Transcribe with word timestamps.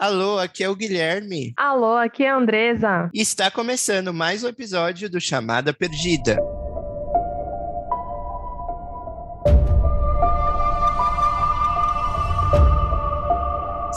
Alô, 0.00 0.38
aqui 0.38 0.64
é 0.64 0.68
o 0.70 0.74
Guilherme. 0.74 1.52
Alô, 1.58 1.94
aqui 1.94 2.24
é 2.24 2.30
a 2.30 2.36
Andresa. 2.38 3.10
E 3.12 3.20
está 3.20 3.50
começando 3.50 4.14
mais 4.14 4.42
um 4.42 4.48
episódio 4.48 5.10
do 5.10 5.20
Chamada 5.20 5.74
Perdida. 5.74 6.38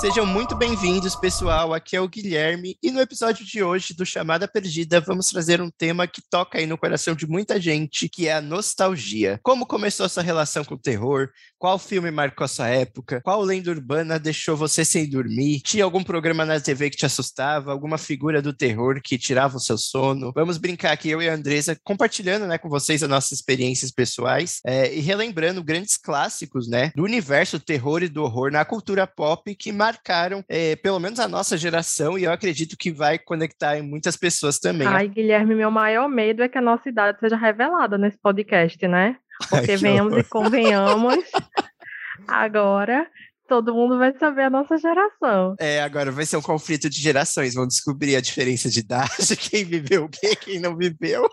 Sejam 0.03 0.25
muito 0.25 0.53
bem-vindos, 0.53 1.15
pessoal. 1.15 1.73
Aqui 1.73 1.95
é 1.95 2.01
o 2.01 2.09
Guilherme 2.09 2.77
e 2.83 2.91
no 2.91 2.99
episódio 2.99 3.45
de 3.45 3.63
hoje 3.63 3.93
do 3.93 4.05
Chamada 4.05 4.49
Perdida 4.49 4.99
vamos 4.99 5.27
trazer 5.27 5.61
um 5.61 5.71
tema 5.71 6.05
que 6.05 6.21
toca 6.29 6.57
aí 6.57 6.65
no 6.65 6.77
coração 6.77 7.15
de 7.15 7.25
muita 7.25 7.57
gente, 7.57 8.09
que 8.09 8.27
é 8.27 8.33
a 8.33 8.41
nostalgia. 8.41 9.39
Como 9.41 9.65
começou 9.65 10.09
sua 10.09 10.21
relação 10.21 10.65
com 10.65 10.75
o 10.75 10.77
terror? 10.77 11.29
Qual 11.57 11.79
filme 11.79 12.11
marcou 12.11 12.45
sua 12.49 12.67
época? 12.67 13.21
Qual 13.23 13.41
lenda 13.41 13.71
urbana 13.71 14.19
deixou 14.19 14.57
você 14.57 14.83
sem 14.83 15.09
dormir? 15.09 15.61
Tinha 15.61 15.85
algum 15.85 16.03
programa 16.03 16.43
na 16.43 16.59
TV 16.59 16.89
que 16.89 16.97
te 16.97 17.05
assustava? 17.05 17.71
Alguma 17.71 17.97
figura 17.97 18.41
do 18.41 18.51
terror 18.51 18.99
que 19.01 19.17
tirava 19.17 19.55
o 19.55 19.61
seu 19.61 19.77
sono? 19.77 20.33
Vamos 20.35 20.57
brincar 20.57 20.91
aqui, 20.91 21.11
eu 21.11 21.21
e 21.21 21.29
a 21.29 21.33
Andresa, 21.33 21.77
compartilhando 21.81 22.45
né, 22.45 22.57
com 22.57 22.67
vocês 22.67 23.01
as 23.01 23.09
nossas 23.09 23.31
experiências 23.31 23.89
pessoais 23.89 24.59
é, 24.65 24.93
e 24.93 24.99
relembrando 24.99 25.63
grandes 25.63 25.95
clássicos 25.95 26.67
né, 26.67 26.91
do 26.93 27.05
universo 27.05 27.57
do 27.57 27.63
terror 27.63 28.03
e 28.03 28.09
do 28.09 28.21
horror 28.21 28.51
na 28.51 28.65
cultura 28.65 29.07
pop 29.07 29.55
que 29.55 29.71
marcaram, 29.93 30.43
é, 30.49 30.75
pelo 30.75 30.99
menos 30.99 31.19
a 31.19 31.27
nossa 31.27 31.57
geração, 31.57 32.17
e 32.17 32.23
eu 32.23 32.31
acredito 32.31 32.75
que 32.77 32.91
vai 32.91 33.19
conectar 33.19 33.77
em 33.77 33.81
muitas 33.81 34.17
pessoas 34.17 34.57
também. 34.57 34.87
Ai, 34.87 35.07
Guilherme, 35.07 35.55
meu 35.55 35.69
maior 35.69 36.09
medo 36.09 36.41
é 36.43 36.49
que 36.49 36.57
a 36.57 36.61
nossa 36.61 36.89
idade 36.89 37.19
seja 37.19 37.35
revelada 37.35 37.97
nesse 37.97 38.17
podcast, 38.17 38.87
né? 38.87 39.17
Porque 39.49 39.71
Ai, 39.71 39.77
venhamos 39.77 40.17
e 40.17 40.23
convenhamos, 40.23 41.15
agora 42.27 43.07
todo 43.47 43.73
mundo 43.73 43.97
vai 43.97 44.17
saber 44.17 44.43
a 44.43 44.49
nossa 44.49 44.77
geração. 44.77 45.55
É, 45.59 45.81
agora 45.81 46.11
vai 46.11 46.25
ser 46.25 46.37
um 46.37 46.41
conflito 46.41 46.89
de 46.89 46.99
gerações, 46.99 47.53
vão 47.53 47.67
descobrir 47.67 48.15
a 48.15 48.21
diferença 48.21 48.69
de 48.69 48.79
idade, 48.79 49.11
quem 49.37 49.63
viveu 49.63 50.05
o 50.05 50.09
quê, 50.09 50.35
quem 50.35 50.59
não 50.59 50.75
viveu. 50.75 51.29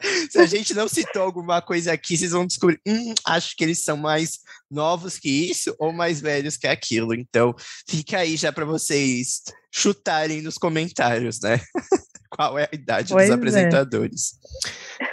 Se 0.30 0.38
a 0.38 0.46
gente 0.46 0.74
não 0.74 0.88
citou 0.88 1.22
alguma 1.22 1.60
coisa 1.60 1.92
aqui, 1.92 2.16
vocês 2.16 2.30
vão 2.30 2.46
descobrir, 2.46 2.80
hum, 2.86 3.14
acho 3.26 3.56
que 3.56 3.64
eles 3.64 3.82
são 3.82 3.96
mais 3.96 4.38
novos 4.70 5.18
que 5.18 5.28
isso 5.28 5.74
ou 5.78 5.92
mais 5.92 6.20
velhos 6.20 6.56
que 6.56 6.66
aquilo. 6.66 7.14
Então, 7.14 7.54
fica 7.88 8.18
aí 8.18 8.36
já 8.36 8.52
para 8.52 8.64
vocês 8.64 9.42
chutarem 9.72 10.42
nos 10.42 10.56
comentários, 10.58 11.40
né? 11.40 11.60
Qual 12.30 12.58
é 12.58 12.68
a 12.70 12.74
idade 12.74 13.12
pois 13.12 13.26
dos 13.26 13.32
é. 13.32 13.34
apresentadores. 13.34 14.34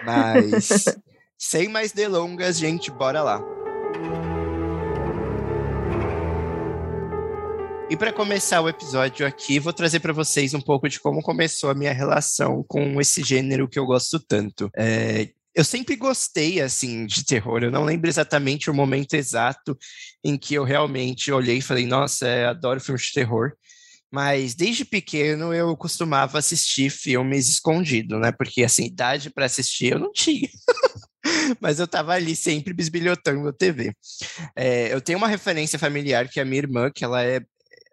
Mas, 0.03 0.85
sem 1.37 1.67
mais 1.69 1.91
delongas, 1.91 2.57
gente, 2.57 2.91
bora 2.91 3.23
lá. 3.23 3.64
E 7.87 7.95
para 7.95 8.11
começar 8.11 8.61
o 8.61 8.67
episódio 8.67 9.27
aqui, 9.27 9.59
vou 9.59 9.71
trazer 9.71 9.99
para 9.99 10.11
vocês 10.11 10.55
um 10.55 10.59
pouco 10.59 10.89
de 10.89 10.99
como 10.99 11.21
começou 11.21 11.69
a 11.69 11.75
minha 11.75 11.93
relação 11.93 12.63
com 12.67 12.99
esse 12.99 13.23
gênero 13.23 13.69
que 13.69 13.77
eu 13.77 13.85
gosto 13.85 14.19
tanto. 14.19 14.71
É, 14.75 15.29
eu 15.53 15.63
sempre 15.63 15.95
gostei, 15.95 16.59
assim, 16.59 17.05
de 17.05 17.23
terror. 17.23 17.63
Eu 17.63 17.69
não 17.69 17.83
lembro 17.85 18.09
exatamente 18.09 18.71
o 18.71 18.73
momento 18.73 19.13
exato 19.13 19.77
em 20.23 20.35
que 20.35 20.55
eu 20.55 20.63
realmente 20.63 21.31
olhei 21.31 21.57
e 21.57 21.61
falei, 21.61 21.85
nossa, 21.85 22.27
é, 22.27 22.45
adoro 22.47 22.81
filmes 22.81 23.03
de 23.03 23.13
terror. 23.13 23.53
Mas 24.11 24.55
desde 24.55 24.83
pequeno 24.83 25.53
eu 25.53 25.77
costumava 25.77 26.39
assistir 26.39 26.89
filmes 26.89 27.47
escondido, 27.47 28.17
né? 28.17 28.31
Porque, 28.31 28.63
assim, 28.63 28.85
idade 28.85 29.29
para 29.29 29.45
assistir 29.45 29.91
eu 29.91 29.99
não 29.99 30.11
tinha. 30.11 30.49
mas 31.61 31.79
eu 31.79 31.87
tava 31.87 32.13
ali 32.13 32.35
sempre 32.35 32.73
bisbilhotando 32.73 33.47
a 33.47 33.53
TV. 33.53 33.93
É, 34.55 34.91
eu 34.91 34.99
tenho 35.01 35.17
uma 35.17 35.27
referência 35.27 35.77
familiar 35.77 36.27
que 36.27 36.39
é 36.39 36.43
a 36.43 36.45
minha 36.45 36.61
irmã, 36.61 36.89
que 36.89 37.03
ela 37.03 37.23
é 37.23 37.41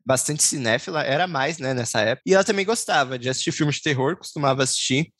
bastante 0.04 0.42
cinéfila, 0.42 1.02
era 1.02 1.26
mais, 1.26 1.58
né, 1.58 1.74
nessa 1.74 2.00
época. 2.00 2.22
E 2.26 2.34
ela 2.34 2.44
também 2.44 2.64
gostava 2.64 3.18
de 3.18 3.28
assistir 3.28 3.52
filmes 3.52 3.76
de 3.76 3.82
terror, 3.82 4.16
costumava 4.16 4.62
assistir. 4.62 5.12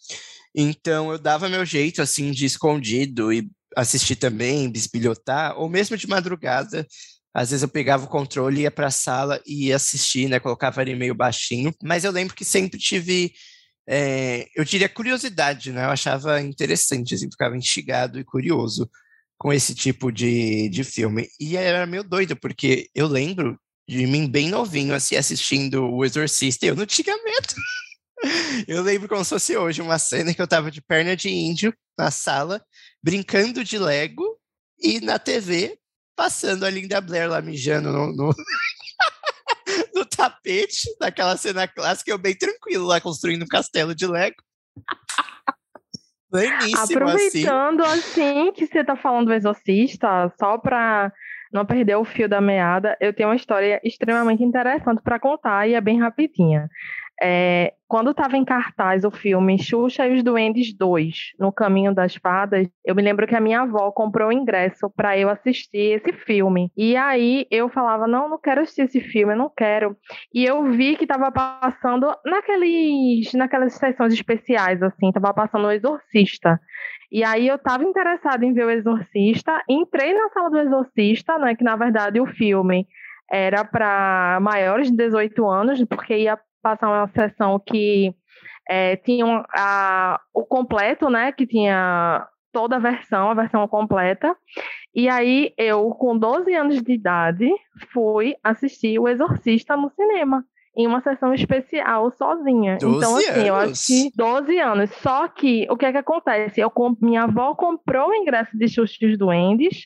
Então 0.54 1.10
eu 1.12 1.18
dava 1.18 1.48
meu 1.48 1.64
jeito, 1.64 2.02
assim, 2.02 2.30
de 2.30 2.44
escondido 2.44 3.32
e 3.32 3.48
assistir 3.76 4.16
também, 4.16 4.70
bisbilhotar, 4.70 5.58
ou 5.58 5.68
mesmo 5.68 5.96
de 5.96 6.06
madrugada. 6.06 6.86
Às 7.34 7.50
vezes 7.50 7.62
eu 7.62 7.68
pegava 7.68 8.04
o 8.04 8.08
controle, 8.08 8.62
ia 8.62 8.70
para 8.70 8.88
a 8.88 8.90
sala 8.90 9.40
e 9.46 9.68
ia 9.68 9.76
assistir, 9.76 10.28
né? 10.28 10.38
Colocava 10.38 10.82
ele 10.82 10.94
meio 10.94 11.14
baixinho. 11.14 11.74
Mas 11.82 12.04
eu 12.04 12.12
lembro 12.12 12.34
que 12.34 12.44
sempre 12.44 12.78
tive, 12.78 13.32
é, 13.88 14.46
eu 14.54 14.64
diria, 14.64 14.88
curiosidade, 14.88 15.72
né? 15.72 15.84
Eu 15.84 15.90
achava 15.90 16.40
interessante, 16.42 17.14
assim, 17.14 17.30
ficava 17.30 17.56
instigado 17.56 18.18
e 18.20 18.24
curioso 18.24 18.90
com 19.38 19.52
esse 19.52 19.74
tipo 19.74 20.12
de, 20.12 20.68
de 20.68 20.84
filme. 20.84 21.26
E 21.40 21.56
era 21.56 21.86
meio 21.86 22.04
doido, 22.04 22.36
porque 22.36 22.88
eu 22.94 23.06
lembro 23.08 23.58
de 23.92 24.06
mim 24.06 24.28
bem 24.28 24.48
novinho, 24.48 24.94
assim, 24.94 25.16
assistindo 25.16 25.84
O 25.84 26.04
Exorcista, 26.04 26.64
e 26.64 26.68
eu 26.70 26.76
não 26.76 26.86
tinha 26.86 27.16
medo. 27.22 27.54
Eu 28.68 28.82
lembro 28.82 29.08
como 29.08 29.24
se 29.24 29.30
fosse 29.30 29.56
hoje 29.56 29.82
uma 29.82 29.98
cena 29.98 30.32
que 30.32 30.40
eu 30.40 30.46
tava 30.46 30.70
de 30.70 30.80
perna 30.80 31.16
de 31.16 31.28
índio 31.28 31.74
na 31.98 32.08
sala, 32.08 32.64
brincando 33.02 33.64
de 33.64 33.76
Lego, 33.76 34.38
e 34.78 35.00
na 35.00 35.18
TV, 35.18 35.76
passando 36.14 36.64
a 36.64 36.70
Linda 36.70 37.00
Blair 37.00 37.28
lá 37.28 37.42
mijando 37.42 37.90
no, 37.90 38.12
no, 38.12 38.32
no 39.92 40.04
tapete, 40.04 40.88
naquela 41.00 41.36
cena 41.36 41.66
clássica, 41.66 42.12
eu 42.12 42.18
bem 42.18 42.36
tranquilo 42.36 42.86
lá 42.86 43.00
construindo 43.00 43.42
um 43.42 43.48
castelo 43.48 43.92
de 43.92 44.06
Lego. 44.06 44.36
Pleníssimo, 46.30 46.78
assim. 46.78 46.94
Aproveitando 46.94 47.84
assim. 47.84 48.22
assim 48.22 48.52
que 48.52 48.66
você 48.66 48.84
tá 48.84 48.96
falando 48.96 49.26
do 49.26 49.34
Exorcista, 49.34 50.32
só 50.38 50.58
pra 50.58 51.12
não 51.52 51.66
perder 51.66 51.96
o 51.96 52.04
fio 52.04 52.28
da 52.28 52.40
meada, 52.40 52.96
eu 53.00 53.12
tenho 53.12 53.28
uma 53.28 53.36
história 53.36 53.80
extremamente 53.84 54.42
interessante 54.42 55.02
para 55.02 55.20
contar 55.20 55.68
e 55.68 55.74
é 55.74 55.80
bem 55.80 56.00
rapidinha. 56.00 56.68
É, 57.24 57.74
quando 57.86 58.10
estava 58.10 58.36
em 58.36 58.44
cartaz 58.44 59.04
o 59.04 59.10
filme 59.12 59.56
Xuxa 59.56 60.08
e 60.08 60.14
os 60.16 60.24
Duendes 60.24 60.76
2, 60.76 61.34
No 61.38 61.52
Caminho 61.52 61.94
das 61.94 62.16
Fadas, 62.16 62.66
eu 62.84 62.96
me 62.96 63.02
lembro 63.02 63.28
que 63.28 63.36
a 63.36 63.40
minha 63.40 63.60
avó 63.60 63.92
comprou 63.92 64.30
o 64.30 64.32
ingresso 64.32 64.90
para 64.96 65.16
eu 65.16 65.28
assistir 65.28 66.00
esse 66.00 66.12
filme. 66.12 66.72
E 66.76 66.96
aí 66.96 67.46
eu 67.48 67.68
falava: 67.68 68.08
não, 68.08 68.28
não 68.28 68.40
quero 68.40 68.62
assistir 68.62 68.82
esse 68.82 69.00
filme, 69.00 69.34
eu 69.34 69.38
não 69.38 69.52
quero. 69.56 69.96
E 70.34 70.44
eu 70.44 70.64
vi 70.72 70.96
que 70.96 71.04
estava 71.04 71.30
passando 71.30 72.12
naqueles, 72.24 73.32
naquelas 73.34 73.74
sessões 73.74 74.12
especiais, 74.12 74.82
assim, 74.82 75.08
estava 75.08 75.32
passando 75.32 75.68
o 75.68 75.70
Exorcista. 75.70 76.58
E 77.12 77.22
aí 77.22 77.46
eu 77.46 77.54
estava 77.54 77.84
interessada 77.84 78.44
em 78.44 78.52
ver 78.52 78.64
o 78.64 78.70
Exorcista, 78.70 79.62
entrei 79.68 80.12
na 80.12 80.28
sala 80.30 80.50
do 80.50 80.58
Exorcista, 80.58 81.38
né, 81.38 81.54
que 81.54 81.62
na 81.62 81.76
verdade 81.76 82.18
o 82.20 82.26
filme 82.26 82.84
era 83.30 83.64
para 83.64 84.38
maiores 84.40 84.90
de 84.90 84.96
18 84.96 85.46
anos, 85.46 85.84
porque 85.84 86.16
ia 86.16 86.38
passar 86.62 86.88
uma 86.88 87.08
sessão 87.08 87.58
que 87.58 88.14
é, 88.68 88.96
tinha 88.96 89.44
a, 89.54 90.20
o 90.32 90.44
completo, 90.44 91.10
né, 91.10 91.32
que 91.32 91.46
tinha 91.46 92.26
toda 92.52 92.76
a 92.76 92.78
versão, 92.78 93.30
a 93.30 93.34
versão 93.34 93.66
completa. 93.66 94.36
E 94.94 95.08
aí 95.08 95.52
eu, 95.56 95.90
com 95.90 96.16
12 96.16 96.54
anos 96.54 96.82
de 96.82 96.92
idade, 96.92 97.50
fui 97.92 98.34
assistir 98.44 98.98
O 98.98 99.08
Exorcista 99.08 99.76
no 99.76 99.90
cinema 99.90 100.44
em 100.76 100.86
uma 100.86 101.02
sessão 101.02 101.34
especial 101.34 102.10
sozinha. 102.12 102.76
Então, 102.76 103.16
assim, 103.16 103.28
anos. 103.28 103.46
eu 103.46 103.54
acho 103.54 103.86
que 103.86 104.10
12 104.16 104.58
anos. 104.58 104.90
Só 105.02 105.28
que 105.28 105.66
o 105.70 105.76
que 105.76 105.84
é 105.84 105.92
que 105.92 105.98
acontece? 105.98 106.60
Eu, 106.60 106.72
minha 107.00 107.24
avó 107.24 107.54
comprou 107.54 108.08
o 108.08 108.14
ingresso 108.14 108.56
de 108.56 108.68
Xuxa 108.68 108.96
dos 109.06 109.18
Duendes 109.18 109.84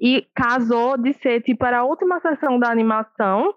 e 0.00 0.26
casou 0.34 0.98
de 0.98 1.14
ser 1.14 1.40
tipo 1.42 1.64
era 1.64 1.78
a 1.78 1.84
última 1.84 2.20
sessão 2.20 2.58
da 2.58 2.70
animação. 2.70 3.54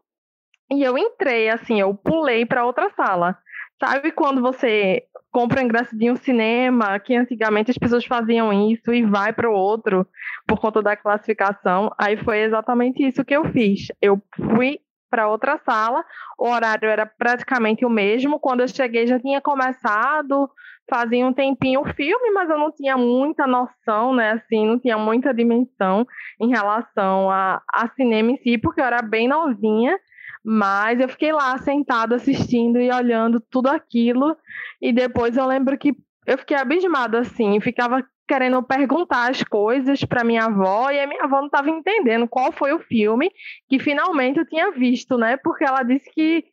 E 0.71 0.83
eu 0.83 0.97
entrei, 0.97 1.49
assim, 1.49 1.79
eu 1.79 1.93
pulei 1.93 2.45
para 2.45 2.65
outra 2.65 2.89
sala. 2.95 3.37
Sabe 3.79 4.11
quando 4.11 4.41
você 4.41 5.03
compra 5.31 5.61
o 5.61 5.63
ingresso 5.63 5.97
de 5.97 6.11
um 6.11 6.15
cinema, 6.15 6.99
que 6.99 7.15
antigamente 7.15 7.71
as 7.71 7.77
pessoas 7.77 8.05
faziam 8.05 8.51
isso 8.71 8.93
e 8.93 9.03
vai 9.03 9.31
para 9.31 9.49
o 9.49 9.53
outro 9.53 10.05
por 10.45 10.59
conta 10.59 10.81
da 10.81 10.95
classificação? 10.95 11.91
Aí 11.97 12.17
foi 12.17 12.41
exatamente 12.41 13.01
isso 13.07 13.23
que 13.23 13.35
eu 13.35 13.45
fiz. 13.51 13.87
Eu 14.01 14.21
fui 14.35 14.79
para 15.09 15.27
outra 15.27 15.59
sala. 15.65 16.03
O 16.37 16.47
horário 16.47 16.87
era 16.87 17.05
praticamente 17.05 17.85
o 17.85 17.89
mesmo. 17.89 18.39
Quando 18.39 18.61
eu 18.61 18.67
cheguei 18.67 19.07
já 19.07 19.19
tinha 19.19 19.41
começado, 19.41 20.49
fazia 20.89 21.25
um 21.25 21.33
tempinho 21.33 21.81
o 21.81 21.93
filme, 21.93 22.31
mas 22.31 22.49
eu 22.49 22.57
não 22.57 22.71
tinha 22.71 22.97
muita 22.97 23.47
noção, 23.47 24.13
né? 24.13 24.31
Assim, 24.31 24.67
não 24.67 24.79
tinha 24.79 24.97
muita 24.97 25.33
dimensão 25.33 26.05
em 26.39 26.49
relação 26.49 27.29
a, 27.29 27.61
a 27.71 27.87
cinema 27.89 28.31
em 28.31 28.37
si, 28.37 28.57
porque 28.57 28.81
eu 28.81 28.85
era 28.85 29.01
bem 29.01 29.27
novinha. 29.27 29.97
Mas 30.43 30.99
eu 30.99 31.09
fiquei 31.09 31.31
lá 31.31 31.57
sentada 31.57 32.15
assistindo 32.15 32.79
e 32.79 32.91
olhando 32.91 33.39
tudo 33.39 33.67
aquilo. 33.67 34.35
E 34.81 34.93
depois 34.93 35.35
eu 35.37 35.45
lembro 35.45 35.77
que 35.77 35.95
eu 36.25 36.37
fiquei 36.37 36.57
abismada 36.57 37.19
assim, 37.19 37.59
ficava 37.59 38.03
querendo 38.27 38.61
perguntar 38.61 39.31
as 39.31 39.41
coisas 39.43 40.03
para 40.03 40.23
minha 40.23 40.45
avó 40.45 40.91
e 40.91 40.99
a 40.99 41.07
minha 41.07 41.23
avó 41.23 41.37
não 41.37 41.47
estava 41.47 41.67
entendendo 41.69 42.27
qual 42.27 42.51
foi 42.51 42.71
o 42.71 42.79
filme 42.79 43.31
que 43.67 43.79
finalmente 43.79 44.37
eu 44.37 44.45
tinha 44.45 44.69
visto, 44.71 45.17
né? 45.17 45.35
Porque 45.37 45.63
ela 45.63 45.81
disse 45.81 46.09
que 46.13 46.45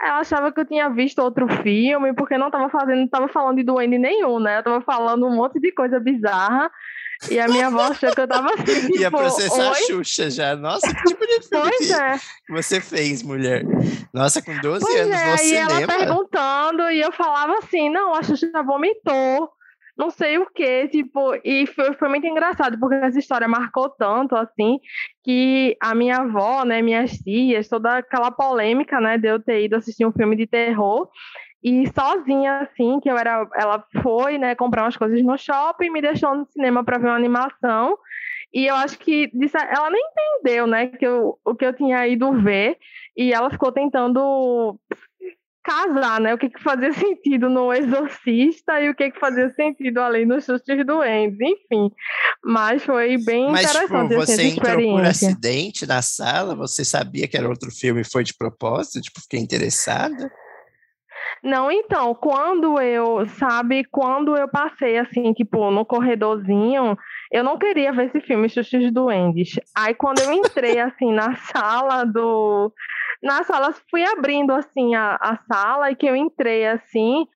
ela 0.00 0.20
achava 0.20 0.52
que 0.52 0.60
eu 0.60 0.66
tinha 0.66 0.90
visto 0.90 1.20
outro 1.20 1.48
filme, 1.62 2.12
porque 2.14 2.36
não 2.36 2.48
estava 2.48 2.68
fazendo, 2.68 3.04
estava 3.04 3.28
falando 3.28 3.56
de 3.56 3.62
duende 3.62 3.98
nenhum, 3.98 4.38
né? 4.38 4.56
Eu 4.56 4.58
estava 4.60 4.80
falando 4.82 5.26
um 5.26 5.34
monte 5.34 5.58
de 5.58 5.72
coisa 5.72 5.98
bizarra. 5.98 6.70
E 7.30 7.38
a 7.38 7.46
minha 7.48 7.68
avó 7.68 7.82
achou 7.82 8.10
que 8.12 8.20
eu 8.20 8.28
tava 8.28 8.48
assim, 8.54 8.64
tipo, 8.86 8.98
Ia 8.98 9.10
processar 9.10 9.70
Oi? 9.72 9.78
a 9.78 9.86
Xuxa 9.86 10.30
já. 10.30 10.56
Nossa, 10.56 10.86
que 10.86 11.02
tipo 11.04 11.26
de 11.26 11.48
filme 11.48 11.70
Pois 11.70 11.86
que 11.88 11.92
é. 11.94 12.18
você 12.50 12.80
fez, 12.80 13.22
mulher? 13.22 13.64
Nossa, 14.12 14.42
com 14.42 14.58
12 14.60 14.84
Pois 14.84 15.00
anos, 15.00 15.16
é, 15.16 15.26
no 15.26 15.32
aí 15.32 15.54
ela 15.54 15.70
cinema. 15.70 15.92
perguntando 15.92 16.90
e 16.90 17.00
eu 17.00 17.12
falava 17.12 17.58
assim, 17.58 17.88
não, 17.90 18.14
a 18.14 18.22
Xuxa 18.22 18.50
já 18.52 18.62
vomitou, 18.62 19.50
não 19.96 20.10
sei 20.10 20.38
o 20.38 20.46
que, 20.46 20.88
tipo, 20.88 21.34
e 21.44 21.66
foi, 21.66 21.92
foi 21.94 22.08
muito 22.08 22.26
engraçado, 22.26 22.78
porque 22.78 22.96
essa 22.96 23.18
história 23.18 23.46
marcou 23.46 23.90
tanto, 23.90 24.34
assim, 24.34 24.78
que 25.22 25.76
a 25.80 25.94
minha 25.94 26.16
avó, 26.16 26.64
né, 26.64 26.80
minhas 26.82 27.12
tias, 27.12 27.68
toda 27.68 27.98
aquela 27.98 28.30
polêmica, 28.30 29.00
né, 29.00 29.18
de 29.18 29.28
eu 29.28 29.38
ter 29.38 29.64
ido 29.64 29.76
assistir 29.76 30.06
um 30.06 30.12
filme 30.12 30.34
de 30.34 30.46
terror, 30.46 31.08
e 31.62 31.86
sozinha, 31.92 32.58
assim, 32.58 32.98
que 33.00 33.10
eu 33.10 33.16
era, 33.16 33.48
ela 33.54 33.84
foi, 34.02 34.38
né, 34.38 34.54
comprar 34.54 34.82
umas 34.84 34.96
coisas 34.96 35.22
no 35.22 35.38
shopping, 35.38 35.90
me 35.90 36.02
deixou 36.02 36.34
no 36.34 36.46
cinema 36.46 36.84
para 36.84 36.98
ver 36.98 37.06
uma 37.06 37.16
animação, 37.16 37.96
e 38.52 38.66
eu 38.66 38.74
acho 38.74 38.98
que 38.98 39.30
disse- 39.32 39.56
ela 39.56 39.90
nem 39.90 40.02
entendeu, 40.02 40.66
né, 40.66 40.88
que 40.88 41.06
eu, 41.06 41.38
o 41.44 41.54
que 41.54 41.64
eu 41.64 41.72
tinha 41.74 42.06
ido 42.06 42.32
ver, 42.32 42.76
e 43.16 43.32
ela 43.32 43.50
ficou 43.50 43.70
tentando 43.70 44.78
casar, 45.62 46.20
né? 46.20 46.34
O 46.34 46.38
que, 46.38 46.50
que 46.50 46.60
fazia 46.60 46.90
sentido 47.16 47.48
no 47.48 47.72
Exorcista 47.72 48.80
e 48.80 48.90
o 48.90 48.94
que, 48.94 49.10
que 49.10 49.20
fazia 49.20 49.48
sentido 49.50 50.00
ali 50.00 50.26
nos 50.26 50.44
Sustos 50.44 50.84
Doentes, 50.84 51.38
enfim. 51.40 51.90
Mas 52.44 52.84
foi 52.84 53.16
bem 53.16 53.50
Mas, 53.50 53.70
tipo, 53.70 53.84
interessante 53.84 54.14
assim, 54.14 54.14
você 54.14 54.32
essa 54.32 54.42
entrou 54.42 54.82
por 54.90 55.04
acidente 55.04 55.86
na 55.86 56.02
sala? 56.02 56.54
Você 56.56 56.84
sabia 56.84 57.28
que 57.28 57.36
era 57.36 57.48
outro 57.48 57.70
filme 57.70 58.00
e 58.00 58.10
foi 58.10 58.24
de 58.24 58.34
propósito? 58.34 59.00
Tipo, 59.00 59.20
fiquei 59.20 59.40
interessada? 59.40 60.30
Não, 61.42 61.72
então, 61.72 62.14
quando 62.14 62.80
eu, 62.80 63.26
sabe, 63.26 63.82
quando 63.84 64.36
eu 64.36 64.48
passei 64.48 64.96
assim, 64.96 65.32
tipo, 65.32 65.72
no 65.72 65.84
corredorzinho, 65.84 66.96
eu 67.32 67.42
não 67.42 67.58
queria 67.58 67.92
ver 67.92 68.06
esse 68.06 68.20
filme, 68.20 68.48
Xuxos 68.48 68.92
Duendes. 68.92 69.58
Aí 69.76 69.92
quando 69.92 70.20
eu 70.20 70.30
entrei 70.30 70.78
assim 70.78 71.12
na 71.12 71.34
sala 71.50 72.04
do. 72.04 72.72
Na 73.20 73.42
sala, 73.42 73.74
fui 73.90 74.04
abrindo 74.04 74.52
assim 74.52 74.94
a, 74.94 75.16
a 75.20 75.36
sala 75.52 75.90
e 75.90 75.96
que 75.96 76.06
eu 76.06 76.14
entrei 76.14 76.64
assim. 76.66 77.26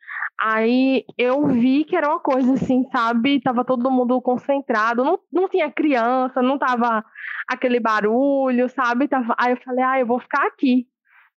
Aí 0.41 1.05
eu 1.19 1.45
vi 1.49 1.85
que 1.85 1.97
era 1.97 2.09
uma 2.09 2.21
coisa 2.21 2.53
assim, 2.53 2.85
sabe? 2.93 3.41
Tava 3.41 3.65
todo 3.65 3.91
mundo 3.91 4.21
concentrado, 4.23 5.03
não, 5.03 5.19
não 5.33 5.49
tinha 5.49 5.71
criança, 5.71 6.41
não 6.43 6.59
tava 6.59 7.05
aquele 7.49 7.81
barulho, 7.81 8.69
sabe? 8.69 9.09
Tava... 9.09 9.35
Aí 9.37 9.53
eu 9.53 9.59
falei, 9.65 9.85
ah, 9.85 9.99
eu 9.99 10.07
vou 10.07 10.21
ficar 10.21 10.47
aqui 10.47 10.87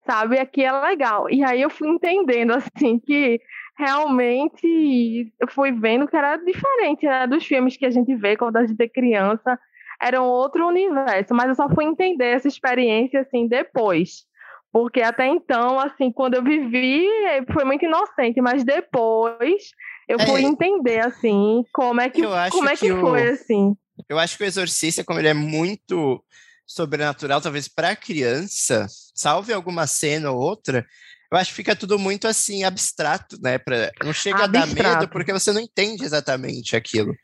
sabe? 0.08 0.38
Aqui 0.38 0.64
é 0.64 0.72
legal. 0.72 1.28
E 1.30 1.44
aí 1.44 1.60
eu 1.60 1.68
fui 1.70 1.88
entendendo, 1.88 2.52
assim, 2.54 2.98
que 2.98 3.40
realmente 3.76 5.32
eu 5.40 5.48
fui 5.48 5.70
vendo 5.72 6.06
que 6.08 6.16
era 6.16 6.36
diferente, 6.36 7.06
né, 7.06 7.26
dos 7.26 7.44
filmes 7.44 7.76
que 7.76 7.86
a 7.86 7.90
gente 7.90 8.14
vê 8.14 8.36
quando 8.36 8.56
a 8.56 8.66
gente 8.66 8.80
é 8.82 8.88
criança. 8.88 9.58
Era 10.00 10.22
um 10.22 10.26
outro 10.26 10.66
universo, 10.66 11.34
mas 11.34 11.48
eu 11.48 11.54
só 11.54 11.68
fui 11.68 11.84
entender 11.84 12.26
essa 12.26 12.48
experiência, 12.48 13.20
assim, 13.20 13.46
depois. 13.48 14.26
Porque 14.72 15.02
até 15.02 15.26
então, 15.26 15.78
assim, 15.78 16.12
quando 16.12 16.34
eu 16.34 16.42
vivi, 16.44 17.06
foi 17.52 17.64
muito 17.64 17.84
inocente, 17.84 18.40
mas 18.40 18.62
depois 18.64 19.70
eu 20.08 20.18
fui 20.20 20.42
É. 20.42 20.44
entender, 20.44 21.00
assim, 21.00 21.64
como 21.72 22.00
é 22.00 22.08
que, 22.08 22.22
como 22.50 22.68
é 22.68 22.76
que, 22.76 22.86
que 22.86 22.92
o- 22.92 23.00
foi, 23.00 23.28
assim. 23.28 23.76
Eu 24.08 24.18
acho 24.18 24.38
que 24.38 24.44
o 24.44 24.46
Exorcista, 24.46 25.02
como 25.04 25.18
ele 25.18 25.28
é 25.28 25.34
muito 25.34 26.22
sobrenatural, 26.68 27.40
talvez 27.40 27.66
para 27.66 27.96
criança, 27.96 28.86
salve 29.14 29.52
alguma 29.54 29.86
cena 29.86 30.30
ou 30.30 30.38
outra, 30.38 30.86
eu 31.32 31.38
acho 31.38 31.50
que 31.50 31.56
fica 31.56 31.74
tudo 31.74 31.98
muito 31.98 32.28
assim 32.28 32.62
abstrato, 32.62 33.38
né? 33.42 33.58
Pra, 33.58 33.90
não 34.04 34.12
chega 34.12 34.44
a 34.44 34.46
dar 34.46 34.66
medo 34.66 34.82
Abstrato. 34.82 35.08
porque 35.08 35.32
você 35.32 35.50
não 35.50 35.60
entende 35.60 36.04
exatamente 36.04 36.76
aquilo. 36.76 37.14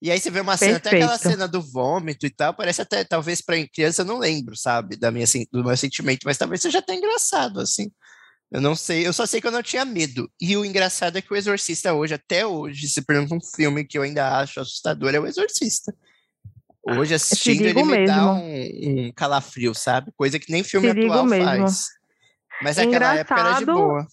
E 0.00 0.10
aí 0.10 0.18
você 0.18 0.30
vê 0.30 0.40
uma 0.40 0.56
cena, 0.56 0.76
até 0.76 0.90
aquela 0.90 1.10
Perfeito. 1.10 1.32
cena 1.32 1.48
do 1.48 1.60
vômito 1.62 2.26
e 2.26 2.30
tal, 2.30 2.52
parece 2.54 2.82
até, 2.82 3.04
talvez 3.04 3.40
para 3.40 3.66
criança, 3.68 4.02
eu 4.02 4.06
não 4.06 4.18
lembro, 4.18 4.56
sabe, 4.56 4.96
da 4.96 5.10
minha, 5.10 5.26
sen- 5.26 5.46
do 5.52 5.64
meu 5.64 5.76
sentimento, 5.76 6.22
mas 6.24 6.36
talvez 6.38 6.60
seja 6.60 6.78
até 6.78 6.94
engraçado, 6.94 7.60
assim. 7.60 7.90
Eu 8.50 8.60
não 8.60 8.76
sei, 8.76 9.06
eu 9.06 9.12
só 9.12 9.26
sei 9.26 9.40
que 9.40 9.46
eu 9.46 9.50
não 9.50 9.62
tinha 9.62 9.84
medo. 9.84 10.30
E 10.40 10.56
o 10.56 10.64
engraçado 10.64 11.16
é 11.16 11.22
que 11.22 11.32
o 11.32 11.36
Exorcista 11.36 11.92
hoje, 11.94 12.14
até 12.14 12.46
hoje, 12.46 12.88
se 12.88 13.02
pergunta 13.02 13.34
um 13.34 13.40
filme 13.40 13.84
que 13.84 13.98
eu 13.98 14.02
ainda 14.02 14.38
acho 14.38 14.60
assustador, 14.60 15.14
é 15.14 15.18
o 15.18 15.26
Exorcista. 15.26 15.94
Hoje, 16.88 17.14
assistindo, 17.14 17.62
ele 17.62 17.74
digo 17.74 17.84
me 17.84 18.06
dá 18.06 18.32
um, 18.32 19.08
um 19.08 19.12
calafrio, 19.12 19.74
sabe? 19.74 20.12
Coisa 20.16 20.38
que 20.38 20.52
nem 20.52 20.62
filme 20.62 20.88
atual 20.88 21.26
mesmo. 21.26 21.44
faz. 21.44 21.88
Mas 22.62 22.76
naquela 22.76 23.14
época 23.16 23.40
era 23.40 23.52
de 23.54 23.62
Engraçado 23.62 23.74
boa. 23.74 24.06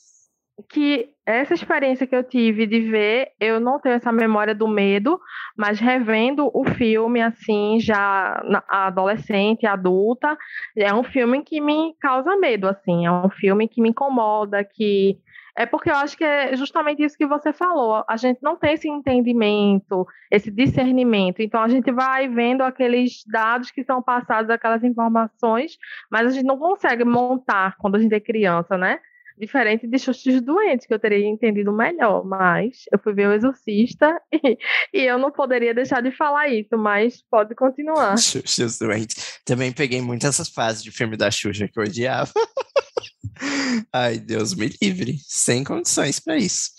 que 0.69 1.09
essa 1.25 1.53
experiência 1.53 2.07
que 2.07 2.15
eu 2.15 2.23
tive 2.23 2.65
de 2.65 2.81
ver, 2.81 3.31
eu 3.39 3.59
não 3.59 3.79
tenho 3.79 3.95
essa 3.95 4.11
memória 4.11 4.55
do 4.55 4.67
medo, 4.67 5.19
mas 5.55 5.79
revendo 5.79 6.49
o 6.53 6.65
filme 6.65 7.21
assim, 7.21 7.79
já 7.79 8.43
na 8.45 8.63
adolescente, 8.67 9.65
adulta, 9.65 10.37
é 10.75 10.93
um 10.93 11.03
filme 11.03 11.43
que 11.43 11.61
me 11.61 11.95
causa 12.01 12.35
medo, 12.35 12.67
assim, 12.67 13.05
é 13.05 13.11
um 13.11 13.29
filme 13.29 13.67
que 13.67 13.81
me 13.81 13.89
incomoda, 13.89 14.63
que 14.63 15.17
é 15.55 15.65
porque 15.65 15.89
eu 15.89 15.95
acho 15.95 16.17
que 16.17 16.23
é 16.23 16.55
justamente 16.55 17.03
isso 17.03 17.17
que 17.17 17.27
você 17.27 17.53
falou. 17.53 18.03
A 18.07 18.17
gente 18.17 18.39
não 18.41 18.55
tem 18.55 18.73
esse 18.73 18.89
entendimento, 18.89 20.05
esse 20.31 20.50
discernimento. 20.50 21.41
Então 21.41 21.61
a 21.61 21.67
gente 21.67 21.91
vai 21.91 22.27
vendo 22.27 22.61
aqueles 22.63 23.23
dados 23.27 23.69
que 23.69 23.83
são 23.83 24.01
passados, 24.01 24.50
aquelas 24.50 24.83
informações, 24.83 25.77
mas 26.09 26.27
a 26.27 26.29
gente 26.31 26.45
não 26.45 26.57
consegue 26.57 27.03
montar 27.03 27.77
quando 27.77 27.95
a 27.95 28.00
gente 28.00 28.15
é 28.15 28.19
criança, 28.19 28.77
né? 28.77 29.00
Diferente 29.38 29.88
de 29.88 29.97
Xuxos 29.97 30.41
Doentes, 30.41 30.85
que 30.85 30.94
eu 30.94 31.00
teria 31.00 31.25
entendido 31.27 31.74
melhor, 31.74 32.24
mas 32.25 32.83
eu 32.91 33.00
fui 33.00 33.13
ver 33.13 33.27
o 33.27 33.33
Exorcista 33.33 34.19
e, 34.31 34.57
e 34.94 35.01
eu 35.01 35.18
não 35.18 35.31
poderia 35.31 35.74
deixar 35.74 36.01
de 36.01 36.12
falar 36.12 36.47
isso, 36.50 36.77
mas 36.77 37.24
pode 37.30 37.56
continuar. 37.56 38.18
Xuxa 38.18 38.65
os 38.65 38.77
doentes. 38.77 39.39
Também 39.45 39.71
peguei 39.71 40.01
muito 40.01 40.27
essas 40.27 40.50
fases 40.50 40.83
de 40.83 40.91
filme 40.91 41.18
da 41.18 41.31
Xuxa 41.31 41.68
que 41.68 41.80
eu 41.80 41.83
odiava. 41.83 42.31
Ai, 43.91 44.19
Deus 44.19 44.53
me 44.53 44.69
livre. 44.81 45.18
Sem 45.27 45.63
condições 45.63 46.19
para 46.19 46.38
isso. 46.38 46.69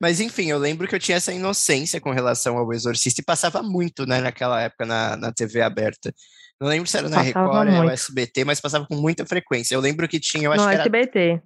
Mas 0.00 0.20
enfim, 0.20 0.50
eu 0.50 0.58
lembro 0.58 0.88
que 0.88 0.94
eu 0.94 0.98
tinha 0.98 1.16
essa 1.16 1.32
inocência 1.32 2.00
com 2.00 2.10
relação 2.10 2.58
ao 2.58 2.72
Exorcista 2.72 3.20
e 3.20 3.24
passava 3.24 3.62
muito, 3.62 4.04
né, 4.04 4.20
naquela 4.20 4.60
época 4.60 4.84
na, 4.84 5.16
na 5.16 5.32
TV 5.32 5.62
aberta. 5.62 6.12
Não 6.60 6.68
lembro 6.68 6.88
se 6.88 6.96
era 6.96 7.08
na 7.08 7.16
Passava 7.16 7.40
Record 7.44 7.68
ou 7.68 7.74
muito. 7.74 7.90
SBT, 7.90 8.44
mas 8.44 8.60
passava 8.60 8.86
com 8.86 8.94
muita 8.94 9.26
frequência. 9.26 9.74
Eu 9.74 9.80
lembro 9.80 10.08
que 10.08 10.20
tinha, 10.20 10.44
eu 10.44 10.52
acho 10.52 10.62
no 10.62 10.68
que 10.68 10.74
era 10.74 10.82
SBT. 10.82 11.42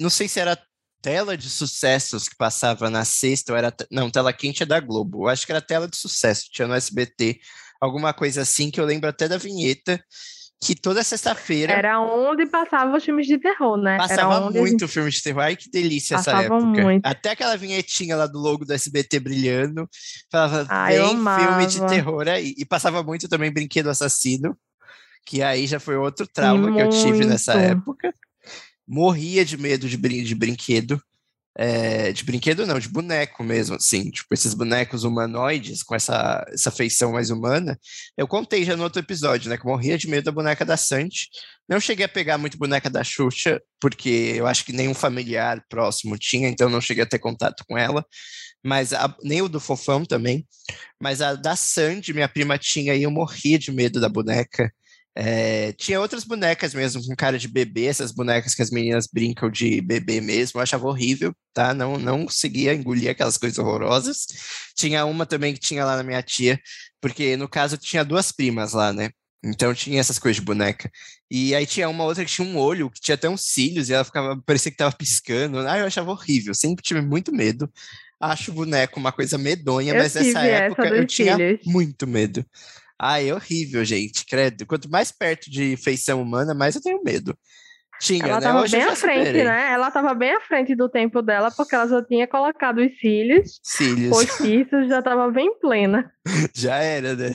Não 0.00 0.10
sei 0.10 0.28
se 0.28 0.38
era 0.40 0.58
tela 1.00 1.36
de 1.36 1.50
sucessos 1.50 2.28
que 2.28 2.36
passava 2.36 2.88
na 2.88 3.04
sexta 3.04 3.52
ou 3.52 3.58
era. 3.58 3.74
Não, 3.90 4.10
tela 4.10 4.32
quente 4.32 4.62
é 4.62 4.66
da 4.66 4.78
Globo. 4.80 5.24
Eu 5.24 5.28
acho 5.28 5.44
que 5.46 5.52
era 5.52 5.60
tela 5.60 5.88
de 5.88 5.96
sucesso, 5.96 6.48
tinha 6.52 6.68
no 6.68 6.74
SBT, 6.74 7.40
alguma 7.80 8.12
coisa 8.14 8.42
assim, 8.42 8.70
que 8.70 8.80
eu 8.80 8.84
lembro 8.84 9.08
até 9.08 9.26
da 9.28 9.36
vinheta, 9.36 10.02
que 10.64 10.76
toda 10.76 11.02
sexta-feira 11.02 11.72
Era 11.72 11.98
onde 11.98 12.46
passavam 12.46 12.96
os 12.96 13.04
filmes 13.04 13.26
de 13.26 13.36
terror, 13.36 13.76
né? 13.76 13.96
Passava 13.96 14.48
muito 14.48 14.78
gente- 14.78 14.86
filme 14.92 15.10
de 15.10 15.20
terror. 15.20 15.42
Ai, 15.42 15.56
que 15.56 15.68
delícia 15.68 16.14
essa 16.14 16.30
Passava 16.30 16.44
época. 16.44 16.82
muito. 16.82 17.04
Até 17.04 17.30
aquela 17.30 17.56
vinhetinha 17.56 18.14
lá 18.14 18.28
do 18.28 18.38
logo 18.38 18.64
do 18.64 18.72
SBT 18.72 19.18
brilhando, 19.18 19.88
falava, 20.30 20.64
Ah, 20.70 20.94
eu 20.94 21.08
vem 21.08 21.16
filme 21.16 21.66
de 21.66 21.84
terror 21.88 22.28
aí. 22.28 22.54
E 22.56 22.64
passava 22.64 23.02
muito 23.02 23.28
também 23.28 23.52
Brinquedo 23.52 23.90
Assassino, 23.90 24.56
que 25.26 25.42
aí 25.42 25.66
já 25.66 25.80
foi 25.80 25.96
outro 25.96 26.28
trauma 26.28 26.72
que 26.72 26.80
eu 26.80 26.88
tive 26.90 27.24
nessa 27.24 27.54
muito. 27.56 27.72
época. 27.72 28.14
Morria 28.86 29.44
de 29.44 29.56
medo 29.56 29.88
de, 29.88 29.96
brin 29.96 30.22
de 30.24 30.34
brinquedo. 30.34 31.00
É, 31.54 32.12
de 32.12 32.24
brinquedo 32.24 32.66
não, 32.66 32.78
de 32.78 32.88
boneco 32.88 33.44
mesmo, 33.44 33.76
assim, 33.76 34.10
tipo, 34.10 34.32
esses 34.32 34.54
bonecos 34.54 35.04
humanoides 35.04 35.82
com 35.82 35.94
essa, 35.94 36.42
essa 36.50 36.70
feição 36.70 37.12
mais 37.12 37.28
humana. 37.28 37.78
Eu 38.16 38.26
contei 38.26 38.64
já 38.64 38.74
no 38.74 38.84
outro 38.84 39.00
episódio, 39.00 39.50
né, 39.50 39.58
que 39.58 39.66
eu 39.66 39.70
morria 39.70 39.98
de 39.98 40.08
medo 40.08 40.24
da 40.24 40.32
boneca 40.32 40.64
da 40.64 40.78
Santi. 40.78 41.28
Não 41.68 41.78
cheguei 41.78 42.06
a 42.06 42.08
pegar 42.08 42.38
muito 42.38 42.56
boneca 42.56 42.88
da 42.88 43.04
Xuxa, 43.04 43.60
porque 43.78 44.32
eu 44.34 44.46
acho 44.46 44.64
que 44.64 44.72
nenhum 44.72 44.94
familiar 44.94 45.62
próximo 45.68 46.16
tinha, 46.18 46.48
então 46.48 46.70
não 46.70 46.80
cheguei 46.80 47.04
a 47.04 47.06
ter 47.06 47.18
contato 47.18 47.64
com 47.68 47.76
ela. 47.76 48.02
Mas 48.64 48.92
a- 48.94 49.14
nem 49.22 49.42
o 49.42 49.48
do 49.48 49.60
Fofão 49.60 50.04
também. 50.06 50.46
Mas 51.00 51.20
a 51.20 51.34
da 51.34 51.54
Sandy, 51.54 52.14
minha 52.14 52.28
prima 52.28 52.56
tinha 52.58 52.94
e 52.94 53.02
eu 53.02 53.10
morria 53.10 53.58
de 53.58 53.70
medo 53.72 54.00
da 54.00 54.08
boneca. 54.08 54.72
É, 55.14 55.72
tinha 55.72 56.00
outras 56.00 56.24
bonecas 56.24 56.72
mesmo, 56.72 57.04
com 57.04 57.14
cara 57.14 57.38
de 57.38 57.46
bebê, 57.46 57.84
essas 57.84 58.12
bonecas 58.12 58.54
que 58.54 58.62
as 58.62 58.70
meninas 58.70 59.06
brincam 59.12 59.50
de 59.50 59.80
bebê 59.82 60.20
mesmo, 60.22 60.58
eu 60.58 60.62
achava 60.62 60.86
horrível, 60.86 61.34
tá? 61.52 61.74
Não, 61.74 61.98
não 61.98 62.24
conseguia 62.24 62.72
engolir 62.72 63.10
aquelas 63.10 63.36
coisas 63.36 63.58
horrorosas. 63.58 64.26
Tinha 64.74 65.04
uma 65.04 65.26
também 65.26 65.52
que 65.52 65.60
tinha 65.60 65.84
lá 65.84 65.96
na 65.96 66.02
minha 66.02 66.22
tia, 66.22 66.58
porque 67.00 67.36
no 67.36 67.48
caso 67.48 67.76
tinha 67.76 68.04
duas 68.04 68.32
primas 68.32 68.72
lá, 68.72 68.92
né? 68.92 69.10
Então 69.44 69.74
tinha 69.74 70.00
essas 70.00 70.18
coisas 70.18 70.36
de 70.36 70.46
boneca. 70.46 70.90
E 71.30 71.54
aí 71.54 71.66
tinha 71.66 71.88
uma 71.88 72.04
outra 72.04 72.24
que 72.24 72.30
tinha 72.30 72.46
um 72.46 72.56
olho, 72.56 72.90
que 72.90 73.00
tinha 73.00 73.16
até 73.16 73.28
uns 73.28 73.42
cílios, 73.42 73.88
e 73.88 73.92
ela 73.92 74.04
ficava, 74.04 74.40
parecia 74.46 74.70
que 74.70 74.78
tava 74.78 74.94
piscando. 74.96 75.58
Ah, 75.58 75.78
eu 75.78 75.86
achava 75.86 76.12
horrível, 76.12 76.54
sempre 76.54 76.82
tive 76.82 77.02
muito 77.02 77.34
medo. 77.34 77.70
Acho 78.20 78.52
o 78.52 78.54
boneco 78.54 79.00
uma 79.00 79.10
coisa 79.10 79.36
medonha, 79.36 79.92
Eu 79.92 79.98
mas 79.98 80.14
nessa 80.14 80.28
essa 80.28 80.46
época 80.46 80.86
eu 80.86 81.04
dos 81.04 81.12
tinha 81.12 81.36
muito 81.66 82.06
medo. 82.06 82.46
Ai, 83.02 83.30
é 83.30 83.34
horrível, 83.34 83.84
gente, 83.84 84.24
credo. 84.24 84.64
Quanto 84.64 84.88
mais 84.88 85.10
perto 85.10 85.50
de 85.50 85.76
feição 85.76 86.22
humana, 86.22 86.54
mais 86.54 86.76
eu 86.76 86.80
tenho 86.80 87.02
medo. 87.02 87.36
Tinha, 88.00 88.24
ela 88.24 88.36
né? 88.40 88.46
tava 88.46 88.60
Hoje 88.62 88.76
bem 88.76 88.84
à 88.84 88.96
frente, 88.96 89.26
superei. 89.26 89.44
né? 89.44 89.72
Ela 89.72 89.90
tava 89.90 90.14
bem 90.14 90.30
à 90.32 90.40
frente 90.40 90.74
do 90.76 90.88
tempo 90.88 91.20
dela, 91.20 91.50
porque 91.50 91.74
ela 91.74 91.88
já 91.88 92.04
tinha 92.04 92.28
colocado 92.28 92.78
os 92.78 92.98
cílios, 93.00 93.60
Cílios. 93.62 94.10
postiços, 94.10 94.88
já 94.88 95.02
tava 95.02 95.30
bem 95.30 95.52
plena. 95.60 96.12
Já 96.54 96.76
era, 96.76 97.14
né? 97.16 97.32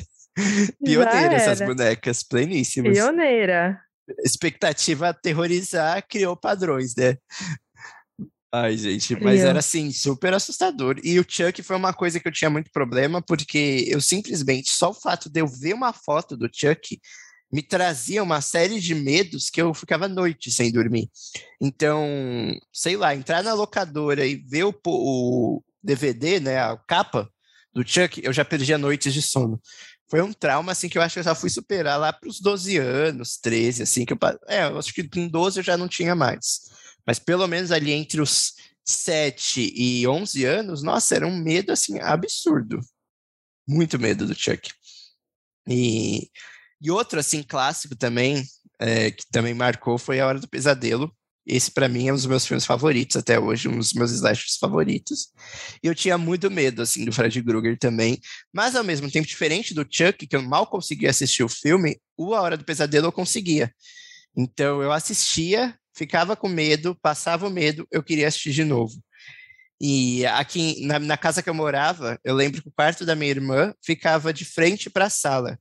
Pioneira 0.84 1.34
essas 1.34 1.60
bonecas, 1.62 2.24
pleníssimas. 2.24 2.94
Pioneira. 2.98 3.80
Expectativa 4.24 5.10
aterrorizar 5.10 6.06
criou 6.08 6.36
padrões, 6.38 6.96
né? 6.96 7.18
Ai, 8.52 8.78
gente, 8.78 9.14
mas 9.22 9.42
era 9.42 9.60
assim, 9.60 9.92
super 9.92 10.34
assustador. 10.34 11.00
E 11.04 11.20
o 11.20 11.26
Chuck 11.28 11.62
foi 11.62 11.76
uma 11.76 11.94
coisa 11.94 12.20
que 12.20 12.28
eu 12.28 12.32
tinha 12.32 12.50
muito 12.50 12.72
problema, 12.72 13.22
porque 13.22 13.86
eu 13.88 14.00
simplesmente, 14.00 14.70
só 14.70 14.92
o 14.92 14.94
fato 14.94 15.30
de 15.30 15.42
eu 15.42 15.48
ver 15.48 15.74
uma 15.74 15.92
foto 15.92 16.38
do 16.38 16.50
Chuck 16.52 17.00
me 17.52 17.62
trazia 17.62 18.24
uma 18.24 18.42
série 18.42 18.80
de 18.80 18.94
medos 18.94 19.50
que 19.50 19.62
eu 19.62 19.74
ficava 19.74 20.06
à 20.06 20.10
noite 20.10 20.52
sem 20.52 20.72
dormir. 20.72 21.10
Então, 21.62 22.06
sei 22.72 22.98
lá, 22.98 23.16
entrar 23.16 23.44
na 23.44 23.54
locadora 23.54 24.26
e 24.26 24.36
ver 24.36 24.66
o, 24.66 24.74
o 24.86 25.64
DVD, 25.82 26.40
né, 26.40 26.60
a 26.60 26.78
capa 26.78 27.30
do 27.74 27.88
Chuck, 27.88 28.22
eu 28.24 28.34
já 28.34 28.44
perdia 28.44 28.78
noites 28.78 29.14
de 29.14 29.22
sono. 29.22 29.62
Foi 30.10 30.22
um 30.22 30.32
trauma, 30.32 30.72
assim, 30.72 30.88
que 30.88 30.98
eu 30.98 31.02
acho 31.02 31.14
que 31.14 31.20
eu 31.20 31.24
só 31.24 31.36
fui 31.36 31.50
superar 31.50 32.00
lá 32.00 32.14
para 32.14 32.30
os 32.30 32.40
12 32.40 32.78
anos, 32.78 33.38
13, 33.38 33.84
assim, 33.84 34.06
que 34.06 34.14
eu... 34.14 34.18
É, 34.48 34.64
eu 34.64 34.78
acho 34.78 34.94
que 34.94 35.08
com 35.08 35.28
12 35.28 35.60
eu 35.60 35.64
já 35.64 35.76
não 35.76 35.88
tinha 35.88 36.16
mais. 36.16 36.62
Mas 37.08 37.18
pelo 37.18 37.48
menos 37.48 37.72
ali 37.72 37.92
entre 37.92 38.20
os 38.20 38.54
7 38.86 39.74
e 39.76 40.06
11 40.06 40.44
anos, 40.44 40.84
nossa, 40.84 41.16
era 41.16 41.26
um 41.26 41.38
medo, 41.38 41.72
assim, 41.72 42.00
absurdo. 42.00 42.82
Muito 43.68 43.98
medo 43.98 44.26
do 44.26 44.36
Chuck. 44.36 44.70
E, 45.68 46.30
e 46.82 46.92
outro, 46.92 47.20
assim, 47.20 47.42
clássico 47.44 47.96
também, 47.96 48.44
é, 48.80 49.12
que 49.12 49.26
também 49.32 49.54
marcou, 49.54 49.98
foi 49.98 50.20
A 50.20 50.28
Hora 50.28 50.40
do 50.40 50.48
Pesadelo. 50.48 51.14
Esse, 51.46 51.72
para 51.72 51.88
mim, 51.88 52.10
é 52.10 52.12
um 52.12 52.16
dos 52.16 52.26
meus 52.26 52.46
filmes 52.46 52.66
favoritos 52.66 53.16
até 53.16 53.40
hoje, 53.40 53.70
um 53.70 53.78
dos 53.78 53.94
meus 53.94 54.12
slashers 54.12 54.58
favoritos. 54.58 55.30
E 55.82 55.88
eu 55.88 55.96
tinha 55.96 56.18
muito 56.18 56.52
medo, 56.52 56.82
assim, 56.82 57.06
do 57.06 57.14
Fred 57.14 57.42
Krueger 57.42 57.78
também. 57.78 58.20
Mas, 58.54 58.76
ao 58.76 58.84
mesmo 58.84 59.10
tempo, 59.10 59.28
diferente 59.28 59.74
do 59.74 59.88
Chuck, 59.90 60.28
que 60.28 60.36
eu 60.36 60.42
mal 60.42 60.68
conseguia 60.68 61.10
assistir 61.10 61.44
o 61.44 61.50
filme, 61.50 62.00
o 62.18 62.36
A 62.36 62.42
Hora 62.42 62.58
do 62.58 62.66
Pesadelo 62.66 63.08
eu 63.08 63.12
conseguia. 63.14 63.74
Então, 64.36 64.82
eu 64.82 64.92
assistia, 64.92 65.78
ficava 65.98 66.36
com 66.36 66.48
medo, 66.48 66.96
passava 67.02 67.48
o 67.48 67.52
medo, 67.52 67.88
eu 67.92 68.04
queria 68.04 68.28
assistir 68.28 68.52
de 68.52 68.64
novo. 68.64 69.02
E 69.82 70.26
aqui 70.28 70.86
na, 70.86 71.00
na 71.00 71.18
casa 71.18 71.42
que 71.44 71.50
eu 71.50 71.54
morava, 71.54 72.20
eu 72.24 72.34
lembro 72.36 72.62
que 72.62 72.70
o 72.70 72.72
quarto 72.72 73.06
da 73.06 73.16
minha 73.16 73.32
irmã 73.32 73.74
ficava 73.84 74.34
de 74.34 74.46
frente 74.46 74.90
para 74.90 75.06
a 75.06 75.10
sala. 75.10 75.60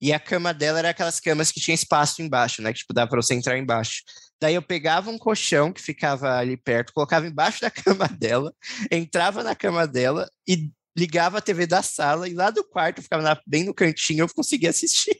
E 0.00 0.12
a 0.12 0.20
cama 0.20 0.52
dela 0.52 0.80
era 0.80 0.90
aquelas 0.90 1.20
camas 1.20 1.50
que 1.50 1.60
tinha 1.60 1.74
espaço 1.74 2.20
embaixo, 2.20 2.60
né? 2.62 2.72
Que 2.72 2.80
tipo, 2.80 2.92
dava 2.92 3.10
para 3.10 3.22
você 3.22 3.34
entrar 3.34 3.56
embaixo. 3.58 4.02
Daí 4.40 4.54
eu 4.54 4.62
pegava 4.62 5.10
um 5.10 5.18
colchão 5.18 5.72
que 5.72 5.80
ficava 5.80 6.36
ali 6.36 6.56
perto, 6.56 6.92
colocava 6.92 7.26
embaixo 7.26 7.60
da 7.60 7.70
cama 7.70 8.08
dela, 8.08 8.52
entrava 8.90 9.42
na 9.42 9.54
cama 9.54 9.86
dela 9.86 10.28
e 10.46 10.70
ligava 10.96 11.38
a 11.38 11.40
TV 11.40 11.66
da 11.66 11.82
sala, 11.82 12.28
e 12.28 12.34
lá 12.34 12.50
do 12.50 12.62
quarto, 12.62 13.02
ficava 13.02 13.22
na- 13.22 13.40
bem 13.46 13.64
no 13.64 13.74
cantinho, 13.74 14.22
eu 14.24 14.28
conseguia 14.28 14.70
assistir. 14.70 15.16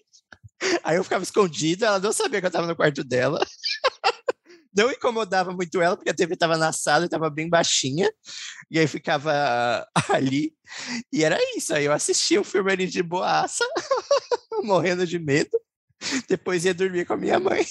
Aí 0.85 0.97
eu 0.97 1.05
ficava 1.05 1.25
escondida, 1.25 1.87
ela 1.87 1.99
não 1.99 2.13
sabia 2.13 2.41
que 2.41 2.47
eu 2.47 2.49
estava 2.49 2.67
no 2.67 2.77
quarto 2.77 3.03
dela. 3.03 3.45
Não 4.77 4.91
incomodava 4.91 5.53
muito 5.53 5.81
ela, 5.81 5.97
porque 5.97 6.11
a 6.11 6.15
TV 6.15 6.35
estava 6.35 6.57
na 6.57 6.73
sala 6.73 7.05
e 7.05 7.07
estava 7.07 7.31
bem 7.31 7.49
baixinha. 7.49 8.11
E 8.71 8.79
aí 8.79 8.87
ficava 8.87 9.87
ali. 10.11 10.53
E 11.13 11.23
era 11.25 11.39
isso. 11.57 11.73
Aí 11.75 11.85
eu 11.85 11.93
assistia 11.93 12.41
o 12.41 12.45
filme 12.45 12.73
ali 12.73 12.87
de 12.87 13.03
boaça, 13.03 13.65
morrendo 14.65 15.07
de 15.07 15.19
medo. 15.19 15.51
Depois 16.29 16.65
ia 16.65 16.75
dormir 16.75 17.07
com 17.07 17.15
a 17.15 17.17
minha 17.17 17.39
mãe. 17.39 17.65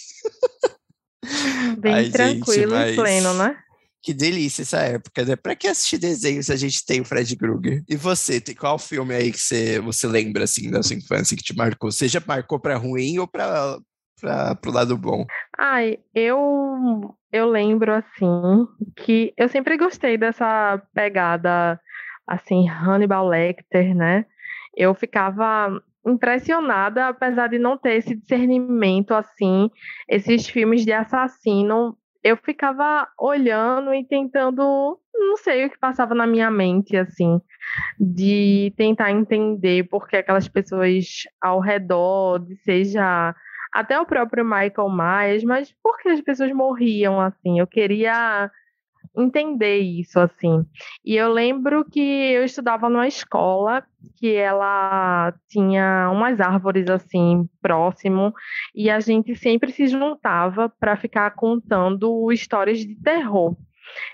Bem 1.79 1.93
Ai, 1.93 2.03
gente, 2.05 2.13
tranquilo 2.13 2.71
mas- 2.71 2.93
e 2.93 2.95
pleno, 2.95 3.33
né? 3.33 3.57
Que 4.05 4.13
delícia 4.13 4.63
essa 4.63 4.79
época, 4.79 5.23
né? 5.23 5.33
Pra 5.37 5.55
que 5.55 5.65
assistir 5.65 5.97
desenho 5.97 6.43
se 6.43 6.51
a 6.51 6.57
gente 6.57 6.85
tem 6.85 6.99
o 6.99 7.05
Fred 7.05 7.37
Krueger? 7.37 7.81
E 7.87 7.95
você, 7.95 8.41
tem 8.41 8.53
qual 8.53 8.77
filme 8.77 9.15
aí 9.15 9.31
que 9.31 9.39
você, 9.39 9.79
você 9.79 10.05
lembra, 10.07 10.43
assim, 10.43 10.69
da 10.69 10.83
sua 10.83 10.97
infância 10.97 11.37
que 11.37 11.43
te 11.43 11.55
marcou? 11.55 11.89
Seja 11.89 12.21
marcou 12.27 12.59
pra 12.59 12.75
ruim 12.75 13.17
ou 13.19 13.25
pra, 13.25 13.79
pra, 14.23 14.55
pro 14.55 14.71
lado 14.71 14.97
bom? 14.97 15.25
Ai, 15.57 15.99
eu 16.15 17.13
eu 17.31 17.49
lembro 17.49 17.93
assim 17.93 18.65
que 18.95 19.33
eu 19.35 19.49
sempre 19.49 19.75
gostei 19.75 20.17
dessa 20.17 20.81
pegada 20.93 21.79
assim 22.25 22.69
Hannibal 22.69 23.27
Lecter, 23.27 23.93
né? 23.93 24.25
Eu 24.75 24.95
ficava 24.95 25.81
impressionada, 26.05 27.09
apesar 27.09 27.47
de 27.47 27.59
não 27.59 27.77
ter 27.77 27.95
esse 27.95 28.15
discernimento 28.15 29.13
assim, 29.13 29.69
esses 30.07 30.47
filmes 30.47 30.85
de 30.85 30.93
assassino, 30.93 31.97
eu 32.23 32.37
ficava 32.37 33.07
olhando 33.19 33.93
e 33.93 34.05
tentando, 34.05 34.97
não 35.13 35.37
sei 35.37 35.65
o 35.65 35.69
que 35.69 35.77
passava 35.77 36.15
na 36.15 36.25
minha 36.25 36.49
mente 36.49 36.95
assim, 36.95 37.39
de 37.99 38.73
tentar 38.77 39.11
entender 39.11 39.83
por 39.89 40.07
que 40.07 40.17
aquelas 40.17 40.47
pessoas 40.47 41.23
ao 41.41 41.59
redor, 41.59 42.39
de 42.39 42.55
seja 42.57 43.35
até 43.73 43.99
o 43.99 44.05
próprio 44.05 44.45
Michael 44.45 44.89
Myers, 44.89 45.43
mas 45.43 45.73
por 45.81 45.97
que 45.97 46.09
as 46.09 46.21
pessoas 46.21 46.51
morriam 46.51 47.19
assim? 47.19 47.59
Eu 47.59 47.67
queria 47.67 48.51
entender 49.15 49.77
isso 49.79 50.19
assim. 50.19 50.65
E 51.05 51.15
eu 51.15 51.31
lembro 51.31 51.85
que 51.85 51.99
eu 51.99 52.43
estudava 52.43 52.89
numa 52.89 53.07
escola 53.07 53.83
que 54.17 54.33
ela 54.33 55.33
tinha 55.47 56.09
umas 56.11 56.39
árvores 56.39 56.89
assim 56.89 57.47
próximo 57.61 58.33
e 58.73 58.89
a 58.89 58.99
gente 58.99 59.35
sempre 59.35 59.71
se 59.71 59.87
juntava 59.87 60.69
para 60.79 60.97
ficar 60.97 61.31
contando 61.31 62.31
histórias 62.31 62.79
de 62.79 62.95
terror. 63.01 63.55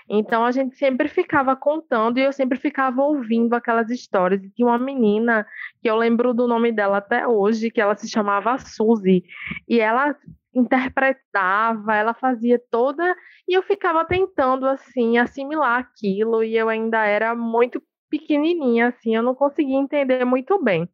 Então 0.08 0.44
a 0.44 0.50
gente 0.50 0.76
sempre 0.76 1.08
ficava 1.08 1.54
contando 1.56 2.18
e 2.18 2.22
eu 2.22 2.32
sempre 2.32 2.58
ficava 2.58 3.02
ouvindo 3.02 3.54
aquelas 3.54 3.90
histórias. 3.90 4.42
E 4.42 4.50
tinha 4.50 4.68
uma 4.68 4.78
menina 4.78 5.46
que 5.82 5.88
eu 5.88 5.96
lembro 5.96 6.34
do 6.34 6.46
nome 6.46 6.72
dela 6.72 6.98
até 6.98 7.26
hoje, 7.26 7.70
que 7.70 7.80
ela 7.80 7.94
se 7.94 8.08
chamava 8.08 8.58
Suzy, 8.58 9.22
e 9.68 9.80
ela 9.80 10.14
interpretava, 10.54 11.94
ela 11.94 12.12
fazia 12.12 12.60
toda, 12.70 13.14
e 13.48 13.54
eu 13.54 13.62
ficava 13.62 14.04
tentando 14.04 14.66
assim 14.66 15.18
assimilar 15.18 15.78
aquilo, 15.78 16.42
e 16.42 16.56
eu 16.56 16.68
ainda 16.68 17.04
era 17.04 17.34
muito 17.34 17.80
pequenininha 18.10 18.88
assim, 18.88 19.14
eu 19.14 19.22
não 19.22 19.34
conseguia 19.34 19.78
entender 19.78 20.24
muito 20.24 20.60
bem. 20.62 20.88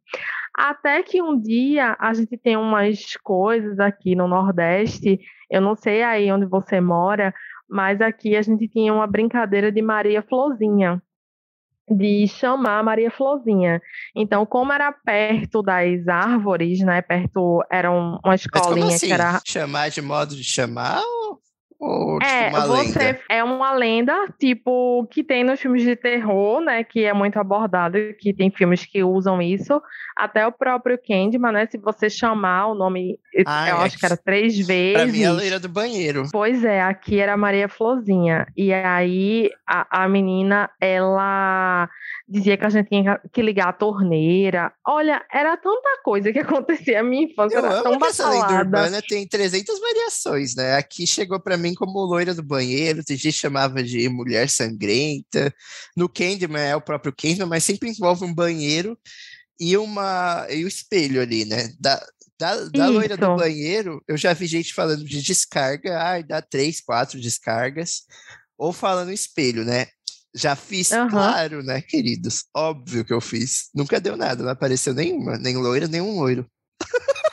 Até 0.55 1.01
que 1.03 1.21
um 1.21 1.39
dia 1.39 1.95
a 1.99 2.13
gente 2.13 2.37
tem 2.37 2.55
umas 2.55 3.15
coisas 3.23 3.79
aqui 3.79 4.15
no 4.15 4.27
Nordeste, 4.27 5.19
eu 5.49 5.61
não 5.61 5.75
sei 5.75 6.03
aí 6.03 6.31
onde 6.31 6.45
você 6.45 6.79
mora, 6.79 7.33
mas 7.69 8.01
aqui 8.01 8.35
a 8.35 8.41
gente 8.41 8.67
tinha 8.67 8.93
uma 8.93 9.07
brincadeira 9.07 9.71
de 9.71 9.81
Maria 9.81 10.21
Florzinha, 10.21 11.01
de 11.89 12.27
chamar 12.27 12.83
Maria 12.83 13.09
Florzinha. 13.09 13.81
Então, 14.15 14.45
como 14.45 14.73
era 14.73 14.91
perto 14.91 15.61
das 15.61 16.05
árvores, 16.07 16.79
né? 16.79 17.01
Perto 17.01 17.63
era 17.71 17.89
um- 17.91 18.19
uma 18.23 18.35
escolinha 18.35 18.87
assim? 18.87 19.07
que 19.07 19.13
era 19.13 19.41
Chamar 19.45 19.89
de 19.89 20.01
modo 20.01 20.35
de 20.35 20.43
chamar 20.43 20.99
ou, 21.01 21.39
ou 21.79 22.17
tipo 22.19 22.31
é, 22.31 22.49
uma 22.49 22.65
você 22.67 22.99
lenda? 23.03 23.19
é 23.29 23.43
uma 23.43 23.73
lenda, 23.73 24.13
tipo, 24.39 25.07
que 25.11 25.23
tem 25.23 25.43
nos 25.43 25.59
filmes 25.59 25.83
de 25.83 25.95
terror, 25.95 26.59
né? 26.61 26.83
Que 26.83 27.05
é 27.05 27.13
muito 27.13 27.37
abordado, 27.39 27.97
que 28.19 28.33
tem 28.33 28.49
filmes 28.49 28.85
que 28.85 29.03
usam 29.03 29.41
isso. 29.41 29.81
Até 30.17 30.45
o 30.47 30.51
próprio 30.51 30.97
Candyman, 30.97 31.51
né? 31.51 31.67
Se 31.67 31.77
você 31.77 32.09
chamar 32.09 32.67
o 32.67 32.73
nome, 32.75 33.19
Ah, 33.45 33.69
eu 33.69 33.77
é 33.77 33.83
acho 33.85 33.99
que- 33.99 34.05
era 34.05 34.17
três 34.17 34.57
vezes. 34.65 34.93
Pra 34.93 35.05
mim, 35.05 35.21
é 35.21 35.25
a 35.27 35.31
loira 35.31 35.59
do 35.59 35.69
banheiro. 35.69 36.23
Pois 36.31 36.63
é, 36.65 36.81
aqui 36.81 37.19
era 37.19 37.37
Maria 37.37 37.69
Florzinha. 37.69 38.47
E 38.57 38.73
aí 38.73 39.49
a, 39.67 40.03
a 40.03 40.09
menina, 40.09 40.69
ela 40.81 41.87
dizia 42.27 42.57
que 42.57 42.65
a 42.65 42.69
gente 42.69 42.89
tinha 42.89 43.21
que 43.31 43.41
ligar 43.41 43.69
a 43.69 43.73
torneira. 43.73 44.73
Olha, 44.85 45.25
era 45.31 45.55
tanta 45.55 46.01
coisa 46.03 46.31
que 46.33 46.39
acontecia. 46.39 46.99
A 46.99 47.03
minha 47.03 47.23
infância 47.23 47.57
Eu 47.57 47.65
era 47.65 47.81
tão 47.81 47.97
que 47.97 48.05
essa 48.05 48.29
lenda 48.29 48.41
batalhada. 48.41 48.63
urbana 48.63 49.01
tem 49.01 49.27
300 49.27 49.79
variações, 49.79 50.55
né? 50.55 50.75
Aqui 50.75 51.07
chegou 51.07 51.39
pra 51.39 51.57
mim 51.57 51.73
como 51.73 52.05
loira 52.05 52.33
do 52.33 52.43
banheiro, 52.43 53.03
tem 53.03 53.15
gente 53.15 53.37
chamava 53.37 53.81
de 53.81 54.09
mulher 54.09 54.49
sangrenta. 54.49 55.53
No 55.95 56.09
Candyman 56.09 56.61
é 56.61 56.75
o 56.75 56.81
próprio 56.81 57.13
Candyman, 57.15 57.47
mas 57.47 57.63
sempre 57.63 57.89
envolve 57.89 58.25
um 58.25 58.33
banheiro 58.33 58.97
e 59.59 59.77
uma 59.77 60.45
e 60.49 60.63
o 60.65 60.67
espelho 60.67 61.21
ali, 61.21 61.45
né? 61.45 61.69
Da, 61.79 62.05
da, 62.39 62.55
da 62.65 62.87
loira 62.87 63.17
do 63.17 63.35
banheiro, 63.35 64.03
eu 64.07 64.15
já 64.15 64.33
vi 64.33 64.45
gente 64.45 64.73
falando 64.73 65.03
de 65.03 65.21
descarga, 65.21 65.99
ai, 65.99 66.23
dá 66.23 66.41
três, 66.41 66.81
quatro 66.81 67.19
descargas, 67.19 68.03
ou 68.57 68.71
falando 68.71 69.11
espelho, 69.11 69.63
né? 69.65 69.87
Já 70.35 70.55
fiz, 70.55 70.91
Aham. 70.91 71.09
claro, 71.09 71.63
né, 71.63 71.81
queridos? 71.81 72.45
Óbvio 72.55 73.03
que 73.05 73.13
eu 73.13 73.21
fiz. 73.21 73.69
Nunca 73.73 73.99
deu 73.99 74.15
nada, 74.15 74.43
não 74.43 74.51
apareceu 74.51 74.93
nenhuma, 74.93 75.37
nem 75.37 75.57
loira, 75.57 75.87
nem 75.87 76.01
um 76.01 76.19
loiro. 76.19 76.45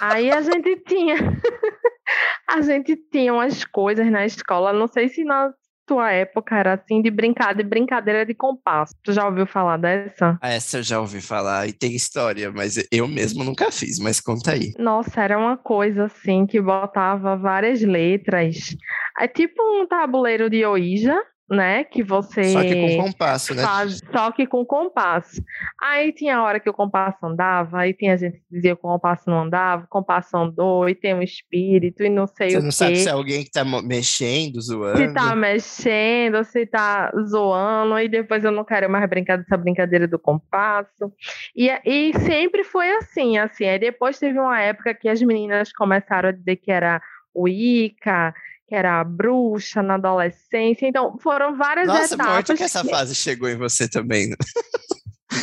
Aí 0.01 0.31
a 0.31 0.41
gente 0.41 0.77
tinha. 0.87 1.17
a 2.51 2.61
gente 2.61 2.97
tinha 3.11 3.33
umas 3.33 3.65
coisas 3.65 4.11
na 4.11 4.25
escola, 4.25 4.73
não 4.73 4.87
sei 4.87 5.09
se 5.09 5.25
na 5.25 5.53
tua 5.87 6.11
época 6.13 6.57
era 6.57 6.75
assim, 6.75 7.03
de 7.03 7.11
brincar, 7.11 7.55
de 7.55 7.63
brincadeira 7.63 8.25
de 8.25 8.35
compasso. 8.35 8.95
Tu 9.03 9.13
já 9.13 9.27
ouviu 9.27 9.47
falar 9.47 9.77
dessa? 9.77 10.39
Ah, 10.41 10.49
Essa 10.51 10.79
eu 10.79 10.83
já 10.83 10.99
ouvi 11.01 11.21
falar 11.21 11.69
e 11.69 11.73
tem 11.73 11.95
história, 11.95 12.51
mas 12.51 12.77
eu 12.91 13.07
mesmo 13.07 13.45
nunca 13.45 13.71
fiz, 13.71 13.99
mas 13.99 14.21
conta 14.21 14.53
aí. 14.53 14.73
Nossa, 14.79 15.21
era 15.21 15.39
uma 15.39 15.57
coisa 15.57 16.05
assim 16.05 16.47
que 16.47 16.61
botava 16.61 17.37
várias 17.37 17.83
letras. 17.83 18.75
É 19.21 19.29
tipo 19.29 19.63
um 19.63 19.87
tabuleiro 19.87 20.49
de 20.49 20.65
Ouija, 20.65 21.17
né? 21.49 21.85
Que 21.85 22.03
você. 22.03 22.45
Só 22.45 22.63
que 22.63 22.75
com 22.75 23.05
compasso, 23.05 23.55
né? 23.55 23.63
Faz, 23.63 24.01
só 24.13 24.33
que 24.33 24.47
com 24.47 24.65
compasso. 24.65 25.43
Aí 25.81 26.13
tinha 26.13 26.37
a 26.37 26.43
hora 26.43 26.59
que 26.59 26.71
o 26.71 26.73
compasso 26.73 27.19
andava, 27.25 27.81
aí 27.81 27.93
tinha 27.93 28.17
gente 28.17 28.39
que 28.39 28.45
dizia 28.51 28.75
que 28.75 28.81
o 28.81 28.89
compasso 28.91 29.29
não 29.29 29.43
andava, 29.43 29.85
o 29.85 29.89
compasso 29.89 30.37
andou, 30.37 30.89
e 30.89 30.95
tem 30.95 31.15
um 31.15 31.23
espírito, 31.23 32.03
e 32.03 32.09
não 32.09 32.27
sei 32.27 32.51
você 32.51 32.57
o 32.57 32.61
quê. 32.61 32.61
Você 32.61 32.65
não 32.65 32.73
sabe 32.73 32.97
se 32.97 33.09
é 33.09 33.13
alguém 33.13 33.45
que 33.45 33.51
tá 33.51 33.65
mexendo, 33.65 34.61
zoando. 34.61 34.97
Se 34.97 35.13
tá 35.13 35.37
mexendo, 35.37 36.45
se 36.45 36.67
tá 36.67 37.13
zoando, 37.27 37.99
e 37.99 38.09
depois 38.09 38.45
eu 38.45 38.51
não 38.51 38.65
quero 38.65 38.89
mais 38.91 39.09
brincar 39.09 39.37
dessa 39.37 39.57
brincadeira 39.57 40.09
do 40.09 40.19
compasso. 40.19 41.13
E, 41.55 41.69
e 41.85 42.13
sempre 42.21 42.65
foi 42.65 42.91
assim, 42.97 43.37
assim. 43.37 43.65
Aí 43.65 43.79
depois 43.79 44.19
teve 44.19 44.39
uma 44.39 44.61
época 44.61 44.95
que 44.95 45.09
as 45.09 45.21
meninas 45.21 45.73
começaram 45.73 46.31
a 46.31 46.33
dizer 46.33 46.57
que 46.57 46.71
era 46.71 47.03
o 47.35 47.49
Ica, 47.49 48.33
que 48.75 48.79
era 48.79 49.01
a 49.01 49.05
bruxa 49.05 49.83
na 49.83 49.95
adolescência. 49.95 50.87
Então, 50.89 51.17
foram 51.19 51.57
várias 51.57 51.87
Nossa, 51.87 52.15
etapas. 52.15 52.35
Nossa, 52.35 52.57
que 52.57 52.63
essa 52.65 52.85
fase 52.85 53.15
chegou 53.15 53.49
em 53.49 53.57
você 53.57 53.89
também. 53.89 54.31
Né? 54.31 54.37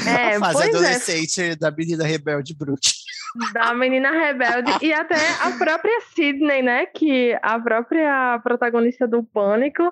É, 0.07 0.35
a 0.35 0.39
fase 0.39 0.63
é. 0.63 0.69
adolescente 0.69 1.41
é. 1.41 1.55
da 1.55 1.71
menina 1.71 2.03
rebelde 2.03 2.53
bruxa. 2.53 2.91
Da 3.53 3.73
menina 3.73 4.11
rebelde 4.11 4.71
e 4.81 4.91
até 4.91 5.15
a 5.41 5.51
própria 5.51 6.01
Sidney, 6.13 6.61
né? 6.61 6.85
Que 6.85 7.37
a 7.41 7.57
própria 7.59 8.39
protagonista 8.43 9.07
do 9.07 9.23
Pânico, 9.23 9.83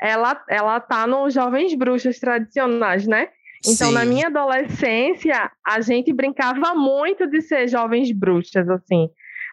ela, 0.00 0.42
ela 0.48 0.80
tá 0.80 1.06
nos 1.06 1.34
Jovens 1.34 1.74
Bruxas 1.74 2.18
tradicionais, 2.18 3.06
né? 3.06 3.28
Então, 3.66 3.88
Sim. 3.88 3.94
na 3.94 4.04
minha 4.04 4.28
adolescência, 4.28 5.50
a 5.66 5.80
gente 5.80 6.12
brincava 6.12 6.74
muito 6.74 7.26
de 7.26 7.42
ser 7.42 7.68
jovens 7.68 8.12
bruxas, 8.12 8.68
assim. 8.70 9.10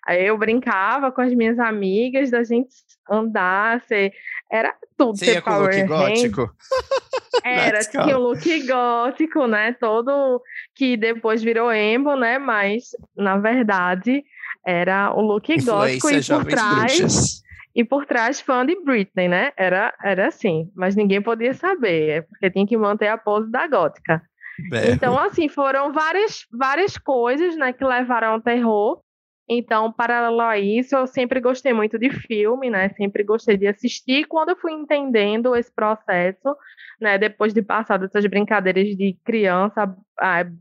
Eu 0.09 0.37
brincava 0.37 1.11
com 1.11 1.21
as 1.21 1.33
minhas 1.33 1.57
amigas 1.57 2.29
da 2.29 2.43
gente 2.43 2.69
andar, 3.09 3.81
ser, 3.81 4.13
era 4.51 4.73
tudo. 4.97 5.17
Você 5.17 5.33
ia 5.33 5.41
com 5.41 5.51
o 5.51 5.59
look 5.61 5.83
gótico? 5.83 6.51
Era, 7.43 7.79
tinha 7.81 8.17
o 8.17 8.21
look 8.21 8.67
gótico, 8.67 9.45
né? 9.45 9.73
Todo 9.73 10.41
que 10.73 10.97
depois 10.97 11.43
virou 11.43 11.71
emo, 11.71 12.15
né? 12.15 12.39
Mas, 12.39 12.85
na 13.15 13.37
verdade, 13.37 14.23
era 14.65 15.13
o 15.13 15.21
look 15.21 15.47
gótico 15.63 16.09
e 16.09 16.23
por 16.23 16.45
trás. 16.45 16.97
Bruxas. 16.97 17.43
E 17.75 17.83
por 17.83 18.05
trás, 18.05 18.39
fã 18.39 18.65
de 18.65 18.73
Britney, 18.83 19.27
né? 19.27 19.51
Era, 19.57 19.93
era 20.01 20.29
assim, 20.29 20.71
mas 20.73 20.95
ninguém 20.95 21.21
podia 21.21 21.53
saber, 21.53 22.25
porque 22.29 22.49
tinha 22.49 22.65
que 22.65 22.77
manter 22.77 23.09
a 23.09 23.17
pose 23.17 23.51
da 23.51 23.67
gótica. 23.67 24.23
É. 24.71 24.91
Então, 24.91 25.19
assim, 25.19 25.49
foram 25.49 25.91
várias, 25.91 26.45
várias 26.51 26.97
coisas 26.97 27.57
né, 27.57 27.73
que 27.73 27.83
levaram 27.83 28.29
ao 28.29 28.41
terror. 28.41 29.01
Então, 29.47 29.91
paralelo 29.91 30.41
a 30.41 30.57
isso, 30.57 30.95
eu 30.95 31.05
sempre 31.05 31.39
gostei 31.39 31.71
muito 31.71 31.99
de 31.99 32.09
filme, 32.09 32.69
né? 32.69 32.89
Sempre 32.89 33.23
gostei 33.23 33.57
de 33.57 33.67
assistir. 33.67 34.25
Quando 34.25 34.49
eu 34.49 34.55
fui 34.57 34.71
entendendo 34.73 35.55
esse 35.55 35.71
processo, 35.71 36.55
né? 36.99 37.17
Depois 37.17 37.53
de 37.53 37.61
passar 37.61 37.97
dessas 37.97 38.25
brincadeiras 38.25 38.87
de 38.95 39.13
criança 39.23 39.95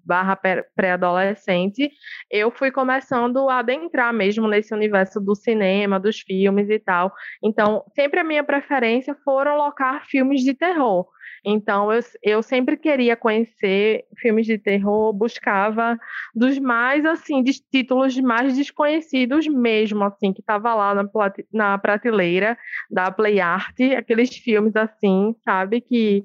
barra 0.04 0.37
pré-adolescente, 0.75 1.90
eu 2.30 2.50
fui 2.50 2.70
começando 2.70 3.49
a 3.49 3.58
adentrar 3.58 4.12
mesmo 4.12 4.49
nesse 4.49 4.75
universo 4.75 5.20
do 5.20 5.34
cinema, 5.34 6.00
dos 6.00 6.20
filmes 6.20 6.68
e 6.68 6.78
tal. 6.78 7.12
Então, 7.42 7.84
sempre 7.94 8.20
a 8.20 8.25
minha 8.25 8.44
preferência 8.44 9.16
foram 9.25 9.56
locar 9.56 10.04
filmes 10.06 10.42
de 10.42 10.54
terror. 10.54 11.06
Então, 11.44 11.92
eu, 11.92 12.00
eu 12.23 12.42
sempre 12.42 12.76
queria 12.76 13.16
conhecer 13.16 14.04
filmes 14.18 14.46
de 14.46 14.56
terror, 14.56 15.12
buscava 15.12 15.99
dos 16.34 16.58
mais, 16.58 17.04
assim, 17.04 17.42
de 17.42 17.52
títulos 17.52 18.18
mais 18.18 18.56
desconhecidos 18.56 19.46
mesmo, 19.46 20.02
assim, 20.04 20.32
que 20.32 20.40
estava 20.40 20.75
lá 20.75 20.94
na, 20.94 21.04
na 21.52 21.78
prateleira 21.78 22.56
da 22.90 23.11
Play 23.11 23.40
Art, 23.40 23.78
aqueles 23.96 24.34
filmes, 24.37 24.75
assim, 24.75 25.34
sabe, 25.44 25.82
que 25.82 26.25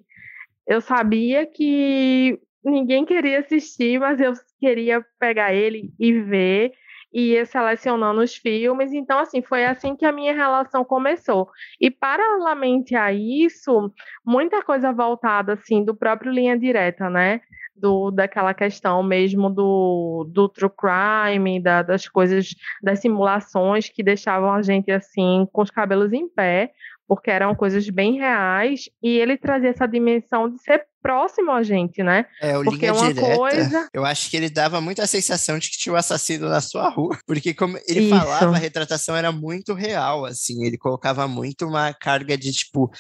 eu 0.66 0.80
sabia 0.80 1.46
que 1.46 2.40
ninguém 2.64 3.06
queria 3.06 3.40
assistir, 3.40 4.00
mas 4.00 4.20
eu 4.20 4.34
queria 4.60 5.06
pegar 5.20 5.54
ele 5.54 5.94
e 6.00 6.14
ver 6.14 6.72
e 7.14 7.34
ia 7.34 7.46
selecionando 7.46 8.22
os 8.22 8.36
filmes. 8.36 8.94
Então, 8.94 9.20
assim, 9.20 9.42
foi 9.42 9.66
assim 9.66 9.96
que 9.96 10.06
a 10.06 10.12
minha 10.12 10.34
relação 10.34 10.86
começou. 10.86 11.50
E, 11.80 11.90
paralelamente 11.90 12.96
a 12.96 13.12
isso, 13.12 13.92
muita 14.26 14.62
coisa 14.62 14.92
voltada, 14.92 15.54
assim, 15.54 15.84
do 15.84 15.96
próprio 15.96 16.32
Linha 16.32 16.58
Direta, 16.58 17.10
né? 17.10 17.42
Do, 17.76 18.12
daquela 18.12 18.54
questão 18.54 19.02
mesmo 19.02 19.50
do, 19.50 20.28
do 20.30 20.50
true 20.50 20.70
crime, 20.70 21.62
da, 21.62 21.82
das 21.82 22.08
coisas, 22.10 22.50
das 22.84 23.00
simulações 23.00 23.88
que 23.90 24.04
deixavam 24.04 24.52
a 24.52 24.62
gente, 24.62 24.92
assim, 24.92 25.48
com 25.52 25.62
os 25.62 25.72
cabelos 25.72 26.12
em 26.12 26.28
pé, 26.28 26.72
porque 27.10 27.32
eram 27.32 27.56
coisas 27.56 27.90
bem 27.90 28.20
reais, 28.20 28.82
e 29.02 29.18
ele 29.18 29.36
trazia 29.36 29.72
essa 29.72 29.88
dimensão 29.88 30.48
de 30.48 30.62
ser 30.62 30.86
próximo 31.02 31.52
a 31.52 31.64
gente, 31.64 32.04
né? 32.04 32.28
É, 32.40 32.56
o 32.56 32.64
porque 32.64 32.86
linha 32.86 32.94
uma 32.94 33.12
direta, 33.12 33.36
coisa... 33.36 33.90
eu 33.92 34.06
acho 34.06 34.30
que 34.30 34.38
ele 34.38 34.48
dava 34.48 34.80
muito 34.80 35.02
a 35.02 35.08
sensação 35.08 35.58
de 35.58 35.72
que 35.72 35.78
tinha 35.80 35.92
um 35.92 35.98
assassino 35.98 36.48
na 36.48 36.62
sua 36.62 36.88
rua, 36.88 37.18
porque 37.26 37.52
como 37.52 37.80
ele 37.88 38.02
Isso. 38.02 38.10
falava, 38.10 38.56
a 38.56 38.60
retratação 38.60 39.16
era 39.16 39.32
muito 39.32 39.74
real, 39.74 40.24
assim, 40.24 40.64
ele 40.64 40.78
colocava 40.78 41.28
muito 41.28 41.66
uma 41.66 41.92
carga 41.94 42.38
de 42.38 42.52
tipo, 42.52 42.92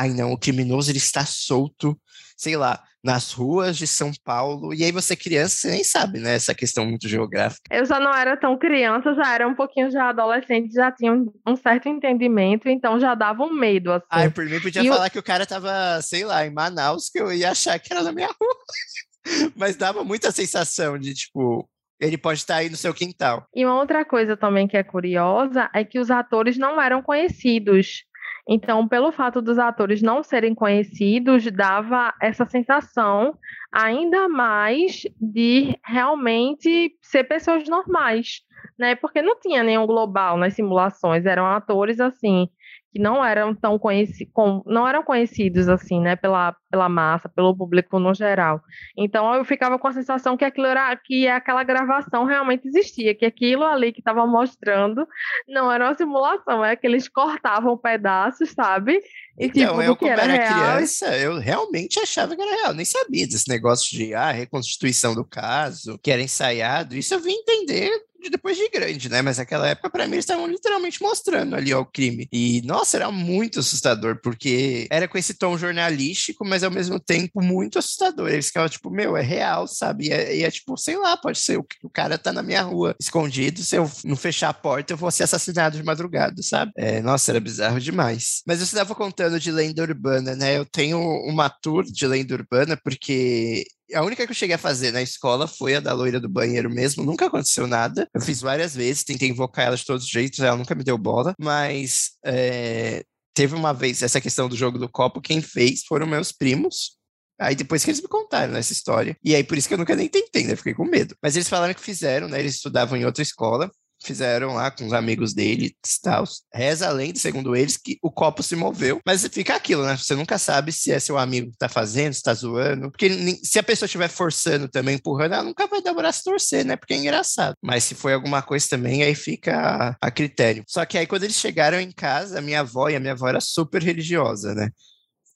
ai 0.00 0.10
não, 0.10 0.32
o 0.32 0.38
criminoso 0.38 0.90
ele 0.90 0.98
está 0.98 1.24
solto, 1.24 1.98
sei 2.36 2.56
lá, 2.56 2.82
nas 3.02 3.32
ruas 3.32 3.76
de 3.76 3.86
São 3.86 4.10
Paulo. 4.24 4.74
E 4.74 4.82
aí 4.82 4.90
você 4.90 5.14
criança, 5.14 5.56
você 5.56 5.70
nem 5.70 5.84
sabe, 5.84 6.18
né? 6.18 6.34
Essa 6.34 6.54
questão 6.54 6.84
muito 6.84 7.08
geográfica. 7.08 7.62
Eu 7.70 7.84
já 7.84 8.00
não 8.00 8.12
era 8.12 8.36
tão 8.36 8.58
criança, 8.58 9.14
já 9.14 9.32
era 9.32 9.46
um 9.46 9.54
pouquinho 9.54 9.90
já 9.90 10.08
adolescente, 10.08 10.72
já 10.72 10.90
tinha 10.90 11.12
um, 11.12 11.56
certo 11.56 11.88
entendimento, 11.88 12.68
então 12.68 12.98
já 12.98 13.14
dava 13.14 13.44
um 13.44 13.52
medo, 13.52 13.92
assim. 13.92 14.06
Ah, 14.10 14.30
por 14.30 14.44
mim 14.44 14.60
podia 14.60 14.82
e 14.82 14.88
falar 14.88 15.08
que 15.08 15.18
o 15.18 15.22
cara 15.22 15.46
tava, 15.46 16.02
sei 16.02 16.24
lá, 16.24 16.44
em 16.44 16.50
Manaus, 16.52 17.08
que 17.08 17.20
eu 17.20 17.32
ia 17.32 17.52
achar 17.52 17.78
que 17.78 17.92
era 17.92 18.02
na 18.02 18.12
minha 18.12 18.28
rua. 18.40 19.52
Mas 19.56 19.76
dava 19.76 20.04
muita 20.04 20.32
sensação 20.32 20.98
de, 20.98 21.14
tipo, 21.14 21.68
ele 22.00 22.18
pode 22.18 22.40
estar 22.40 22.56
aí 22.56 22.68
no 22.68 22.76
seu 22.76 22.92
quintal. 22.92 23.46
E 23.54 23.64
uma 23.64 23.78
outra 23.78 24.04
coisa 24.04 24.36
também 24.36 24.68
que 24.68 24.76
é 24.76 24.82
curiosa 24.82 25.70
é 25.72 25.84
que 25.84 25.98
os 25.98 26.10
atores 26.10 26.58
não 26.58 26.80
eram 26.80 27.02
conhecidos. 27.02 28.04
Então, 28.48 28.86
pelo 28.86 29.10
fato 29.10 29.42
dos 29.42 29.58
atores 29.58 30.00
não 30.00 30.22
serem 30.22 30.54
conhecidos, 30.54 31.50
dava 31.50 32.14
essa 32.22 32.46
sensação 32.46 33.36
ainda 33.72 34.28
mais 34.28 35.02
de 35.20 35.76
realmente 35.84 36.96
ser 37.02 37.24
pessoas 37.24 37.68
normais, 37.68 38.42
né? 38.78 38.94
Porque 38.94 39.20
não 39.20 39.38
tinha 39.40 39.64
nenhum 39.64 39.86
global 39.86 40.36
nas 40.36 40.54
simulações, 40.54 41.26
eram 41.26 41.46
atores 41.46 41.98
assim 41.98 42.48
que 42.96 42.98
não 42.98 43.22
eram 43.22 43.54
tão 43.54 43.78
conhecidos, 43.78 44.32
não 44.64 44.88
eram 44.88 45.02
conhecidos 45.02 45.68
assim, 45.68 46.00
né, 46.00 46.16
pela, 46.16 46.56
pela 46.70 46.88
massa, 46.88 47.28
pelo 47.28 47.54
público 47.54 47.98
no 47.98 48.14
geral. 48.14 48.62
Então 48.96 49.34
eu 49.34 49.44
ficava 49.44 49.78
com 49.78 49.86
a 49.86 49.92
sensação 49.92 50.34
que 50.34 50.46
aquilo 50.46 50.66
era 50.66 50.96
que 50.96 51.28
aquela 51.28 51.62
gravação 51.62 52.24
realmente 52.24 52.66
existia, 52.66 53.14
que 53.14 53.26
aquilo 53.26 53.64
ali 53.64 53.92
que 53.92 54.00
estava 54.00 54.26
mostrando 54.26 55.06
não 55.46 55.70
era 55.70 55.84
uma 55.84 55.94
simulação, 55.94 56.64
é 56.64 56.74
que 56.74 56.86
eles 56.86 57.06
cortavam 57.06 57.76
pedaços, 57.76 58.52
sabe? 58.52 59.02
E, 59.38 59.46
então, 59.46 59.70
tipo, 59.70 59.82
eu, 59.82 59.96
como 59.96 60.10
era, 60.10 60.22
era 60.22 60.46
criança, 60.46 61.16
eu 61.16 61.38
realmente 61.38 61.98
achava 61.98 62.34
que 62.34 62.42
era 62.42 62.62
real. 62.62 62.74
Nem 62.74 62.84
sabia 62.84 63.26
desse 63.26 63.48
negócio 63.48 63.96
de 63.96 64.14
ah, 64.14 64.30
reconstituição 64.30 65.14
do 65.14 65.24
caso, 65.24 65.98
que 66.02 66.10
era 66.10 66.22
ensaiado. 66.22 66.96
Isso 66.96 67.14
eu 67.14 67.20
vim 67.20 67.32
entender 67.32 67.90
de 68.26 68.30
depois 68.30 68.56
de 68.56 68.68
grande, 68.68 69.08
né? 69.08 69.22
Mas 69.22 69.38
naquela 69.38 69.68
época, 69.68 69.90
para 69.90 70.06
mim, 70.06 70.14
eles 70.14 70.24
estavam 70.24 70.46
literalmente 70.46 71.00
mostrando 71.02 71.54
ali 71.54 71.72
ó, 71.72 71.80
o 71.80 71.86
crime. 71.86 72.28
E, 72.32 72.62
nossa, 72.62 72.96
era 72.96 73.10
muito 73.10 73.60
assustador, 73.60 74.20
porque 74.22 74.86
era 74.90 75.08
com 75.08 75.16
esse 75.16 75.34
tom 75.34 75.56
jornalístico, 75.56 76.44
mas 76.44 76.62
ao 76.62 76.70
mesmo 76.70 76.98
tempo 77.00 77.42
muito 77.42 77.78
assustador. 77.78 78.28
Eles 78.28 78.46
ficavam 78.46 78.68
tipo, 78.68 78.90
meu, 78.90 79.16
é 79.16 79.22
real, 79.22 79.66
sabe? 79.66 80.08
E 80.08 80.12
é, 80.12 80.36
e 80.36 80.44
é 80.44 80.50
tipo, 80.50 80.76
sei 80.76 80.96
lá, 80.96 81.16
pode 81.16 81.38
ser 81.38 81.58
o, 81.58 81.66
o 81.82 81.90
cara 81.90 82.18
tá 82.18 82.32
na 82.32 82.42
minha 82.42 82.62
rua, 82.62 82.94
escondido, 83.00 83.62
se 83.62 83.76
eu 83.76 83.90
não 84.04 84.16
fechar 84.16 84.50
a 84.50 84.54
porta, 84.54 84.92
eu 84.92 84.96
vou 84.96 85.10
ser 85.10 85.24
assassinado 85.24 85.76
de 85.76 85.84
madrugada, 85.84 86.42
sabe? 86.42 86.72
É, 86.76 87.00
nossa, 87.00 87.30
era 87.30 87.40
bizarro 87.40 87.80
demais. 87.80 88.42
Mas 88.46 88.58
você 88.58 88.64
estava 88.64 88.94
contando 88.94 89.25
de 89.28 89.50
lenda 89.50 89.82
urbana, 89.82 90.34
né? 90.34 90.56
Eu 90.56 90.64
tenho 90.64 90.98
uma 91.28 91.48
tour 91.50 91.84
de 91.84 92.06
lenda 92.06 92.34
urbana, 92.34 92.76
porque 92.82 93.64
a 93.94 94.02
única 94.02 94.24
que 94.24 94.32
eu 94.32 94.36
cheguei 94.36 94.56
a 94.56 94.58
fazer 94.58 94.92
na 94.92 95.02
escola 95.02 95.46
foi 95.46 95.76
a 95.76 95.80
da 95.80 95.92
loira 95.92 96.20
do 96.20 96.28
banheiro 96.28 96.70
mesmo, 96.70 97.04
nunca 97.04 97.26
aconteceu 97.26 97.66
nada. 97.66 98.08
Eu 98.14 98.20
fiz 98.20 98.40
várias 98.40 98.74
vezes, 98.74 99.04
tentei 99.04 99.28
invocar 99.28 99.66
ela 99.66 99.76
de 99.76 99.84
todos 99.84 100.04
os 100.04 100.10
jeitos, 100.10 100.40
ela 100.40 100.56
nunca 100.56 100.74
me 100.74 100.84
deu 100.84 100.98
bola, 100.98 101.34
mas 101.38 102.12
é, 102.24 103.04
teve 103.34 103.54
uma 103.54 103.72
vez 103.72 104.02
essa 104.02 104.20
questão 104.20 104.48
do 104.48 104.56
jogo 104.56 104.78
do 104.78 104.88
copo, 104.88 105.20
quem 105.20 105.40
fez 105.40 105.84
foram 105.84 106.06
meus 106.06 106.32
primos. 106.32 106.96
Aí 107.38 107.54
depois 107.54 107.84
que 107.84 107.90
eles 107.90 108.00
me 108.00 108.08
contaram 108.08 108.56
essa 108.56 108.72
história. 108.72 109.16
E 109.22 109.34
aí 109.34 109.44
por 109.44 109.58
isso 109.58 109.68
que 109.68 109.74
eu 109.74 109.78
nunca 109.78 109.94
nem 109.94 110.08
tentei, 110.08 110.44
né? 110.44 110.56
Fiquei 110.56 110.74
com 110.74 110.84
medo. 110.84 111.14
Mas 111.22 111.36
eles 111.36 111.48
falaram 111.48 111.74
que 111.74 111.80
fizeram, 111.80 112.28
né? 112.28 112.40
Eles 112.40 112.54
estudavam 112.54 112.96
em 112.96 113.04
outra 113.04 113.22
escola 113.22 113.70
fizeram 114.06 114.54
lá 114.54 114.70
com 114.70 114.86
os 114.86 114.92
amigos 114.92 115.34
dele 115.34 115.76
tal. 116.02 116.24
Reza 116.52 116.88
a 116.88 116.92
lenda, 116.92 117.18
segundo 117.18 117.56
eles, 117.56 117.76
que 117.76 117.98
o 118.02 118.10
copo 118.10 118.42
se 118.42 118.54
moveu. 118.54 119.00
Mas 119.04 119.26
fica 119.26 119.54
aquilo, 119.54 119.84
né? 119.84 119.96
Você 119.96 120.14
nunca 120.14 120.38
sabe 120.38 120.72
se 120.72 120.92
é 120.92 121.00
seu 121.00 121.18
amigo 121.18 121.50
que 121.50 121.58
tá 121.58 121.68
fazendo, 121.68 122.14
se 122.14 122.22
tá 122.22 122.32
zoando. 122.32 122.90
Porque 122.90 123.10
se 123.42 123.58
a 123.58 123.62
pessoa 123.62 123.86
estiver 123.86 124.08
forçando 124.08 124.68
também, 124.68 124.96
empurrando, 124.96 125.34
ela 125.34 125.42
nunca 125.42 125.66
vai 125.66 125.82
dar 125.82 125.92
o 125.92 125.96
braço 125.96 126.22
torcer, 126.24 126.64
né? 126.64 126.76
Porque 126.76 126.94
é 126.94 126.96
engraçado. 126.96 127.56
Mas 127.62 127.84
se 127.84 127.94
foi 127.94 128.14
alguma 128.14 128.42
coisa 128.42 128.66
também, 128.68 129.02
aí 129.02 129.14
fica 129.14 129.56
a, 129.56 129.96
a 130.00 130.10
critério. 130.10 130.64
Só 130.68 130.84
que 130.84 130.96
aí 130.96 131.06
quando 131.06 131.24
eles 131.24 131.36
chegaram 131.36 131.80
em 131.80 131.92
casa, 131.92 132.38
a 132.38 132.42
minha 132.42 132.60
avó, 132.60 132.88
e 132.88 132.96
a 132.96 133.00
minha 133.00 133.12
avó 133.12 133.28
era 133.28 133.40
super 133.40 133.82
religiosa, 133.82 134.54
né? 134.54 134.70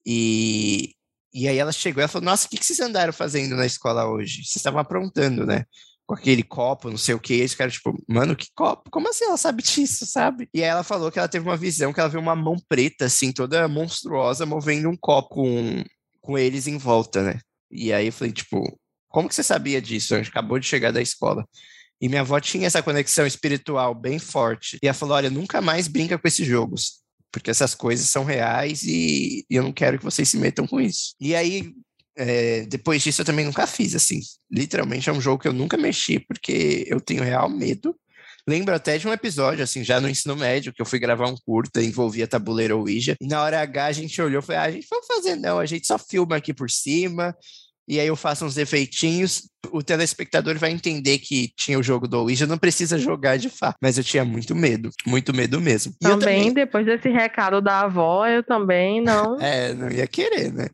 E, 0.07 0.95
e 1.33 1.49
aí 1.49 1.59
ela 1.59 1.73
chegou 1.73 2.03
e 2.03 2.09
falou: 2.09 2.25
Nossa, 2.25 2.47
o 2.47 2.51
que, 2.51 2.57
que 2.57 2.65
vocês 2.65 2.81
andaram 2.81 3.13
fazendo 3.13 3.57
na 3.57 3.67
escola 3.67 4.09
hoje? 4.09 4.37
Vocês 4.45 4.57
estavam 4.57 4.81
aprontando, 4.81 5.47
né? 5.47 5.65
Com 6.11 6.15
aquele 6.15 6.43
copo, 6.43 6.91
não 6.91 6.97
sei 6.97 7.15
o 7.15 7.21
que. 7.21 7.35
Esse 7.35 7.57
cara, 7.57 7.71
tipo, 7.71 7.97
mano, 8.09 8.35
que 8.35 8.49
copo? 8.53 8.91
Como 8.91 9.09
assim 9.09 9.27
ela 9.27 9.37
sabe 9.37 9.63
disso, 9.63 10.05
sabe? 10.05 10.49
E 10.53 10.61
aí 10.61 10.69
ela 10.69 10.83
falou 10.83 11.09
que 11.09 11.21
ela 11.21 11.29
teve 11.29 11.47
uma 11.47 11.57
visão 11.57 11.93
que 11.93 12.01
ela 12.01 12.09
viu 12.09 12.19
uma 12.19 12.35
mão 12.35 12.57
preta, 12.69 13.05
assim, 13.05 13.31
toda 13.31 13.69
monstruosa, 13.69 14.45
movendo 14.45 14.89
um 14.89 14.97
copo 14.97 15.29
com, 15.37 15.85
com 16.21 16.37
eles 16.37 16.67
em 16.67 16.77
volta, 16.77 17.23
né? 17.23 17.39
E 17.71 17.93
aí 17.93 18.07
eu 18.07 18.13
falei, 18.13 18.33
tipo, 18.33 18.77
como 19.09 19.29
que 19.29 19.37
você 19.37 19.45
sabia 19.45 19.81
disso? 19.81 20.13
A 20.13 20.19
gente 20.19 20.31
acabou 20.31 20.59
de 20.59 20.67
chegar 20.67 20.91
da 20.91 21.01
escola. 21.01 21.47
E 22.01 22.09
minha 22.09 22.23
avó 22.23 22.41
tinha 22.41 22.67
essa 22.67 22.83
conexão 22.83 23.25
espiritual 23.25 23.95
bem 23.95 24.19
forte. 24.19 24.79
E 24.83 24.89
ela 24.89 24.95
falou: 24.95 25.15
olha, 25.15 25.31
nunca 25.31 25.61
mais 25.61 25.87
brinca 25.87 26.19
com 26.19 26.27
esses 26.27 26.45
jogos 26.45 27.01
porque 27.33 27.51
essas 27.51 27.75
coisas 27.75 28.09
são 28.09 28.25
reais 28.25 28.83
e 28.83 29.45
eu 29.49 29.63
não 29.63 29.73
quero 29.73 29.99
que 29.99 30.05
vocês 30.05 30.29
se 30.29 30.37
metam 30.37 30.67
com 30.67 30.81
isso. 30.81 31.15
E 31.21 31.35
aí, 31.35 31.73
é, 32.17 32.63
depois 32.67 33.03
disso, 33.03 33.23
eu 33.23 33.25
também 33.25 33.45
nunca 33.45 33.67
fiz, 33.67 33.95
assim. 33.95 34.21
Literalmente 34.51 35.09
é 35.09 35.13
um 35.13 35.21
jogo 35.21 35.43
que 35.43 35.49
eu 35.49 35.53
nunca 35.53 35.77
mexi, 35.77 36.19
porque 36.21 36.85
eu 36.89 37.01
tenho 37.01 37.23
real 37.23 37.49
medo. 37.49 37.97
Lembro 38.49 38.75
até 38.75 38.99
de 38.99 39.07
um 39.07 39.13
episódio, 39.13 39.63
assim, 39.63 39.85
já 39.85 40.01
no 40.01 40.09
ensino 40.09 40.35
médio, 40.35 40.73
que 40.73 40.81
eu 40.81 40.87
fui 40.87 40.99
gravar 40.99 41.29
um 41.29 41.37
curta, 41.37 41.83
envolvia 41.83 42.27
tabuleiro 42.27 42.79
Ouija, 42.79 43.17
e 43.21 43.27
na 43.27 43.43
hora 43.43 43.61
H 43.61 43.87
a 43.87 43.93
gente 43.93 44.21
olhou 44.21 44.41
e 44.41 44.45
falou, 44.45 44.63
ah, 44.63 44.65
a 44.65 44.71
gente 44.71 44.87
vai 44.89 45.01
fazer 45.03 45.37
não, 45.37 45.59
a 45.59 45.67
gente 45.67 45.87
só 45.87 45.99
filma 45.99 46.37
aqui 46.37 46.53
por 46.55 46.71
cima, 46.71 47.37
e 47.89 47.99
aí 47.99 48.07
eu 48.07 48.17
faço 48.17 48.45
uns 48.45 48.57
efeitinhos, 48.57 49.49
o 49.73 49.83
telespectador 49.83 50.57
vai 50.59 50.71
entender 50.71 51.19
que 51.19 51.53
tinha 51.57 51.79
o 51.79 51.83
jogo 51.83 52.07
do 52.07 52.19
Ouija, 52.21 52.47
não 52.47 52.57
precisa 52.57 52.99
jogar 52.99 53.37
de 53.37 53.51
fato. 53.51 53.77
Mas 53.81 53.99
eu 53.99 54.05
tinha 54.05 54.25
muito 54.25 54.55
medo, 54.55 54.91
muito 55.07 55.35
medo 55.35 55.61
mesmo. 55.61 55.93
Também, 56.01 56.19
também, 56.19 56.55
depois 56.55 56.87
desse 56.87 57.09
recado 57.09 57.61
da 57.61 57.81
avó, 57.81 58.27
eu 58.27 58.43
também 58.43 59.03
não. 59.03 59.39
é, 59.43 59.75
não 59.75 59.91
ia 59.91 60.07
querer, 60.07 60.53
né? 60.53 60.69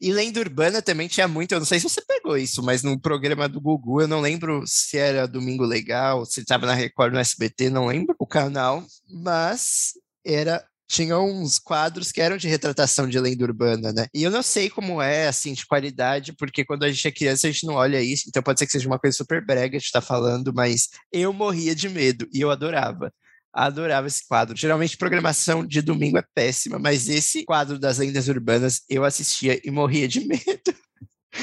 E 0.00 0.12
lenda 0.12 0.40
urbana 0.40 0.82
também 0.82 1.08
tinha 1.08 1.28
muito, 1.28 1.52
eu 1.52 1.58
não 1.58 1.66
sei 1.66 1.78
se 1.78 1.88
você 1.88 2.02
pegou 2.02 2.36
isso, 2.36 2.62
mas 2.62 2.82
no 2.82 2.98
programa 3.00 3.48
do 3.48 3.60
Gugu, 3.60 4.02
eu 4.02 4.08
não 4.08 4.20
lembro 4.20 4.62
se 4.66 4.98
era 4.98 5.26
Domingo 5.26 5.64
Legal, 5.64 6.24
se 6.24 6.40
estava 6.40 6.66
na 6.66 6.74
Record, 6.74 7.12
no 7.12 7.20
SBT, 7.20 7.70
não 7.70 7.86
lembro 7.86 8.14
o 8.18 8.26
canal, 8.26 8.84
mas 9.08 9.92
era 10.24 10.64
tinha 10.88 11.18
uns 11.18 11.58
quadros 11.58 12.12
que 12.12 12.20
eram 12.20 12.36
de 12.36 12.48
retratação 12.48 13.08
de 13.08 13.18
lenda 13.18 13.44
urbana, 13.44 13.92
né? 13.92 14.06
E 14.14 14.22
eu 14.22 14.30
não 14.30 14.42
sei 14.42 14.70
como 14.70 15.02
é, 15.02 15.26
assim, 15.26 15.52
de 15.52 15.66
qualidade, 15.66 16.32
porque 16.32 16.64
quando 16.64 16.84
a 16.84 16.90
gente 16.90 17.08
é 17.08 17.10
criança 17.10 17.46
a 17.46 17.50
gente 17.50 17.66
não 17.66 17.74
olha 17.74 18.00
isso, 18.00 18.24
então 18.28 18.42
pode 18.42 18.58
ser 18.58 18.66
que 18.66 18.72
seja 18.72 18.86
uma 18.86 18.98
coisa 18.98 19.16
super 19.16 19.44
brega 19.44 19.78
de 19.78 19.84
estar 19.84 20.00
tá 20.00 20.06
falando, 20.06 20.52
mas 20.54 20.88
eu 21.12 21.32
morria 21.32 21.74
de 21.74 21.88
medo 21.88 22.28
e 22.32 22.40
eu 22.40 22.50
adorava. 22.50 23.12
Adorava 23.52 24.06
esse 24.06 24.26
quadro. 24.28 24.56
Geralmente 24.56 24.98
programação 24.98 25.66
de 25.66 25.80
domingo 25.80 26.18
é 26.18 26.24
péssima, 26.34 26.78
mas 26.78 27.08
esse 27.08 27.44
quadro 27.44 27.78
das 27.78 27.98
lendas 27.98 28.28
urbanas 28.28 28.82
eu 28.88 29.02
assistia 29.04 29.60
e 29.64 29.70
morria 29.70 30.06
de 30.06 30.20
medo. 30.28 30.76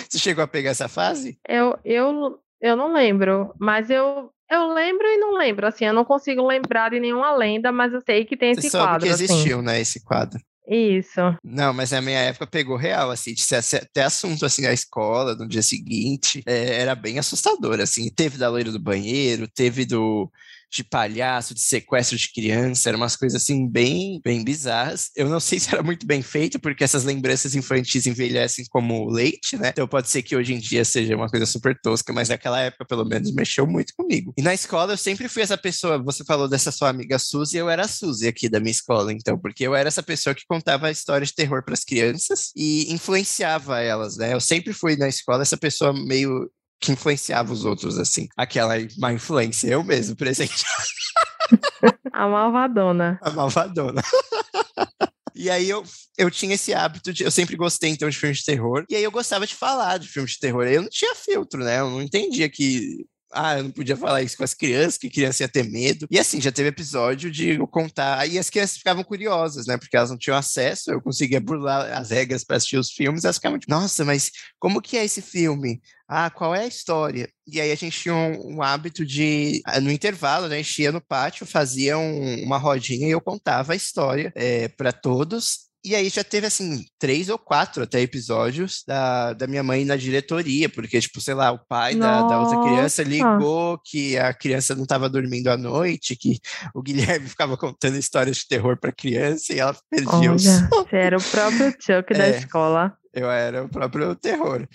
Você 0.10 0.20
chegou 0.20 0.44
a 0.44 0.48
pegar 0.48 0.72
essa 0.72 0.88
fase? 0.88 1.38
Eu, 1.48 1.78
eu, 1.84 2.40
eu 2.62 2.76
não 2.76 2.94
lembro, 2.94 3.54
mas 3.60 3.90
eu 3.90 4.32
eu 4.54 4.74
lembro 4.74 5.06
e 5.08 5.18
não 5.18 5.38
lembro, 5.38 5.68
assim, 5.68 5.86
eu 5.86 5.94
não 5.94 6.06
consigo 6.06 6.46
lembrar 6.46 6.92
de 6.92 7.00
nenhuma 7.00 7.36
lenda, 7.36 7.72
mas 7.72 7.94
eu 7.94 8.02
sei 8.02 8.26
que 8.26 8.38
tem 8.38 8.52
esse 8.52 8.70
Você 8.70 8.78
quadro. 8.78 9.02
Você 9.02 9.08
que 9.08 9.14
assim. 9.14 9.34
existiu, 9.34 9.58
assim. 9.58 9.66
né, 9.66 9.82
esse 9.82 10.04
quadro. 10.04 10.40
Isso. 10.68 11.20
Não, 11.44 11.74
mas 11.74 11.92
na 11.92 12.02
minha 12.02 12.20
época 12.20 12.48
pegou 12.48 12.78
real, 12.78 13.12
assim, 13.12 13.34
de 13.34 13.42
ser 13.42 13.58
até 13.76 14.04
assunto, 14.04 14.46
assim, 14.46 14.62
na 14.62 14.72
escola, 14.72 15.36
no 15.36 15.48
dia 15.48 15.62
seguinte, 15.62 16.42
é, 16.46 16.80
era 16.80 16.96
bem 16.96 17.20
assustador, 17.20 17.82
assim, 17.82 18.10
teve 18.10 18.38
da 18.38 18.50
loira 18.50 18.72
do 18.72 18.80
banheiro, 18.80 19.48
teve 19.48 19.86
do 19.86 20.32
de 20.74 20.84
palhaço, 20.84 21.54
de 21.54 21.62
sequestro 21.62 22.18
de 22.18 22.32
criança, 22.32 22.90
eram 22.90 23.00
umas 23.00 23.16
coisas 23.16 23.42
assim 23.42 23.68
bem, 23.68 24.20
bem 24.24 24.44
bizarras. 24.44 25.12
Eu 25.16 25.30
não 25.30 25.40
sei 25.40 25.60
se 25.60 25.72
era 25.74 25.84
muito 25.84 26.06
bem 26.06 26.22
feito, 26.22 26.60
porque 26.60 26.84
essas 26.84 27.04
lembranças 27.04 27.54
infantis 27.54 28.08
envelhecem 28.08 28.66
como 28.70 29.10
leite, 29.10 29.56
né? 29.58 29.70
Então 29.70 29.88
pode 29.88 30.10
ser 30.10 30.24
que 30.24 30.36
hoje 30.36 30.54
em 30.54 30.60
dia 30.60 30.84
seja 30.84 31.16
uma 31.16 31.30
coisa 31.30 31.46
super 31.46 31.80
tosca, 31.80 32.12
mas 32.12 32.30
naquela 32.30 32.60
época, 32.60 32.86
pelo 32.86 33.06
menos, 33.06 33.34
mexeu 33.34 33.68
muito 33.68 33.94
comigo. 33.96 34.34
E 34.38 34.42
na 34.42 34.54
escola 34.54 34.94
eu 34.94 34.98
sempre 34.98 35.30
fui 35.30 35.44
essa 35.44 35.58
pessoa, 35.58 36.02
você 36.02 36.24
falou 36.26 36.48
dessa 36.48 36.72
sua 36.72 36.90
amiga 36.90 37.20
Suzy, 37.20 37.58
eu 37.58 37.70
era 37.70 37.84
a 37.84 37.88
Suzy 37.88 38.28
aqui 38.28 38.50
da 38.50 38.60
minha 38.60 38.72
escola, 38.72 39.14
então, 39.14 39.38
porque 39.38 39.66
eu 39.66 39.76
era 39.76 39.88
essa 39.88 40.02
pessoa 40.02 40.34
que 40.34 40.46
contava 40.48 40.90
histórias 40.90 41.30
de 41.30 41.36
terror 41.36 41.64
para 41.64 41.74
as 41.74 41.84
crianças 41.84 42.52
e 42.56 42.92
influenciava 42.92 43.80
elas, 43.80 44.18
né? 44.18 44.34
Eu 44.34 44.40
sempre 44.40 44.74
fui 44.74 44.96
na 44.96 45.08
escola 45.08 45.44
essa 45.44 45.58
pessoa 45.58 45.94
meio 45.94 46.50
que 46.84 46.92
influenciava 46.92 47.54
os 47.54 47.64
outros, 47.64 47.98
assim. 47.98 48.28
Aquela 48.36 48.74
má 48.98 49.14
influência, 49.14 49.70
eu 49.70 49.84
mesmo, 49.84 50.16
presente. 50.16 50.64
A 52.12 52.28
malvadona. 52.28 53.20
A 53.22 53.32
malvadona. 53.32 54.02
E 55.36 55.50
aí 55.50 55.68
eu, 55.68 55.84
eu 56.16 56.30
tinha 56.30 56.54
esse 56.54 56.76
hábito 56.76 57.12
de. 57.12 57.24
Eu 57.24 57.32
sempre 57.32 57.56
gostei 57.56 57.90
então 57.90 58.08
de 58.08 58.16
filmes 58.16 58.38
de 58.38 58.46
terror. 58.46 58.86
E 58.88 58.96
aí 58.96 59.04
eu 59.04 59.10
gostava 59.10 59.48
de 59.48 59.56
falar 59.56 59.98
de 59.98 60.08
filmes 60.08 60.34
de 60.34 60.40
terror. 60.40 60.64
Eu 60.68 60.84
não 60.84 60.90
tinha 60.90 61.16
filtro, 61.16 61.64
né? 61.64 61.80
Eu 61.80 61.90
não 61.90 62.04
entendia 62.04 62.48
que 62.48 63.04
ah, 63.34 63.58
eu 63.58 63.64
não 63.64 63.72
podia 63.72 63.98
falar 63.98 64.22
isso 64.22 64.38
com 64.38 64.44
as 64.44 64.54
crianças, 64.54 64.98
que 64.98 65.10
criança 65.10 65.44
ia 65.44 65.50
ter 65.50 65.64
medo. 65.64 66.08
E 66.10 66.20
assim, 66.20 66.40
já 66.40 66.52
teve 66.52 66.70
episódio 66.70 67.32
de 67.32 67.52
eu 67.52 67.68
contar, 67.68 68.28
e 68.28 68.38
as 68.38 68.50
crianças 68.50 68.78
ficavam 68.78 69.04
curiosas, 69.04 69.66
né? 69.66 69.78
Porque 69.78 69.96
elas 69.96 70.10
não 70.10 70.18
tinham 70.18 70.38
acesso, 70.38 70.92
eu 70.92 71.02
conseguia 71.02 71.42
burlar 71.42 71.92
as 71.98 72.12
regras 72.12 72.44
para 72.44 72.58
assistir 72.58 72.78
os 72.78 72.92
filmes, 72.92 73.24
elas 73.24 73.38
ficavam 73.38 73.60
tipo, 73.60 73.72
nossa, 73.72 74.06
mas 74.06 74.32
como 74.60 74.82
que 74.82 74.98
é 74.98 75.06
esse 75.06 75.22
filme? 75.22 75.82
Ah, 76.08 76.30
qual 76.30 76.54
é 76.54 76.64
a 76.64 76.68
história? 76.68 77.30
E 77.48 77.60
aí 77.60 77.72
a 77.72 77.76
gente 77.76 78.00
tinha 78.00 78.14
um, 78.14 78.58
um 78.58 78.62
hábito 78.62 79.06
de, 79.06 79.62
ah, 79.66 79.80
no 79.80 79.92
intervalo, 79.92 80.48
né? 80.48 80.56
A 80.56 80.62
gente 80.62 80.82
ia 80.82 80.92
no 80.92 81.02
pátio, 81.02 81.46
fazia 81.46 81.98
um, 81.98 82.44
uma 82.44 82.58
rodinha 82.58 83.08
e 83.08 83.12
eu 83.12 83.22
contava 83.22 83.74
a 83.74 83.76
história 83.76 84.32
é, 84.36 84.68
para 84.68 84.92
todos. 84.92 85.73
E 85.86 85.96
aí 85.96 86.08
já 86.08 86.24
teve, 86.24 86.48
assim, 86.48 86.86
três 86.98 87.28
ou 87.28 87.38
quatro 87.38 87.84
até 87.84 88.00
episódios 88.00 88.84
da, 88.88 89.34
da 89.34 89.48
minha 89.48 89.62
mãe 89.62 89.84
na 89.84 89.98
diretoria, 89.98 90.70
porque, 90.70 91.02
tipo, 91.02 91.20
sei 91.20 91.34
lá, 91.34 91.52
o 91.52 91.60
pai 91.60 91.96
da, 91.96 92.22
da, 92.22 92.40
outra 92.40 92.62
criança 92.62 93.04
ligou 93.04 93.78
que 93.84 94.18
a 94.18 94.34
criança 94.34 94.76
não 94.76 94.84
estava 94.84 95.10
dormindo 95.10 95.50
à 95.50 95.58
noite, 95.58 96.16
que 96.16 96.40
o 96.74 96.82
Guilherme 96.84 97.28
ficava 97.28 97.58
contando 97.58 97.98
histórias 97.98 98.38
de 98.38 98.48
terror 98.48 98.78
para 98.80 98.94
criança 98.94 99.54
e 99.54 99.60
ela 99.60 99.76
perdia 99.90 100.14
Olha, 100.14 100.32
o 100.34 100.40
sono. 100.40 100.70
Você 100.70 100.96
era 100.96 101.18
o 101.18 101.24
próprio 101.24 101.72
Chuck 101.72 102.14
é. 102.14 102.18
da 102.18 102.30
escola. 102.30 102.98
Eu 103.14 103.30
era 103.30 103.64
o 103.64 103.70
próprio 103.70 104.16
terror. 104.16 104.68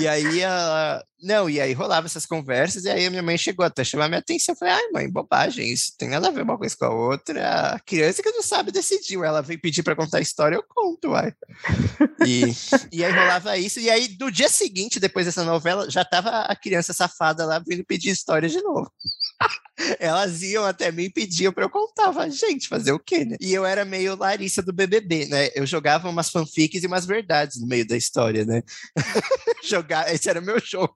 E 0.00 0.08
aí 0.08 0.40
ela. 0.40 1.04
Não, 1.22 1.48
e 1.48 1.60
aí 1.60 1.72
rolava 1.72 2.06
essas 2.06 2.26
conversas, 2.26 2.84
e 2.84 2.90
aí 2.90 3.06
a 3.06 3.10
minha 3.10 3.22
mãe 3.22 3.38
chegou 3.38 3.64
até 3.64 3.82
chamar 3.82 4.08
minha 4.08 4.20
atenção. 4.20 4.54
Eu 4.54 4.58
falei, 4.58 4.74
ai, 4.74 4.90
mãe, 4.90 5.10
bobagem, 5.10 5.70
isso 5.72 5.92
tem 5.96 6.08
nada 6.08 6.28
a 6.28 6.30
ver 6.30 6.42
uma 6.42 6.58
coisa 6.58 6.76
com 6.76 6.84
a 6.84 6.90
outra. 6.90 7.72
A 7.72 7.80
criança 7.80 8.22
que 8.22 8.30
não 8.30 8.42
sabe 8.42 8.70
decidiu. 8.70 9.24
Ela 9.24 9.40
veio 9.42 9.60
pedir 9.60 9.82
para 9.82 9.96
contar 9.96 10.18
a 10.18 10.22
história, 10.22 10.56
eu 10.56 10.64
conto, 10.66 11.10
uai. 11.10 11.32
E, 12.26 12.44
e 12.92 13.04
aí 13.04 13.12
rolava 13.12 13.56
isso. 13.56 13.80
E 13.80 13.90
aí, 13.90 14.16
no 14.18 14.30
dia 14.30 14.48
seguinte, 14.48 15.00
depois 15.00 15.26
dessa 15.26 15.44
novela, 15.44 15.90
já 15.90 16.04
tava 16.04 16.30
a 16.30 16.56
criança 16.56 16.92
safada 16.92 17.44
lá 17.44 17.58
vindo 17.58 17.84
pedir 17.84 18.10
história 18.10 18.48
de 18.48 18.62
novo. 18.62 18.90
Elas 19.98 20.42
iam 20.42 20.64
até 20.64 20.92
mim 20.92 21.04
e 21.04 21.12
pediam 21.12 21.52
para 21.52 21.64
eu 21.64 21.70
contar. 21.70 22.12
Gente, 22.30 22.68
fazer 22.68 22.92
o 22.92 22.98
quê, 22.98 23.24
né? 23.24 23.36
E 23.40 23.52
eu 23.52 23.64
era 23.64 23.84
meio 23.84 24.16
Larissa 24.16 24.62
do 24.62 24.72
BBB, 24.72 25.26
né? 25.26 25.48
Eu 25.54 25.66
jogava 25.66 26.08
umas 26.08 26.30
fanfics 26.30 26.82
e 26.82 26.86
umas 26.86 27.04
verdades 27.06 27.60
no 27.60 27.66
meio 27.66 27.86
da 27.86 27.96
história, 27.96 28.44
né? 28.44 28.62
Jogar, 29.64 30.12
esse 30.12 30.28
era 30.28 30.40
o 30.40 30.44
meu 30.44 30.60
jogo. 30.60 30.94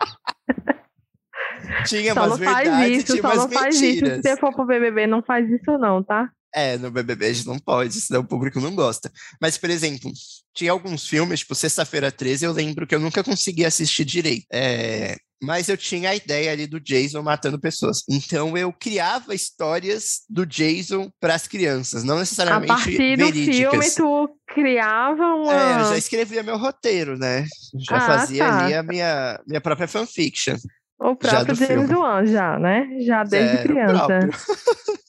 tinha 1.86 2.14
só 2.14 2.26
umas 2.26 2.38
verdades 2.38 2.98
isso, 2.98 3.12
tinha 3.14 3.22
umas 3.22 3.48
mentiras. 3.48 4.12
Isso. 4.12 4.22
Se 4.22 4.22
você 4.22 4.36
for 4.36 4.54
pro 4.54 4.66
BBB, 4.66 5.06
não 5.06 5.22
faz 5.22 5.48
isso 5.50 5.78
não, 5.78 6.02
tá? 6.02 6.30
É, 6.54 6.76
no 6.76 6.90
BBB 6.90 7.26
a 7.26 7.32
gente 7.32 7.46
não 7.46 7.58
pode, 7.58 7.94
senão 7.94 8.20
o 8.20 8.26
público 8.26 8.60
não 8.60 8.74
gosta. 8.74 9.10
Mas, 9.40 9.56
por 9.56 9.70
exemplo, 9.70 10.12
tinha 10.54 10.70
alguns 10.70 11.08
filmes, 11.08 11.40
tipo 11.40 11.54
Sexta-feira 11.54 12.12
13, 12.12 12.44
eu 12.44 12.52
lembro 12.52 12.86
que 12.86 12.94
eu 12.94 13.00
nunca 13.00 13.24
consegui 13.24 13.64
assistir 13.64 14.04
direito. 14.04 14.46
É, 14.52 15.16
mas 15.42 15.68
eu 15.68 15.76
tinha 15.76 16.10
a 16.10 16.14
ideia 16.14 16.52
ali 16.52 16.68
do 16.68 16.78
Jason 16.78 17.20
matando 17.20 17.58
pessoas. 17.58 18.04
Então 18.08 18.56
eu 18.56 18.72
criava 18.72 19.34
histórias 19.34 20.20
do 20.30 20.46
Jason 20.46 21.10
para 21.20 21.34
as 21.34 21.48
crianças, 21.48 22.04
não 22.04 22.20
necessariamente 22.20 22.70
a 22.70 22.76
partir 22.76 23.16
verídicas. 23.16 23.46
do 23.46 23.52
filme 23.52 23.90
tu 23.90 24.36
criava 24.54 25.24
uma... 25.34 25.52
É, 25.52 25.80
eu 25.80 25.88
já 25.88 25.98
escrevia 25.98 26.42
meu 26.44 26.56
roteiro, 26.56 27.18
né? 27.18 27.44
Já 27.88 27.96
ah, 27.96 28.00
fazia 28.00 28.44
tá. 28.44 28.64
ali 28.64 28.74
a 28.74 28.82
minha, 28.84 29.40
minha 29.46 29.60
própria 29.60 29.88
fanfiction. 29.88 30.56
O 30.98 31.16
próprio 31.16 31.56
James 31.56 31.90
Wan, 31.90 32.24
já, 32.24 32.58
né? 32.60 32.86
Já 33.00 33.24
desde 33.24 33.56
é, 33.56 33.62
criança. 33.64 34.20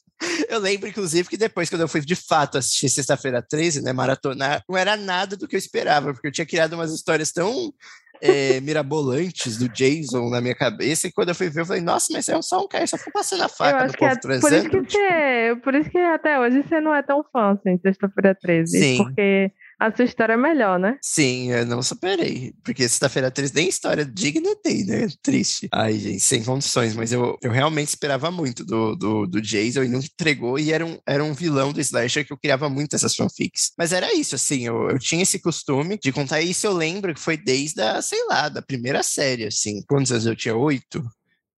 Eu 0.48 0.58
lembro, 0.58 0.88
inclusive, 0.88 1.28
que 1.28 1.36
depois, 1.36 1.68
quando 1.68 1.82
eu 1.82 1.88
fui 1.88 2.00
de 2.00 2.16
fato 2.16 2.56
assistir 2.56 2.88
Sexta-feira 2.88 3.42
13, 3.42 3.82
né, 3.82 3.92
maratonar, 3.92 4.62
não 4.66 4.76
era 4.76 4.96
nada 4.96 5.36
do 5.36 5.46
que 5.46 5.54
eu 5.54 5.58
esperava, 5.58 6.14
porque 6.14 6.28
eu 6.28 6.32
tinha 6.32 6.46
criado 6.46 6.74
umas 6.74 6.92
histórias 6.92 7.30
tão 7.30 7.72
é, 8.20 8.60
mirabolantes 8.60 9.56
do 9.56 9.68
Jason 9.68 10.28
na 10.30 10.40
minha 10.40 10.54
cabeça, 10.54 11.06
e 11.06 11.12
quando 11.12 11.30
eu 11.30 11.34
fui 11.34 11.48
ver, 11.48 11.62
eu 11.62 11.66
falei, 11.66 11.82
nossa, 11.82 12.12
mas 12.12 12.28
é 12.28 12.40
só 12.42 12.64
um 12.64 12.68
cara, 12.68 12.86
só 12.86 12.96
foi 12.96 13.12
passando 13.12 13.42
a 13.42 13.48
faca 13.48 13.86
no 13.86 13.92
povo 13.92 14.10
é, 14.10 14.16
Por 14.16 14.32
isso, 14.32 14.70
que 14.70 14.80
você, 14.80 15.56
por 15.62 15.74
isso 15.74 15.90
que 15.90 15.98
até 15.98 16.38
hoje 16.38 16.62
você 16.62 16.80
não 16.80 16.94
é 16.94 17.02
tão 17.02 17.24
fã, 17.32 17.52
assim, 17.52 17.78
Sexta-feira 17.78 18.34
13. 18.40 18.78
Sim. 18.78 18.96
Porque 18.98 19.50
a 19.84 19.94
sua 19.94 20.06
história 20.06 20.32
é 20.32 20.36
melhor, 20.36 20.78
né? 20.78 20.96
Sim, 21.02 21.50
eu 21.52 21.66
não 21.66 21.82
superei. 21.82 22.54
Porque 22.64 22.88
sexta-feira 22.88 23.30
13 23.30 23.54
nem 23.54 23.68
história 23.68 24.02
digna 24.02 24.56
tem, 24.62 24.82
né? 24.86 25.06
Triste. 25.22 25.68
Ai, 25.70 25.98
gente, 25.98 26.20
sem 26.20 26.42
condições. 26.42 26.94
Mas 26.96 27.12
eu, 27.12 27.36
eu 27.42 27.50
realmente 27.50 27.88
esperava 27.88 28.30
muito 28.30 28.64
do, 28.64 28.96
do, 28.96 29.26
do 29.26 29.42
Jason 29.42 29.82
e 29.82 29.88
não 29.88 29.98
entregou. 29.98 30.58
E 30.58 30.72
era 30.72 30.86
um, 30.86 30.98
era 31.06 31.22
um 31.22 31.34
vilão 31.34 31.70
do 31.70 31.80
Slasher 31.82 32.26
que 32.26 32.32
eu 32.32 32.38
criava 32.38 32.70
muito 32.70 32.96
essas 32.96 33.14
fanfics. 33.14 33.72
Mas 33.76 33.92
era 33.92 34.14
isso, 34.14 34.34
assim. 34.34 34.64
Eu, 34.64 34.88
eu 34.88 34.98
tinha 34.98 35.22
esse 35.22 35.38
costume 35.38 35.98
de 36.02 36.12
contar 36.12 36.40
isso. 36.40 36.66
Eu 36.66 36.72
lembro 36.72 37.12
que 37.12 37.20
foi 37.20 37.36
desde 37.36 37.82
a, 37.82 38.00
sei 38.00 38.24
lá, 38.26 38.48
da 38.48 38.62
primeira 38.62 39.02
série, 39.02 39.44
assim. 39.44 39.82
Quantos 39.86 40.10
anos 40.12 40.24
eu 40.24 40.34
tinha? 40.34 40.56
Oito? 40.56 41.04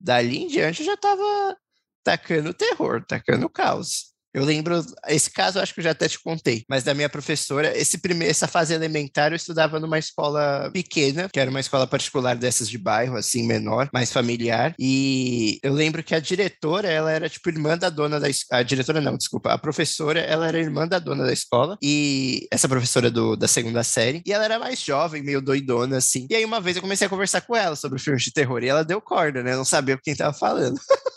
Dali 0.00 0.38
em 0.38 0.48
diante 0.48 0.80
eu 0.80 0.86
já 0.86 0.96
tava 0.96 1.56
tacando 2.02 2.52
terror, 2.52 3.04
tacando 3.06 3.48
caos. 3.48 4.15
Eu 4.36 4.44
lembro, 4.44 4.84
esse 5.08 5.30
caso 5.30 5.56
eu 5.58 5.62
acho 5.62 5.72
que 5.72 5.80
eu 5.80 5.84
já 5.84 5.92
até 5.92 6.06
te 6.06 6.20
contei, 6.20 6.62
mas 6.68 6.84
da 6.84 6.92
minha 6.92 7.08
professora, 7.08 7.74
esse 7.74 7.96
primeiro, 7.96 8.30
essa 8.30 8.46
fase 8.46 8.74
elementar 8.74 9.32
eu 9.32 9.36
estudava 9.36 9.80
numa 9.80 9.98
escola 9.98 10.70
pequena, 10.74 11.30
que 11.32 11.40
era 11.40 11.48
uma 11.48 11.58
escola 11.58 11.86
particular 11.86 12.36
dessas 12.36 12.68
de 12.68 12.76
bairro, 12.76 13.16
assim, 13.16 13.46
menor, 13.46 13.88
mais 13.94 14.12
familiar, 14.12 14.74
e 14.78 15.58
eu 15.62 15.72
lembro 15.72 16.02
que 16.02 16.14
a 16.14 16.20
diretora, 16.20 16.86
ela 16.86 17.10
era 17.10 17.30
tipo 17.30 17.48
irmã 17.48 17.78
da 17.78 17.88
dona 17.88 18.20
da 18.20 18.26
a 18.52 18.62
diretora 18.62 19.00
não, 19.00 19.16
desculpa, 19.16 19.54
a 19.54 19.56
professora, 19.56 20.20
ela 20.20 20.46
era 20.46 20.60
irmã 20.60 20.86
da 20.86 20.98
dona 20.98 21.24
da 21.24 21.32
escola, 21.32 21.78
e 21.82 22.46
essa 22.52 22.68
professora 22.68 23.10
do, 23.10 23.36
da 23.36 23.48
segunda 23.48 23.82
série, 23.82 24.22
e 24.26 24.34
ela 24.34 24.44
era 24.44 24.58
mais 24.58 24.82
jovem, 24.82 25.22
meio 25.22 25.40
doidona, 25.40 25.96
assim, 25.96 26.26
e 26.28 26.34
aí 26.34 26.44
uma 26.44 26.60
vez 26.60 26.76
eu 26.76 26.82
comecei 26.82 27.06
a 27.06 27.10
conversar 27.10 27.40
com 27.40 27.56
ela 27.56 27.74
sobre 27.74 27.98
filmes 27.98 28.22
de 28.22 28.34
terror, 28.34 28.62
e 28.62 28.68
ela 28.68 28.84
deu 28.84 29.00
corda, 29.00 29.42
né, 29.42 29.54
eu 29.54 29.56
não 29.56 29.64
sabia 29.64 29.98
quem 30.04 30.14
tava 30.14 30.36
falando. 30.36 30.78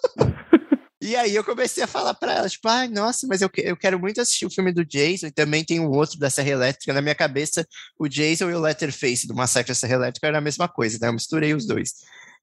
E 1.02 1.16
aí 1.16 1.34
eu 1.34 1.44
comecei 1.46 1.82
a 1.82 1.88
falar 1.88 2.14
para 2.14 2.34
ela, 2.34 2.50
tipo, 2.50 2.68
ai, 2.68 2.90
nossa, 2.90 3.26
mas 3.26 3.42
eu, 3.42 3.50
eu 3.58 3.78
quero 3.78 3.98
muito 3.98 4.20
assistir 4.20 4.46
o 4.46 4.50
filme 4.50 4.74
do 4.74 4.84
Jason, 4.84 5.28
e 5.28 5.32
também 5.32 5.64
tem 5.64 5.80
um 5.80 5.90
outro 5.90 6.20
da 6.20 6.30
Serra 6.30 6.50
Elétrica. 6.50 6.92
Na 6.94 7.02
minha 7.02 7.16
cabeça, 7.16 7.66
o 7.98 8.08
Jason 8.10 8.50
e 8.50 8.54
o 8.54 8.60
Letterface 8.60 9.26
do 9.26 9.34
Massacre 9.34 9.70
da 9.70 9.76
Serra 9.76 9.96
Elétrica 9.96 10.28
era 10.28 10.40
a 10.40 10.42
mesma 10.42 10.68
coisa, 10.68 10.98
né? 11.02 11.08
Eu 11.08 11.14
misturei 11.14 11.54
os 11.54 11.66
dois. 11.66 11.94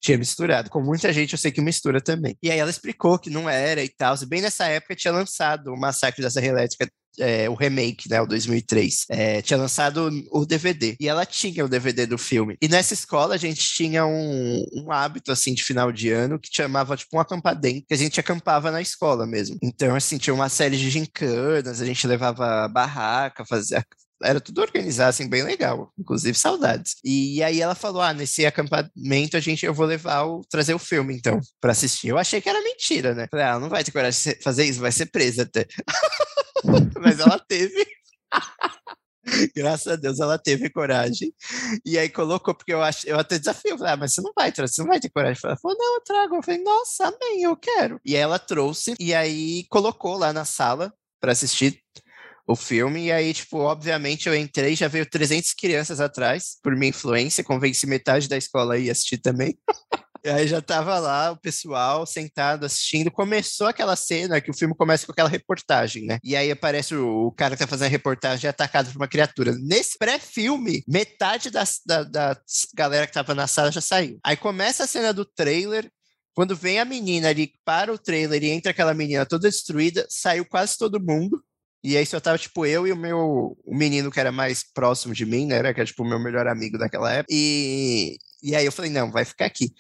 Tinha 0.01 0.17
misturado. 0.17 0.71
Com 0.71 0.83
muita 0.83 1.13
gente 1.13 1.33
eu 1.33 1.39
sei 1.39 1.53
que 1.53 1.61
mistura 1.61 2.01
também. 2.01 2.37
E 2.43 2.51
aí 2.51 2.59
ela 2.59 2.71
explicou 2.71 3.19
que 3.19 3.29
não 3.31 3.49
era 3.49 3.83
e 3.85 3.89
tal. 3.89 4.17
Bem 4.27 4.41
nessa 4.41 4.67
época 4.67 4.97
tinha 4.97 5.13
lançado 5.13 5.69
o 5.73 5.79
Massacre 5.79 6.23
da 6.23 6.31
Serra 6.31 6.47
Elétrica 6.47 6.91
é, 7.19 7.49
o 7.49 7.55
remake, 7.55 8.09
né, 8.09 8.21
o 8.21 8.27
2003, 8.27 9.07
é, 9.09 9.43
tinha 9.43 9.59
lançado 9.59 10.11
o 10.31 10.45
DVD 10.45 10.97
e 11.01 11.09
ela 11.09 11.25
tinha 11.27 11.65
o 11.65 11.69
DVD 11.69 12.07
do 12.07 12.19
filme. 12.19 12.57
E 12.61 12.69
nessa 12.69 12.95
escola 12.95 13.35
a 13.35 13.39
gente 13.39 13.61
tinha 13.61 14.07
um, 14.07 14.65
um 14.73 14.93
hábito 14.93 15.33
assim 15.33 15.55
de 15.55 15.65
final 15.65 15.93
de 15.93 16.11
ano 16.11 16.39
que 16.39 16.49
chamava 16.53 16.97
tipo 16.97 17.17
um 17.17 17.21
acampadente, 17.21 17.87
que 17.87 17.95
a 17.95 17.99
gente 17.99 18.21
acampava 18.21 18.71
na 18.71 18.81
escola 18.81 19.27
mesmo. 19.27 19.57
Então 19.63 19.95
assim 19.95 20.19
tinha 20.19 20.35
uma 20.35 20.49
série 20.49 20.77
de 20.77 20.91
gincanas, 20.91 21.81
a 21.81 21.87
gente 21.87 22.07
levava 22.07 22.69
barraca, 22.69 23.45
fazia 23.45 23.85
era 24.23 24.41
tudo 24.41 24.61
organizado, 24.61 25.11
assim, 25.11 25.29
bem 25.29 25.43
legal, 25.43 25.93
inclusive 25.99 26.37
saudades. 26.37 26.97
E 27.05 27.43
aí 27.43 27.61
ela 27.61 27.75
falou: 27.75 28.01
ah, 28.01 28.15
nesse 28.15 28.47
acampamento 28.47 29.37
a 29.37 29.41
gente, 29.41 29.67
eu 29.67 29.75
vou 29.75 29.87
levar 29.87 30.25
o, 30.25 30.43
trazer 30.49 30.75
o 30.75 30.79
filme, 30.79 31.15
então, 31.15 31.41
para 31.61 31.73
assistir. 31.73 32.09
Eu 32.09 32.19
achei 32.19 32.41
que 32.41 32.49
era 32.49 32.63
mentira, 32.63 33.15
né? 33.15 33.27
Falei, 33.31 33.47
ah, 33.47 33.59
não 33.59 33.69
vai 33.69 33.85
ter 33.85 33.91
coragem 33.91 34.35
de 34.35 34.43
fazer 34.43 34.65
isso, 34.65 34.81
vai 34.81 34.93
ser 34.93 35.07
presa 35.07 35.43
até. 35.43 35.67
Mas 37.01 37.21
ela 37.21 37.39
teve. 37.39 37.87
Graças 39.57 39.93
a 39.93 39.97
Deus 39.97 40.21
ela 40.21 40.39
teve 40.39 40.71
coragem. 40.71 41.33
E 41.85 41.99
aí 41.99 42.09
colocou, 42.09 42.55
porque 42.55 42.73
eu 42.73 42.83
acho, 42.83 43.09
eu 43.09 43.19
até 43.19 43.39
desafio, 43.39 43.77
falei, 43.77 43.93
ah, 43.93 43.97
mas 43.97 44.15
você 44.15 44.21
não 44.23 44.33
vai 44.37 44.53
trazer, 44.53 44.75
você 44.75 44.83
não 44.83 44.89
vai 44.89 45.01
ter 45.01 45.11
coragem. 45.11 45.41
Ela 45.45 45.57
falou, 45.57 45.77
não, 45.77 45.95
eu 45.95 46.01
trago. 46.01 46.37
Eu 46.37 46.43
falei, 46.43 46.63
nossa, 46.63 47.09
amém, 47.09 47.43
eu 47.43 47.57
quero. 47.57 48.01
E 48.05 48.15
aí 48.15 48.23
ela 48.23 48.39
trouxe, 48.39 48.95
e 49.01 49.13
aí 49.13 49.65
colocou 49.69 50.17
lá 50.17 50.33
na 50.33 50.45
sala 50.45 50.93
para 51.21 51.33
assistir 51.33 51.83
o 52.47 52.55
filme. 52.55 53.07
E 53.07 53.13
aí, 53.13 53.35
tipo, 53.35 53.59
obviamente 53.59 54.29
eu 54.29 54.35
entrei, 54.35 54.77
já 54.77 54.89
veio 54.89 55.09
300 55.09 55.53
crianças 55.55 56.01
atrás, 56.01 56.59
por 56.63 56.77
minha 56.77 56.91
influência, 56.91 57.43
convenci 57.43 57.87
metade 57.87 58.29
da 58.29 58.37
escola 58.37 58.75
a 58.75 58.79
ir 58.79 58.91
assistir 58.91 59.19
também. 59.19 59.59
E 60.27 60.29
aí 60.29 60.49
já 60.49 60.61
tava 60.61 60.99
lá 60.99 61.31
o 61.31 61.37
pessoal 61.37 62.05
sentado 62.05 62.67
assistindo. 62.67 63.13
Começou 63.13 63.69
aquela 63.69 63.95
cena 63.95 64.41
que 64.41 64.51
o 64.51 64.55
filme 64.55 64.75
começa 64.75 65.07
com 65.07 65.13
aquela 65.13 65.29
reportagem, 65.29 66.05
né? 66.05 66.19
E 66.25 66.35
aí 66.35 66.51
aparece 66.51 66.97
o, 66.97 67.29
o 67.29 67.31
cara 67.31 67.55
que 67.55 67.63
tá 67.63 67.67
fazendo 67.69 67.87
a 67.87 67.91
reportagem 67.91 68.51
atacado 68.51 68.91
por 68.91 68.97
uma 68.97 69.07
criatura. 69.07 69.55
Nesse 69.57 69.97
pré-filme, 69.97 70.83
metade 70.89 71.49
das, 71.49 71.81
da, 71.87 72.03
da 72.03 72.37
galera 72.75 73.07
que 73.07 73.13
tava 73.13 73.37
na 73.37 73.47
sala 73.47 73.71
já 73.71 73.81
saiu. 73.81 74.19
Aí 74.25 74.37
começa 74.37 74.83
a 74.83 74.89
cena 74.89 75.13
do 75.13 75.25
trailer, 75.25 75.89
quando 76.35 76.57
vem 76.57 76.81
a 76.81 76.85
menina 76.85 77.29
ali 77.29 77.53
para 77.65 77.93
o 77.93 77.99
trailer 77.99 78.43
e 78.43 78.51
entra 78.51 78.73
aquela 78.73 78.95
menina 78.95 79.25
toda 79.25 79.49
destruída, 79.49 80.09
saiu 80.11 80.45
quase 80.45 80.77
todo 80.77 81.01
mundo. 81.01 81.41
E 81.85 81.97
aí 81.97 82.05
só 82.05 82.19
tava, 82.19 82.37
tipo, 82.37 82.67
eu 82.67 82.85
e 82.85 82.91
o 82.91 82.97
meu 82.97 83.57
o 83.65 83.77
menino 83.77 84.11
que 84.11 84.19
era 84.19 84.33
mais 84.33 84.65
próximo 84.65 85.15
de 85.15 85.25
mim, 85.25 85.47
né? 85.47 85.55
Era, 85.55 85.73
que 85.73 85.79
era, 85.79 85.87
tipo, 85.87 86.03
o 86.03 86.09
meu 86.09 86.19
melhor 86.19 86.49
amigo 86.49 86.77
daquela 86.77 87.13
época. 87.13 87.33
E, 87.33 88.19
e 88.43 88.57
aí 88.57 88.67
eu 88.67 88.73
falei, 88.73 88.91
não, 88.91 89.13
vai 89.13 89.25
ficar 89.25 89.47
aqui. 89.47 89.71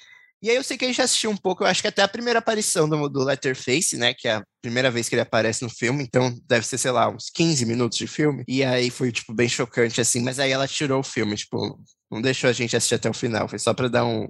E 0.43 0.51
aí 0.51 0.57
eu 0.57 0.63
sei 0.63 0.77
que 0.77 0.85
a 0.85 0.89
gente 0.89 1.01
assistiu 1.01 1.31
um 1.31 1.37
pouco, 1.37 1.65
eu 1.65 1.67
acho 1.67 1.81
que 1.81 1.89
até 1.89 2.03
a 2.03 2.09
primeira 2.09 2.41
aparição 2.41 2.89
do, 2.89 3.09
do 3.09 3.25
Letterface, 3.25 3.97
né? 3.97 4.13
Que 4.13 4.29
é 4.29 4.35
a 4.35 4.45
primeira 4.61 4.91
vez 4.91 5.09
que 5.09 5.15
ele 5.15 5.23
aparece 5.23 5.63
no 5.63 5.71
filme, 5.71 6.03
então 6.03 6.35
deve 6.47 6.67
ser, 6.67 6.79
sei 6.79 6.91
lá, 6.91 7.09
uns 7.09 7.31
15 7.31 7.65
minutos 7.65 7.97
de 7.97 8.07
filme. 8.07 8.45
E 8.47 8.63
aí 8.63 8.91
foi, 8.91 9.11
tipo, 9.11 9.33
bem 9.33 9.49
chocante, 9.49 10.01
assim, 10.01 10.23
mas 10.23 10.39
aí 10.39 10.51
ela 10.51 10.69
tirou 10.69 11.01
o 11.01 11.05
filme, 11.05 11.37
tipo, 11.37 11.79
não 12.11 12.21
deixou 12.21 12.51
a 12.51 12.53
gente 12.53 12.77
assistir 12.77 12.97
até 12.97 13.09
o 13.09 13.15
final, 13.15 13.49
foi 13.49 13.59
só 13.59 13.73
pra 13.73 13.89
dar 13.89 14.05
um, 14.05 14.29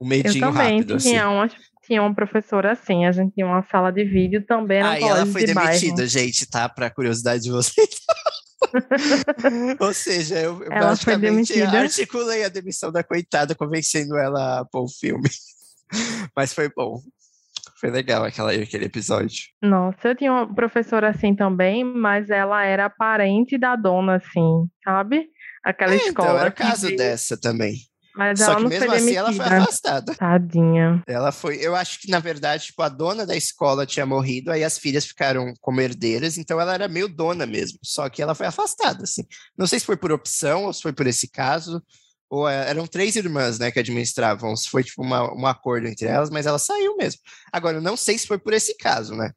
um 0.00 0.08
medinho 0.08 0.44
eu 0.44 0.52
também 0.52 0.78
rápido. 0.78 0.96
Tinha 0.96 1.26
assim. 1.26 1.34
uma, 1.34 1.50
tinha 1.84 2.02
uma 2.02 2.14
professora 2.14 2.72
assim, 2.72 3.04
a 3.04 3.12
gente 3.12 3.34
tinha 3.34 3.46
uma 3.46 3.62
sala 3.62 3.92
de 3.92 4.04
vídeo 4.04 4.44
também. 4.46 4.82
Aí 4.82 5.04
ah, 5.04 5.08
ela 5.08 5.26
foi 5.26 5.44
de 5.44 5.54
demitida, 5.54 5.96
bairro. 5.96 6.08
gente, 6.08 6.46
tá? 6.46 6.68
Pra 6.68 6.90
curiosidade 6.90 7.42
de 7.42 7.50
vocês. 7.50 7.88
Ou 9.80 9.92
seja, 9.92 10.40
eu, 10.40 10.62
ela 10.64 10.88
basicamente 10.88 11.60
articulei 11.62 12.44
a 12.44 12.48
demissão 12.48 12.90
da 12.90 13.02
coitada, 13.02 13.54
convencendo 13.54 14.16
ela 14.16 14.60
a 14.60 14.64
pôr 14.64 14.84
o 14.84 14.88
filme. 14.88 15.28
Mas 16.36 16.52
foi 16.52 16.70
bom. 16.74 17.00
Foi 17.80 17.90
legal 17.90 18.24
aquela, 18.24 18.52
aquele 18.52 18.86
episódio. 18.86 19.44
Nossa, 19.62 20.08
eu 20.08 20.16
tinha 20.16 20.32
uma 20.32 20.54
professora 20.54 21.10
assim 21.10 21.34
também, 21.34 21.84
mas 21.84 22.30
ela 22.30 22.64
era 22.64 22.88
parente 22.88 23.58
da 23.58 23.76
dona, 23.76 24.16
assim, 24.16 24.66
sabe? 24.82 25.28
Aquela 25.62 25.92
é, 25.92 25.96
escola. 25.96 26.28
Então, 26.28 26.40
era 26.40 26.50
caso 26.50 26.88
de... 26.88 26.96
dessa 26.96 27.38
também. 27.38 27.74
Mas 28.16 28.38
Só 28.38 28.44
ela 28.44 28.56
que 28.56 28.62
não 28.62 28.68
mesmo 28.68 28.86
foi 28.86 28.96
assim 28.96 29.14
ela 29.14 29.32
foi 29.32 29.44
afastada. 29.44 30.14
Tadinha. 30.14 31.02
Ela 31.06 31.32
foi, 31.32 31.56
eu 31.56 31.74
acho 31.74 32.00
que 32.00 32.10
na 32.10 32.20
verdade, 32.20 32.66
tipo, 32.66 32.80
a 32.82 32.88
dona 32.88 33.26
da 33.26 33.36
escola 33.36 33.84
tinha 33.84 34.06
morrido, 34.06 34.52
aí 34.52 34.62
as 34.62 34.78
filhas 34.78 35.04
ficaram 35.04 35.52
como 35.60 35.80
herdeiras, 35.80 36.38
então 36.38 36.60
ela 36.60 36.74
era 36.74 36.86
meio 36.86 37.08
dona 37.08 37.44
mesmo. 37.44 37.78
Só 37.82 38.08
que 38.08 38.22
ela 38.22 38.34
foi 38.34 38.46
afastada, 38.46 39.02
assim. 39.02 39.24
Não 39.58 39.66
sei 39.66 39.80
se 39.80 39.86
foi 39.86 39.96
por 39.96 40.12
opção 40.12 40.64
ou 40.64 40.72
se 40.72 40.82
foi 40.82 40.92
por 40.92 41.06
esse 41.06 41.28
caso, 41.28 41.82
ou 42.30 42.48
é, 42.48 42.70
eram 42.70 42.86
três 42.86 43.16
irmãs, 43.16 43.58
né, 43.58 43.70
que 43.70 43.78
administravam. 43.78 44.56
Se 44.56 44.68
foi 44.68 44.84
tipo 44.84 45.02
uma, 45.02 45.32
um 45.34 45.46
acordo 45.46 45.86
entre 45.88 46.06
elas, 46.06 46.30
mas 46.30 46.46
ela 46.46 46.58
saiu 46.58 46.96
mesmo. 46.96 47.20
Agora, 47.52 47.78
eu 47.78 47.82
não 47.82 47.96
sei 47.96 48.16
se 48.16 48.26
foi 48.26 48.38
por 48.38 48.52
esse 48.52 48.76
caso, 48.76 49.14
né? 49.14 49.30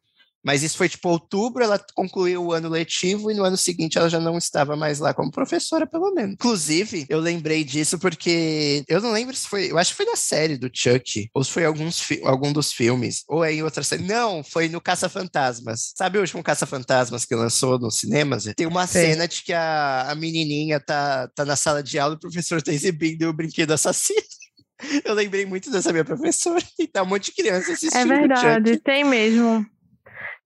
Mas 0.48 0.64
isso 0.64 0.78
foi 0.78 0.88
tipo 0.88 1.10
outubro, 1.10 1.62
ela 1.62 1.78
concluiu 1.94 2.42
o 2.42 2.54
ano 2.54 2.70
letivo 2.70 3.30
e 3.30 3.34
no 3.34 3.44
ano 3.44 3.58
seguinte 3.58 3.98
ela 3.98 4.10
já 4.10 4.18
não 4.18 4.38
estava 4.38 4.78
mais 4.78 4.98
lá 4.98 5.14
como 5.14 5.30
professora, 5.30 5.86
pelo 5.86 6.10
menos. 6.14 6.36
Inclusive, 6.36 7.06
eu 7.10 7.20
lembrei 7.20 7.66
disso 7.66 8.00
porque 8.00 8.82
eu 8.88 9.02
não 9.02 9.12
lembro 9.12 9.36
se 9.36 9.46
foi, 9.46 9.70
eu 9.70 9.78
acho 9.78 9.92
que 9.92 9.98
foi 9.98 10.06
na 10.06 10.16
série 10.16 10.56
do 10.56 10.72
Chuck, 10.74 11.30
ou 11.34 11.44
se 11.44 11.52
foi 11.52 11.66
alguns 11.66 12.02
algum 12.24 12.54
dos 12.54 12.72
filmes, 12.72 13.26
ou 13.28 13.44
é 13.44 13.56
em 13.56 13.62
outra 13.62 13.84
série. 13.84 14.04
Não, 14.04 14.42
foi 14.42 14.70
no 14.70 14.80
Caça-Fantasmas. 14.80 15.92
Sabe 15.98 16.18
o 16.18 16.22
último 16.22 16.42
Caça-Fantasmas 16.42 17.26
que 17.26 17.36
lançou 17.36 17.78
nos 17.78 18.00
cinemas? 18.00 18.46
Tem 18.56 18.68
uma 18.68 18.88
Sei. 18.88 19.08
cena 19.08 19.28
de 19.28 19.44
que 19.44 19.52
a, 19.52 20.10
a 20.10 20.16
menininha 20.16 20.80
tá, 20.80 21.28
tá 21.36 21.44
na 21.44 21.58
sala 21.58 21.84
de 21.84 22.00
aula 22.00 22.14
e 22.14 22.16
o 22.16 22.22
professor 22.22 22.62
tá 22.62 22.72
exibindo 22.72 23.24
o 23.24 23.34
brinquedo 23.34 23.72
assassino. 23.72 24.22
Eu 25.04 25.14
lembrei 25.14 25.46
muito 25.46 25.70
dessa 25.70 25.92
minha 25.92 26.06
professora 26.06 26.64
e 26.80 26.88
tá 26.88 27.04
um 27.04 27.08
monte 27.08 27.26
de 27.26 27.32
criança 27.34 27.74
assistindo. 27.74 28.00
É 28.00 28.06
verdade, 28.06 28.78
tem 28.78 29.04
mesmo. 29.04 29.66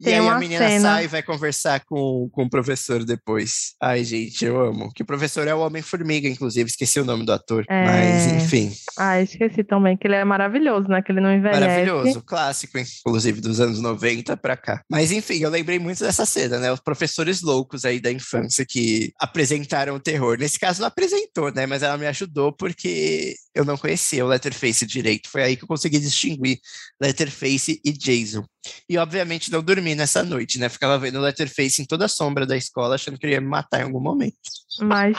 E 0.01 0.05
Tem 0.05 0.17
aí 0.19 0.27
a 0.27 0.39
menina 0.39 0.67
cena. 0.67 0.81
sai 0.81 1.03
e 1.03 1.07
vai 1.07 1.21
conversar 1.21 1.79
com, 1.85 2.27
com 2.31 2.43
o 2.45 2.49
professor 2.49 3.03
depois. 3.05 3.75
Ai, 3.79 4.03
gente, 4.03 4.43
eu 4.43 4.59
amo. 4.59 4.91
Que 4.95 5.03
o 5.03 5.05
professor 5.05 5.47
é 5.47 5.53
o 5.53 5.59
Homem-Formiga, 5.59 6.27
inclusive, 6.27 6.67
esqueci 6.67 6.99
o 6.99 7.05
nome 7.05 7.23
do 7.23 7.31
ator. 7.31 7.63
É. 7.69 7.85
Mas, 7.85 8.25
enfim, 8.43 8.73
Ah, 8.97 9.21
esqueci 9.21 9.63
também 9.63 9.95
que 9.95 10.07
ele 10.07 10.15
é 10.15 10.25
maravilhoso, 10.25 10.87
né? 10.87 11.03
Que 11.03 11.11
ele 11.11 11.21
não 11.21 11.31
envelhece. 11.31 11.59
maravilhoso. 11.61 12.23
Clássico, 12.23 12.79
inclusive, 12.79 13.41
dos 13.41 13.59
anos 13.59 13.79
90 13.79 14.35
pra 14.37 14.57
cá. 14.57 14.81
Mas, 14.89 15.11
enfim, 15.11 15.37
eu 15.37 15.51
lembrei 15.51 15.77
muito 15.77 15.99
dessa 16.03 16.25
cena, 16.25 16.57
né? 16.57 16.71
Os 16.71 16.79
professores 16.79 17.41
loucos 17.43 17.85
aí 17.85 17.99
da 17.99 18.11
infância 18.11 18.65
que 18.67 19.13
apresentaram 19.19 19.93
o 19.95 19.99
terror. 19.99 20.35
Nesse 20.39 20.57
caso, 20.59 20.81
não 20.81 20.87
apresentou, 20.87 21.53
né? 21.53 21.67
Mas 21.67 21.83
ela 21.83 21.97
me 21.97 22.07
ajudou 22.07 22.51
porque 22.51 23.35
eu 23.53 23.63
não 23.63 23.77
conhecia 23.77 24.25
o 24.25 24.27
Letterface 24.27 24.83
direito. 24.85 25.29
Foi 25.29 25.43
aí 25.43 25.55
que 25.55 25.63
eu 25.63 25.67
consegui 25.67 25.99
distinguir 25.99 26.57
Letterface 27.01 27.79
e 27.85 27.91
Jason. 27.91 28.43
E, 28.89 28.97
obviamente, 28.97 29.51
não 29.51 29.61
dormi 29.61 29.90
nessa 29.95 30.23
noite, 30.23 30.59
né? 30.59 30.69
Ficava 30.69 30.97
vendo 30.97 31.17
o 31.17 31.21
Letterface 31.21 31.81
em 31.81 31.85
toda 31.85 32.05
a 32.05 32.09
sombra 32.09 32.45
da 32.45 32.57
escola, 32.57 32.95
achando 32.95 33.17
que 33.17 33.25
ele 33.25 33.33
ia 33.33 33.41
me 33.41 33.47
matar 33.47 33.81
em 33.81 33.83
algum 33.83 33.99
momento. 33.99 34.35
Mas, 34.81 35.17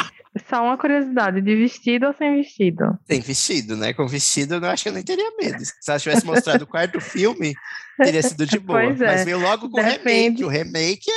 só 0.49 0.63
uma 0.63 0.79
curiosidade, 0.79 1.41
de 1.41 1.57
vestido 1.57 2.07
ou 2.07 2.15
sem 2.15 2.37
vestido? 2.37 2.99
Sem 3.07 3.21
vestido, 3.21 3.77
né? 3.77 3.93
Com 3.93 4.07
vestido, 4.07 4.55
eu 4.55 4.65
acho 4.67 4.83
que 4.83 4.89
eu 4.89 4.95
nem 4.95 5.03
teria 5.03 5.31
medo. 5.41 5.65
Se 5.65 5.91
ela 5.91 5.99
tivesse 5.99 6.27
mostrado 6.27 6.65
o 6.65 6.67
quarto 6.67 7.01
filme, 7.01 7.55
teria 7.97 8.23
sido 8.23 8.47
de 8.47 8.59
boa. 8.59 8.83
É. 8.83 8.95
Mas 8.95 9.25
veio 9.25 9.39
logo 9.39 9.71
com 9.71 9.83
Depende. 9.83 10.45
o 10.45 10.49
remake. 10.49 11.05
O 11.05 11.09
remake 11.09 11.11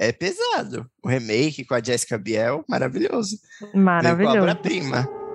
é, 0.00 0.08
é 0.08 0.12
pesado. 0.12 0.88
O 1.02 1.08
remake 1.08 1.64
com 1.64 1.74
a 1.74 1.82
Jessica 1.82 2.18
Biel, 2.18 2.64
maravilhoso. 2.68 3.38
Maravilhoso. 3.74 4.38
Obra-prima. 4.38 5.25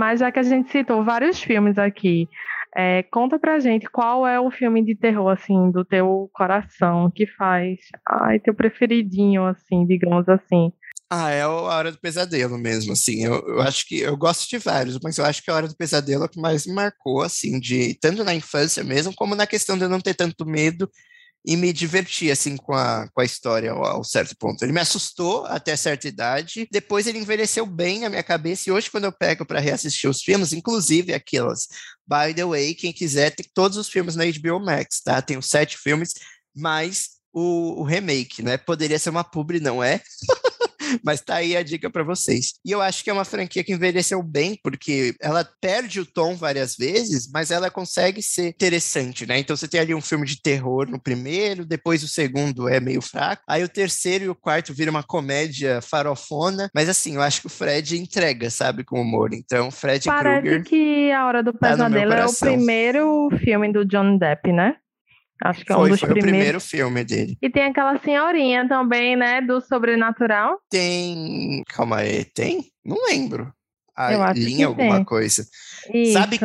Mas 0.00 0.20
já 0.20 0.32
que 0.32 0.38
a 0.38 0.42
gente 0.42 0.72
citou 0.72 1.04
vários 1.04 1.42
filmes 1.42 1.76
aqui, 1.76 2.26
é, 2.74 3.02
conta 3.02 3.38
pra 3.38 3.60
gente 3.60 3.84
qual 3.90 4.26
é 4.26 4.40
o 4.40 4.50
filme 4.50 4.82
de 4.82 4.94
terror, 4.94 5.28
assim, 5.28 5.70
do 5.70 5.84
teu 5.84 6.30
coração, 6.32 7.12
que 7.14 7.26
faz, 7.26 7.78
ai, 8.08 8.40
teu 8.40 8.54
preferidinho, 8.54 9.44
assim, 9.44 9.84
digamos 9.84 10.26
assim. 10.26 10.72
Ah, 11.10 11.28
é 11.28 11.42
a 11.42 11.50
Hora 11.50 11.92
do 11.92 11.98
Pesadelo 11.98 12.56
mesmo, 12.56 12.94
assim, 12.94 13.26
eu, 13.26 13.46
eu 13.46 13.60
acho 13.60 13.86
que, 13.86 14.00
eu 14.00 14.16
gosto 14.16 14.48
de 14.48 14.56
vários, 14.56 14.98
mas 15.02 15.18
eu 15.18 15.24
acho 15.26 15.42
que 15.42 15.50
a 15.50 15.54
Hora 15.54 15.68
do 15.68 15.76
Pesadelo 15.76 16.22
é 16.22 16.26
o 16.26 16.30
que 16.30 16.40
mais 16.40 16.66
me 16.66 16.72
marcou, 16.72 17.20
assim, 17.20 17.60
de, 17.60 17.92
tanto 18.00 18.24
na 18.24 18.34
infância 18.34 18.82
mesmo, 18.82 19.12
como 19.14 19.34
na 19.34 19.46
questão 19.46 19.76
de 19.76 19.84
eu 19.84 19.88
não 19.90 20.00
ter 20.00 20.14
tanto 20.14 20.46
medo 20.46 20.88
e 21.44 21.56
me 21.56 21.72
diverti, 21.72 22.30
assim, 22.30 22.56
com 22.56 22.74
a, 22.74 23.08
com 23.12 23.20
a 23.20 23.24
história 23.24 23.72
ao, 23.72 23.84
ao, 23.84 24.04
certo 24.04 24.36
ponto. 24.36 24.62
Ele 24.62 24.72
me 24.72 24.80
assustou 24.80 25.46
até 25.46 25.74
certa 25.74 26.06
idade, 26.06 26.68
depois 26.70 27.06
ele 27.06 27.18
envelheceu 27.18 27.64
bem 27.64 28.00
na 28.00 28.08
minha 28.08 28.22
cabeça, 28.22 28.68
e 28.68 28.72
hoje, 28.72 28.90
quando 28.90 29.04
eu 29.04 29.12
pego 29.12 29.46
para 29.46 29.60
reassistir 29.60 30.08
os 30.08 30.22
filmes, 30.22 30.52
inclusive 30.52 31.14
aquelas, 31.14 31.66
by 32.06 32.34
the 32.34 32.44
way, 32.44 32.74
quem 32.74 32.92
quiser, 32.92 33.30
tem 33.30 33.46
todos 33.54 33.78
os 33.78 33.88
filmes 33.88 34.16
na 34.16 34.24
HBO 34.24 34.60
Max, 34.60 35.00
tá? 35.02 35.22
Tem 35.22 35.38
os 35.38 35.46
sete 35.46 35.78
filmes, 35.78 36.12
mais 36.54 37.20
o, 37.32 37.80
o 37.80 37.84
remake, 37.84 38.42
né? 38.42 38.56
Poderia 38.56 38.98
ser 38.98 39.10
uma 39.10 39.24
publi, 39.24 39.60
não 39.60 39.82
é? 39.82 40.00
Mas 41.04 41.20
tá 41.20 41.36
aí 41.36 41.56
a 41.56 41.62
dica 41.62 41.90
para 41.90 42.02
vocês. 42.02 42.54
E 42.64 42.70
eu 42.70 42.80
acho 42.80 43.02
que 43.02 43.10
é 43.10 43.12
uma 43.12 43.24
franquia 43.24 43.64
que 43.64 43.72
envelheceu 43.72 44.22
bem, 44.22 44.58
porque 44.62 45.14
ela 45.20 45.48
perde 45.60 46.00
o 46.00 46.06
tom 46.06 46.34
várias 46.34 46.76
vezes, 46.76 47.30
mas 47.32 47.50
ela 47.50 47.70
consegue 47.70 48.22
ser 48.22 48.48
interessante, 48.48 49.26
né? 49.26 49.38
Então 49.38 49.56
você 49.56 49.68
tem 49.68 49.80
ali 49.80 49.94
um 49.94 50.00
filme 50.00 50.26
de 50.26 50.40
terror 50.40 50.88
no 50.88 51.00
primeiro, 51.00 51.64
depois 51.64 52.02
o 52.02 52.08
segundo 52.08 52.68
é 52.68 52.80
meio 52.80 53.00
fraco, 53.00 53.42
aí 53.48 53.62
o 53.62 53.68
terceiro 53.68 54.24
e 54.24 54.28
o 54.28 54.34
quarto 54.34 54.74
viram 54.74 54.90
uma 54.90 55.02
comédia 55.02 55.80
farofona, 55.80 56.70
mas 56.74 56.88
assim, 56.88 57.14
eu 57.14 57.22
acho 57.22 57.40
que 57.40 57.46
o 57.46 57.50
Fred 57.50 57.98
entrega, 57.98 58.50
sabe, 58.50 58.84
com 58.84 59.00
humor. 59.00 59.32
Então, 59.32 59.70
Fred 59.70 60.06
Parece 60.06 60.40
Krueger 60.40 60.64
que 60.64 61.10
A 61.12 61.26
Hora 61.26 61.42
do 61.42 61.52
tá 61.52 61.70
Pesadelo 61.70 62.10
tá 62.10 62.18
é 62.18 62.26
o 62.26 62.34
primeiro 62.34 63.30
filme 63.42 63.72
do 63.72 63.84
John 63.84 64.16
Depp, 64.16 64.52
né? 64.52 64.76
Acho 65.42 65.64
que 65.64 65.72
é 65.72 65.74
foi, 65.74 65.88
um 65.88 65.92
dos 65.92 66.00
foi 66.00 66.08
primeiros. 66.10 66.28
o 66.28 66.30
primeiro 66.36 66.60
filme 66.60 67.04
dele. 67.04 67.38
E 67.40 67.48
tem 67.50 67.64
aquela 67.64 67.98
senhorinha 68.00 68.68
também, 68.68 69.16
né? 69.16 69.40
Do 69.40 69.60
Sobrenatural. 69.60 70.58
Tem. 70.70 71.62
Calma 71.68 71.98
aí, 71.98 72.24
tem? 72.24 72.66
Não 72.84 72.96
lembro. 73.06 73.52
A 73.96 74.12
Eu 74.12 74.22
acho 74.22 74.40
linha 74.40 74.66
alguma 74.66 74.96
tem. 74.96 75.04
coisa. 75.04 75.46
Isso. 75.92 76.12
Sabe 76.12 76.38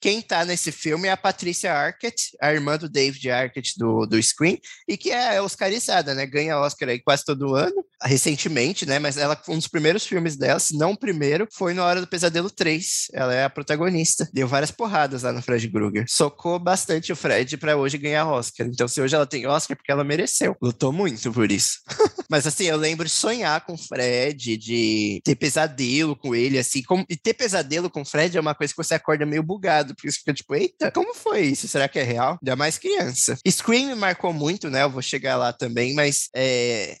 quem 0.00 0.22
tá 0.22 0.44
nesse 0.44 0.72
filme 0.72 1.08
é 1.08 1.12
a 1.12 1.16
Patrícia 1.16 1.72
Arquette, 1.72 2.36
a 2.40 2.52
irmã 2.52 2.78
do 2.78 2.88
David 2.88 3.30
Arquette 3.30 3.74
do, 3.76 4.06
do 4.06 4.20
Scream, 4.20 4.58
e 4.88 4.96
que 4.96 5.10
é 5.10 5.40
oscarizada, 5.42 6.14
né? 6.14 6.26
Ganha 6.26 6.58
Oscar 6.58 6.88
aí 6.88 6.98
quase 6.98 7.24
todo 7.24 7.54
ano, 7.54 7.84
recentemente, 8.02 8.86
né? 8.86 8.98
Mas 8.98 9.18
ela, 9.18 9.40
um 9.48 9.56
dos 9.56 9.68
primeiros 9.68 10.06
filmes 10.06 10.36
dela, 10.36 10.58
se 10.58 10.76
não 10.76 10.92
o 10.92 10.98
primeiro, 10.98 11.46
foi 11.52 11.74
no 11.74 11.82
Hora 11.82 12.00
do 12.00 12.06
Pesadelo 12.06 12.50
3. 12.50 13.08
Ela 13.12 13.34
é 13.34 13.44
a 13.44 13.50
protagonista. 13.50 14.28
Deu 14.32 14.48
várias 14.48 14.70
porradas 14.70 15.22
lá 15.22 15.32
no 15.32 15.42
Fred 15.42 15.68
Krueger. 15.68 16.06
Socou 16.08 16.58
bastante 16.58 17.12
o 17.12 17.16
Fred 17.16 17.58
para 17.58 17.76
hoje 17.76 17.98
ganhar 17.98 18.26
Oscar. 18.26 18.66
Então, 18.66 18.88
se 18.88 19.00
hoje 19.00 19.14
ela 19.14 19.26
tem 19.26 19.46
Oscar, 19.46 19.74
é 19.74 19.76
porque 19.76 19.92
ela 19.92 20.04
mereceu. 20.04 20.56
Lutou 20.62 20.92
muito 20.92 21.30
por 21.32 21.52
isso. 21.52 21.80
Mas 22.30 22.46
assim, 22.46 22.64
eu 22.64 22.76
lembro 22.76 23.06
de 23.06 23.12
sonhar 23.12 23.60
com 23.66 23.74
o 23.74 23.78
Fred, 23.78 24.56
de 24.56 25.20
ter 25.24 25.34
pesadelo 25.34 26.16
com 26.16 26.34
ele, 26.34 26.58
assim. 26.58 26.82
Como... 26.82 27.04
E 27.08 27.16
ter 27.16 27.34
pesadelo 27.34 27.90
com 27.90 28.02
o 28.02 28.04
Fred 28.04 28.36
é 28.36 28.40
uma 28.40 28.54
coisa 28.54 28.72
que 28.72 28.82
você 28.82 28.94
acorda 28.94 29.26
meio 29.26 29.42
bugado 29.42 29.89
porque 29.94 30.10
você 30.10 30.18
fica 30.18 30.34
tipo, 30.34 30.54
eita, 30.54 30.90
como 30.90 31.14
foi 31.14 31.42
isso? 31.42 31.68
Será 31.68 31.88
que 31.88 31.98
é 31.98 32.02
real? 32.02 32.38
Ainda 32.42 32.56
mais 32.56 32.78
criança. 32.78 33.36
Scream 33.48 33.94
marcou 33.96 34.32
muito, 34.32 34.70
né? 34.70 34.82
Eu 34.82 34.90
vou 34.90 35.02
chegar 35.02 35.36
lá 35.36 35.52
também, 35.52 35.94
mas 35.94 36.28
é, 36.34 36.96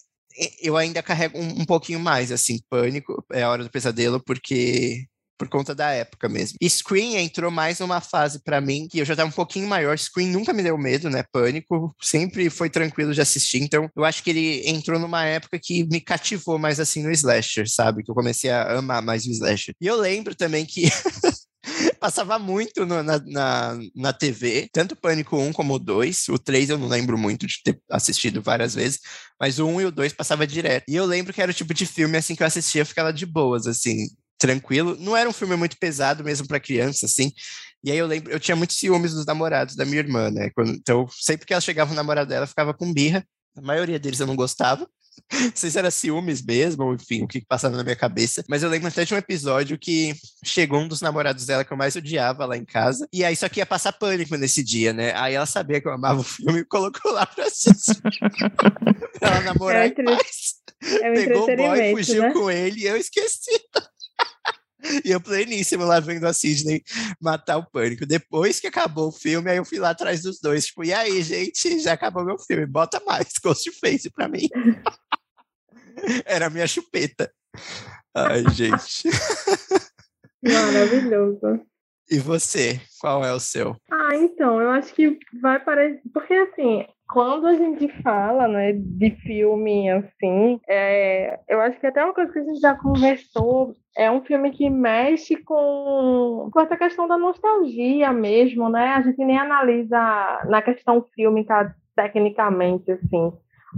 eu 0.60 0.76
ainda 0.76 1.02
carrego 1.02 1.38
um, 1.38 1.62
um, 1.62 1.64
pouquinho 1.64 2.00
mais, 2.00 2.32
assim, 2.32 2.60
pânico, 2.68 3.24
é 3.32 3.42
a 3.42 3.50
hora 3.50 3.64
do 3.64 3.70
pesadelo, 3.70 4.22
porque 4.22 5.04
por 5.40 5.48
conta 5.48 5.74
da 5.74 5.90
época 5.90 6.28
mesmo. 6.28 6.58
E 6.60 6.68
Scream 6.68 7.16
entrou 7.18 7.50
mais 7.50 7.78
numa 7.78 8.02
fase 8.02 8.42
para 8.44 8.60
mim 8.60 8.86
que 8.86 8.98
eu 8.98 9.06
já 9.06 9.16
tava 9.16 9.30
um 9.30 9.32
pouquinho 9.32 9.66
maior. 9.66 9.98
Scream 9.98 10.28
nunca 10.28 10.52
me 10.52 10.62
deu 10.62 10.76
medo, 10.76 11.08
né? 11.08 11.24
Pânico, 11.32 11.96
sempre 11.98 12.50
foi 12.50 12.68
tranquilo 12.68 13.14
de 13.14 13.22
assistir. 13.22 13.62
Então, 13.62 13.88
eu 13.96 14.04
acho 14.04 14.22
que 14.22 14.28
ele 14.28 14.68
entrou 14.68 15.00
numa 15.00 15.24
época 15.24 15.58
que 15.58 15.84
me 15.84 15.98
cativou 15.98 16.58
mais 16.58 16.78
assim 16.78 17.02
no 17.02 17.10
slasher, 17.10 17.66
sabe? 17.66 18.02
Que 18.02 18.10
eu 18.10 18.14
comecei 18.14 18.50
a 18.50 18.78
amar 18.80 19.00
mais 19.00 19.24
o 19.24 19.30
slasher. 19.30 19.74
E 19.80 19.86
eu 19.86 19.96
lembro 19.96 20.34
também 20.34 20.66
que 20.66 20.82
Passava 22.00 22.38
muito 22.38 22.86
no, 22.86 23.02
na, 23.02 23.18
na, 23.18 23.78
na 23.94 24.12
TV, 24.12 24.68
tanto 24.72 24.96
Pânico 24.96 25.36
1 25.36 25.52
como 25.52 25.74
o 25.74 25.78
2. 25.78 26.28
O 26.28 26.38
3 26.38 26.70
eu 26.70 26.78
não 26.78 26.88
lembro 26.88 27.18
muito 27.18 27.46
de 27.46 27.62
ter 27.62 27.80
assistido 27.90 28.42
várias 28.42 28.74
vezes, 28.74 29.00
mas 29.38 29.58
o 29.58 29.66
1 29.66 29.80
e 29.82 29.84
o 29.86 29.92
2 29.92 30.12
passava 30.12 30.46
direto. 30.46 30.84
E 30.88 30.96
eu 30.96 31.04
lembro 31.04 31.32
que 31.32 31.42
era 31.42 31.50
o 31.50 31.54
tipo 31.54 31.74
de 31.74 31.86
filme 31.86 32.16
assim 32.16 32.34
que 32.34 32.42
eu 32.42 32.46
assistia, 32.46 32.82
eu 32.82 32.86
ficava 32.86 33.12
de 33.12 33.26
boas, 33.26 33.66
assim, 33.66 34.08
tranquilo. 34.38 34.96
Não 34.98 35.16
era 35.16 35.28
um 35.28 35.32
filme 35.32 35.56
muito 35.56 35.76
pesado 35.78 36.24
mesmo 36.24 36.46
para 36.48 36.60
criança, 36.60 37.06
assim. 37.06 37.32
E 37.84 37.90
aí 37.90 37.98
eu 37.98 38.06
lembro, 38.06 38.32
eu 38.32 38.40
tinha 38.40 38.56
muitos 38.56 38.76
ciúmes 38.76 39.14
dos 39.14 39.26
namorados 39.26 39.74
da 39.76 39.84
minha 39.84 39.98
irmã, 39.98 40.30
né? 40.30 40.50
Quando, 40.54 40.70
então, 40.72 41.06
sempre 41.10 41.46
que 41.46 41.52
ela 41.52 41.60
chegava 41.60 41.92
o 41.92 41.96
namorado 41.96 42.28
dela, 42.28 42.46
ficava 42.46 42.74
com 42.74 42.92
birra. 42.92 43.24
A 43.56 43.60
maioria 43.60 43.98
deles 43.98 44.20
eu 44.20 44.26
não 44.26 44.36
gostava. 44.36 44.88
Não 45.32 45.52
sei 45.54 45.70
se 45.70 45.78
era 45.78 45.90
ciúmes 45.90 46.42
mesmo, 46.42 46.84
ou 46.84 46.94
enfim, 46.94 47.22
o 47.22 47.28
que 47.28 47.44
passava 47.44 47.76
na 47.76 47.82
minha 47.82 47.96
cabeça. 47.96 48.44
Mas 48.48 48.62
eu 48.62 48.68
lembro 48.68 48.88
até 48.88 49.04
de 49.04 49.14
um 49.14 49.16
episódio 49.18 49.78
que 49.78 50.14
chegou 50.44 50.80
um 50.80 50.88
dos 50.88 51.00
namorados 51.00 51.46
dela 51.46 51.64
que 51.64 51.72
eu 51.72 51.76
mais 51.76 51.96
odiava 51.96 52.46
lá 52.46 52.56
em 52.56 52.64
casa. 52.64 53.08
E 53.12 53.24
aí 53.24 53.34
só 53.36 53.48
que 53.48 53.60
ia 53.60 53.66
passar 53.66 53.92
pânico 53.92 54.36
nesse 54.36 54.62
dia, 54.62 54.92
né? 54.92 55.14
Aí 55.16 55.34
ela 55.34 55.46
sabia 55.46 55.80
que 55.80 55.88
eu 55.88 55.92
amava 55.92 56.20
o 56.20 56.24
filme 56.24 56.60
e 56.60 56.64
colocou 56.64 57.12
lá 57.12 57.26
pra 57.26 57.44
assistir. 57.44 58.00
pra 59.18 59.28
ela 59.28 59.40
namorar 59.40 59.86
é 59.86 59.88
em 59.88 59.94
paz. 60.04 60.60
É 60.82 61.10
um 61.10 61.14
Pegou 61.14 61.50
o 61.50 61.56
boy, 61.56 61.90
fugiu 61.96 62.22
né? 62.22 62.32
com 62.32 62.50
ele 62.50 62.80
e 62.80 62.86
eu 62.86 62.96
esqueci. 62.96 63.60
E 65.04 65.10
eu 65.10 65.20
pleníssimo 65.20 65.84
lá 65.84 66.00
vendo 66.00 66.26
a 66.26 66.32
Sidney 66.32 66.82
matar 67.20 67.58
o 67.58 67.70
pânico. 67.70 68.06
Depois 68.06 68.60
que 68.60 68.66
acabou 68.66 69.08
o 69.08 69.12
filme, 69.12 69.50
aí 69.50 69.56
eu 69.56 69.64
fui 69.64 69.78
lá 69.78 69.90
atrás 69.90 70.22
dos 70.22 70.40
dois. 70.40 70.66
Tipo, 70.66 70.84
e 70.84 70.92
aí, 70.92 71.22
gente, 71.22 71.80
já 71.80 71.92
acabou 71.92 72.24
meu 72.24 72.38
filme. 72.38 72.66
Bota 72.66 73.00
mais 73.06 73.32
Ghostface 73.42 74.10
pra 74.10 74.28
mim. 74.28 74.48
Era 76.24 76.46
a 76.46 76.50
minha 76.50 76.66
chupeta. 76.66 77.32
Ai, 78.14 78.44
gente. 78.50 79.08
Maravilhoso. 80.42 81.66
E 82.10 82.18
você, 82.18 82.80
qual 83.00 83.24
é 83.24 83.32
o 83.32 83.38
seu? 83.38 83.76
Ah, 83.90 84.16
então, 84.16 84.60
eu 84.60 84.70
acho 84.70 84.92
que 84.94 85.16
vai 85.40 85.60
parecer. 85.60 86.02
Porque 86.12 86.34
assim, 86.34 86.84
quando 87.08 87.46
a 87.46 87.54
gente 87.54 87.88
fala 88.02 88.48
né, 88.48 88.72
de 88.72 89.10
filme 89.22 89.88
assim, 89.90 90.60
é... 90.68 91.38
eu 91.48 91.60
acho 91.60 91.78
que 91.78 91.86
até 91.86 92.04
uma 92.04 92.12
coisa 92.12 92.32
que 92.32 92.38
a 92.38 92.44
gente 92.44 92.60
já 92.60 92.74
conversou 92.74 93.74
é 93.96 94.10
um 94.10 94.24
filme 94.24 94.50
que 94.50 94.68
mexe 94.68 95.36
com, 95.36 96.50
com 96.52 96.60
essa 96.60 96.76
questão 96.76 97.06
da 97.06 97.16
nostalgia 97.16 98.12
mesmo, 98.12 98.68
né? 98.68 98.94
A 98.94 99.02
gente 99.02 99.24
nem 99.24 99.38
analisa 99.38 100.40
na 100.48 100.62
questão 100.62 101.04
fílmica 101.14 101.74
tecnicamente, 101.94 102.90
assim. 102.90 103.32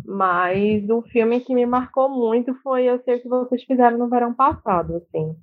Mas 0.06 0.88
o 0.88 1.02
filme 1.02 1.40
que 1.40 1.54
me 1.54 1.66
marcou 1.66 2.08
muito 2.08 2.54
foi 2.62 2.84
Eu 2.84 2.98
Sei 3.02 3.16
O 3.16 3.20
Que 3.20 3.28
Vocês 3.28 3.62
Fizeram 3.64 3.98
no 3.98 4.08
Verão 4.08 4.32
Passado, 4.32 4.96
assim. 4.96 5.36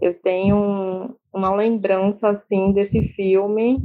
Eu 0.00 0.14
tenho 0.14 1.16
uma 1.32 1.54
lembrança, 1.54 2.28
assim, 2.28 2.72
desse 2.72 3.08
filme. 3.14 3.78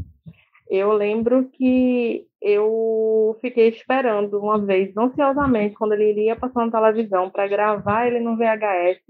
Eu 0.70 0.94
lembro 0.94 1.50
que 1.50 2.26
eu 2.42 3.38
fiquei 3.42 3.70
esperando 3.70 4.40
uma 4.40 4.64
vez, 4.64 4.96
ansiosamente, 4.98 5.76
quando 5.76 5.94
ele 5.94 6.12
iria 6.12 6.36
passar 6.36 6.66
na 6.66 6.72
televisão 6.72 7.30
para 7.30 7.48
gravar 7.48 8.08
ele 8.08 8.20
no 8.20 8.36
VHS, 8.36 9.02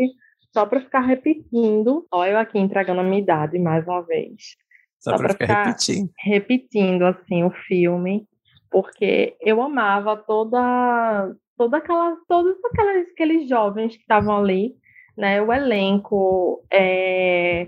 só 0.54 0.66
para 0.66 0.82
ficar 0.82 1.02
repetindo. 1.02 2.06
Olha 2.12 2.32
eu 2.32 2.38
aqui 2.38 2.58
entregando 2.58 3.02
a 3.02 3.04
minha 3.04 3.22
idade 3.22 3.60
mais 3.60 3.86
uma 3.86 4.02
vez. 4.02 4.56
Só, 5.00 5.12
só 5.12 5.18
para 5.18 5.34
ficar, 5.34 5.46
ficar 5.48 5.64
repetindo. 5.66 6.12
repetindo 6.18 7.04
assim 7.04 7.44
o 7.44 7.52
filme, 7.68 8.26
porque 8.72 9.36
eu 9.42 9.62
amava 9.62 10.16
toda 10.18 11.36
toda 11.58 11.78
aquela 11.78 12.18
todos 12.28 12.56
aqueles, 12.66 13.12
aqueles 13.12 13.50
jovens 13.50 13.96
que 13.96 14.02
estavam 14.02 14.38
ali, 14.38 14.74
né? 15.18 15.42
O 15.42 15.52
elenco, 15.52 16.64
é, 16.72 17.68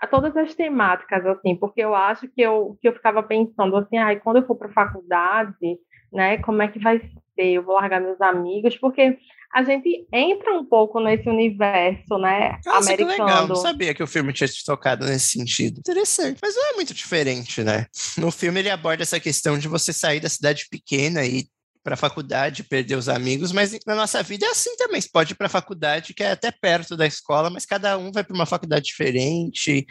a 0.00 0.06
todas 0.06 0.36
as 0.36 0.54
temáticas 0.54 1.26
assim, 1.26 1.56
porque 1.56 1.80
eu 1.82 1.94
acho 1.94 2.28
que 2.28 2.40
eu 2.40 2.78
que 2.80 2.88
eu 2.88 2.92
ficava 2.92 3.22
pensando 3.22 3.76
assim, 3.76 3.98
ai, 3.98 4.20
quando 4.20 4.36
eu 4.36 4.46
for 4.46 4.56
para 4.56 4.68
faculdade, 4.72 5.78
né, 6.12 6.38
como 6.38 6.62
é 6.62 6.68
que 6.68 6.78
vai 6.78 6.98
ser? 6.98 7.18
Eu 7.36 7.62
vou 7.62 7.74
largar 7.74 8.00
meus 8.00 8.20
amigos, 8.20 8.76
porque 8.76 9.18
a 9.52 9.62
gente 9.62 10.06
entra 10.12 10.52
um 10.52 10.64
pouco 10.64 11.00
nesse 11.00 11.28
universo, 11.28 12.18
né, 12.18 12.58
Nossa, 12.64 12.78
americano. 12.78 13.14
Que 13.14 13.22
legal, 13.22 13.48
não 13.48 13.56
sabia 13.56 13.94
que 13.94 14.02
o 14.02 14.06
filme 14.06 14.32
tinha 14.32 14.48
te 14.48 14.64
tocado 14.64 15.04
nesse 15.04 15.38
sentido. 15.38 15.78
Interessante, 15.78 16.38
mas 16.42 16.54
não 16.54 16.70
é 16.70 16.74
muito 16.74 16.94
diferente, 16.94 17.62
né? 17.62 17.86
No 18.16 18.30
filme 18.30 18.60
ele 18.60 18.70
aborda 18.70 19.02
essa 19.02 19.18
questão 19.18 19.58
de 19.58 19.68
você 19.68 19.92
sair 19.92 20.20
da 20.20 20.28
cidade 20.28 20.66
pequena 20.70 21.24
e 21.24 21.44
para 21.88 21.94
a 21.94 21.96
faculdade, 21.96 22.64
perder 22.64 22.96
os 22.96 23.08
amigos, 23.08 23.50
mas 23.50 23.78
na 23.86 23.94
nossa 23.94 24.22
vida 24.22 24.44
é 24.44 24.50
assim 24.50 24.76
também. 24.76 25.00
Você 25.00 25.08
pode 25.10 25.32
ir 25.32 25.36
para 25.36 25.46
a 25.46 25.50
faculdade, 25.50 26.12
que 26.12 26.22
é 26.22 26.32
até 26.32 26.50
perto 26.50 26.94
da 26.98 27.06
escola, 27.06 27.48
mas 27.48 27.64
cada 27.64 27.96
um 27.96 28.12
vai 28.12 28.22
para 28.22 28.34
uma 28.34 28.44
faculdade 28.44 28.84
diferente. 28.84 29.86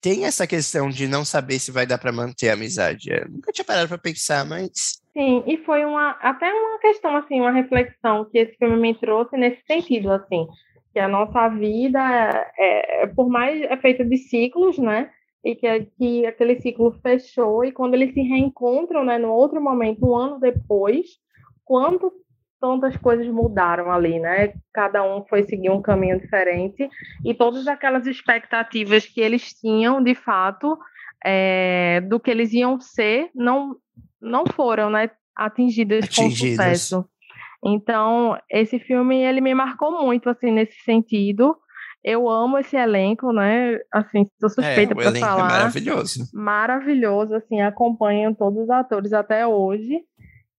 Tem 0.00 0.24
essa 0.24 0.46
questão 0.46 0.88
de 0.88 1.06
não 1.06 1.22
saber 1.22 1.58
se 1.58 1.70
vai 1.70 1.86
dar 1.86 1.98
para 1.98 2.10
manter 2.10 2.48
a 2.48 2.54
amizade. 2.54 3.10
Eu 3.10 3.28
nunca 3.28 3.52
tinha 3.52 3.64
parado 3.64 3.88
para 3.88 3.98
pensar, 3.98 4.46
mas 4.46 5.02
Sim, 5.12 5.44
e 5.46 5.58
foi 5.58 5.84
uma 5.84 6.12
até 6.12 6.50
uma 6.50 6.78
questão 6.78 7.14
assim, 7.14 7.40
uma 7.40 7.52
reflexão 7.52 8.24
que 8.24 8.38
esse 8.38 8.56
filme 8.56 8.76
me 8.76 8.94
trouxe 8.94 9.36
nesse 9.36 9.62
sentido 9.66 10.10
assim, 10.12 10.46
que 10.94 10.98
a 10.98 11.06
nossa 11.06 11.48
vida 11.50 12.00
é, 12.58 13.02
é 13.02 13.06
por 13.06 13.28
mais 13.28 13.60
é 13.60 13.76
feita 13.76 14.02
de 14.02 14.16
ciclos, 14.16 14.78
né? 14.78 15.10
E 15.44 15.54
que, 15.54 15.86
que 15.98 16.24
aquele 16.24 16.58
ciclo 16.62 16.90
fechou 17.02 17.66
e 17.66 17.70
quando 17.70 17.92
eles 17.92 18.14
se 18.14 18.22
reencontram, 18.22 19.04
né, 19.04 19.18
no 19.18 19.30
outro 19.30 19.60
momento, 19.60 20.06
um 20.06 20.16
ano 20.16 20.40
depois, 20.40 21.22
quanto 21.64 22.12
tantas 22.60 22.96
coisas 22.96 23.26
mudaram 23.26 23.92
ali, 23.92 24.18
né? 24.18 24.54
Cada 24.72 25.02
um 25.02 25.24
foi 25.26 25.42
seguir 25.42 25.70
um 25.70 25.82
caminho 25.82 26.18
diferente 26.18 26.88
e 27.22 27.34
todas 27.34 27.68
aquelas 27.68 28.06
expectativas 28.06 29.04
que 29.06 29.20
eles 29.20 29.52
tinham, 29.52 30.02
de 30.02 30.14
fato, 30.14 30.78
é, 31.22 32.00
do 32.02 32.18
que 32.18 32.30
eles 32.30 32.52
iam 32.52 32.80
ser, 32.80 33.30
não 33.34 33.76
não 34.20 34.44
foram, 34.46 34.88
né, 34.88 35.10
atingidas, 35.36 36.04
atingidas. 36.04 36.30
com 36.30 36.62
sucesso. 36.62 37.04
Então, 37.62 38.38
esse 38.50 38.78
filme 38.78 39.22
ele 39.22 39.40
me 39.40 39.54
marcou 39.54 40.02
muito 40.02 40.30
assim 40.30 40.50
nesse 40.50 40.78
sentido. 40.84 41.56
Eu 42.02 42.28
amo 42.28 42.58
esse 42.58 42.76
elenco, 42.76 43.32
né? 43.32 43.78
Assim, 43.90 44.26
sou 44.38 44.50
suspeita 44.50 44.92
é, 44.92 44.94
para 44.94 45.14
falar. 45.14 45.48
É 45.48 45.52
maravilhoso. 45.52 46.28
Maravilhoso, 46.34 47.34
assim, 47.34 47.62
acompanho 47.62 48.34
todos 48.34 48.64
os 48.64 48.70
atores 48.70 49.14
até 49.14 49.46
hoje. 49.46 50.00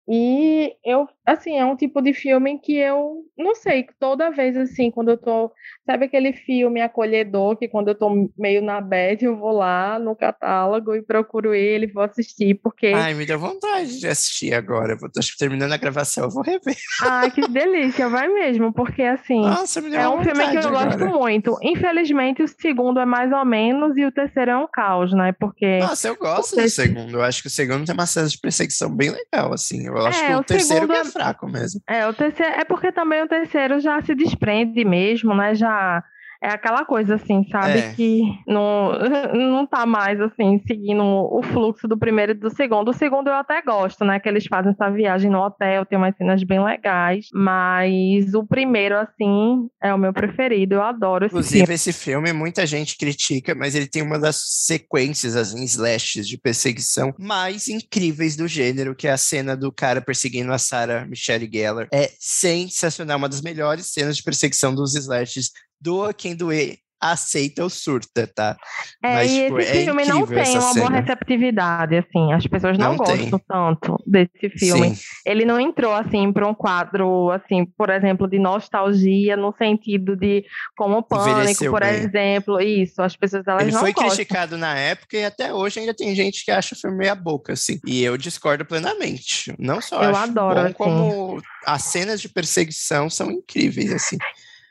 E 0.07 0.75
eu, 0.85 1.07
assim, 1.25 1.57
é 1.57 1.65
um 1.65 1.75
tipo 1.75 1.99
de 1.99 2.13
filme 2.13 2.59
que 2.59 2.77
eu 2.77 3.23
não 3.35 3.55
sei, 3.55 3.87
toda 3.99 4.29
vez 4.29 4.55
assim, 4.55 4.91
quando 4.91 5.09
eu 5.09 5.17
tô. 5.17 5.51
Sabe 5.83 6.05
aquele 6.05 6.31
filme 6.31 6.79
acolhedor 6.79 7.57
que 7.57 7.67
quando 7.67 7.87
eu 7.87 7.95
tô 7.95 8.29
meio 8.37 8.61
na 8.61 8.79
bed, 8.79 9.25
eu 9.25 9.35
vou 9.35 9.51
lá 9.51 9.97
no 9.97 10.15
catálogo 10.15 10.95
e 10.95 11.01
procuro 11.01 11.55
ele, 11.55 11.87
vou 11.87 12.03
assistir, 12.03 12.59
porque. 12.61 12.87
Ai, 12.87 13.15
me 13.15 13.25
deu 13.25 13.39
vontade 13.39 13.99
de 13.99 14.07
assistir 14.07 14.53
agora. 14.53 14.93
Eu 14.93 15.11
tô 15.11 15.19
terminando 15.39 15.71
a 15.71 15.77
gravação, 15.77 16.25
eu 16.25 16.29
vou 16.29 16.43
rever. 16.43 16.77
Ai, 17.01 17.31
que 17.31 17.47
delícia, 17.47 18.07
vai 18.07 18.27
mesmo, 18.27 18.71
porque 18.71 19.01
assim. 19.01 19.41
Nossa, 19.41 19.81
me 19.81 19.89
deu 19.89 20.01
é 20.01 20.09
um 20.09 20.23
filme 20.23 20.49
que 20.49 20.57
eu 20.57 20.67
agora. 20.69 20.97
gosto 20.97 21.05
muito. 21.07 21.57
Infelizmente, 21.63 22.43
o 22.43 22.47
segundo 22.47 22.99
é 22.99 23.05
mais 23.05 23.31
ou 23.31 23.43
menos 23.43 23.97
e 23.97 24.05
o 24.05 24.11
terceiro 24.11 24.51
é 24.51 24.57
um 24.57 24.67
caos, 24.71 25.11
né? 25.13 25.33
Porque. 25.39 25.79
Nossa, 25.79 26.07
eu 26.07 26.15
gosto 26.15 26.55
do 26.55 26.69
segundo. 26.69 27.17
Eu 27.17 27.23
acho 27.23 27.41
que 27.41 27.47
o 27.47 27.51
segundo 27.51 27.85
tem 27.85 27.93
uma 27.95 28.05
cena 28.05 28.27
de 28.27 28.37
perseguição 28.37 28.95
bem 28.95 29.09
legal, 29.09 29.51
assim. 29.51 29.87
Eu 29.87 29.94
acho 29.99 30.23
é, 30.23 30.27
que 30.27 30.33
o, 30.33 30.39
o 30.39 30.43
terceiro 30.43 30.91
é, 30.91 30.97
é 30.97 31.05
fraco 31.05 31.47
mesmo. 31.47 31.81
É, 31.87 32.07
o 32.07 32.13
terceiro 32.13 32.53
é 32.55 32.65
porque 32.65 32.91
também 32.91 33.23
o 33.23 33.27
terceiro 33.27 33.79
já 33.79 34.01
se 34.01 34.15
desprende 34.15 34.83
mesmo, 34.83 35.35
né? 35.35 35.55
Já 35.55 36.03
é 36.41 36.49
aquela 36.49 36.85
coisa 36.85 37.15
assim, 37.15 37.45
sabe? 37.51 37.79
É. 37.79 37.93
Que 37.93 38.21
não, 38.47 38.91
não 39.33 39.65
tá 39.65 39.85
mais 39.85 40.19
assim, 40.19 40.61
seguindo 40.67 41.03
o 41.03 41.41
fluxo 41.43 41.87
do 41.87 41.97
primeiro 41.97 42.31
e 42.31 42.35
do 42.35 42.49
segundo. 42.49 42.89
O 42.89 42.93
segundo 42.93 43.27
eu 43.27 43.33
até 43.33 43.61
gosto, 43.61 44.03
né? 44.03 44.19
Que 44.19 44.29
eles 44.29 44.45
fazem 44.45 44.71
essa 44.71 44.89
viagem 44.89 45.29
no 45.29 45.39
hotel, 45.39 45.85
tem 45.85 45.97
umas 45.97 46.15
cenas 46.15 46.43
bem 46.43 46.63
legais. 46.63 47.27
Mas 47.33 48.33
o 48.33 48.45
primeiro, 48.45 48.97
assim, 48.97 49.67
é 49.81 49.93
o 49.93 49.97
meu 49.97 50.13
preferido. 50.13 50.75
Eu 50.75 50.83
adoro 50.83 51.25
esse 51.25 51.33
Inclusive, 51.33 51.59
filme. 51.59 51.73
esse 51.73 51.93
filme, 51.93 52.33
muita 52.33 52.65
gente 52.65 52.97
critica, 52.97 53.55
mas 53.55 53.75
ele 53.75 53.87
tem 53.87 54.01
uma 54.01 54.19
das 54.19 54.37
sequências, 54.65 55.35
assim, 55.35 55.63
slashes 55.63 56.27
de 56.27 56.37
perseguição 56.37 57.13
mais 57.17 57.67
incríveis 57.67 58.35
do 58.35 58.47
gênero, 58.47 58.95
que 58.95 59.07
é 59.07 59.11
a 59.11 59.17
cena 59.17 59.55
do 59.55 59.71
cara 59.71 60.01
perseguindo 60.01 60.51
a 60.51 60.57
Sarah 60.57 61.05
Michelle 61.05 61.49
Gellar. 61.51 61.87
É 61.91 62.11
sensacional, 62.19 63.17
uma 63.17 63.29
das 63.29 63.41
melhores 63.41 63.87
cenas 63.91 64.17
de 64.17 64.23
perseguição 64.23 64.73
dos 64.73 64.95
slashes 64.95 65.51
doa 65.79 66.13
quem 66.13 66.35
doer, 66.35 66.77
aceita 66.99 67.61
ou 67.61 67.69
surta, 67.69 68.25
tá? 68.25 68.57
É, 69.03 69.13
Mas, 69.15 69.31
e 69.31 69.43
tipo, 69.43 69.59
esse 69.59 69.77
é 69.77 69.83
filme 69.83 70.05
não 70.05 70.25
tem 70.25 70.37
uma 70.37 70.73
cena. 70.73 70.73
boa 70.87 70.89
receptividade, 70.89 71.97
assim, 71.97 72.33
as 72.33 72.47
pessoas 72.47 72.77
não, 72.77 72.91
não 72.91 72.97
gostam 72.97 73.17
tem. 73.37 73.45
tanto 73.47 74.01
desse 74.07 74.49
filme. 74.57 74.95
Sim. 74.95 75.01
Ele 75.25 75.45
não 75.45 75.59
entrou, 75.59 75.93
assim, 75.93 76.31
para 76.31 76.47
um 76.47 76.53
quadro, 76.55 77.29
assim, 77.31 77.65
por 77.77 77.89
exemplo, 77.91 78.27
de 78.27 78.39
nostalgia, 78.39 79.37
no 79.37 79.53
sentido 79.55 80.15
de, 80.15 80.45
como 80.75 81.03
Pânico, 81.03 81.65
por 81.65 81.81
bem. 81.81 81.89
exemplo, 81.95 82.59
isso, 82.61 83.01
as 83.01 83.15
pessoas, 83.15 83.45
elas 83.45 83.63
Ele 83.63 83.71
não 83.71 83.81
foi 83.81 83.93
gostam. 83.93 84.09
criticado 84.15 84.57
na 84.57 84.75
época 84.75 85.17
e 85.17 85.25
até 85.25 85.53
hoje 85.53 85.81
ainda 85.81 85.93
tem 85.93 86.15
gente 86.15 86.43
que 86.43 86.49
acha 86.51 86.73
o 86.73 86.77
filme 86.77 86.97
meia 86.97 87.13
boca, 87.13 87.53
assim, 87.53 87.79
e 87.85 88.03
eu 88.03 88.17
discordo 88.17 88.65
plenamente. 88.65 89.53
Não 89.59 89.79
só 89.79 90.01
eu 90.01 90.09
acho 90.09 90.19
adoro, 90.31 90.55
bom, 90.55 90.61
assim. 90.65 90.73
como 90.73 91.41
as 91.67 91.83
cenas 91.83 92.19
de 92.19 92.29
perseguição 92.29 93.09
são 93.11 93.29
incríveis, 93.29 93.91
assim. 93.91 94.17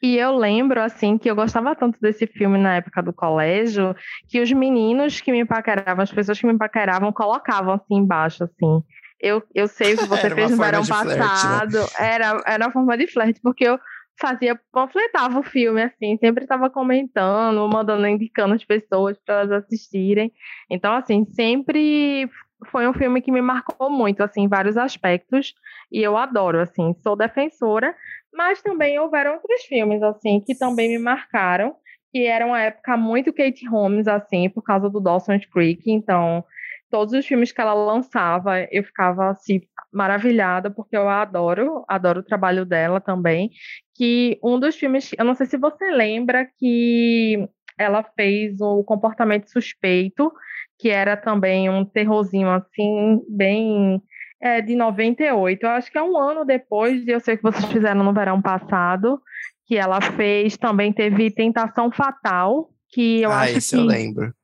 E 0.04 0.18
eu 0.18 0.36
lembro, 0.36 0.82
assim, 0.82 1.16
que 1.16 1.30
eu 1.30 1.34
gostava 1.34 1.74
tanto 1.74 1.98
desse 1.98 2.26
filme 2.26 2.58
na 2.58 2.76
época 2.76 3.02
do 3.02 3.10
colégio, 3.10 3.96
que 4.28 4.38
os 4.38 4.52
meninos 4.52 5.18
que 5.18 5.32
me 5.32 5.46
paqueravam, 5.46 6.02
as 6.02 6.12
pessoas 6.12 6.38
que 6.38 6.46
me 6.46 6.58
paqueravam, 6.58 7.10
colocavam 7.10 7.72
assim 7.72 7.94
embaixo, 7.94 8.44
assim. 8.44 8.82
Eu, 9.18 9.42
eu 9.54 9.66
sei 9.66 9.94
o 9.96 9.96
que 9.96 10.04
você 10.04 10.28
fez 10.28 10.50
no 10.50 10.58
verão 10.58 10.84
passado. 10.84 11.70
Flerte, 11.70 12.02
né? 12.02 12.06
Era, 12.06 12.42
era 12.46 12.66
uma 12.66 12.70
forma 12.70 12.98
de 12.98 13.06
flerte, 13.06 13.40
porque 13.42 13.64
eu 13.64 13.80
fazia, 14.20 14.60
panfletava 14.70 15.38
o 15.38 15.42
filme, 15.42 15.82
assim, 15.82 16.18
sempre 16.18 16.44
estava 16.44 16.68
comentando, 16.68 17.66
mandando, 17.66 18.06
indicando 18.06 18.52
as 18.52 18.62
pessoas 18.62 19.18
para 19.24 19.36
elas 19.36 19.52
assistirem. 19.52 20.30
Então, 20.68 20.92
assim, 20.92 21.24
sempre 21.32 22.28
foi 22.66 22.86
um 22.86 22.92
filme 22.92 23.22
que 23.22 23.32
me 23.32 23.40
marcou 23.40 23.88
muito, 23.88 24.22
assim, 24.22 24.42
em 24.42 24.48
vários 24.48 24.76
aspectos, 24.76 25.54
e 25.90 26.02
eu 26.02 26.16
adoro, 26.18 26.60
assim, 26.60 26.94
sou 27.02 27.16
defensora, 27.16 27.94
mas 28.34 28.60
também 28.60 28.98
houveram 28.98 29.34
outros 29.34 29.62
filmes, 29.64 30.02
assim, 30.02 30.40
que 30.40 30.54
também 30.56 30.88
me 30.88 30.98
marcaram, 30.98 31.76
que 32.12 32.26
era 32.26 32.44
uma 32.44 32.60
época 32.60 32.96
muito 32.96 33.32
Kate 33.32 33.66
Holmes, 33.66 34.06
assim, 34.08 34.48
por 34.48 34.62
causa 34.62 34.90
do 34.90 35.00
Dawson's 35.00 35.46
Creek. 35.46 35.90
Então, 35.90 36.44
todos 36.90 37.14
os 37.14 37.26
filmes 37.26 37.52
que 37.52 37.60
ela 37.60 37.74
lançava, 37.74 38.60
eu 38.70 38.84
ficava, 38.84 39.30
assim, 39.30 39.60
maravilhada, 39.92 40.70
porque 40.70 40.96
eu 40.96 41.08
adoro, 41.08 41.84
adoro 41.88 42.20
o 42.20 42.24
trabalho 42.24 42.64
dela 42.64 43.00
também. 43.00 43.50
Que 43.96 44.38
um 44.42 44.58
dos 44.58 44.76
filmes, 44.76 45.10
eu 45.16 45.24
não 45.24 45.34
sei 45.34 45.46
se 45.46 45.56
você 45.56 45.90
lembra, 45.90 46.48
que 46.58 47.48
ela 47.78 48.02
fez 48.02 48.60
o 48.60 48.82
Comportamento 48.84 49.50
Suspeito, 49.50 50.32
que 50.78 50.88
era 50.88 51.16
também 51.16 51.70
um 51.70 51.84
terrorzinho, 51.84 52.50
assim, 52.50 53.20
bem 53.28 54.02
é 54.40 54.60
de 54.60 54.74
98. 54.74 55.62
Eu 55.62 55.70
acho 55.70 55.90
que 55.90 55.98
é 55.98 56.02
um 56.02 56.18
ano 56.18 56.44
depois, 56.44 57.06
eu 57.06 57.20
sei 57.20 57.36
que 57.36 57.42
vocês 57.42 57.64
fizeram 57.66 58.02
no 58.02 58.12
verão 58.12 58.40
passado, 58.40 59.20
que 59.66 59.76
ela 59.76 60.00
fez, 60.00 60.56
também 60.56 60.92
teve 60.92 61.30
Tentação 61.30 61.90
Fatal, 61.90 62.70
que 62.90 63.22
eu 63.22 63.30
ah, 63.30 63.40
acho 63.40 63.58
esse 63.58 63.76
que... 63.76 63.82
eu 63.82 63.86
lembro. 63.86 64.34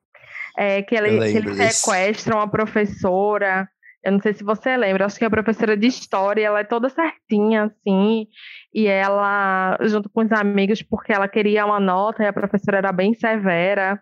É, 0.57 0.83
que, 0.83 0.95
ele, 0.95 1.19
que 1.31 1.39
eles 1.39 1.77
sequestram 1.77 2.41
a 2.41 2.49
professora, 2.49 3.69
eu 4.03 4.13
não 4.13 4.21
sei 4.21 4.33
se 4.33 4.43
você 4.43 4.77
lembra, 4.77 5.05
acho 5.05 5.19
que 5.19 5.25
a 5.25 5.31
professora 5.31 5.77
de 5.77 5.87
história, 5.87 6.45
ela 6.45 6.61
é 6.61 6.65
toda 6.65 6.89
certinha, 6.89 7.65
assim, 7.65 8.27
e 8.75 8.87
ela, 8.87 9.79
junto 9.83 10.09
com 10.09 10.23
os 10.23 10.33
amigos, 10.33 10.83
porque 10.83 11.13
ela 11.13 11.29
queria 11.29 11.67
uma 11.67 11.79
nota, 11.79 12.23
e 12.23 12.27
a 12.27 12.33
professora 12.33 12.79
era 12.79 12.93
bem 12.93 13.15
severa, 13.15 14.01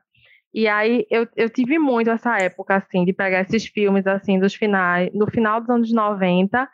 e 0.52 0.66
aí 0.66 1.06
eu, 1.10 1.26
eu 1.36 1.50
tive 1.50 1.78
muito 1.78 2.10
essa 2.10 2.36
época, 2.38 2.76
assim, 2.76 3.04
de 3.04 3.12
pegar 3.12 3.40
esses 3.40 3.66
filmes, 3.66 4.06
assim, 4.06 4.38
dos 4.38 4.54
finais, 4.54 5.10
no 5.12 5.30
final 5.30 5.60
dos 5.60 5.70
anos 5.70 5.92
90, 5.92 6.68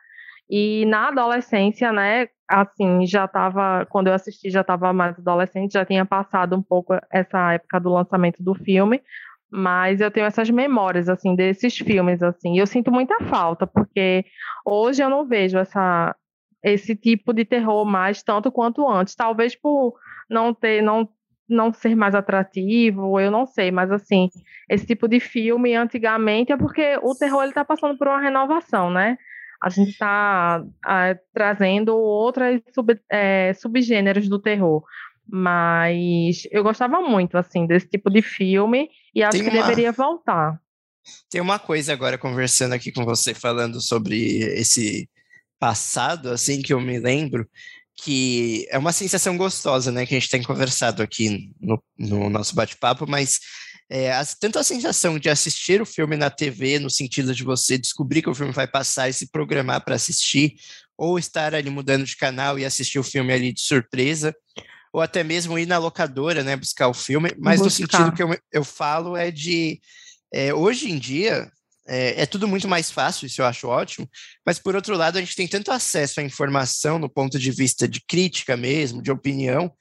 e 0.48 0.84
na 0.86 1.08
adolescência, 1.08 1.92
né, 1.92 2.28
assim, 2.48 3.06
já 3.06 3.24
estava, 3.24 3.86
quando 3.86 4.08
eu 4.08 4.14
assisti, 4.14 4.50
já 4.50 4.60
estava 4.60 4.92
mais 4.92 5.18
adolescente, 5.18 5.72
já 5.72 5.84
tinha 5.84 6.04
passado 6.04 6.54
um 6.54 6.62
pouco 6.62 6.94
essa 7.10 7.54
época 7.54 7.80
do 7.80 7.90
lançamento 7.90 8.42
do 8.42 8.54
filme, 8.54 9.02
mas 9.50 10.00
eu 10.00 10.10
tenho 10.10 10.26
essas 10.26 10.50
memórias, 10.50 11.08
assim, 11.08 11.34
desses 11.34 11.76
filmes, 11.76 12.22
assim, 12.22 12.54
e 12.54 12.58
eu 12.58 12.66
sinto 12.66 12.92
muita 12.92 13.18
falta, 13.24 13.66
porque 13.66 14.24
hoje 14.64 15.02
eu 15.02 15.08
não 15.08 15.26
vejo 15.26 15.58
essa, 15.58 16.14
esse 16.62 16.94
tipo 16.94 17.32
de 17.32 17.44
terror 17.44 17.84
mais 17.84 18.22
tanto 18.22 18.52
quanto 18.52 18.88
antes, 18.88 19.14
talvez 19.14 19.56
por 19.56 19.94
não 20.28 20.54
ter, 20.54 20.82
não 20.82 21.08
não 21.48 21.72
ser 21.72 21.94
mais 21.94 22.14
atrativo, 22.14 23.20
eu 23.20 23.30
não 23.30 23.46
sei, 23.46 23.70
mas 23.70 23.90
assim, 23.90 24.28
esse 24.68 24.86
tipo 24.86 25.06
de 25.06 25.20
filme 25.20 25.74
antigamente 25.74 26.52
é 26.52 26.56
porque 26.56 26.98
o 27.02 27.14
terror 27.14 27.42
ele 27.42 27.50
está 27.50 27.64
passando 27.64 27.96
por 27.98 28.08
uma 28.08 28.20
renovação, 28.20 28.90
né? 28.90 29.18
A 29.62 29.68
gente 29.68 29.90
está 29.90 30.62
trazendo 31.32 31.96
outros 31.96 32.60
sub, 32.74 32.98
é, 33.10 33.52
subgêneros 33.54 34.28
do 34.28 34.38
terror. 34.38 34.84
Mas 35.26 36.46
eu 36.50 36.62
gostava 36.62 37.00
muito, 37.00 37.38
assim, 37.38 37.66
desse 37.66 37.88
tipo 37.88 38.10
de 38.10 38.20
filme 38.20 38.90
e 39.14 39.22
acho 39.22 39.38
Tem 39.38 39.48
que 39.48 39.56
uma... 39.56 39.62
deveria 39.62 39.90
voltar. 39.90 40.60
Tem 41.30 41.40
uma 41.40 41.58
coisa 41.58 41.92
agora, 41.92 42.18
conversando 42.18 42.74
aqui 42.74 42.92
com 42.92 43.04
você, 43.04 43.32
falando 43.32 43.80
sobre 43.80 44.38
esse 44.58 45.08
passado, 45.58 46.30
assim, 46.30 46.60
que 46.60 46.74
eu 46.74 46.80
me 46.80 46.98
lembro, 46.98 47.48
que 47.96 48.66
é 48.70 48.78
uma 48.78 48.92
sensação 48.92 49.36
gostosa, 49.36 49.92
né, 49.92 50.04
que 50.04 50.14
a 50.14 50.18
gente 50.18 50.30
tem 50.30 50.42
conversado 50.42 51.02
aqui 51.02 51.52
no, 51.60 51.82
no 51.96 52.28
nosso 52.28 52.54
bate-papo, 52.54 53.06
mas 53.06 53.38
é, 53.88 54.12
as, 54.12 54.34
tanto 54.34 54.58
a 54.58 54.64
sensação 54.64 55.18
de 55.18 55.28
assistir 55.28 55.80
o 55.80 55.86
filme 55.86 56.16
na 56.16 56.30
TV, 56.30 56.78
no 56.78 56.90
sentido 56.90 57.34
de 57.34 57.44
você 57.44 57.78
descobrir 57.78 58.22
que 58.22 58.30
o 58.30 58.34
filme 58.34 58.52
vai 58.52 58.66
passar 58.66 59.08
e 59.08 59.12
se 59.12 59.30
programar 59.30 59.84
para 59.84 59.94
assistir, 59.94 60.54
ou 60.96 61.18
estar 61.18 61.54
ali 61.54 61.70
mudando 61.70 62.04
de 62.04 62.16
canal 62.16 62.58
e 62.58 62.64
assistir 62.64 62.98
o 62.98 63.04
filme 63.04 63.32
ali 63.32 63.52
de 63.52 63.60
surpresa, 63.60 64.34
ou 64.92 65.00
até 65.00 65.22
mesmo 65.22 65.58
ir 65.58 65.66
na 65.66 65.78
locadora, 65.78 66.42
né, 66.42 66.56
buscar 66.56 66.88
o 66.88 66.94
filme, 66.94 67.30
mas 67.38 67.60
buscar. 67.60 67.64
no 67.64 67.70
sentido 67.70 68.16
que 68.16 68.22
eu, 68.22 68.38
eu 68.52 68.64
falo 68.64 69.16
é 69.16 69.30
de, 69.30 69.80
é, 70.32 70.54
hoje 70.54 70.90
em 70.90 70.98
dia, 70.98 71.50
é, 71.86 72.22
é, 72.22 72.26
tudo 72.26 72.48
muito 72.48 72.66
mais 72.66 72.90
fácil, 72.90 73.26
isso 73.26 73.42
eu 73.42 73.46
acho 73.46 73.68
ótimo, 73.68 74.08
mas 74.44 74.58
por 74.58 74.74
outro 74.74 74.96
lado, 74.96 75.18
a 75.18 75.20
gente 75.20 75.36
tem 75.36 75.46
tanto 75.46 75.70
acesso 75.70 76.20
à 76.20 76.22
informação 76.22 76.98
no 76.98 77.08
ponto 77.08 77.38
de 77.38 77.50
vista 77.50 77.86
de 77.86 78.00
crítica 78.00 78.56
mesmo, 78.56 79.02
de 79.02 79.10
opinião, 79.10 79.72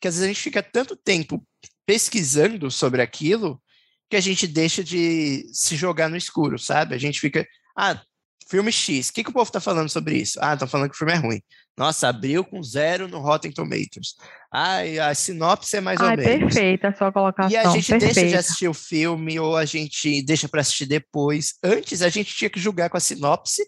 que 0.00 0.08
às 0.08 0.14
vezes 0.14 0.24
a 0.24 0.32
gente 0.32 0.42
fica 0.42 0.62
tanto 0.62 0.96
tempo 0.96 1.44
pesquisando 1.84 2.70
sobre 2.70 3.02
aquilo 3.02 3.60
que 4.08 4.16
a 4.16 4.20
gente 4.20 4.46
deixa 4.46 4.82
de 4.82 5.46
se 5.52 5.76
jogar 5.76 6.08
no 6.08 6.16
escuro, 6.16 6.58
sabe? 6.58 6.94
A 6.94 6.98
gente 6.98 7.20
fica, 7.20 7.46
ah, 7.76 8.02
filme 8.50 8.72
X, 8.72 9.08
o 9.08 9.12
que, 9.12 9.22
que 9.22 9.30
o 9.30 9.32
povo 9.32 9.48
está 9.48 9.60
falando 9.60 9.88
sobre 9.88 10.16
isso? 10.16 10.38
Ah, 10.42 10.54
estão 10.54 10.66
falando 10.66 10.90
que 10.90 10.96
o 10.96 10.98
filme 10.98 11.12
é 11.12 11.16
ruim. 11.16 11.40
Nossa, 11.78 12.08
abriu 12.08 12.44
com 12.44 12.62
zero 12.62 13.06
no 13.06 13.20
Rotten 13.20 13.52
Tomatoes. 13.52 14.16
Ai, 14.52 14.98
a 14.98 15.14
sinopse 15.14 15.76
é 15.76 15.80
mais 15.80 16.00
Ai, 16.00 16.10
ou 16.10 16.16
menos. 16.16 16.54
perfeita 16.54 16.88
a 16.88 16.94
sua 16.94 17.12
colocação. 17.12 17.50
E 17.50 17.56
a 17.56 17.70
gente 17.70 17.88
perfeita. 17.88 18.14
deixa 18.14 18.28
de 18.28 18.36
assistir 18.36 18.68
o 18.68 18.74
filme 18.74 19.38
ou 19.38 19.56
a 19.56 19.64
gente 19.64 20.20
deixa 20.22 20.48
para 20.48 20.62
assistir 20.62 20.86
depois. 20.86 21.54
Antes 21.62 22.02
a 22.02 22.08
gente 22.08 22.34
tinha 22.34 22.50
que 22.50 22.58
julgar 22.58 22.90
com 22.90 22.96
a 22.96 23.00
sinopse 23.00 23.62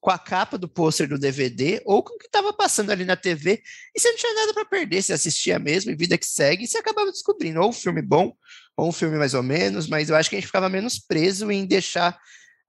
com 0.00 0.10
a 0.10 0.18
capa 0.18 0.56
do 0.56 0.68
pôster 0.68 1.08
do 1.08 1.18
DVD 1.18 1.82
ou 1.84 2.02
com 2.02 2.14
o 2.14 2.18
que 2.18 2.26
estava 2.26 2.52
passando 2.52 2.90
ali 2.90 3.04
na 3.04 3.16
TV, 3.16 3.60
e 3.94 4.00
você 4.00 4.10
não 4.10 4.16
tinha 4.16 4.34
nada 4.34 4.54
para 4.54 4.64
perder, 4.64 5.02
você 5.02 5.12
assistia 5.12 5.58
mesmo, 5.58 5.90
e 5.90 5.96
vida 5.96 6.16
que 6.16 6.26
segue, 6.26 6.64
e 6.64 6.66
você 6.68 6.78
acabava 6.78 7.10
descobrindo 7.10 7.60
ou 7.60 7.70
um 7.70 7.72
filme 7.72 8.00
bom, 8.00 8.32
ou 8.76 8.88
um 8.88 8.92
filme 8.92 9.18
mais 9.18 9.34
ou 9.34 9.42
menos, 9.42 9.88
mas 9.88 10.08
eu 10.08 10.16
acho 10.16 10.30
que 10.30 10.36
a 10.36 10.38
gente 10.38 10.46
ficava 10.46 10.68
menos 10.68 10.98
preso 10.98 11.50
em 11.50 11.66
deixar 11.66 12.16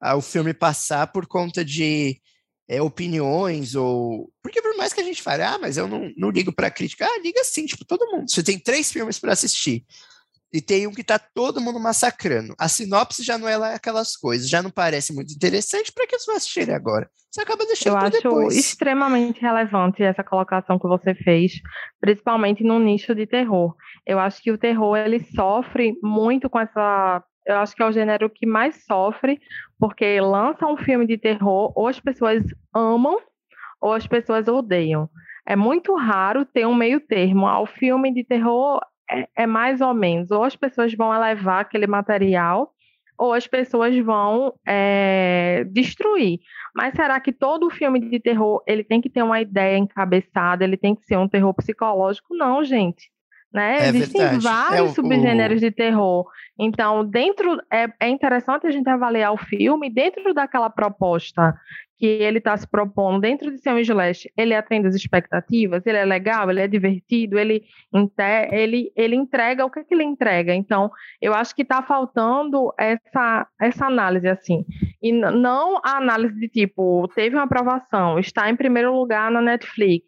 o 0.02 0.22
filme 0.22 0.54
passar 0.54 1.08
por 1.08 1.28
conta 1.28 1.64
de 1.64 2.20
é, 2.68 2.82
opiniões, 2.82 3.76
ou. 3.76 4.32
Porque 4.42 4.62
por 4.62 4.76
mais 4.78 4.94
que 4.94 5.02
a 5.02 5.04
gente 5.04 5.22
fale, 5.22 5.44
ah, 5.44 5.58
mas 5.60 5.78
eu 5.78 5.88
não, 5.88 6.12
não 6.16 6.30
ligo 6.30 6.54
para 6.54 6.72
crítica, 6.72 7.06
ah, 7.06 7.20
liga 7.22 7.44
sim, 7.44 7.66
tipo, 7.66 7.84
todo 7.86 8.10
mundo. 8.12 8.30
Você 8.30 8.44
tem 8.44 8.60
três 8.60 8.92
filmes 8.92 9.20
para 9.20 9.34
assistir 9.34 9.86
e 10.52 10.62
tem 10.62 10.88
um 10.88 10.94
que 10.94 11.04
tá 11.04 11.20
todo 11.20 11.62
mundo 11.62 11.80
massacrando. 11.80 12.56
A 12.58 12.68
sinopse 12.68 13.24
já 13.24 13.38
não 13.38 13.48
é 13.48 13.56
lá 13.56 13.76
aquelas 13.76 14.16
coisas, 14.16 14.50
já 14.50 14.62
não 14.62 14.72
parece 14.72 15.14
muito 15.14 15.34
interessante, 15.34 15.92
para 15.92 16.08
que 16.08 16.18
você 16.18 16.26
vai 16.26 16.38
assistir 16.38 16.72
agora? 16.72 17.10
Você 17.32 17.42
acaba 17.42 17.66
deixando 17.66 17.94
Eu 17.94 17.98
acho 17.98 18.12
depois. 18.12 18.56
extremamente 18.56 19.40
relevante 19.40 20.02
essa 20.02 20.24
colocação 20.24 20.80
que 20.80 20.88
você 20.88 21.14
fez, 21.14 21.54
principalmente 22.00 22.64
no 22.64 22.80
nicho 22.80 23.14
de 23.14 23.28
terror. 23.28 23.76
Eu 24.06 24.20
acho 24.20 24.42
que 24.42 24.52
o 24.52 24.58
terror 24.58 24.98
ele 24.98 25.24
sofre 25.36 25.94
muito 26.02 26.50
com 26.50 26.60
essa 26.60 27.24
eu 27.50 27.58
acho 27.58 27.76
que 27.76 27.82
é 27.82 27.86
o 27.86 27.92
gênero 27.92 28.30
que 28.30 28.46
mais 28.46 28.84
sofre, 28.86 29.42
porque 29.80 30.22
lança 30.22 30.68
um 30.68 30.78
filme 30.78 31.08
de 31.08 31.18
terror, 31.18 31.74
ou 31.76 31.88
as 31.88 32.00
pessoas 32.00 32.44
amam, 32.74 33.20
ou 33.82 33.94
as 33.94 34.06
pessoas 34.06 34.48
odeiam. 34.48 35.10
É 35.48 35.56
muito 35.56 35.96
raro 35.96 36.46
ter 36.46 36.68
um 36.68 36.76
meio 36.76 37.00
termo. 37.00 37.48
Ao 37.48 37.66
filme 37.66 38.14
de 38.14 38.24
terror 38.24 38.80
é, 39.10 39.28
é 39.36 39.48
mais 39.48 39.82
ou 39.82 39.94
menos. 39.94 40.30
Ou 40.30 40.44
as 40.44 40.56
pessoas 40.56 40.94
vão 40.94 41.14
elevar 41.14 41.62
aquele 41.62 41.88
material, 41.88 42.72
ou 43.18 43.34
as 43.34 43.48
pessoas 43.48 43.98
vão 43.98 44.54
é, 44.68 45.66
destruir. 45.72 46.40
Mas 46.76 46.94
será 46.94 47.20
que 47.20 47.32
todo 47.34 47.70
filme 47.72 48.00
de 48.00 48.20
terror 48.20 48.62
ele 48.68 48.84
tem 48.84 49.02
que 49.02 49.10
ter 49.10 49.24
uma 49.24 49.42
ideia 49.42 49.78
encabeçada, 49.78 50.64
ele 50.64 50.78
tem 50.78 50.96
que 50.96 51.04
ser 51.06 51.18
um 51.18 51.28
terror 51.28 51.54
psicológico? 51.56 52.36
Não, 52.36 52.64
gente. 52.64 53.10
Né? 53.52 53.78
É 53.78 53.90
Existem 53.90 54.22
verdade. 54.22 54.48
É 54.48 54.50
vários 54.50 54.92
é, 54.92 54.94
subgêneros 54.94 55.58
o... 55.58 55.60
de 55.60 55.72
terror. 55.72 56.26
Então, 56.58 57.04
dentro 57.04 57.60
é, 57.72 57.88
é 58.00 58.10
interessante 58.10 58.68
a 58.68 58.72
gente 58.72 58.88
avaliar 58.90 59.34
o 59.34 59.38
filme 59.38 59.90
dentro 59.90 60.34
daquela 60.34 60.70
proposta 60.70 61.56
que 62.00 62.06
ele 62.06 62.38
está 62.38 62.56
se 62.56 62.66
propondo 62.66 63.20
dentro 63.20 63.52
de 63.52 63.58
ser 63.58 63.74
um 63.74 63.78
slash, 63.80 64.32
ele 64.38 64.56
atende 64.56 64.88
as 64.88 64.96
expectativas, 64.96 65.86
ele 65.86 65.98
é 65.98 66.06
legal, 66.06 66.50
ele 66.50 66.62
é 66.62 66.68
divertido, 66.68 67.38
ele, 67.38 67.62
ele, 68.52 68.90
ele 68.96 69.16
entrega 69.18 69.66
o 69.66 69.70
que, 69.70 69.80
é 69.80 69.84
que 69.84 69.94
ele 69.94 70.06
entrega. 70.06 70.56
Então, 70.56 70.90
eu 71.22 71.34
acho 71.34 71.54
que 71.54 71.64
está 71.64 71.84
faltando 71.84 72.74
essa, 72.80 73.46
essa 73.60 73.86
análise, 73.86 74.30
assim. 74.30 74.66
E 75.02 75.12
não 75.12 75.82
a 75.84 75.98
análise 75.98 76.40
de 76.40 76.48
tipo, 76.48 77.06
teve 77.14 77.36
uma 77.36 77.44
aprovação, 77.44 78.18
está 78.18 78.50
em 78.50 78.56
primeiro 78.56 78.96
lugar 78.96 79.30
na 79.30 79.42
Netflix, 79.42 80.08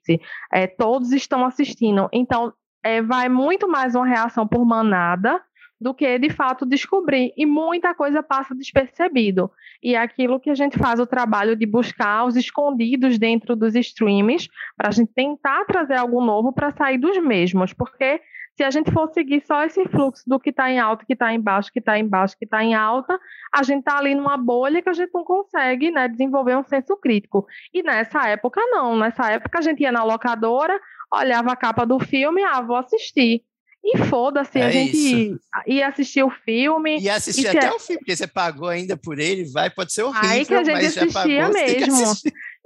é, 0.54 0.68
todos 0.68 1.12
estão 1.12 1.46
assistindo. 1.46 2.08
Então, 2.14 2.54
é, 2.84 3.02
vai 3.02 3.30
muito 3.30 3.68
mais 3.68 3.96
uma 3.96 4.06
reação 4.06 4.48
por 4.48 4.66
manada 4.66 5.42
do 5.80 5.96
que 5.96 6.20
de 6.20 6.30
fato 6.30 6.64
descobrir. 6.66 7.34
E 7.36 7.46
muita 7.46 7.96
coisa 7.96 8.22
passa 8.22 8.54
despercebido. 8.54 9.50
E 9.82 9.96
é 9.96 9.98
aquilo 9.98 10.40
que 10.40 10.52
a 10.52 10.56
gente 10.56 10.78
faz 10.78 11.00
o 11.00 11.08
trabalho 11.08 11.56
de 11.56 11.66
buscar 11.66 12.24
os 12.26 12.36
escondidos 12.36 13.18
dentro 13.18 13.56
dos 13.56 13.74
streams, 13.74 14.48
para 14.78 14.90
a 14.90 14.92
gente 14.92 15.12
tentar 15.12 15.66
trazer 15.66 15.96
algo 15.96 16.24
novo 16.24 16.54
para 16.54 16.72
sair 16.72 17.00
dos 17.00 17.18
mesmos. 17.18 17.74
Porque 17.74 18.22
se 18.56 18.64
a 18.64 18.70
gente 18.70 18.92
for 18.92 19.08
seguir 19.08 19.42
só 19.42 19.64
esse 19.64 19.84
fluxo 19.86 20.24
do 20.28 20.40
que 20.40 20.52
está 20.52 20.70
em 20.70 20.80
alta, 20.80 21.04
que 21.04 21.14
está 21.14 21.34
em 21.34 21.40
baixo, 21.40 21.72
que 21.72 21.80
está 21.80 21.98
em 21.98 22.08
baixo, 22.08 22.38
que 22.38 22.46
está 22.46 22.64
em 22.64 22.76
alta, 22.76 23.20
a 23.52 23.64
gente 23.64 23.80
está 23.80 23.98
ali 23.98 24.14
numa 24.14 24.38
bolha 24.38 24.84
que 24.84 24.90
a 24.90 24.94
gente 24.94 25.12
não 25.12 25.24
consegue 25.24 25.90
né, 25.90 26.08
desenvolver 26.08 26.56
um 26.58 26.64
senso 26.64 26.96
crítico. 26.98 27.48
E 27.74 27.82
nessa 27.82 28.28
época, 28.28 28.62
não. 28.70 28.96
Nessa 28.96 29.32
época, 29.32 29.58
a 29.58 29.62
gente 29.62 29.82
ia 29.82 29.92
na 29.92 30.04
locadora, 30.04 30.80
olhava 31.14 31.52
a 31.52 31.56
capa 31.56 31.86
do 31.86 32.00
filme, 32.00 32.44
ah, 32.44 32.62
vou 32.62 32.76
assistir. 32.76 33.44
E 33.84 33.98
foda-se, 33.98 34.60
é 34.60 34.66
a 34.66 34.72
gente 34.72 34.96
isso. 34.96 35.40
ia 35.66 35.88
assistir 35.88 36.24
o 36.24 36.30
filme. 36.30 37.00
E 37.00 37.10
assistir 37.10 37.48
até 37.48 37.66
é... 37.66 37.72
o 37.72 37.80
filme, 37.80 38.00
porque 38.00 38.16
você 38.16 38.28
pagou 38.28 38.68
ainda 38.68 38.96
por 38.96 39.20
ele, 39.20 39.46
vai, 39.52 39.72
pode 39.72 39.92
ser 39.92 40.04
horrível, 40.04 40.30
Aí 40.30 40.46
que 40.46 40.54
a 40.54 40.64
gente 40.64 40.74
mas 40.74 40.98
assistia 40.98 41.42
pagou, 41.42 41.54
mesmo. 41.54 42.16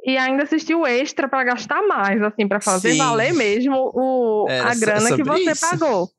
E 0.05 0.17
ainda 0.17 0.43
assistiu 0.43 0.85
extra 0.85 1.27
para 1.27 1.43
gastar 1.45 1.81
mais, 1.87 2.21
assim, 2.21 2.47
para 2.47 2.61
fazer 2.61 2.91
Sim. 2.91 2.97
valer 2.97 3.33
mesmo 3.33 3.75
o, 3.75 4.45
a 4.47 4.75
grana 4.75 5.15
que 5.15 5.23
você 5.23 5.51
isso. 5.51 5.67
pagou. 5.67 6.09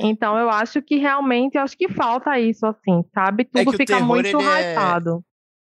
Então 0.00 0.38
eu 0.38 0.48
acho 0.48 0.80
que 0.80 0.96
realmente 0.96 1.56
eu 1.56 1.62
acho 1.62 1.76
que 1.76 1.88
falta 1.88 2.38
isso, 2.38 2.64
assim, 2.66 3.04
sabe? 3.14 3.48
É 3.54 3.64
Tudo 3.64 3.74
é 3.74 3.76
fica 3.76 3.94
terror, 3.96 4.06
muito 4.06 4.38
hypado. 4.40 5.24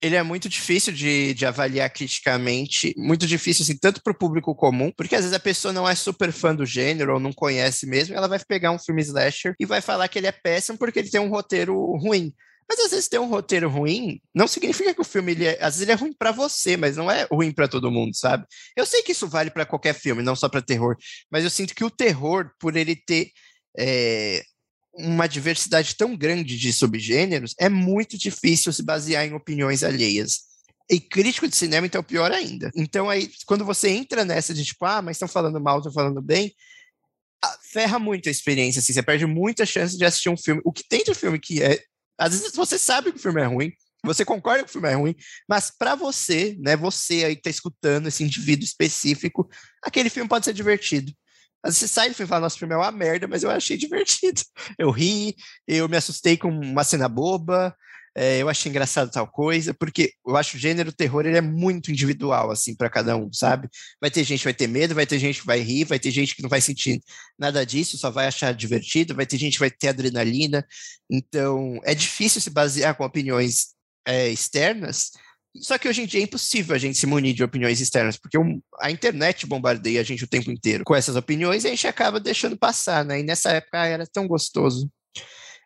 Ele 0.06 0.16
é 0.16 0.22
muito 0.22 0.48
difícil 0.48 0.94
de, 0.94 1.34
de 1.34 1.48
avaliar 1.48 1.90
criticamente, 1.90 2.94
muito 2.96 3.26
difícil, 3.26 3.64
assim, 3.64 3.76
tanto 3.76 4.04
para 4.04 4.12
o 4.12 4.18
público 4.18 4.54
comum, 4.54 4.92
porque 4.96 5.16
às 5.16 5.22
vezes 5.22 5.36
a 5.36 5.40
pessoa 5.40 5.74
não 5.74 5.90
é 5.90 5.96
super 5.96 6.32
fã 6.32 6.54
do 6.54 6.64
gênero 6.64 7.16
ou 7.16 7.20
não 7.20 7.34
conhece 7.34 7.88
mesmo, 7.88 8.14
ela 8.14 8.28
vai 8.28 8.38
pegar 8.38 8.70
um 8.70 8.78
filme 8.78 9.02
slasher 9.02 9.56
e 9.60 9.66
vai 9.66 9.82
falar 9.82 10.08
que 10.08 10.20
ele 10.20 10.28
é 10.28 10.32
péssimo 10.32 10.78
porque 10.78 11.00
ele 11.00 11.10
tem 11.10 11.20
um 11.20 11.30
roteiro 11.30 11.76
ruim. 11.98 12.32
Mas 12.70 12.80
às 12.82 12.92
vezes 12.92 13.08
ter 13.08 13.18
um 13.18 13.28
roteiro 13.28 13.68
ruim 13.68 14.22
não 14.34 14.48
significa 14.48 14.94
que 14.94 15.02
o 15.02 15.04
filme 15.04 15.32
ele 15.32 15.46
é, 15.46 15.54
às 15.54 15.74
vezes 15.74 15.82
ele 15.82 15.92
é 15.92 15.96
ruim 15.96 16.14
para 16.14 16.32
você, 16.32 16.78
mas 16.78 16.96
não 16.96 17.10
é 17.10 17.28
ruim 17.32 17.52
para 17.52 17.68
todo 17.68 17.90
mundo, 17.90 18.16
sabe? 18.16 18.46
Eu 18.78 18.86
sei 18.86 19.02
que 19.02 19.12
isso 19.12 19.28
vale 19.28 19.50
para 19.50 19.66
qualquer 19.66 19.96
filme, 19.96 20.22
não 20.22 20.36
só 20.36 20.48
para 20.48 20.62
terror, 20.62 20.96
mas 21.32 21.44
eu 21.44 21.50
sinto 21.50 21.74
que 21.74 21.84
o 21.84 21.90
terror, 21.90 22.52
por 22.60 22.76
ele 22.76 22.96
ter 22.96 23.32
é, 23.76 24.44
uma 24.98 25.28
diversidade 25.28 25.96
tão 25.96 26.16
grande 26.16 26.58
de 26.58 26.72
subgêneros, 26.72 27.54
é 27.60 27.70
muito 27.70 28.18
difícil 28.18 28.72
se 28.72 28.84
basear 28.84 29.26
em 29.26 29.34
opiniões 29.34 29.84
alheias. 29.84 30.56
E 30.90 31.00
crítico 31.00 31.48
de 31.48 31.56
cinema, 31.56 31.88
então, 31.88 32.04
pior 32.04 32.32
ainda. 32.32 32.72
Então, 32.76 33.10
aí, 33.10 33.30
quando 33.46 33.66
você 33.66 33.90
entra 33.90 34.24
nessa 34.24 34.54
de 34.54 34.64
tipo, 34.64 34.86
ah, 34.86 35.02
mas 35.02 35.16
estão 35.16 35.28
falando 35.28 35.60
mal, 35.60 35.80
estão 35.80 35.92
falando 35.92 36.22
bem, 36.22 36.54
ferra 37.72 38.00
muito 38.00 38.30
a 38.30 38.32
experiência, 38.32 38.80
assim, 38.80 38.94
você 38.94 39.04
perde 39.04 39.26
muita 39.26 39.66
chance 39.66 39.98
de 39.98 40.06
assistir 40.06 40.30
um 40.30 40.38
filme. 40.38 40.62
O 40.64 40.72
que 40.72 40.88
tem 40.88 41.04
de 41.04 41.14
filme 41.14 41.40
que 41.40 41.62
é. 41.62 41.82
Às 42.18 42.32
vezes 42.32 42.56
você 42.56 42.78
sabe 42.78 43.12
que 43.12 43.18
o 43.18 43.22
filme 43.22 43.42
é 43.42 43.46
ruim, 43.46 43.72
você 44.04 44.24
concorda 44.24 44.64
que 44.64 44.70
o 44.70 44.72
filme 44.72 44.90
é 44.90 44.94
ruim, 44.94 45.16
mas 45.50 45.72
para 45.72 45.96
você, 45.96 46.56
né, 46.60 46.78
você 46.78 47.26
aí 47.26 47.36
que 47.36 47.42
tá 47.42 47.50
escutando 47.50 48.08
esse 48.08 48.24
indivíduo 48.24 48.64
específico, 48.64 49.50
aquele 49.84 50.10
filme 50.10 50.30
pode 50.30 50.46
ser 50.46 50.54
divertido. 50.54 51.12
Você 51.66 51.88
sai 51.88 52.10
e 52.10 52.14
fala, 52.14 52.42
nossa, 52.42 52.56
o 52.56 52.60
filme 52.60 52.74
é 52.74 52.78
uma 52.78 52.92
merda, 52.92 53.28
mas 53.28 53.44
eu 53.44 53.50
achei 53.50 53.78
divertido. 53.78 54.42
Eu 54.78 54.92
ri, 54.92 55.36
eu 55.68 55.88
me 55.90 55.98
assustei 55.98 56.38
com 56.38 56.50
uma 56.50 56.84
cena 56.84 57.08
boba, 57.08 57.76
é, 58.18 58.42
eu 58.42 58.48
achei 58.48 58.70
engraçado 58.70 59.12
tal 59.12 59.28
coisa, 59.28 59.74
porque 59.74 60.14
eu 60.26 60.38
acho 60.38 60.56
o 60.56 60.60
gênero 60.60 60.92
terror 60.94 61.26
ele 61.26 61.38
é 61.38 61.42
muito 61.42 61.92
individual, 61.92 62.50
assim, 62.50 62.74
para 62.74 62.90
cada 62.90 63.18
um, 63.18 63.32
sabe? 63.34 63.68
Vai 64.00 64.10
ter 64.10 64.24
gente 64.24 64.40
que 64.40 64.46
vai 64.46 64.54
ter 64.54 64.68
medo, 64.68 64.96
vai 64.96 65.06
ter 65.06 65.20
gente 65.20 65.42
que 65.42 65.46
vai 65.46 65.60
rir, 65.60 65.84
vai 65.84 66.00
ter 66.00 66.12
gente 66.12 66.34
que 66.34 66.42
não 66.42 66.50
vai 66.50 66.62
sentir 66.62 67.02
nada 67.38 67.66
disso, 67.66 67.98
só 67.98 68.10
vai 68.10 68.28
achar 68.28 68.54
divertido, 68.54 69.14
vai 69.14 69.26
ter 69.26 69.38
gente 69.38 69.56
que 69.56 69.60
vai 69.60 69.70
ter 69.72 69.90
adrenalina. 69.90 70.66
Então, 71.10 71.78
é 71.84 71.94
difícil 71.94 72.40
se 72.40 72.50
basear 72.50 72.96
com 72.96 73.04
opiniões 73.04 73.76
é, 74.08 74.30
externas, 74.30 75.12
só 75.62 75.78
que 75.78 75.88
hoje 75.88 76.02
em 76.02 76.06
dia 76.06 76.20
é 76.20 76.24
impossível 76.24 76.76
a 76.76 76.80
gente 76.80 76.98
se 76.98 77.06
munir 77.06 77.34
de 77.34 77.44
opiniões 77.44 77.80
externas, 77.80 78.18
porque 78.18 78.38
a 78.80 78.92
internet 78.92 79.46
bombardeia 79.46 80.02
a 80.02 80.04
gente 80.04 80.24
o 80.24 80.28
tempo 80.28 80.52
inteiro 80.52 80.84
com 80.84 80.96
essas 80.96 81.16
opiniões 81.16 81.64
e 81.64 81.68
a 81.68 81.70
gente 81.70 81.88
acaba 81.88 82.20
deixando 82.20 82.58
passar, 82.58 83.06
né? 83.06 83.20
E 83.20 83.24
nessa 83.24 83.52
época 83.52 83.86
era 83.86 84.06
tão 84.06 84.28
gostoso. 84.28 84.90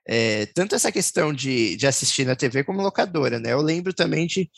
É, 0.08 0.48
tanto 0.48 0.76
essa 0.76 0.92
questão 0.92 1.34
de, 1.34 1.76
de 1.76 1.86
assistir 1.86 2.26
na 2.26 2.36
TV 2.36 2.64
como 2.64 2.82
locadora, 2.82 3.40
né? 3.40 3.54
Eu 3.54 3.62
lembro 3.62 3.94
também 3.94 4.26
de 4.26 4.50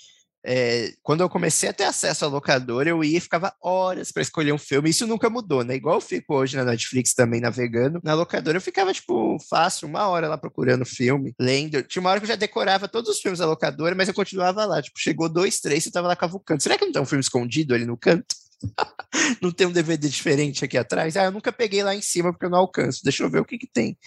é, 0.44 0.94
quando 1.04 1.22
eu 1.22 1.30
comecei 1.30 1.70
a 1.70 1.74
ter 1.74 1.84
acesso 1.84 2.26
à 2.26 2.28
locadora, 2.28 2.90
eu 2.90 3.04
ia 3.04 3.18
e 3.18 3.22
ficava 3.22 3.54
horas 3.62 4.12
para 4.12 4.22
escolher 4.22 4.52
um 4.52 4.58
filme. 4.58 4.90
Isso 4.90 5.06
nunca 5.06 5.30
mudou, 5.30 5.64
né? 5.64 5.76
Igual 5.76 5.96
eu 5.96 6.02
fico 6.02 6.36
hoje 6.36 6.58
na 6.58 6.66
Netflix 6.66 7.14
também 7.14 7.40
navegando. 7.40 8.00
Na 8.04 8.14
locadora 8.14 8.58
eu 8.58 8.62
ficava, 8.62 8.94
tipo, 8.94 9.38
fácil, 9.50 9.88
uma 9.88 10.08
hora 10.08 10.28
lá 10.28 10.38
procurando 10.38 10.86
filme, 10.86 11.34
lendo. 11.40 11.84
Tinha 11.84 12.02
uma 12.02 12.10
hora 12.10 12.20
que 12.20 12.26
eu 12.26 12.30
já 12.30 12.36
decorava 12.36 12.88
todos 12.88 13.12
os 13.12 13.20
filmes 13.20 13.40
da 13.40 13.46
locadora, 13.46 13.94
mas 13.94 14.08
eu 14.08 14.14
continuava 14.14 14.66
lá. 14.66 14.82
Tipo, 14.82 15.00
chegou 15.00 15.30
dois, 15.30 15.60
três 15.60 15.86
e 15.86 15.92
tava 15.92 16.08
lá 16.08 16.16
cavucando. 16.16 16.64
Será 16.64 16.78
que 16.78 16.86
não 16.86 16.92
tem 16.92 17.02
um 17.02 17.06
filme 17.06 17.22
escondido 17.22 17.76
ali 17.76 17.86
no 17.86 17.98
canto? 17.98 18.36
não 19.42 19.52
tem 19.52 19.68
um 19.68 19.72
DVD 19.72 20.10
diferente 20.10 20.66
aqui 20.66 20.78
atrás? 20.78 21.16
Ah, 21.18 21.26
eu 21.26 21.32
nunca 21.32 21.52
peguei 21.52 21.84
lá 21.84 21.96
em 21.96 22.02
cima 22.02 22.32
porque 22.32 22.46
eu 22.46 22.50
não 22.50 22.60
alcanço. 22.60 23.04
Deixa 23.04 23.24
eu 23.24 23.30
ver 23.30 23.40
o 23.42 23.46
que 23.46 23.58
que 23.58 23.68
tem. 23.68 23.98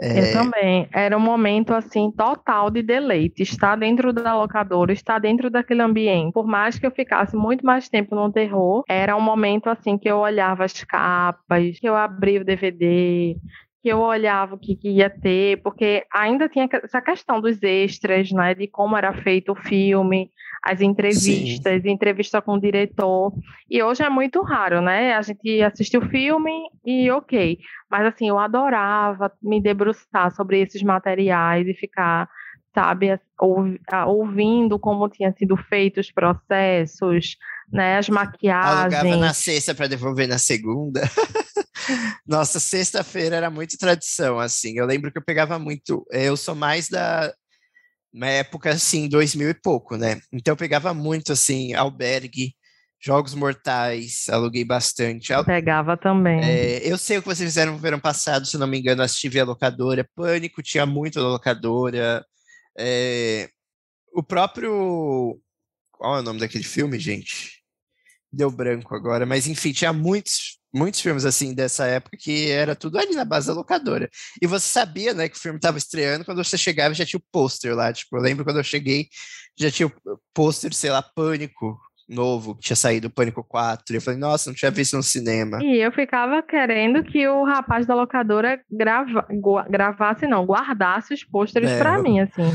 É... 0.00 0.20
Eu 0.20 0.32
também. 0.32 0.88
Era 0.92 1.16
um 1.16 1.20
momento 1.20 1.74
assim 1.74 2.10
total 2.10 2.70
de 2.70 2.82
deleite. 2.82 3.42
Estar 3.42 3.76
dentro 3.76 4.12
da 4.12 4.34
locadora, 4.34 4.92
estar 4.92 5.18
dentro 5.18 5.50
daquele 5.50 5.82
ambiente. 5.82 6.32
Por 6.32 6.46
mais 6.46 6.78
que 6.78 6.86
eu 6.86 6.90
ficasse 6.90 7.36
muito 7.36 7.64
mais 7.64 7.88
tempo 7.88 8.14
no 8.14 8.32
terror, 8.32 8.82
era 8.88 9.14
um 9.16 9.20
momento 9.20 9.68
assim 9.68 9.98
que 9.98 10.08
eu 10.08 10.18
olhava 10.18 10.64
as 10.64 10.82
capas, 10.84 11.78
que 11.78 11.88
eu 11.88 11.94
abria 11.94 12.40
o 12.40 12.44
DVD, 12.44 13.36
que 13.82 13.88
eu 13.88 13.98
olhava 13.98 14.54
o 14.54 14.58
que, 14.58 14.76
que, 14.76 14.90
ia 14.90 15.08
ter, 15.08 15.62
porque 15.62 16.04
ainda 16.12 16.48
tinha 16.48 16.68
essa 16.70 17.00
questão 17.00 17.40
dos 17.40 17.62
extras, 17.62 18.30
né, 18.30 18.54
de 18.54 18.66
como 18.66 18.96
era 18.96 19.12
feito 19.22 19.52
o 19.52 19.56
filme, 19.56 20.30
as 20.62 20.82
entrevistas, 20.82 21.82
Sim. 21.82 21.90
entrevista 21.90 22.42
com 22.42 22.52
o 22.52 22.60
diretor. 22.60 23.32
E 23.70 23.82
hoje 23.82 24.02
é 24.02 24.10
muito 24.10 24.42
raro, 24.42 24.82
né? 24.82 25.14
A 25.14 25.22
gente 25.22 25.62
assistir 25.62 25.96
o 25.96 26.08
filme 26.08 26.52
e 26.84 27.10
ok. 27.10 27.58
Mas 27.90 28.06
assim, 28.06 28.28
eu 28.28 28.38
adorava 28.38 29.32
me 29.42 29.60
debruçar 29.62 30.30
sobre 30.34 30.60
esses 30.60 30.82
materiais 30.82 31.66
e 31.66 31.72
ficar, 31.72 32.28
sabe, 32.74 33.18
ouvindo 34.06 34.78
como 34.78 35.08
tinham 35.08 35.32
sido 35.32 35.56
feitos 35.56 36.08
os 36.08 36.12
processos, 36.12 37.38
né, 37.72 37.96
as 37.96 38.10
maquiagens. 38.10 38.94
Alugava 38.94 39.16
na 39.16 39.32
sexta 39.32 39.74
para 39.74 39.86
devolver 39.86 40.28
na 40.28 40.38
segunda. 40.38 41.00
Nossa, 42.26 42.60
sexta-feira 42.60 43.36
era 43.36 43.50
muito 43.50 43.76
tradição, 43.78 44.38
assim. 44.38 44.76
Eu 44.76 44.86
lembro 44.86 45.10
que 45.10 45.18
eu 45.18 45.24
pegava 45.24 45.58
muito. 45.58 46.06
Eu 46.10 46.36
sou 46.36 46.54
mais 46.54 46.88
da 46.88 47.32
uma 48.12 48.26
época 48.26 48.70
assim, 48.70 49.08
2000 49.08 49.50
e 49.50 49.54
pouco, 49.54 49.96
né? 49.96 50.20
Então 50.32 50.52
eu 50.52 50.56
pegava 50.56 50.92
muito 50.92 51.32
assim, 51.32 51.74
albergue, 51.74 52.54
jogos 53.00 53.34
mortais, 53.34 54.26
aluguei 54.28 54.64
bastante. 54.64 55.32
Pegava 55.44 55.96
também. 55.96 56.40
É, 56.42 56.80
eu 56.84 56.98
sei 56.98 57.18
o 57.18 57.22
que 57.22 57.28
vocês 57.28 57.48
fizeram 57.48 57.72
no 57.72 57.78
verão 57.78 58.00
passado, 58.00 58.46
se 58.46 58.58
não 58.58 58.66
me 58.66 58.78
engano, 58.78 59.02
assisti 59.02 59.28
via 59.28 59.44
locadora. 59.44 60.08
Pânico 60.14 60.62
tinha 60.62 60.84
muito 60.84 61.20
na 61.20 61.28
locadora. 61.28 62.24
É, 62.76 63.48
o 64.12 64.22
próprio. 64.22 65.40
Qual 65.92 66.16
é 66.16 66.20
o 66.20 66.22
nome 66.22 66.40
daquele 66.40 66.64
filme, 66.64 66.98
gente? 66.98 67.62
Deu 68.32 68.50
branco 68.50 68.94
agora, 68.94 69.26
mas 69.26 69.46
enfim, 69.46 69.72
tinha 69.72 69.92
muitos 69.92 70.59
muitos 70.72 71.00
filmes 71.00 71.24
assim 71.24 71.54
dessa 71.54 71.86
época 71.86 72.16
que 72.18 72.50
era 72.50 72.74
tudo 72.74 72.98
ali 72.98 73.14
na 73.14 73.24
base 73.24 73.46
da 73.48 73.52
locadora. 73.52 74.08
E 74.40 74.46
você 74.46 74.66
sabia, 74.66 75.12
né, 75.12 75.28
que 75.28 75.36
o 75.36 75.40
filme 75.40 75.58
estava 75.58 75.78
estreando 75.78 76.24
quando 76.24 76.42
você 76.42 76.56
chegava 76.56 76.94
já 76.94 77.04
tinha 77.04 77.18
o 77.18 77.24
pôster 77.32 77.74
lá. 77.74 77.92
Tipo, 77.92 78.16
eu 78.16 78.22
lembro 78.22 78.44
quando 78.44 78.58
eu 78.58 78.64
cheguei, 78.64 79.08
já 79.58 79.70
tinha 79.70 79.86
o 79.88 79.92
pôster, 80.34 80.72
sei 80.72 80.90
lá, 80.90 81.02
Pânico 81.02 81.78
novo, 82.08 82.56
que 82.56 82.62
tinha 82.62 82.76
saído 82.76 83.08
Pânico 83.08 83.44
4. 83.44 83.94
E 83.94 83.96
eu 83.96 84.02
falei, 84.02 84.18
nossa, 84.18 84.50
não 84.50 84.54
tinha 84.54 84.70
visto 84.70 84.96
no 84.96 85.02
cinema. 85.02 85.62
E 85.62 85.76
eu 85.76 85.92
ficava 85.92 86.42
querendo 86.42 87.04
que 87.04 87.26
o 87.28 87.44
rapaz 87.44 87.86
da 87.86 87.94
locadora 87.94 88.60
grava, 88.70 89.26
gravasse, 89.68 90.26
não, 90.26 90.44
guardasse 90.44 91.14
os 91.14 91.22
pôsteres 91.22 91.70
é, 91.70 91.78
para 91.78 91.98
eu... 91.98 92.02
mim, 92.02 92.20
assim 92.20 92.50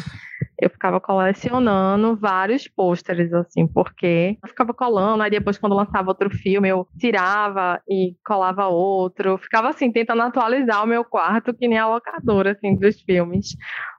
eu 0.59 0.69
ficava 0.69 0.99
colecionando 0.99 2.15
vários 2.15 2.67
pôsteres, 2.67 3.33
assim, 3.33 3.67
porque 3.67 4.37
eu 4.41 4.49
ficava 4.49 4.73
colando, 4.73 5.23
aí 5.23 5.29
depois, 5.29 5.57
quando 5.57 5.75
lançava 5.75 6.09
outro 6.09 6.29
filme, 6.29 6.69
eu 6.69 6.87
tirava 6.97 7.81
e 7.89 8.15
colava 8.25 8.67
outro. 8.67 9.37
Ficava, 9.37 9.69
assim, 9.69 9.91
tentando 9.91 10.21
atualizar 10.21 10.83
o 10.83 10.87
meu 10.87 11.03
quarto, 11.03 11.53
que 11.53 11.67
nem 11.67 11.77
a 11.77 11.87
locadora, 11.87 12.51
assim, 12.51 12.75
dos 12.75 13.01
filmes 13.01 13.55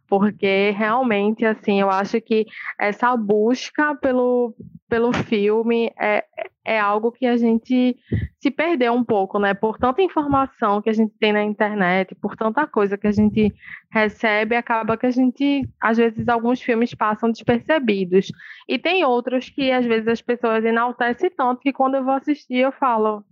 porque 0.09 0.71
realmente 0.71 1.45
assim 1.45 1.81
eu 1.81 1.91
acho 1.91 2.21
que 2.21 2.47
essa 2.81 3.17
busca 3.17 3.95
pelo, 3.97 4.55
pelo 4.89 5.13
filme 5.13 5.93
é, 5.99 6.25
é 6.65 6.79
algo 6.79 7.13
que 7.13 7.27
a 7.27 7.37
gente 7.37 7.97
se 8.41 8.51
perdeu 8.51 8.93
um 8.93 9.05
pouco, 9.05 9.39
né? 9.39 9.55
Por 9.55 9.79
tanta 9.79 10.03
informação 10.03 10.81
que 10.81 10.91
a 10.91 10.93
gente 10.93 11.13
tem 11.19 11.33
na 11.33 11.43
internet, 11.43 12.15
por 12.15 12.37
tanta 12.37 12.67
coisa 12.67 12.97
que 12.97 13.07
a 13.07 13.13
gente 13.13 13.55
recebe, 13.91 14.57
acaba 14.57 14.97
que 14.97 15.07
a 15.07 15.11
gente, 15.11 15.69
às 15.81 15.97
vezes, 15.97 16.29
alguns 16.29 16.61
filmes 16.61 16.95
passam 16.95 17.31
despercebidos. 17.31 18.31
E 18.69 18.79
tem 18.79 19.05
outros 19.05 19.49
que, 19.49 19.71
às 19.71 19.85
vezes, 19.85 20.09
as 20.09 20.23
pessoas 20.23 20.65
enaltecem 20.65 21.31
tanto 21.31 21.61
que 21.61 21.73
quando 21.73 21.97
eu 21.97 22.05
vou 22.05 22.15
assistir, 22.15 22.57
eu 22.57 22.73
falo, 22.73 23.25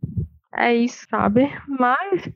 é 0.57 0.74
isso, 0.74 1.07
sabe? 1.09 1.50
Mas 1.68 2.28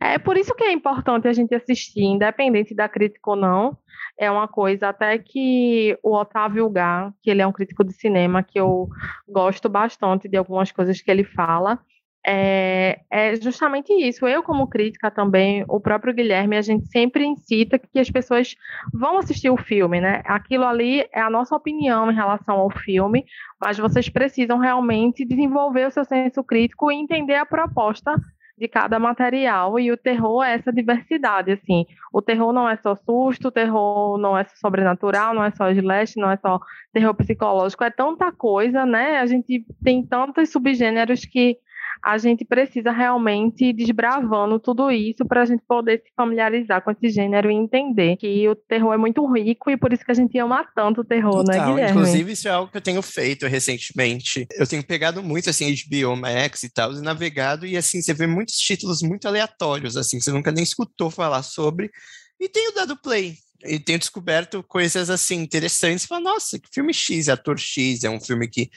é 0.00 0.18
por 0.18 0.36
isso 0.36 0.54
que 0.54 0.64
é 0.64 0.72
importante 0.72 1.26
a 1.26 1.32
gente 1.32 1.54
assistir, 1.54 2.02
independente 2.02 2.74
da 2.74 2.88
crítica 2.88 3.30
ou 3.30 3.36
não. 3.36 3.76
É 4.18 4.30
uma 4.30 4.46
coisa 4.46 4.88
até 4.88 5.18
que 5.18 5.98
o 6.02 6.14
Otávio 6.16 6.68
Gá, 6.70 7.12
que 7.22 7.30
ele 7.30 7.42
é 7.42 7.46
um 7.46 7.52
crítico 7.52 7.84
de 7.84 7.92
cinema, 7.92 8.42
que 8.42 8.58
eu 8.58 8.88
gosto 9.28 9.68
bastante 9.68 10.28
de 10.28 10.36
algumas 10.36 10.70
coisas 10.70 11.00
que 11.00 11.10
ele 11.10 11.24
fala, 11.24 11.80
é, 12.26 13.00
é, 13.10 13.36
justamente 13.36 13.92
isso. 13.92 14.26
Eu, 14.26 14.42
como 14.42 14.66
crítica 14.66 15.10
também, 15.10 15.64
o 15.68 15.78
próprio 15.78 16.14
Guilherme, 16.14 16.56
a 16.56 16.62
gente 16.62 16.86
sempre 16.86 17.24
incita 17.24 17.78
que 17.78 17.98
as 17.98 18.10
pessoas 18.10 18.54
vão 18.92 19.18
assistir 19.18 19.50
o 19.50 19.56
filme, 19.58 20.00
né? 20.00 20.22
Aquilo 20.24 20.64
ali 20.64 21.06
é 21.12 21.20
a 21.20 21.28
nossa 21.28 21.54
opinião 21.54 22.10
em 22.10 22.14
relação 22.14 22.56
ao 22.56 22.70
filme, 22.70 23.24
mas 23.60 23.78
vocês 23.78 24.08
precisam 24.08 24.58
realmente 24.58 25.24
desenvolver 25.24 25.86
o 25.86 25.90
seu 25.90 26.04
senso 26.04 26.42
crítico 26.42 26.90
e 26.90 26.94
entender 26.94 27.34
a 27.34 27.44
proposta 27.44 28.14
de 28.56 28.68
cada 28.68 28.98
material 28.98 29.78
e 29.80 29.90
o 29.90 29.96
terror 29.96 30.44
é 30.44 30.54
essa 30.54 30.72
diversidade, 30.72 31.52
assim. 31.52 31.84
O 32.12 32.22
terror 32.22 32.52
não 32.52 32.68
é 32.68 32.76
só 32.76 32.94
susto, 32.94 33.48
o 33.48 33.52
terror 33.52 34.16
não 34.16 34.38
é 34.38 34.44
só 34.44 34.54
sobrenatural, 34.56 35.34
não 35.34 35.44
é 35.44 35.50
só 35.50 35.68
slash, 35.70 36.18
não 36.18 36.30
é 36.30 36.36
só 36.36 36.60
terror 36.92 37.14
psicológico, 37.14 37.84
é 37.84 37.90
tanta 37.90 38.30
coisa, 38.30 38.86
né? 38.86 39.18
A 39.18 39.26
gente 39.26 39.66
tem 39.82 40.06
tantos 40.06 40.50
subgêneros 40.50 41.24
que 41.24 41.58
a 42.04 42.18
gente 42.18 42.44
precisa 42.44 42.90
realmente 42.90 43.64
ir 43.64 43.72
desbravando 43.72 44.60
tudo 44.60 44.90
isso 44.90 45.24
para 45.26 45.42
a 45.42 45.44
gente 45.46 45.62
poder 45.66 46.02
se 46.04 46.12
familiarizar 46.14 46.84
com 46.84 46.90
esse 46.90 47.08
gênero 47.08 47.50
e 47.50 47.54
entender 47.54 48.16
que 48.16 48.46
o 48.46 48.54
terror 48.54 48.92
é 48.92 48.98
muito 48.98 49.24
rico 49.32 49.70
e 49.70 49.76
por 49.76 49.90
isso 49.90 50.04
que 50.04 50.10
a 50.10 50.14
gente 50.14 50.36
ama 50.38 50.66
tanto 50.76 51.00
o 51.00 51.04
terror, 51.04 51.42
né, 51.46 51.56
então, 51.56 51.68
né, 51.68 51.72
Guilherme? 51.72 51.90
Inclusive, 51.92 52.32
isso 52.32 52.46
é 52.46 52.50
algo 52.50 52.70
que 52.70 52.76
eu 52.76 52.82
tenho 52.82 53.00
feito 53.00 53.46
recentemente. 53.46 54.46
Eu 54.52 54.66
tenho 54.66 54.84
pegado 54.84 55.22
muito, 55.22 55.48
assim, 55.48 55.74
HBO 55.74 56.14
Max 56.14 56.62
e 56.62 56.68
tal, 56.68 56.92
e 56.92 57.00
navegado, 57.00 57.64
e 57.64 57.74
assim, 57.74 58.02
você 58.02 58.12
vê 58.12 58.26
muitos 58.26 58.56
títulos 58.56 59.00
muito 59.00 59.26
aleatórios, 59.26 59.96
assim, 59.96 60.20
você 60.20 60.30
nunca 60.30 60.52
nem 60.52 60.62
escutou 60.62 61.10
falar 61.10 61.42
sobre, 61.42 61.90
e 62.38 62.50
tenho 62.50 62.74
dado 62.74 63.00
play 63.00 63.34
e 63.64 63.78
tenho 63.78 63.98
descoberto 63.98 64.62
coisas 64.62 65.08
assim 65.08 65.36
interessantes. 65.36 66.04
Fala, 66.04 66.20
nossa, 66.20 66.58
que 66.58 66.68
filme 66.70 66.92
X, 66.92 67.30
ator 67.30 67.58
X, 67.58 68.04
é 68.04 68.10
um 68.10 68.20
filme 68.20 68.46
que 68.46 68.68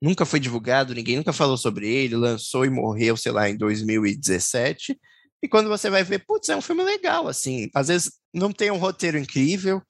nunca 0.00 0.24
foi 0.24 0.38
divulgado, 0.40 0.94
ninguém 0.94 1.16
nunca 1.16 1.32
falou 1.32 1.56
sobre 1.56 1.88
ele, 1.88 2.16
lançou 2.16 2.64
e 2.64 2.70
morreu, 2.70 3.16
sei 3.16 3.32
lá, 3.32 3.48
em 3.48 3.56
2017. 3.56 4.98
E 5.42 5.48
quando 5.48 5.68
você 5.68 5.90
vai 5.90 6.02
ver, 6.02 6.24
putz, 6.26 6.48
é 6.48 6.56
um 6.56 6.62
filme 6.62 6.82
legal, 6.82 7.28
assim. 7.28 7.68
Às 7.74 7.88
vezes 7.88 8.12
não 8.32 8.52
tem 8.52 8.70
um 8.70 8.78
roteiro 8.78 9.18
incrível, 9.18 9.82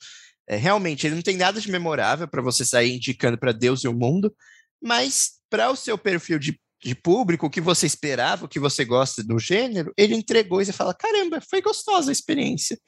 é, 0.48 0.56
realmente 0.56 1.06
ele 1.06 1.16
não 1.16 1.22
tem 1.22 1.36
nada 1.36 1.60
de 1.60 1.70
memorável 1.70 2.28
para 2.28 2.42
você 2.42 2.64
sair 2.64 2.94
indicando 2.94 3.36
para 3.36 3.52
Deus 3.52 3.82
e 3.82 3.88
o 3.88 3.94
mundo, 3.94 4.34
mas 4.80 5.32
para 5.50 5.70
o 5.70 5.76
seu 5.76 5.98
perfil 5.98 6.38
de, 6.38 6.60
de 6.82 6.94
público, 6.94 7.46
o 7.46 7.50
que 7.50 7.60
você 7.60 7.86
esperava, 7.86 8.44
o 8.44 8.48
que 8.48 8.60
você 8.60 8.84
gosta 8.84 9.24
do 9.24 9.38
gênero, 9.38 9.92
ele 9.96 10.14
entregou 10.14 10.60
e 10.60 10.66
você 10.66 10.72
fala: 10.72 10.94
caramba, 10.94 11.40
foi 11.40 11.60
gostosa 11.60 12.10
a 12.10 12.12
experiência. 12.12 12.78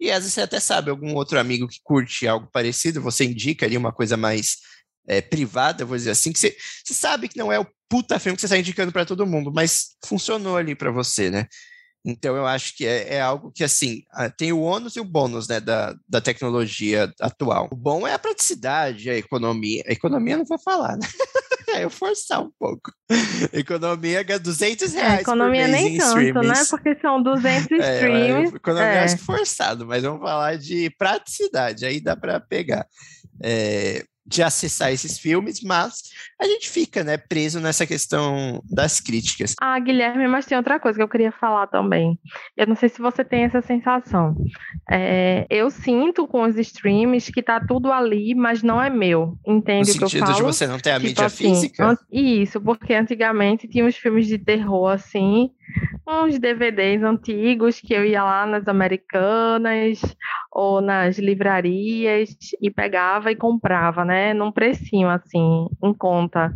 E 0.00 0.10
às 0.10 0.18
vezes 0.18 0.34
você 0.34 0.40
até 0.40 0.58
sabe 0.58 0.90
algum 0.90 1.14
outro 1.14 1.38
amigo 1.38 1.68
que 1.68 1.78
curte 1.82 2.26
algo 2.26 2.48
parecido, 2.52 3.00
você 3.00 3.24
indica 3.24 3.64
ali 3.64 3.76
uma 3.76 3.92
coisa 3.92 4.16
mais 4.16 4.56
é, 5.06 5.20
privada, 5.20 5.84
vou 5.84 5.96
dizer 5.96 6.10
assim, 6.10 6.32
que 6.32 6.38
você, 6.38 6.56
você 6.84 6.94
sabe 6.94 7.28
que 7.28 7.38
não 7.38 7.52
é 7.52 7.58
o 7.58 7.66
puta 7.88 8.18
filme 8.18 8.36
que 8.36 8.40
você 8.40 8.46
está 8.46 8.58
indicando 8.58 8.92
para 8.92 9.04
todo 9.04 9.26
mundo, 9.26 9.52
mas 9.54 9.96
funcionou 10.04 10.56
ali 10.56 10.74
para 10.74 10.90
você, 10.90 11.30
né? 11.30 11.46
Então 12.04 12.36
eu 12.36 12.46
acho 12.46 12.76
que 12.76 12.86
é, 12.86 13.14
é, 13.14 13.20
algo 13.20 13.50
que 13.50 13.64
assim 13.64 14.02
tem 14.36 14.52
o 14.52 14.60
ônus 14.60 14.94
e 14.94 15.00
o 15.00 15.04
bônus 15.04 15.48
né, 15.48 15.58
da, 15.58 15.94
da 16.06 16.20
tecnologia 16.20 17.10
atual. 17.18 17.68
O 17.72 17.76
bom 17.76 18.06
é 18.06 18.12
a 18.12 18.18
praticidade, 18.18 19.08
a 19.08 19.16
economia. 19.16 19.82
A 19.86 19.92
economia 19.92 20.36
não 20.36 20.44
vou 20.44 20.58
falar, 20.58 20.98
né? 20.98 21.06
é 21.68 21.82
eu 21.84 21.88
forçar 21.88 22.42
um 22.42 22.50
pouco. 22.58 22.92
Economia 23.54 24.20
é 24.20 24.38
200 24.38 24.94
é, 24.94 24.98
reais. 24.98 25.18
É, 25.18 25.22
economia 25.22 25.66
nem 25.66 25.96
tanto, 25.96 26.16
né? 26.16 26.24
streamings. 26.26 26.58
né? 26.58 26.64
Porque 26.68 27.00
são 27.00 27.22
200 27.22 27.70
é, 27.80 27.94
streams. 27.94 28.54
Economia 28.54 28.86
é. 28.86 29.04
acho 29.04 29.16
que 29.16 29.22
forçado, 29.22 29.86
mas 29.86 30.02
vamos 30.02 30.20
falar 30.20 30.58
de 30.58 30.90
praticidade, 30.98 31.86
aí 31.86 32.00
dá 32.00 32.14
para 32.14 32.38
pegar. 32.38 32.86
É, 33.42 34.04
de 34.26 34.42
acessar 34.42 34.90
esses 34.90 35.18
filmes, 35.18 35.62
mas 35.62 36.02
a 36.40 36.46
gente 36.46 36.70
fica, 36.70 37.04
né, 37.04 37.16
preso 37.16 37.60
nessa 37.60 37.86
questão 37.86 38.62
das 38.70 39.00
críticas. 39.00 39.54
Ah, 39.60 39.78
Guilherme, 39.78 40.26
mas 40.26 40.46
tem 40.46 40.56
outra 40.56 40.80
coisa 40.80 40.96
que 40.96 41.02
eu 41.02 41.08
queria 41.08 41.32
falar 41.32 41.66
também. 41.66 42.18
Eu 42.56 42.66
não 42.66 42.74
sei 42.74 42.88
se 42.88 43.00
você 43.00 43.22
tem 43.24 43.44
essa 43.44 43.60
sensação. 43.60 44.34
É, 44.90 45.46
eu 45.50 45.70
sinto 45.70 46.26
com 46.26 46.42
os 46.42 46.56
streams 46.56 47.30
que 47.30 47.42
tá 47.42 47.60
tudo 47.60 47.92
ali, 47.92 48.34
mas 48.34 48.62
não 48.62 48.82
é 48.82 48.88
meu. 48.88 49.36
Entende 49.46 49.88
no 49.88 49.94
o 49.94 49.98
que 49.98 50.04
eu 50.04 50.08
falo? 50.08 50.26
sentido 50.26 50.36
de 50.36 50.42
você 50.42 50.66
não 50.66 50.78
ter 50.78 50.90
a 50.90 50.94
tipo 50.94 51.08
mídia 51.08 51.26
assim, 51.26 51.54
física? 51.54 51.98
Isso, 52.10 52.60
porque 52.60 52.94
antigamente 52.94 53.68
tinha 53.68 53.84
uns 53.84 53.96
filmes 53.96 54.26
de 54.26 54.38
terror 54.38 54.88
assim, 54.88 55.50
uns 56.06 56.38
DVDs 56.38 57.02
antigos 57.02 57.80
que 57.80 57.92
eu 57.92 58.04
ia 58.04 58.22
lá 58.22 58.46
nas 58.46 58.68
americanas 58.68 60.00
ou 60.54 60.80
nas 60.80 61.18
livrarias 61.18 62.30
e 62.62 62.70
pegava 62.70 63.32
e 63.32 63.36
comprava, 63.36 64.04
né? 64.04 64.32
Num 64.32 64.52
precinho 64.52 65.08
assim, 65.08 65.66
em 65.82 65.92
conta. 65.92 66.54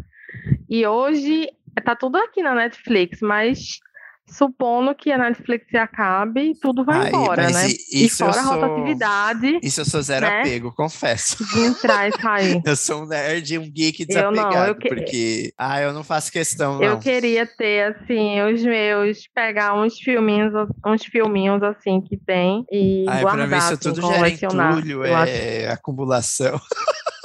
E 0.70 0.86
hoje 0.86 1.48
tá 1.84 1.96
tudo 1.96 2.16
aqui 2.16 2.42
na 2.42 2.54
Netflix, 2.54 3.20
mas 3.20 3.80
supondo 4.28 4.94
que 4.94 5.10
a 5.10 5.18
Netflix 5.18 5.74
acabe, 5.74 6.54
tudo 6.60 6.84
vai 6.84 6.98
Ai, 6.98 7.08
embora, 7.08 7.50
né? 7.50 7.68
E 7.92 8.08
fora 8.08 8.40
a 8.40 8.42
rotatividade. 8.42 9.58
Isso 9.62 9.80
eu 9.80 9.84
sou 9.84 10.02
zero 10.02 10.26
né? 10.26 10.40
apego, 10.40 10.72
confesso. 10.72 11.44
De 11.44 11.60
entrar 11.60 12.08
e 12.08 12.12
sair. 12.20 12.62
eu 12.64 12.76
sou 12.76 13.02
um 13.02 13.06
nerd, 13.06 13.58
um 13.58 13.70
geek 13.70 14.04
desapegado, 14.04 14.54
eu 14.54 14.60
não, 14.60 14.66
eu 14.66 14.74
que... 14.74 14.88
porque 14.88 15.52
ah, 15.56 15.80
eu 15.80 15.92
não 15.92 16.04
faço 16.04 16.30
questão, 16.30 16.74
não. 16.74 16.82
Eu 16.82 16.98
queria 16.98 17.46
ter, 17.46 17.94
assim, 17.94 18.40
os 18.42 18.62
meus, 18.62 19.26
pegar 19.34 19.74
uns 19.74 19.98
filminhos, 19.98 20.52
uns 20.86 21.04
filminhos, 21.04 21.62
assim, 21.62 22.00
que 22.00 22.16
tem 22.16 22.64
e 22.70 23.04
Ai, 23.08 23.22
guardar, 23.22 23.48
pra 23.48 23.56
mim 23.56 23.62
isso 23.62 23.74
assim, 23.74 23.94
tudo 23.94 24.06
gera 24.06 24.28
entulho, 24.28 25.04
é 25.04 25.68
acumulação. 25.68 26.60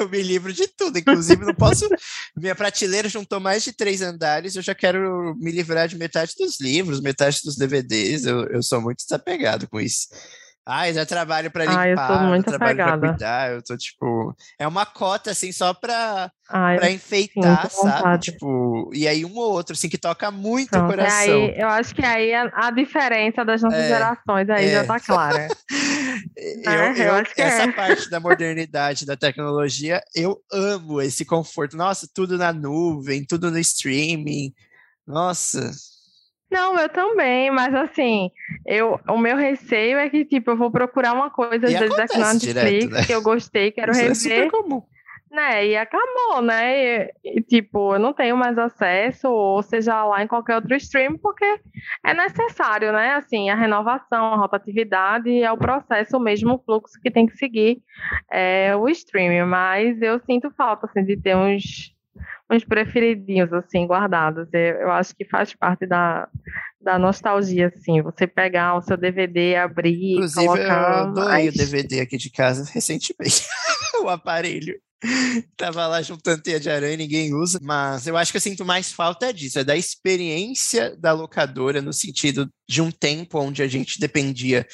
eu 0.00 0.08
me 0.08 0.22
livro 0.22 0.52
de 0.52 0.66
tudo. 0.66 0.98
Inclusive, 0.98 1.44
não 1.44 1.54
posso. 1.54 1.88
Minha 2.36 2.54
prateleira 2.54 3.08
juntou 3.08 3.40
mais 3.40 3.62
de 3.62 3.72
três 3.72 4.02
andares. 4.02 4.56
Eu 4.56 4.62
já 4.62 4.74
quero 4.74 5.34
me 5.38 5.50
livrar 5.50 5.88
de 5.88 5.96
metade 5.96 6.34
dos 6.38 6.60
livros, 6.60 7.00
metade 7.00 7.40
dos 7.44 7.56
DVDs. 7.56 8.24
Eu, 8.24 8.46
eu 8.46 8.62
sou 8.62 8.80
muito 8.80 8.98
desapegado 8.98 9.68
com 9.68 9.80
isso. 9.80 10.08
Ai, 10.72 10.94
já 10.94 11.04
trabalho 11.04 11.50
para 11.50 11.64
limpar, 11.64 11.78
Ai, 11.80 11.92
eu 11.92 11.96
tô 11.96 12.18
muito 12.28 12.44
trabalho 12.46 12.76
para 12.76 12.98
cuidar, 12.98 13.50
eu 13.50 13.62
tô 13.62 13.76
tipo, 13.76 14.36
é 14.56 14.68
uma 14.68 14.86
cota 14.86 15.32
assim 15.32 15.50
só 15.50 15.74
para 15.74 16.30
para 16.48 16.90
enfeitar, 16.90 17.68
sim, 17.68 17.82
sabe? 17.82 18.18
Tipo, 18.20 18.90
e 18.94 19.08
aí 19.08 19.24
um 19.24 19.36
ou 19.36 19.52
outro 19.52 19.72
assim 19.72 19.88
que 19.88 19.98
toca 19.98 20.30
muito 20.30 20.70
Pronto, 20.70 20.84
o 20.84 20.88
coração. 20.88 21.18
Aí, 21.18 21.54
eu 21.56 21.68
acho 21.68 21.92
que 21.92 22.04
aí 22.04 22.32
a, 22.32 22.50
a 22.54 22.70
diferença 22.70 23.44
das 23.44 23.62
nossas 23.62 23.80
é, 23.80 23.88
gerações 23.88 24.48
aí 24.48 24.66
é. 24.66 24.72
já 24.72 24.84
tá 24.84 25.00
clara. 25.00 25.48
eu, 26.36 26.70
é, 26.70 26.90
eu, 26.98 27.14
eu 27.14 27.24
essa 27.36 27.62
é. 27.62 27.72
parte 27.72 28.08
da 28.08 28.20
modernidade, 28.20 29.04
da 29.04 29.16
tecnologia, 29.16 30.00
eu 30.14 30.40
amo 30.52 31.00
esse 31.00 31.24
conforto. 31.24 31.76
Nossa, 31.76 32.08
tudo 32.14 32.38
na 32.38 32.52
nuvem, 32.52 33.24
tudo 33.24 33.50
no 33.50 33.58
streaming. 33.58 34.52
Nossa, 35.06 35.72
não, 36.50 36.76
eu 36.78 36.88
também, 36.88 37.50
mas 37.50 37.74
assim, 37.74 38.30
eu, 38.66 38.98
o 39.08 39.16
meu 39.16 39.36
receio 39.36 39.98
é 39.98 40.10
que, 40.10 40.24
tipo, 40.24 40.50
eu 40.50 40.56
vou 40.56 40.70
procurar 40.70 41.12
uma 41.12 41.30
coisa, 41.30 41.66
às 41.66 41.72
vezes, 41.72 41.98
aqui 41.98 42.18
na 42.18 42.34
Netflix, 42.34 42.90
né? 42.90 43.04
que 43.04 43.12
eu 43.12 43.22
gostei, 43.22 43.70
quero 43.70 43.92
Isso 43.92 44.00
rever. 44.00 44.12
É 44.12 44.14
super 44.14 44.50
comum. 44.50 44.82
Né, 45.30 45.68
e 45.68 45.76
acabou, 45.76 46.42
né? 46.42 47.04
E, 47.04 47.12
e, 47.24 47.40
tipo, 47.40 47.94
eu 47.94 48.00
não 48.00 48.12
tenho 48.12 48.36
mais 48.36 48.58
acesso, 48.58 49.28
ou 49.28 49.62
seja 49.62 50.04
lá 50.04 50.24
em 50.24 50.26
qualquer 50.26 50.56
outro 50.56 50.74
stream, 50.74 51.16
porque 51.18 51.44
é 52.04 52.12
necessário, 52.12 52.92
né? 52.92 53.14
Assim, 53.14 53.48
a 53.48 53.54
renovação, 53.54 54.34
a 54.34 54.36
rotatividade 54.36 55.40
é 55.40 55.52
o 55.52 55.56
processo, 55.56 56.16
o 56.16 56.20
mesmo 56.20 56.60
fluxo 56.66 57.00
que 57.00 57.12
tem 57.12 57.26
que 57.26 57.36
seguir 57.36 57.80
é, 58.28 58.74
o 58.74 58.88
stream. 58.88 59.46
Mas 59.46 60.02
eu 60.02 60.18
sinto 60.18 60.50
falta, 60.50 60.86
assim, 60.86 61.04
de 61.04 61.16
ter 61.16 61.36
uns 61.36 61.94
uns 62.50 62.64
preferidinhos, 62.64 63.52
assim, 63.52 63.86
guardados. 63.86 64.48
Eu 64.52 64.90
acho 64.90 65.14
que 65.14 65.24
faz 65.24 65.54
parte 65.54 65.86
da, 65.86 66.28
da 66.80 66.98
nostalgia, 66.98 67.68
assim, 67.68 68.02
você 68.02 68.26
pegar 68.26 68.76
o 68.76 68.82
seu 68.82 68.96
DVD, 68.96 69.56
abrir, 69.56 70.14
Inclusive, 70.14 70.46
colocar... 70.46 71.06
eu 71.06 71.12
doei 71.12 71.48
o 71.48 71.52
DVD 71.52 72.00
aqui 72.00 72.16
de 72.16 72.30
casa 72.30 72.68
recentemente, 72.72 73.46
o 74.02 74.08
aparelho. 74.08 74.74
Tava 75.56 75.86
lá 75.86 76.02
juntando 76.02 76.42
teia 76.42 76.60
de 76.60 76.68
aranha, 76.68 76.96
ninguém 76.96 77.32
usa, 77.32 77.58
mas 77.62 78.06
eu 78.06 78.18
acho 78.18 78.30
que 78.30 78.36
eu 78.36 78.40
sinto 78.40 78.66
mais 78.66 78.92
falta 78.92 79.32
disso, 79.32 79.58
é 79.58 79.64
da 79.64 79.74
experiência 79.74 80.94
da 80.98 81.12
locadora, 81.12 81.80
no 81.80 81.92
sentido 81.92 82.50
de 82.68 82.82
um 82.82 82.90
tempo 82.90 83.38
onde 83.38 83.62
a 83.62 83.66
gente 83.66 83.98
dependia 83.98 84.66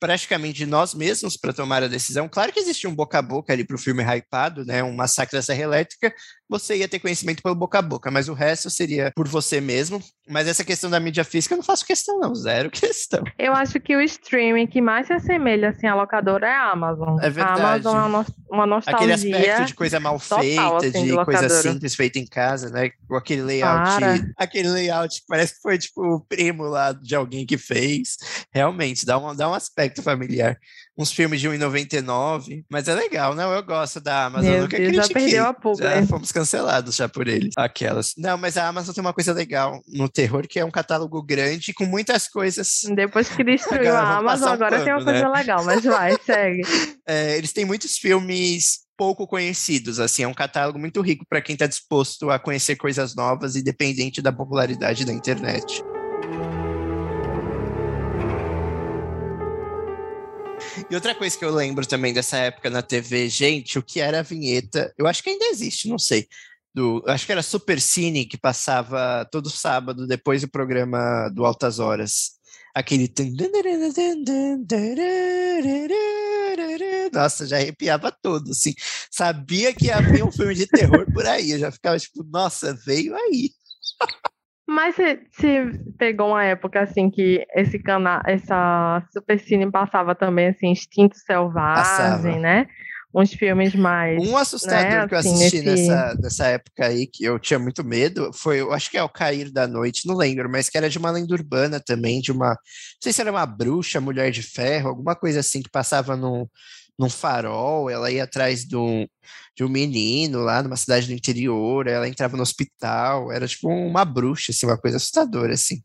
praticamente 0.00 0.58
de 0.58 0.66
nós 0.66 0.94
mesmos 0.94 1.36
para 1.36 1.52
tomar 1.52 1.82
a 1.82 1.88
decisão. 1.88 2.28
Claro 2.28 2.52
que 2.52 2.58
existia 2.58 2.88
um 2.88 2.94
boca 2.94 3.18
a 3.18 3.22
boca 3.22 3.52
ali 3.52 3.64
para 3.64 3.76
o 3.76 3.78
filme 3.78 4.02
hypado, 4.02 4.64
né? 4.64 4.82
Um 4.82 4.94
massacre 4.94 5.36
da 5.36 5.42
Serra 5.42 5.62
Elétrica, 5.62 6.12
você 6.48 6.78
ia 6.78 6.88
ter 6.88 6.98
conhecimento 6.98 7.42
pelo 7.42 7.54
boca 7.54 7.78
a 7.78 7.82
boca, 7.82 8.10
mas 8.10 8.28
o 8.28 8.34
resto 8.34 8.68
seria 8.70 9.12
por 9.14 9.28
você 9.28 9.60
mesmo. 9.60 10.02
Mas 10.28 10.48
essa 10.48 10.64
questão 10.64 10.88
da 10.88 10.98
mídia 10.98 11.24
física 11.24 11.54
eu 11.54 11.58
não 11.58 11.64
faço 11.64 11.84
questão, 11.84 12.18
não, 12.18 12.34
zero 12.34 12.70
questão. 12.72 13.22
Eu 13.38 13.52
acho 13.52 13.78
que 13.78 13.94
o 13.94 14.00
streaming 14.00 14.66
que 14.66 14.80
mais 14.80 15.06
se 15.06 15.12
assemelha 15.12 15.68
assim 15.68 15.86
à 15.86 15.94
locadora 15.94 16.48
é 16.48 16.52
a 16.52 16.70
Amazon. 16.70 17.18
É 17.20 17.28
verdade. 17.28 17.60
A 17.60 17.74
Amazon 17.74 17.96
é 17.96 18.02
uma, 18.02 18.26
uma 18.50 18.66
nostalgia. 18.66 19.14
Aquele 19.14 19.34
aspecto 19.34 19.66
de 19.66 19.74
coisa 19.74 20.00
mal 20.00 20.18
feita, 20.18 20.76
assim, 20.76 21.04
de 21.04 21.24
coisa 21.24 21.48
simples 21.48 21.94
feita 21.94 22.18
em 22.18 22.26
casa, 22.26 22.70
né? 22.70 22.90
Com 23.06 23.16
aquele 23.16 23.42
layout, 23.42 23.98
Para. 23.98 24.32
aquele 24.36 24.68
layout 24.68 25.20
que 25.20 25.26
parece 25.28 25.54
que 25.54 25.60
foi 25.60 25.78
tipo 25.78 26.02
o 26.02 26.20
primo 26.20 26.64
lá 26.64 26.92
de 26.92 27.14
alguém 27.14 27.44
que 27.44 27.58
fez. 27.58 28.16
Realmente, 28.52 29.04
dá 29.04 29.18
um, 29.18 29.34
dá 29.34 29.48
um 29.48 29.54
aspecto 29.54 29.89
familiar 30.02 30.58
uns 31.00 31.12
filmes 31.12 31.40
de 31.40 31.48
1,99, 31.48 32.64
mas 32.70 32.86
é 32.86 32.94
legal, 32.94 33.34
não? 33.34 33.50
Eu 33.52 33.62
gosto 33.62 34.00
da 34.00 34.26
Amazon, 34.26 34.50
Meu 34.50 34.62
nunca 34.62 34.76
Deus, 34.76 34.90
critiquei. 34.90 35.22
Já 35.22 35.26
perdeu 35.26 35.46
a 35.46 35.54
pulga. 35.54 36.00
Já 36.00 36.06
fomos 36.06 36.30
cancelados 36.30 36.96
já 36.96 37.08
por 37.08 37.26
eles, 37.26 37.54
aquelas. 37.56 38.12
Não, 38.18 38.36
mas 38.36 38.56
a 38.56 38.68
Amazon 38.68 38.94
tem 38.94 39.00
uma 39.00 39.14
coisa 39.14 39.32
legal 39.32 39.80
no 39.88 40.08
terror, 40.08 40.46
que 40.46 40.58
é 40.58 40.64
um 40.64 40.70
catálogo 40.70 41.22
grande 41.22 41.72
com 41.72 41.86
muitas 41.86 42.28
coisas. 42.28 42.80
Depois 42.94 43.28
que 43.28 43.42
destruiu 43.42 43.96
a 43.96 44.18
Amazon, 44.18 44.50
um 44.50 44.52
agora 44.52 44.72
pano, 44.72 44.84
tem 44.84 44.92
uma 44.92 45.04
coisa 45.04 45.28
né? 45.28 45.34
legal, 45.34 45.64
mas 45.64 45.82
vai, 45.82 46.16
segue. 46.24 46.62
É, 47.06 47.38
eles 47.38 47.52
têm 47.52 47.64
muitos 47.64 47.96
filmes 47.96 48.80
pouco 48.96 49.26
conhecidos, 49.26 49.98
assim, 49.98 50.24
é 50.24 50.28
um 50.28 50.34
catálogo 50.34 50.78
muito 50.78 51.00
rico 51.00 51.24
para 51.26 51.40
quem 51.40 51.54
está 51.54 51.66
disposto 51.66 52.28
a 52.28 52.38
conhecer 52.38 52.76
coisas 52.76 53.14
novas, 53.16 53.56
independente 53.56 54.20
da 54.20 54.30
popularidade 54.30 55.06
da 55.06 55.12
internet. 55.14 55.82
E 60.90 60.94
outra 60.96 61.14
coisa 61.14 61.38
que 61.38 61.44
eu 61.44 61.54
lembro 61.54 61.86
também 61.86 62.12
dessa 62.12 62.36
época 62.36 62.68
na 62.68 62.82
TV, 62.82 63.28
gente, 63.28 63.78
o 63.78 63.82
que 63.82 64.00
era 64.00 64.18
a 64.18 64.22
vinheta, 64.22 64.92
eu 64.98 65.06
acho 65.06 65.22
que 65.22 65.30
ainda 65.30 65.44
existe, 65.46 65.88
não 65.88 65.98
sei. 65.98 66.26
Do, 66.74 67.02
acho 67.06 67.26
que 67.26 67.32
era 67.32 67.42
Super 67.42 67.80
Cine 67.80 68.26
que 68.26 68.36
passava 68.36 69.24
todo 69.30 69.48
sábado 69.48 70.04
depois 70.04 70.40
do 70.40 70.50
programa 70.50 71.28
do 71.28 71.44
Altas 71.44 71.78
Horas. 71.78 72.32
Aquele. 72.74 73.12
Nossa, 77.12 77.46
já 77.46 77.56
arrepiava 77.56 78.10
todo, 78.10 78.50
assim. 78.50 78.74
Sabia 79.10 79.72
que 79.72 79.90
havia 79.92 80.24
um 80.24 80.32
filme 80.32 80.54
de 80.54 80.66
terror 80.66 81.06
por 81.12 81.24
aí. 81.24 81.52
Eu 81.52 81.58
já 81.60 81.70
ficava 81.70 81.98
tipo, 81.98 82.24
nossa, 82.24 82.74
veio 82.84 83.14
aí. 83.14 83.50
Mas 84.70 84.94
você 84.94 85.72
pegou 85.98 86.28
uma 86.28 86.44
época 86.44 86.80
assim 86.80 87.10
que 87.10 87.44
esse 87.56 87.76
canal, 87.76 88.22
essa 88.24 89.04
Supercine 89.12 89.68
passava 89.68 90.14
também 90.14 90.46
assim, 90.46 90.68
Instinto 90.68 91.16
Selvagem, 91.16 91.82
passava. 91.82 92.38
né? 92.38 92.68
Uns 93.12 93.32
filmes 93.32 93.74
mais. 93.74 94.24
Um 94.24 94.36
assustador 94.36 94.84
né? 94.84 95.08
que 95.08 95.14
eu 95.14 95.18
assim, 95.18 95.32
assisti 95.32 95.62
nesse... 95.62 95.88
nessa, 95.88 96.14
nessa 96.14 96.46
época 96.46 96.86
aí, 96.86 97.08
que 97.08 97.24
eu 97.24 97.36
tinha 97.40 97.58
muito 97.58 97.82
medo, 97.82 98.30
foi, 98.32 98.60
eu 98.60 98.72
acho 98.72 98.88
que 98.88 98.96
é 98.96 99.02
O 99.02 99.08
Cair 99.08 99.50
da 99.50 99.66
Noite, 99.66 100.06
não 100.06 100.14
lembro, 100.16 100.48
mas 100.48 100.68
que 100.68 100.78
era 100.78 100.88
de 100.88 100.98
uma 100.98 101.10
lenda 101.10 101.34
urbana 101.34 101.80
também, 101.80 102.20
de 102.20 102.30
uma. 102.30 102.50
Não 102.50 102.56
sei 103.02 103.12
se 103.12 103.20
era 103.20 103.32
uma 103.32 103.44
bruxa, 103.44 104.00
mulher 104.00 104.30
de 104.30 104.44
ferro, 104.44 104.90
alguma 104.90 105.16
coisa 105.16 105.40
assim 105.40 105.62
que 105.62 105.68
passava 105.68 106.16
no, 106.16 106.48
num 107.00 107.08
farol, 107.08 107.88
ela 107.88 108.10
ia 108.10 108.24
atrás 108.24 108.62
de 108.62 108.76
um, 108.76 109.06
de 109.56 109.64
um 109.64 109.70
menino 109.70 110.40
lá 110.40 110.62
numa 110.62 110.76
cidade 110.76 111.06
do 111.06 111.14
interior, 111.14 111.86
ela 111.86 112.06
entrava 112.06 112.36
no 112.36 112.42
hospital, 112.42 113.32
era 113.32 113.48
tipo 113.48 113.70
uma 113.70 114.04
bruxa, 114.04 114.52
assim, 114.52 114.66
uma 114.66 114.76
coisa 114.76 114.98
assustadora, 114.98 115.54
assim. 115.54 115.82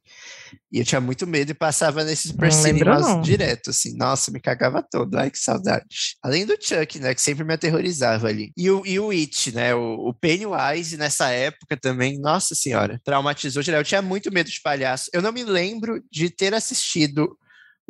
E 0.70 0.80
eu 0.80 0.84
tinha 0.84 1.00
muito 1.00 1.26
medo 1.26 1.52
e 1.52 1.54
passava 1.54 2.04
nesses 2.04 2.32
super 2.32 2.52
cinemas 2.52 3.24
direto, 3.24 3.70
assim. 3.70 3.96
Nossa, 3.96 4.30
me 4.30 4.42
cagava 4.42 4.84
todo. 4.84 5.16
Ai, 5.16 5.32
que 5.32 5.40
saudade. 5.40 5.86
Além 6.22 6.46
do 6.46 6.58
Chuck, 6.60 7.00
né, 7.00 7.16
que 7.16 7.22
sempre 7.22 7.46
me 7.46 7.54
aterrorizava 7.54 8.28
ali. 8.28 8.52
E 8.58 8.70
o, 8.70 8.86
e 8.86 9.00
o 9.00 9.12
It, 9.12 9.56
né, 9.56 9.74
o, 9.74 10.10
o 10.10 10.14
Pennywise 10.14 10.98
nessa 10.98 11.30
época 11.30 11.78
também, 11.78 12.20
nossa 12.20 12.54
senhora, 12.54 13.00
traumatizou 13.06 13.64
geral. 13.64 13.80
Eu 13.80 13.86
tinha 13.86 14.02
muito 14.02 14.30
medo 14.34 14.50
de 14.50 14.60
palhaço. 14.62 15.10
Eu 15.14 15.22
não 15.22 15.32
me 15.32 15.46
lembro 15.46 16.04
de 16.12 16.30
ter 16.30 16.54
assistido 16.54 17.38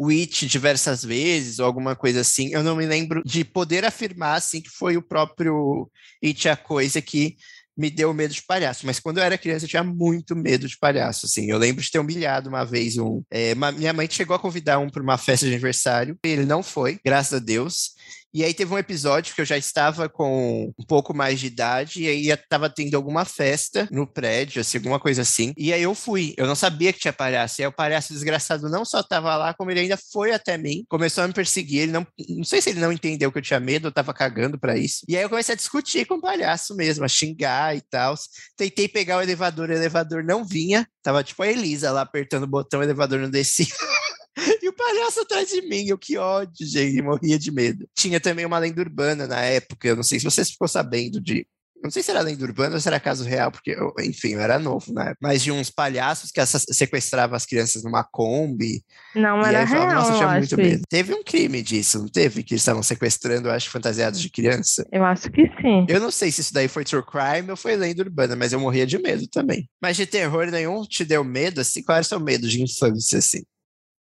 It 0.09 0.47
diversas 0.47 1.03
vezes 1.03 1.59
ou 1.59 1.65
alguma 1.65 1.95
coisa 1.95 2.21
assim. 2.21 2.49
Eu 2.51 2.63
não 2.63 2.75
me 2.75 2.85
lembro 2.85 3.21
de 3.25 3.43
poder 3.43 3.85
afirmar 3.85 4.35
assim 4.35 4.61
que 4.61 4.69
foi 4.69 4.97
o 4.97 5.01
próprio 5.01 5.89
It 6.23 6.49
a 6.49 6.55
coisa 6.57 7.01
que 7.01 7.37
me 7.77 7.89
deu 7.89 8.13
medo 8.13 8.33
de 8.33 8.41
palhaço, 8.41 8.85
mas 8.85 8.99
quando 8.99 9.17
eu 9.17 9.23
era 9.23 9.37
criança 9.37 9.65
eu 9.65 9.69
tinha 9.69 9.83
muito 9.83 10.35
medo 10.35 10.67
de 10.67 10.77
palhaço, 10.77 11.25
assim, 11.25 11.51
eu 11.51 11.57
lembro 11.57 11.83
de 11.83 11.91
ter 11.91 11.99
humilhado 11.99 12.47
uma 12.47 12.63
vez 12.63 12.97
um, 12.97 13.21
é, 13.29 13.53
uma, 13.53 13.71
minha 13.71 13.91
mãe 13.91 14.07
chegou 14.09 14.33
a 14.35 14.39
convidar 14.39 14.79
um 14.79 14.89
para 14.89 15.03
uma 15.03 15.17
festa 15.17 15.45
de 15.45 15.51
aniversário, 15.51 16.17
ele 16.23 16.45
não 16.45 16.63
foi, 16.63 16.97
graças 17.03 17.33
a 17.33 17.39
Deus, 17.39 17.91
E 18.35 18.43
aí 18.43 18.53
teve 18.53 18.73
um 18.73 18.77
episódio 18.77 19.33
que 19.33 19.39
eu 19.39 19.45
já 19.45 19.57
estava 19.57 20.09
com 20.09 20.69
um 20.77 20.85
pouco 20.85 21.13
mais 21.13 21.39
de 21.39 21.47
idade 21.47 22.03
e 22.03 22.07
aí 22.09 22.27
estava 22.27 22.69
tendo 22.69 22.93
alguma 22.95 23.23
festa 23.23 23.87
no 23.89 24.05
prédio, 24.05 24.59
assim, 24.59 24.77
alguma 24.77 24.99
coisa 24.99 25.21
assim. 25.21 25.53
E 25.57 25.71
aí 25.71 25.81
eu 25.81 25.95
fui. 25.95 26.33
Eu 26.35 26.45
não 26.45 26.53
sabia 26.53 26.91
que 26.91 26.99
tinha 26.99 27.13
palhaço. 27.13 27.61
E 27.61 27.63
aí 27.63 27.67
o 27.69 27.71
palhaço 27.71 28.11
desgraçado 28.11 28.67
não 28.67 28.83
só 28.83 28.99
estava 28.99 29.37
lá, 29.37 29.53
como 29.53 29.71
ele 29.71 29.79
ainda 29.79 29.97
foi 30.11 30.33
até 30.33 30.57
mim, 30.57 30.83
começou 30.89 31.23
a 31.23 31.27
me 31.29 31.33
perseguir. 31.33 31.83
Ele 31.83 31.93
não, 31.93 32.05
não 32.27 32.43
sei 32.43 32.61
se 32.61 32.71
ele 32.71 32.81
não 32.81 32.91
entendeu 32.91 33.31
que 33.31 33.37
eu 33.37 33.41
tinha 33.41 33.59
medo, 33.61 33.87
eu 33.87 33.91
tava 33.93 34.13
cagando 34.13 34.59
para 34.59 34.77
isso. 34.77 35.05
E 35.07 35.15
aí 35.15 35.23
eu 35.23 35.29
comecei 35.29 35.53
a 35.53 35.55
discutir 35.57 36.05
com 36.05 36.15
o 36.15 36.21
palhaço 36.21 36.75
mesmo, 36.75 37.05
a 37.05 37.07
xingar 37.07 37.73
e 37.73 37.79
tal. 37.89 38.15
Tentei 38.57 38.89
pegar 38.89 39.15
o 39.15 39.21
elevador, 39.21 39.69
o 39.69 39.73
elevador 39.73 40.25
não 40.25 40.43
vinha. 40.43 40.85
Tava 41.01 41.23
tipo 41.23 41.41
a 41.41 41.47
Elisa 41.47 41.89
lá 41.89 42.01
apertando 42.01 42.43
o 42.43 42.47
botão, 42.47 42.81
o 42.81 42.83
elevador 42.83 43.17
não 43.17 43.29
descia. 43.29 43.65
E 44.61 44.69
o 44.69 44.73
palhaço 44.73 45.21
atrás 45.21 45.49
de 45.49 45.61
mim, 45.61 45.85
eu 45.87 45.97
que 45.97 46.17
ódio, 46.17 46.65
gente, 46.65 47.01
morria 47.01 47.37
de 47.37 47.51
medo. 47.51 47.87
Tinha 47.93 48.19
também 48.19 48.45
uma 48.45 48.57
lenda 48.57 48.81
urbana 48.81 49.27
na 49.27 49.41
época, 49.41 49.87
eu 49.87 49.95
não 49.95 50.03
sei 50.03 50.19
se 50.19 50.25
vocês 50.25 50.49
ficou 50.49 50.67
sabendo 50.67 51.21
de 51.21 51.47
não 51.85 51.91
sei 51.91 52.01
se 52.01 52.09
era 52.09 52.21
lenda 52.21 52.43
urbana 52.43 52.75
ou 52.75 52.81
se 52.81 52.87
era 52.87 52.99
caso 52.99 53.23
real, 53.23 53.51
porque, 53.51 53.71
eu, 53.71 53.93
enfim, 53.99 54.29
eu 54.29 54.41
era 54.41 54.57
novo, 54.57 54.91
né? 54.91 55.13
Mas 55.21 55.43
de 55.43 55.51
uns 55.51 55.69
palhaços 55.69 56.31
que 56.31 56.43
sequestravam 56.73 57.35
as 57.35 57.45
crianças 57.45 57.83
numa 57.83 58.03
Kombi. 58.03 58.83
Não, 59.13 59.39
era 59.41 59.63
real, 59.63 59.67
falava, 59.67 59.93
Nossa, 59.93 60.11
eu 60.11 60.17
tinha 60.17 60.37
muito 60.37 60.57
medo. 60.57 60.81
Teve 60.89 61.13
um 61.13 61.23
crime 61.23 61.61
disso, 61.61 61.99
não 61.99 62.07
teve? 62.07 62.43
Que 62.43 62.53
eles 62.53 62.61
estavam 62.61 62.81
sequestrando, 62.81 63.49
eu 63.49 63.51
acho, 63.51 63.69
fantasiados 63.69 64.19
de 64.19 64.31
criança. 64.31 64.83
Eu 64.91 65.03
acho 65.05 65.29
que 65.29 65.43
sim. 65.61 65.85
Eu 65.87 65.99
não 65.99 66.09
sei 66.09 66.31
se 66.31 66.41
isso 66.41 66.53
daí 66.53 66.67
foi 66.67 66.83
true 66.83 67.03
crime 67.03 67.51
ou 67.51 67.57
foi 67.57 67.75
lenda 67.75 68.01
urbana, 68.01 68.35
mas 68.35 68.51
eu 68.51 68.59
morria 68.59 68.87
de 68.87 68.97
medo 68.97 69.27
também. 69.27 69.69
Mas 69.79 69.95
de 69.95 70.07
terror 70.07 70.47
nenhum 70.47 70.81
te 70.83 71.05
deu 71.05 71.23
medo, 71.23 71.61
assim? 71.61 71.83
Qual 71.83 71.95
era 71.95 72.03
o 72.03 72.07
seu 72.07 72.19
medo 72.19 72.47
de 72.47 72.63
infância, 72.63 73.19
assim? 73.19 73.43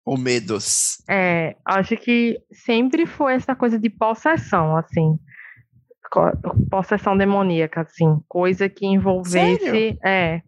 Ou 0.04 0.18
medos? 0.18 1.02
É, 1.08 1.56
acho 1.64 1.96
que 1.96 2.38
sempre 2.52 3.06
foi 3.06 3.34
essa 3.34 3.56
coisa 3.56 3.78
de 3.78 3.88
possessão, 3.88 4.76
assim. 4.76 5.18
Possessão 6.70 7.16
demoníaca, 7.16 7.80
assim. 7.80 8.20
Coisa 8.28 8.68
que 8.68 8.86
envolvesse. 8.86 9.64
Sério? 9.64 9.98
É. 10.04 10.42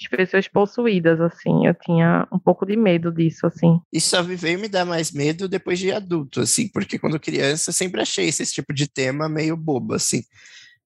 As 0.00 0.08
pessoas 0.08 0.46
possuídas, 0.46 1.20
assim. 1.20 1.66
Eu 1.66 1.74
tinha 1.74 2.28
um 2.30 2.38
pouco 2.38 2.64
de 2.64 2.76
medo 2.76 3.10
disso, 3.10 3.46
assim. 3.46 3.80
Isso 3.92 4.10
só 4.10 4.22
veio 4.22 4.60
me 4.60 4.68
dar 4.68 4.84
mais 4.84 5.10
medo 5.10 5.48
depois 5.48 5.78
de 5.78 5.90
adulto, 5.90 6.40
assim. 6.42 6.68
Porque 6.68 6.98
quando 6.98 7.18
criança, 7.18 7.70
eu 7.70 7.74
sempre 7.74 8.00
achei 8.00 8.28
esse 8.28 8.44
tipo 8.46 8.72
de 8.72 8.86
tema 8.86 9.28
meio 9.28 9.56
bobo, 9.56 9.94
assim. 9.94 10.22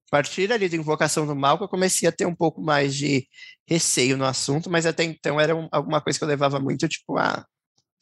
A 0.08 0.16
partir 0.16 0.50
ali 0.52 0.68
da 0.68 0.76
Invocação 0.76 1.26
do 1.26 1.34
Mal, 1.34 1.58
que 1.58 1.64
eu 1.64 1.68
comecei 1.68 2.08
a 2.08 2.12
ter 2.12 2.26
um 2.26 2.34
pouco 2.34 2.62
mais 2.62 2.94
de 2.94 3.26
receio 3.66 4.16
no 4.16 4.24
assunto, 4.24 4.70
mas 4.70 4.86
até 4.86 5.04
então 5.04 5.40
era 5.40 5.56
um, 5.56 5.68
alguma 5.72 6.00
coisa 6.00 6.18
que 6.18 6.24
eu 6.24 6.28
levava 6.28 6.60
muito, 6.60 6.86
tipo, 6.86 7.16
ah, 7.16 7.46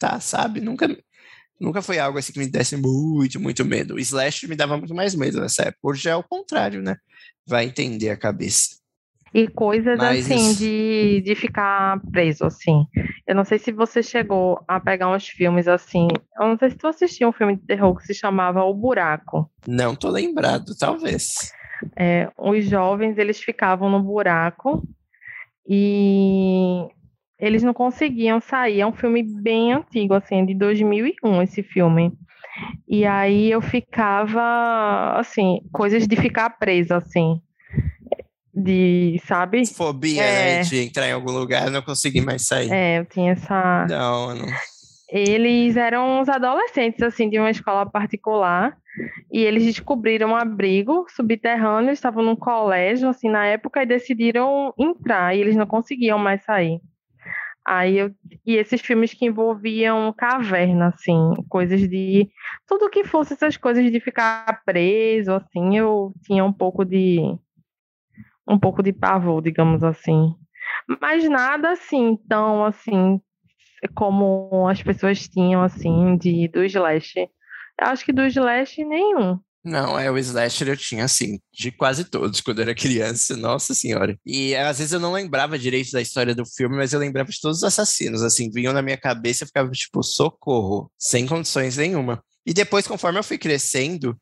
tá, 0.00 0.18
sabe? 0.18 0.60
Nunca, 0.60 0.88
nunca 1.60 1.82
foi 1.82 1.98
algo 1.98 2.18
assim 2.18 2.32
que 2.32 2.38
me 2.38 2.50
desse 2.50 2.76
muito, 2.76 3.38
muito 3.38 3.64
medo. 3.64 3.94
O 3.94 3.98
Slash 3.98 4.48
me 4.48 4.56
dava 4.56 4.76
muito 4.78 4.94
mais 4.94 5.14
medo 5.14 5.40
nessa 5.40 5.64
época. 5.64 5.78
Hoje 5.82 6.08
é 6.08 6.16
o 6.16 6.24
contrário, 6.24 6.82
né? 6.82 6.96
Vai 7.46 7.66
entender 7.66 8.08
a 8.08 8.16
cabeça. 8.16 8.80
E 9.32 9.46
coisas 9.46 9.96
Mas 9.96 10.24
assim, 10.24 10.54
de, 10.54 11.22
de 11.24 11.34
ficar 11.36 12.00
preso, 12.10 12.44
assim. 12.44 12.84
Eu 13.28 13.36
não 13.36 13.44
sei 13.44 13.58
se 13.58 13.70
você 13.70 14.02
chegou 14.02 14.60
a 14.66 14.80
pegar 14.80 15.08
uns 15.08 15.28
filmes 15.28 15.68
assim. 15.68 16.08
Eu 16.36 16.48
não 16.48 16.58
sei 16.58 16.70
se 16.70 16.76
tu 16.76 16.88
assistiu 16.88 17.28
um 17.28 17.32
filme 17.32 17.54
de 17.54 17.62
terror 17.64 17.94
que 17.94 18.06
se 18.06 18.14
chamava 18.14 18.64
O 18.64 18.74
Buraco. 18.74 19.48
Não 19.68 19.94
tô 19.94 20.08
lembrado, 20.08 20.76
talvez. 20.76 21.52
É, 21.96 22.28
os 22.36 22.64
jovens, 22.64 23.18
eles 23.18 23.40
ficavam 23.40 23.88
no 23.88 24.02
buraco 24.02 24.82
e 25.72 26.49
eles 27.40 27.62
não 27.62 27.72
conseguiam 27.72 28.40
sair. 28.40 28.80
É 28.80 28.86
um 28.86 28.92
filme 28.92 29.22
bem 29.22 29.72
antigo, 29.72 30.14
assim, 30.14 30.44
de 30.44 30.54
2001 30.54 31.42
esse 31.42 31.62
filme. 31.62 32.12
E 32.86 33.06
aí 33.06 33.50
eu 33.50 33.62
ficava, 33.62 35.18
assim, 35.18 35.60
coisas 35.72 36.06
de 36.06 36.16
ficar 36.16 36.50
presa, 36.50 36.98
assim. 36.98 37.40
De, 38.52 39.20
sabe? 39.24 39.64
Fobia, 39.66 40.22
é... 40.22 40.58
né? 40.58 40.62
De 40.62 40.80
entrar 40.80 41.08
em 41.08 41.12
algum 41.12 41.32
lugar 41.32 41.68
e 41.68 41.70
não 41.70 41.80
conseguir 41.80 42.20
mais 42.20 42.46
sair. 42.46 42.70
É, 42.70 42.98
eu 42.98 43.06
tinha 43.06 43.32
essa. 43.32 43.86
Não, 43.88 44.34
não. 44.34 44.46
Eles 45.08 45.76
eram 45.76 46.20
uns 46.20 46.28
adolescentes, 46.28 47.02
assim, 47.02 47.28
de 47.28 47.38
uma 47.38 47.50
escola 47.50 47.86
particular. 47.86 48.76
E 49.32 49.40
eles 49.40 49.64
descobriram 49.64 50.30
um 50.30 50.36
abrigo 50.36 51.06
subterrâneo, 51.08 51.92
estavam 51.92 52.22
num 52.22 52.36
colégio, 52.36 53.08
assim, 53.08 53.28
na 53.28 53.46
época, 53.46 53.82
e 53.82 53.86
decidiram 53.86 54.74
entrar. 54.78 55.34
E 55.34 55.40
eles 55.40 55.56
não 55.56 55.66
conseguiam 55.66 56.18
mais 56.18 56.44
sair. 56.44 56.80
Aí 57.66 57.98
eu, 57.98 58.10
e 58.46 58.56
esses 58.56 58.80
filmes 58.80 59.12
que 59.14 59.26
envolviam 59.26 60.12
caverna, 60.16 60.88
assim, 60.88 61.34
coisas 61.48 61.80
de. 61.88 62.28
Tudo 62.66 62.90
que 62.90 63.04
fosse 63.04 63.34
essas 63.34 63.56
coisas 63.56 63.90
de 63.90 64.00
ficar 64.00 64.62
preso, 64.64 65.32
assim, 65.34 65.76
eu 65.76 66.12
tinha 66.24 66.44
um 66.44 66.52
pouco 66.52 66.84
de. 66.84 67.20
Um 68.48 68.58
pouco 68.58 68.82
de 68.82 68.92
pavor, 68.92 69.42
digamos 69.42 69.84
assim. 69.84 70.34
Mas 71.00 71.28
nada 71.28 71.72
assim, 71.72 72.16
tão 72.28 72.64
assim, 72.64 73.20
como 73.94 74.66
as 74.68 74.82
pessoas 74.82 75.28
tinham, 75.28 75.62
assim, 75.62 76.16
de, 76.16 76.48
do 76.48 76.64
Slash. 76.64 77.20
Eu 77.20 77.86
acho 77.86 78.04
que 78.04 78.12
do 78.12 78.26
Slash 78.26 78.84
nenhum. 78.84 79.38
Não, 79.62 79.98
é 79.98 80.10
o 80.10 80.16
slasher 80.16 80.68
eu 80.68 80.76
tinha 80.76 81.04
assim, 81.04 81.38
de 81.52 81.70
quase 81.70 82.04
todos 82.04 82.40
quando 82.40 82.60
eu 82.60 82.62
era 82.62 82.74
criança, 82.74 83.36
nossa 83.36 83.74
senhora. 83.74 84.18
E 84.24 84.54
às 84.54 84.78
vezes 84.78 84.92
eu 84.92 85.00
não 85.00 85.12
lembrava 85.12 85.58
direito 85.58 85.90
da 85.92 86.00
história 86.00 86.34
do 86.34 86.46
filme, 86.46 86.76
mas 86.76 86.92
eu 86.94 86.98
lembrava 86.98 87.30
de 87.30 87.40
todos 87.40 87.58
os 87.58 87.64
assassinos, 87.64 88.22
assim, 88.22 88.50
vinham 88.50 88.72
na 88.72 88.80
minha 88.80 88.96
cabeça 88.96 89.44
e 89.44 89.46
ficava 89.46 89.70
tipo, 89.70 90.02
socorro, 90.02 90.90
sem 90.98 91.26
condições 91.26 91.76
nenhuma. 91.76 92.22
E 92.46 92.54
depois, 92.54 92.86
conforme 92.86 93.18
eu 93.18 93.24
fui 93.24 93.36
crescendo, 93.36 94.18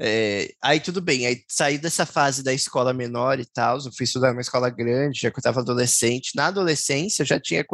é, 0.00 0.54
aí 0.62 0.80
tudo 0.80 1.02
bem, 1.02 1.26
aí 1.26 1.42
saí 1.48 1.76
dessa 1.76 2.06
fase 2.06 2.42
da 2.42 2.54
escola 2.54 2.94
menor 2.94 3.40
e 3.40 3.44
tal, 3.44 3.76
eu 3.78 3.92
fui 3.94 4.04
estudar 4.04 4.30
numa 4.30 4.40
escola 4.40 4.70
grande, 4.70 5.20
já 5.20 5.30
que 5.30 5.36
eu 5.36 5.40
estava 5.40 5.60
adolescente. 5.60 6.32
Na 6.34 6.46
adolescência 6.46 7.22
eu 7.22 7.26
já 7.26 7.38
tinha 7.38 7.64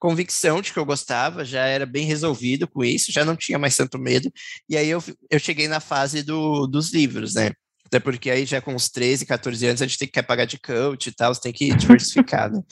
convicção 0.00 0.62
de 0.62 0.72
que 0.72 0.78
eu 0.78 0.84
gostava, 0.84 1.44
já 1.44 1.66
era 1.66 1.84
bem 1.84 2.06
resolvido 2.06 2.66
com 2.66 2.82
isso, 2.82 3.12
já 3.12 3.24
não 3.24 3.36
tinha 3.36 3.58
mais 3.58 3.76
tanto 3.76 3.98
medo. 3.98 4.32
E 4.68 4.76
aí 4.76 4.88
eu, 4.88 5.02
eu 5.30 5.38
cheguei 5.38 5.68
na 5.68 5.78
fase 5.78 6.22
do, 6.22 6.66
dos 6.66 6.92
livros, 6.92 7.34
né? 7.34 7.50
Até 7.84 7.98
porque 7.98 8.30
aí 8.30 8.46
já 8.46 8.60
com 8.60 8.72
uns 8.72 8.88
13, 8.88 9.26
14 9.26 9.66
anos 9.66 9.82
a 9.82 9.86
gente 9.86 9.98
tem 9.98 10.08
que 10.08 10.22
pagar 10.22 10.44
de 10.44 10.58
coach 10.60 11.08
e 11.08 11.12
tal, 11.12 11.34
você 11.34 11.40
tem 11.40 11.52
que 11.52 11.74
diversificar, 11.74 12.50
né? 12.50 12.62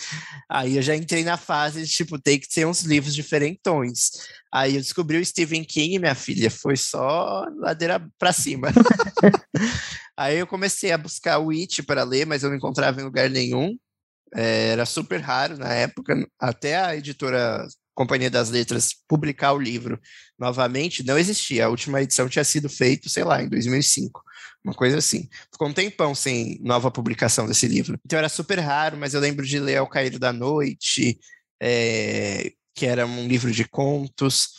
Aí 0.48 0.76
eu 0.76 0.82
já 0.82 0.94
entrei 0.94 1.24
na 1.24 1.36
fase 1.36 1.82
de, 1.82 1.90
tipo, 1.90 2.20
tem 2.20 2.38
que 2.38 2.46
ser 2.48 2.66
uns 2.66 2.82
livros 2.82 3.14
diferentões. 3.14 4.10
Aí 4.54 4.76
eu 4.76 4.80
descobri 4.80 5.18
o 5.18 5.26
Stephen 5.26 5.64
King, 5.64 5.98
minha 5.98 6.14
filha, 6.14 6.48
foi 6.50 6.76
só 6.76 7.44
ladeira 7.56 8.00
para 8.16 8.32
cima. 8.32 8.68
aí 10.16 10.38
eu 10.38 10.46
comecei 10.46 10.92
a 10.92 10.98
buscar 10.98 11.40
o 11.40 11.50
It 11.50 11.82
para 11.82 12.04
ler, 12.04 12.24
mas 12.24 12.44
eu 12.44 12.48
não 12.48 12.56
encontrava 12.56 13.00
em 13.00 13.04
lugar 13.04 13.28
nenhum. 13.28 13.76
É, 14.34 14.68
era 14.68 14.84
super 14.86 15.20
raro 15.20 15.56
na 15.56 15.72
época, 15.72 16.26
até 16.38 16.76
a 16.76 16.96
editora 16.96 17.66
Companhia 17.94 18.30
das 18.30 18.50
Letras 18.50 18.90
publicar 19.08 19.52
o 19.52 19.58
livro 19.58 20.00
novamente, 20.38 21.04
não 21.04 21.18
existia. 21.18 21.66
A 21.66 21.68
última 21.68 22.00
edição 22.00 22.28
tinha 22.28 22.44
sido 22.44 22.68
feita, 22.68 23.08
sei 23.08 23.24
lá, 23.24 23.42
em 23.42 23.48
2005, 23.48 24.22
uma 24.64 24.72
coisa 24.72 24.98
assim. 24.98 25.28
Ficou 25.52 25.66
um 25.66 25.72
tempão 25.72 26.14
sem 26.14 26.60
nova 26.62 26.92
publicação 26.92 27.46
desse 27.46 27.66
livro. 27.66 27.98
Então 28.04 28.18
era 28.18 28.28
super 28.28 28.60
raro, 28.60 28.96
mas 28.96 29.14
eu 29.14 29.20
lembro 29.20 29.44
de 29.44 29.58
ler 29.58 29.78
Ao 29.78 29.88
Cair 29.88 30.16
da 30.16 30.32
Noite, 30.32 31.18
é, 31.60 32.52
que 32.72 32.86
era 32.86 33.04
um 33.04 33.26
livro 33.26 33.50
de 33.50 33.64
contos. 33.66 34.50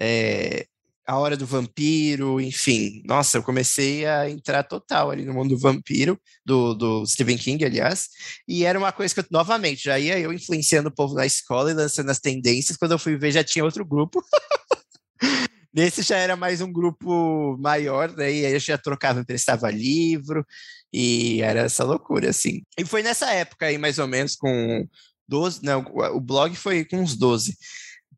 É, 0.00 0.66
a 1.08 1.16
Hora 1.16 1.38
do 1.38 1.46
Vampiro, 1.46 2.38
enfim. 2.38 3.02
Nossa, 3.06 3.38
eu 3.38 3.42
comecei 3.42 4.04
a 4.04 4.28
entrar 4.28 4.62
total 4.62 5.10
ali 5.10 5.24
no 5.24 5.32
mundo 5.32 5.54
do 5.54 5.58
vampiro, 5.58 6.20
do, 6.44 6.74
do 6.74 7.06
Stephen 7.06 7.38
King, 7.38 7.64
aliás. 7.64 8.08
E 8.46 8.62
era 8.62 8.78
uma 8.78 8.92
coisa 8.92 9.14
que, 9.14 9.20
eu, 9.20 9.24
novamente, 9.30 9.84
já 9.84 9.98
ia 9.98 10.18
eu 10.18 10.34
influenciando 10.34 10.90
o 10.90 10.94
povo 10.94 11.14
na 11.14 11.24
escola 11.24 11.70
e 11.70 11.74
lançando 11.74 12.10
as 12.10 12.20
tendências. 12.20 12.76
Quando 12.76 12.92
eu 12.92 12.98
fui 12.98 13.16
ver, 13.16 13.32
já 13.32 13.42
tinha 13.42 13.64
outro 13.64 13.86
grupo. 13.86 14.22
Nesse 15.72 16.02
já 16.02 16.18
era 16.18 16.36
mais 16.36 16.60
um 16.60 16.70
grupo 16.70 17.56
maior, 17.58 18.14
né? 18.14 18.30
E 18.30 18.44
aí 18.44 18.52
eu 18.52 18.60
já 18.60 18.76
trocava, 18.76 19.20
emprestava 19.20 19.70
livro, 19.70 20.44
e 20.92 21.40
era 21.40 21.60
essa 21.60 21.84
loucura, 21.84 22.28
assim. 22.28 22.62
E 22.78 22.84
foi 22.84 23.02
nessa 23.02 23.32
época 23.32 23.64
aí, 23.64 23.78
mais 23.78 23.98
ou 23.98 24.06
menos, 24.06 24.36
com 24.36 24.86
12, 25.26 25.60
não, 25.62 25.80
o 26.14 26.20
blog 26.20 26.54
foi 26.54 26.84
com 26.84 27.00
uns 27.00 27.16
12 27.16 27.56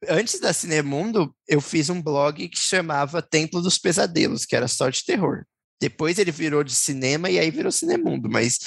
antes 0.08 0.40
da 0.40 0.52
Cinemundo, 0.52 1.34
eu 1.48 1.60
fiz 1.60 1.90
um 1.90 2.02
blog 2.02 2.48
que 2.48 2.58
chamava 2.58 3.22
Templo 3.22 3.60
dos 3.60 3.78
Pesadelos, 3.78 4.44
que 4.44 4.56
era 4.56 4.68
só 4.68 4.88
de 4.88 5.04
terror. 5.04 5.44
Depois 5.80 6.18
ele 6.18 6.30
virou 6.30 6.62
de 6.62 6.74
cinema 6.74 7.30
e 7.30 7.38
aí 7.38 7.50
virou 7.50 7.72
Cinemundo, 7.72 8.28
mas 8.30 8.58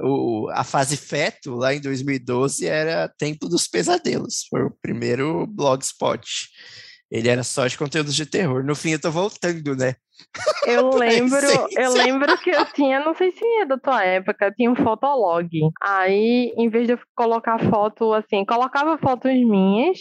o, 0.00 0.48
a 0.52 0.64
fase 0.64 0.96
feto, 0.96 1.54
lá 1.54 1.74
em 1.74 1.80
2012, 1.80 2.66
era 2.66 3.08
Templo 3.18 3.48
dos 3.48 3.66
Pesadelos. 3.66 4.46
Foi 4.50 4.62
o 4.62 4.76
primeiro 4.82 5.46
blogspot. 5.46 6.48
Ele 7.10 7.28
era 7.28 7.44
só 7.44 7.66
de 7.66 7.78
conteúdos 7.78 8.14
de 8.14 8.26
terror. 8.26 8.64
No 8.64 8.74
fim, 8.74 8.90
eu 8.90 9.00
tô 9.00 9.10
voltando, 9.10 9.76
né? 9.76 9.94
Eu 10.66 10.90
lembro, 10.90 11.46
eu 11.78 11.92
lembro 11.92 12.38
que 12.38 12.50
eu 12.50 12.64
tinha, 12.72 12.98
não 13.04 13.14
sei 13.14 13.30
se 13.32 13.44
é 13.60 13.66
da 13.66 13.78
tua 13.78 14.02
época, 14.02 14.50
tinha 14.50 14.70
um 14.70 14.74
fotolog. 14.74 15.48
Aí, 15.80 16.52
em 16.56 16.70
vez 16.70 16.86
de 16.86 16.94
eu 16.94 16.98
colocar 17.14 17.58
foto 17.70 18.12
assim, 18.14 18.44
colocava 18.44 18.98
fotos 18.98 19.30
minhas, 19.30 19.98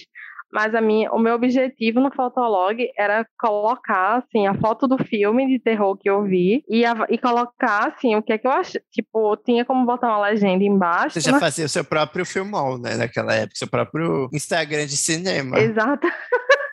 mas 0.52 0.74
a 0.74 0.82
minha, 0.82 1.12
o 1.12 1.20
meu 1.20 1.36
objetivo 1.36 2.00
no 2.00 2.12
Fotolog 2.12 2.78
era 2.98 3.26
colocar, 3.38 4.18
assim, 4.18 4.48
a 4.48 4.54
foto 4.56 4.88
do 4.88 4.98
filme 4.98 5.48
de 5.48 5.60
terror 5.60 5.98
que 5.98 6.10
eu 6.10 6.24
vi 6.24 6.64
e, 6.68 6.86
a, 6.86 6.94
e 7.10 7.18
colocar, 7.18 7.88
assim, 7.88 8.16
o 8.16 8.24
que 8.24 8.34
é 8.34 8.38
que 8.38 8.48
eu 8.48 8.52
achei. 8.52 8.82
Tipo, 8.92 9.36
tinha 9.38 9.66
como 9.66 9.86
botar 9.86 10.08
uma 10.08 10.28
legenda 10.28 10.64
embaixo. 10.64 11.20
Você 11.20 11.30
já 11.32 11.40
fazia 11.40 11.66
o 11.66 11.70
seu 11.70 11.84
próprio 11.84 12.26
filmol, 12.26 12.78
né, 12.78 12.96
naquela 12.96 13.34
época, 13.34 13.56
seu 13.56 13.68
próprio 13.68 14.30
Instagram 14.34 14.86
de 14.86 14.98
cinema. 14.98 15.60
Exato. 15.60 16.08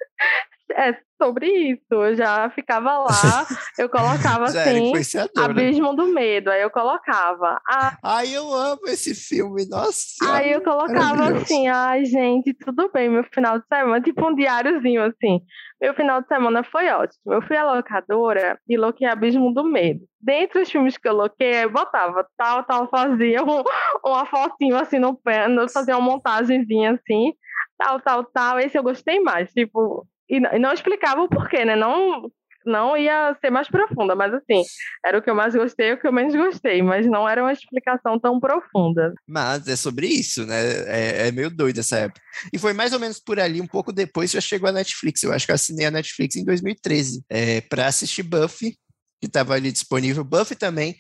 é 0.72 0.98
sobre 1.22 1.46
isso. 1.46 1.82
Eu 1.90 2.16
já 2.16 2.50
ficava 2.50 2.98
lá, 2.98 3.46
eu 3.78 3.88
colocava 3.88 4.44
assim, 4.46 4.92
Abismo 5.38 5.94
do 5.94 6.06
Medo, 6.06 6.50
aí 6.50 6.62
eu 6.62 6.70
colocava. 6.70 7.60
Ah, 7.68 7.96
ai, 8.02 8.34
eu 8.34 8.52
amo 8.52 8.80
esse 8.86 9.14
filme, 9.14 9.66
nossa. 9.68 10.16
Aí 10.32 10.50
eu 10.50 10.62
colocava 10.62 11.28
assim, 11.28 11.68
ai, 11.68 12.04
gente, 12.04 12.52
tudo 12.54 12.90
bem, 12.92 13.08
meu 13.08 13.24
final 13.24 13.58
de 13.58 13.64
semana, 13.66 14.00
tipo 14.00 14.26
um 14.26 14.34
diáriozinho 14.34 15.02
assim. 15.02 15.40
Meu 15.80 15.94
final 15.94 16.22
de 16.22 16.28
semana 16.28 16.62
foi 16.62 16.88
ótimo. 16.88 17.32
Eu 17.32 17.42
fui 17.42 17.56
à 17.56 17.72
locadora 17.72 18.58
e 18.68 18.76
loquei 18.76 19.06
Abismo 19.06 19.52
do 19.52 19.64
Medo. 19.64 20.00
Dentre 20.20 20.62
os 20.62 20.70
filmes 20.70 20.96
que 20.96 21.08
eu 21.08 21.14
loquei, 21.14 21.64
eu 21.64 21.70
botava 21.70 22.24
tal, 22.36 22.62
tal, 22.64 22.88
fazia 22.88 23.42
um, 23.42 23.64
uma 24.04 24.24
fotinho 24.26 24.76
assim 24.76 25.00
no 25.00 25.16
pé, 25.16 25.46
fazia 25.72 25.98
uma 25.98 26.12
montagenzinha 26.12 26.92
assim, 26.92 27.32
tal, 27.76 28.00
tal, 28.00 28.24
tal. 28.24 28.60
Esse 28.60 28.78
eu 28.78 28.82
gostei 28.82 29.18
mais. 29.20 29.52
Tipo, 29.52 30.06
e 30.36 30.58
não 30.58 30.72
explicava 30.72 31.22
o 31.22 31.28
porquê, 31.28 31.64
né? 31.64 31.76
Não, 31.76 32.30
não 32.64 32.96
ia 32.96 33.36
ser 33.40 33.50
mais 33.50 33.68
profunda, 33.68 34.14
mas 34.14 34.32
assim, 34.32 34.62
era 35.04 35.18
o 35.18 35.22
que 35.22 35.30
eu 35.30 35.34
mais 35.34 35.54
gostei 35.54 35.90
e 35.90 35.92
o 35.94 36.00
que 36.00 36.06
eu 36.06 36.12
menos 36.12 36.34
gostei, 36.34 36.82
mas 36.82 37.06
não 37.06 37.28
era 37.28 37.42
uma 37.42 37.52
explicação 37.52 38.18
tão 38.18 38.38
profunda. 38.38 39.12
Mas 39.26 39.66
é 39.68 39.76
sobre 39.76 40.06
isso, 40.06 40.46
né? 40.46 40.60
É, 40.86 41.28
é 41.28 41.32
meio 41.32 41.50
doido 41.50 41.78
essa 41.78 41.98
época. 41.98 42.20
E 42.52 42.58
foi 42.58 42.72
mais 42.72 42.92
ou 42.92 43.00
menos 43.00 43.18
por 43.18 43.38
ali, 43.38 43.60
um 43.60 43.66
pouco 43.66 43.92
depois, 43.92 44.30
já 44.30 44.40
chegou 44.40 44.68
a 44.68 44.72
Netflix. 44.72 45.22
Eu 45.22 45.32
acho 45.32 45.46
que 45.46 45.52
eu 45.52 45.56
assinei 45.56 45.86
a 45.86 45.90
Netflix 45.90 46.36
em 46.36 46.44
2013 46.44 47.24
é, 47.28 47.60
para 47.62 47.86
assistir 47.86 48.22
Buffy, 48.22 48.76
que 49.20 49.26
estava 49.26 49.54
ali 49.54 49.72
disponível. 49.72 50.24
Buffy 50.24 50.56
também, 50.56 50.96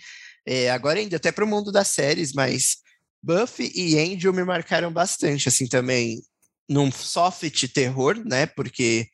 é, 0.46 0.70
agora 0.70 0.98
ainda 0.98 1.16
até 1.16 1.32
para 1.32 1.44
o 1.44 1.48
mundo 1.48 1.70
das 1.70 1.88
séries, 1.88 2.32
mas 2.32 2.76
Buffy 3.22 3.70
e 3.74 3.98
Angel 3.98 4.32
me 4.32 4.44
marcaram 4.44 4.92
bastante, 4.92 5.48
assim, 5.48 5.68
também 5.68 6.20
num 6.68 6.90
soft 6.90 7.68
terror, 7.72 8.20
né? 8.24 8.46
Porque 8.46 9.06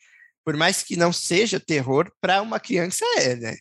por 0.48 0.56
mais 0.56 0.82
que 0.82 0.96
não 0.96 1.12
seja 1.12 1.60
terror, 1.60 2.10
para 2.22 2.40
uma 2.40 2.58
criança 2.58 3.04
é, 3.18 3.36
né? 3.36 3.54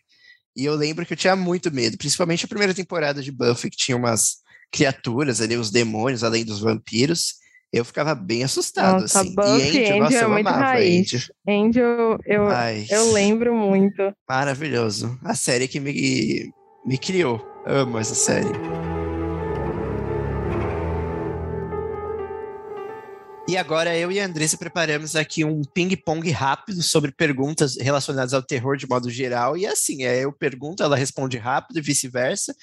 E 0.55 0.63
eu 0.63 0.73
lembro 0.73 1.05
que 1.05 1.11
eu 1.11 1.17
tinha 1.17 1.35
muito 1.35 1.69
medo, 1.69 1.97
principalmente 1.97 2.45
a 2.45 2.47
primeira 2.47 2.73
temporada 2.73 3.21
de 3.21 3.29
Buffy, 3.29 3.69
que 3.69 3.75
tinha 3.75 3.97
umas 3.97 4.38
criaturas 4.71 5.41
ali, 5.41 5.57
os 5.57 5.69
demônios, 5.69 6.23
além 6.23 6.45
dos 6.45 6.61
vampiros. 6.61 7.33
Eu 7.73 7.83
ficava 7.83 8.15
bem 8.15 8.41
assustado, 8.41 9.01
nossa, 9.01 9.19
assim. 9.19 9.35
Buffy, 9.35 9.79
e 9.79 9.83
Angel, 9.83 9.95
Angel 9.95 9.99
nossa, 9.99 10.15
é 10.15 10.23
eu 10.23 10.29
muito 10.29 10.47
amava 10.47 10.63
raiz. 10.63 11.13
Angel. 11.13 11.29
Angel, 11.45 12.17
eu, 12.25 12.43
eu 12.89 13.11
lembro 13.11 13.53
muito. 13.53 14.13
Maravilhoso. 14.25 15.19
A 15.25 15.35
série 15.35 15.67
que 15.67 15.81
me, 15.81 16.53
me 16.85 16.97
criou. 16.97 17.45
Amo 17.65 17.99
essa 17.99 18.15
série. 18.15 18.47
E 23.49 23.55
agora 23.55 23.95
eu 23.95 24.11
e 24.11 24.19
a 24.19 24.25
Andressa 24.25 24.57
preparamos 24.57 25.15
aqui 25.15 25.45
um 25.45 25.61
ping-pong 25.61 26.29
rápido 26.31 26.83
sobre 26.83 27.13
perguntas 27.13 27.77
relacionadas 27.79 28.33
ao 28.33 28.43
terror 28.43 28.75
de 28.75 28.85
modo 28.85 29.09
geral. 29.09 29.55
E 29.55 29.65
assim, 29.65 30.03
é, 30.03 30.25
eu 30.25 30.33
pergunto, 30.33 30.83
ela 30.83 30.97
responde 30.97 31.37
rápido 31.37 31.77
e 31.77 31.81
vice-versa. 31.81 32.53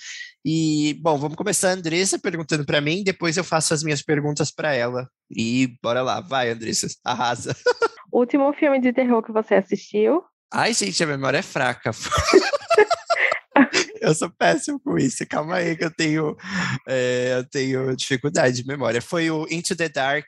E, 0.44 0.94
bom, 1.00 1.16
vamos 1.16 1.36
começar 1.36 1.70
a 1.70 1.72
Andressa 1.72 2.18
perguntando 2.18 2.66
para 2.66 2.82
mim, 2.82 3.02
depois 3.02 3.38
eu 3.38 3.44
faço 3.44 3.72
as 3.72 3.82
minhas 3.82 4.02
perguntas 4.02 4.50
para 4.50 4.74
ela. 4.74 5.08
E 5.30 5.74
bora 5.82 6.02
lá, 6.02 6.20
vai, 6.20 6.50
Andressa, 6.50 6.86
arrasa. 7.02 7.56
Último 8.12 8.52
filme 8.52 8.78
de 8.78 8.92
terror 8.92 9.22
que 9.22 9.32
você 9.32 9.54
assistiu? 9.54 10.22
Ai, 10.52 10.74
gente, 10.74 11.02
a 11.02 11.06
memória 11.06 11.38
é 11.38 11.42
fraca. 11.42 11.92
eu 14.00 14.14
sou 14.14 14.30
péssimo 14.30 14.80
com 14.80 14.98
isso. 14.98 15.26
Calma 15.28 15.56
aí 15.56 15.76
que 15.76 15.84
eu 15.84 15.90
tenho, 15.90 16.36
é, 16.88 17.36
eu 17.38 17.48
tenho 17.48 17.96
dificuldade 17.96 18.56
de 18.56 18.66
memória. 18.66 19.00
Foi 19.00 19.30
o 19.30 19.46
Into 19.50 19.76
the 19.76 19.88
Dark 19.88 20.26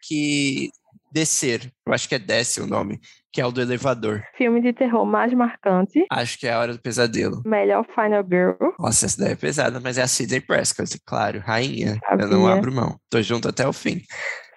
Descer. 1.12 1.72
Eu 1.86 1.92
acho 1.92 2.08
que 2.08 2.14
é 2.14 2.18
Desce 2.18 2.60
o 2.60 2.66
nome, 2.66 3.00
que 3.32 3.40
é 3.40 3.46
o 3.46 3.50
do 3.50 3.60
elevador. 3.60 4.22
Filme 4.36 4.60
de 4.60 4.72
terror 4.72 5.06
mais 5.06 5.32
marcante. 5.32 6.04
Acho 6.10 6.38
que 6.38 6.46
é 6.46 6.52
A 6.52 6.58
Hora 6.58 6.72
do 6.72 6.80
Pesadelo. 6.80 7.42
Melhor 7.46 7.86
Final 7.94 8.24
Girl. 8.24 8.72
Nossa, 8.78 9.06
essa 9.06 9.22
daí 9.22 9.32
é 9.32 9.36
pesada, 9.36 9.80
mas 9.80 9.98
é 9.98 10.02
a 10.02 10.08
Sidney 10.08 10.40
Prescott, 10.40 10.98
claro. 11.06 11.40
Rainha. 11.40 11.98
Sabia. 12.08 12.26
Eu 12.26 12.30
não 12.30 12.46
abro 12.46 12.72
mão. 12.72 12.98
Tô 13.08 13.22
junto 13.22 13.48
até 13.48 13.66
o 13.66 13.72
fim. 13.72 14.02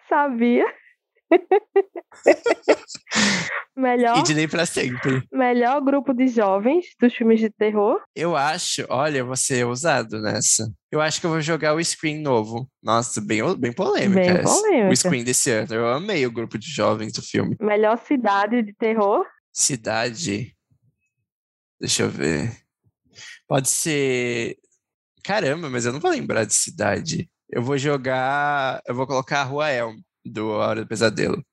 Sabia. 0.09 0.65
melhor. 3.75 4.23
E 4.29 4.47
pra 4.47 4.65
sempre. 4.65 5.23
Melhor 5.31 5.81
grupo 5.81 6.13
de 6.13 6.27
jovens 6.27 6.87
dos 6.99 7.13
filmes 7.13 7.39
de 7.39 7.49
terror. 7.49 8.01
Eu 8.15 8.35
acho, 8.35 8.85
olha, 8.89 9.23
você 9.23 9.59
é 9.59 9.65
ousado 9.65 10.21
nessa. 10.21 10.71
Eu 10.91 11.01
acho 11.01 11.19
que 11.19 11.25
eu 11.25 11.31
vou 11.31 11.41
jogar 11.41 11.75
o 11.75 11.83
Screen 11.83 12.21
novo. 12.21 12.69
Nossa, 12.81 13.21
bem, 13.21 13.41
bem 13.57 13.71
polêmica. 13.71 14.33
Bem 14.33 14.43
polêmica. 14.43 14.91
O 14.91 14.95
Screen 14.95 15.23
desse 15.23 15.51
ano. 15.51 15.73
Eu 15.73 15.87
amei 15.87 16.25
o 16.25 16.31
grupo 16.31 16.57
de 16.57 16.69
jovens 16.69 17.13
do 17.13 17.21
filme. 17.21 17.55
Melhor 17.59 17.97
cidade 17.97 18.61
de 18.61 18.73
terror. 18.73 19.25
Cidade. 19.53 20.55
Deixa 21.79 22.03
eu 22.03 22.09
ver. 22.09 22.51
Pode 23.47 23.69
ser. 23.69 24.57
Caramba, 25.23 25.69
mas 25.69 25.85
eu 25.85 25.93
não 25.93 25.99
vou 25.99 26.11
lembrar 26.11 26.45
de 26.45 26.53
cidade. 26.53 27.29
Eu 27.49 27.61
vou 27.61 27.77
jogar. 27.77 28.81
Eu 28.87 28.95
vou 28.95 29.07
colocar 29.07 29.41
a 29.41 29.43
Rua 29.43 29.69
Elm 29.69 29.97
do 30.25 30.49
Hora 30.49 30.81
do 30.81 30.87
Pesadelo. 30.87 31.43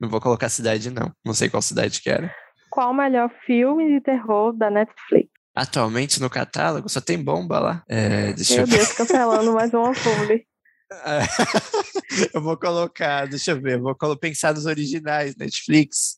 Não 0.00 0.08
vou 0.08 0.20
colocar 0.20 0.48
cidade, 0.48 0.90
não. 0.90 1.12
Não 1.24 1.34
sei 1.34 1.48
qual 1.48 1.62
cidade 1.62 2.00
que 2.00 2.10
era. 2.10 2.34
Qual 2.70 2.90
o 2.90 2.94
melhor 2.94 3.30
filme 3.46 3.88
de 3.88 4.00
terror 4.00 4.52
da 4.52 4.70
Netflix? 4.70 5.30
Atualmente 5.54 6.20
no 6.20 6.28
catálogo 6.28 6.88
só 6.88 7.00
tem 7.00 7.22
bomba 7.22 7.60
lá. 7.60 7.84
É, 7.88 8.32
deixa 8.32 8.54
Meu 8.54 8.62
eu 8.64 8.66
Deus, 8.66 8.92
cancelando 8.92 9.52
mais 9.52 9.72
uma 9.72 9.92
publi. 9.92 10.44
eu 12.34 12.42
vou 12.42 12.56
colocar, 12.56 13.26
deixa 13.26 13.52
eu 13.52 13.60
ver, 13.60 13.78
vou 13.78 13.96
pensar 14.18 14.52
nos 14.52 14.66
originais, 14.66 15.36
Netflix. 15.36 16.16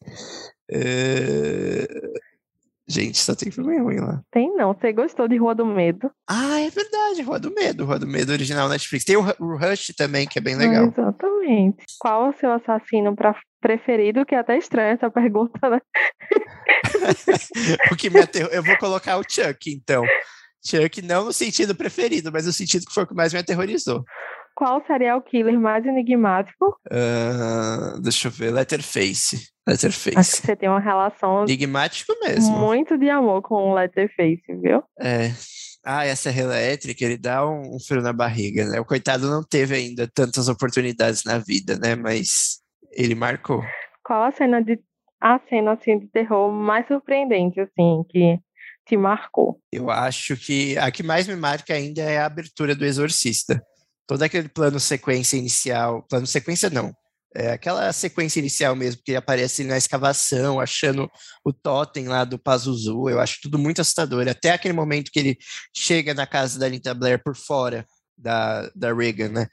É... 0.71 1.87
Gente, 2.89 3.19
só 3.19 3.35
tem 3.35 3.51
filme 3.51 3.79
ruim 3.79 3.99
lá. 3.99 4.23
Tem 4.31 4.55
não. 4.55 4.73
Você 4.73 4.93
gostou 4.93 5.27
de 5.27 5.37
Rua 5.37 5.57
do 5.57 5.67
Medo? 5.67 6.09
Ah, 6.29 6.61
é 6.61 6.71
verdade. 6.71 7.21
Rua 7.23 7.41
do 7.41 7.53
Medo. 7.53 7.85
Rua 7.85 7.99
do 7.99 8.07
Medo 8.07 8.31
original 8.31 8.69
Netflix. 8.69 9.05
Tem 9.05 9.17
o, 9.17 9.23
Rush 9.23 9.93
também, 9.97 10.27
que 10.27 10.39
é 10.39 10.43
bem 10.43 10.55
legal. 10.55 10.85
Ah, 10.85 10.89
exatamente. 10.89 11.85
Qual 11.99 12.29
o 12.29 12.33
seu 12.35 12.53
assassino 12.53 13.17
pra, 13.17 13.35
preferido? 13.61 14.25
Que 14.25 14.37
é 14.37 14.39
até 14.39 14.57
estranha 14.57 14.93
essa 14.93 15.11
pergunta, 15.11 15.69
né? 15.69 15.81
o 17.91 17.97
que 17.97 18.09
me 18.09 18.21
aterrou. 18.21 18.53
Eu 18.53 18.63
vou 18.63 18.79
colocar 18.79 19.17
o 19.17 19.25
Chuck, 19.29 19.69
então. 19.69 20.05
Chuck 20.65 21.03
não 21.03 21.25
no 21.25 21.33
sentido 21.33 21.75
preferido, 21.75 22.31
mas 22.33 22.47
no 22.47 22.53
sentido 22.53 22.87
que 22.87 22.95
foi 22.95 23.03
o 23.03 23.07
que 23.07 23.15
mais 23.15 23.33
me 23.33 23.41
aterrorizou. 23.41 24.05
Qual 24.57 24.83
seria 24.87 25.15
o 25.15 25.21
killer 25.21 25.61
mais 25.61 25.85
enigmático? 25.85 26.81
Uh, 26.91 28.01
deixa 28.01 28.29
eu 28.29 28.33
ver. 28.33 28.51
Letterface. 28.51 29.53
Letterface. 29.69 30.19
Acho 30.19 30.41
que 30.41 30.47
você 30.47 30.57
tem 30.57 30.67
uma 30.67 30.81
relação. 30.81 31.45
Enigmático 31.45 32.15
mesmo. 32.25 32.57
Muito 32.57 32.97
de 32.97 33.11
amor 33.11 33.43
com 33.43 33.71
o 33.71 33.75
Letterface, 33.75 34.43
viu? 34.49 34.83
É. 34.99 35.31
Ah, 35.85 36.07
essa 36.07 36.33
serra 36.33 36.41
elétrica, 36.41 37.05
ele 37.05 37.19
dá 37.19 37.47
um, 37.47 37.77
um 37.77 37.79
frio 37.79 38.01
na 38.01 38.15
barriga, 38.15 38.65
né? 38.65 38.81
O 38.81 38.85
coitado 38.87 39.29
não 39.29 39.45
teve 39.45 39.75
ainda 39.75 40.09
tantas 40.13 40.49
oportunidades 40.49 41.23
na 41.25 41.37
vida, 41.37 41.79
né? 41.79 41.95
Mas 41.95 42.61
ele 42.93 43.15
marcou. 43.15 43.63
Qual 44.03 44.25
a 44.25 44.33
cena 44.33 44.63
de 44.63 44.81
a 45.21 45.39
cena 45.51 45.73
assim 45.73 45.99
de 45.99 46.07
terror 46.09 46.51
mais 46.51 46.87
surpreendente 46.87 47.61
assim 47.61 48.05
que 48.09 48.39
te 48.87 48.97
marcou? 48.97 49.61
Eu 49.71 49.91
acho 49.91 50.35
que 50.35 50.79
a 50.79 50.91
que 50.91 51.03
mais 51.03 51.29
me 51.29 51.37
marca 51.37 51.75
ainda 51.75 52.01
é 52.01 52.19
a 52.19 52.27
abertura 52.27 52.75
do 52.75 52.85
Exorcista. 52.87 53.63
Todo 54.07 54.23
aquele 54.23 54.49
plano 54.49 54.79
sequência 54.79 55.37
inicial, 55.37 56.03
plano 56.09 56.27
sequência 56.27 56.71
não, 56.71 56.95
é 57.37 57.53
aquela 57.53 57.93
sequência 57.93 58.41
inicial 58.41 58.75
mesmo, 58.75 59.03
que 59.05 59.15
aparece 59.15 59.63
na 59.63 59.77
escavação, 59.77 60.59
achando 60.59 61.11
o 61.45 61.53
totem 61.53 62.09
lá 62.09 62.25
do 62.25 62.39
Pazuzu, 62.39 63.11
eu 63.11 63.21
acho 63.21 63.41
tudo 63.43 63.59
muito 63.59 63.81
assustador. 63.81 64.27
Até 64.27 64.53
aquele 64.53 64.73
momento 64.73 65.11
que 65.13 65.19
ele 65.19 65.39
chega 65.77 66.15
na 66.15 66.27
casa 66.27 66.59
da 66.59 66.67
Linda 66.67 66.95
Blair 66.95 67.23
por 67.23 67.37
fora 67.37 67.85
da, 68.17 68.71
da 68.75 68.95
Reagan, 68.95 69.29
né? 69.29 69.47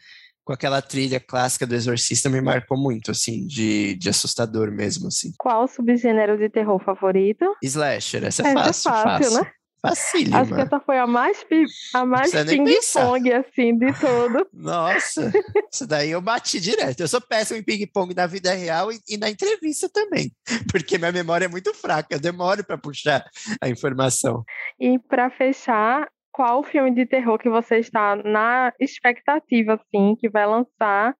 Com 0.45 0.54
aquela 0.54 0.82
trilha 0.82 1.20
clássica 1.20 1.68
do 1.68 1.76
Exorcista 1.76 2.30
me 2.30 2.41
marcou 2.41 2.78
muito, 2.78 3.12
assim, 3.12 3.45
de, 3.45 3.95
de 3.95 4.10
assustador 4.10 4.72
mesmo, 4.72 5.08
assim. 5.08 5.32
Qual 5.38 5.64
o 5.64 5.68
subgênero 5.68 6.38
de 6.38 6.49
terror 6.49 6.82
favorito? 6.84 7.45
Slasher, 7.62 8.24
essa 8.24 8.47
é, 8.47 8.51
essa 8.51 8.64
fácil, 8.64 8.89
é 8.89 9.04
fácil, 9.04 9.32
fácil. 9.32 9.43
né? 9.43 9.51
Facílima. 9.86 10.39
Acho 10.39 10.55
que 10.55 10.61
essa 10.61 10.79
foi 10.79 10.97
a 10.97 11.05
mais, 11.05 11.45
a 11.93 12.05
mais 12.05 12.31
ping-pong, 12.31 13.34
assim, 13.34 13.77
de 13.77 13.91
tudo. 13.99 14.47
Nossa, 14.53 15.29
isso 15.71 15.86
daí 15.86 16.11
eu 16.11 16.21
bati 16.21 16.57
direto. 16.61 17.01
Eu 17.01 17.07
sou 17.09 17.19
péssimo 17.19 17.59
em 17.59 17.63
ping-pong 17.63 18.15
na 18.15 18.25
vida 18.25 18.53
real 18.53 18.93
e, 18.93 18.99
e, 19.09 19.17
na 19.17 19.29
entrevista 19.29 19.89
também, 19.89 20.31
porque 20.71 20.97
minha 20.97 21.11
memória 21.11 21.45
é 21.45 21.49
muito 21.49 21.73
fraca, 21.73 22.15
eu 22.15 22.19
demoro 22.19 22.63
para 22.63 22.77
puxar 22.77 23.25
a 23.61 23.67
informação. 23.67 24.45
E 24.79 24.97
para 24.97 25.29
fechar, 25.29 26.07
qual 26.31 26.61
o 26.61 26.63
filme 26.63 26.95
de 26.95 27.05
terror 27.05 27.38
que 27.38 27.49
você 27.49 27.79
está 27.79 28.15
na 28.15 28.71
expectativa, 28.79 29.73
assim, 29.73 30.15
que 30.15 30.29
vai 30.29 30.47
lançar 30.47 31.13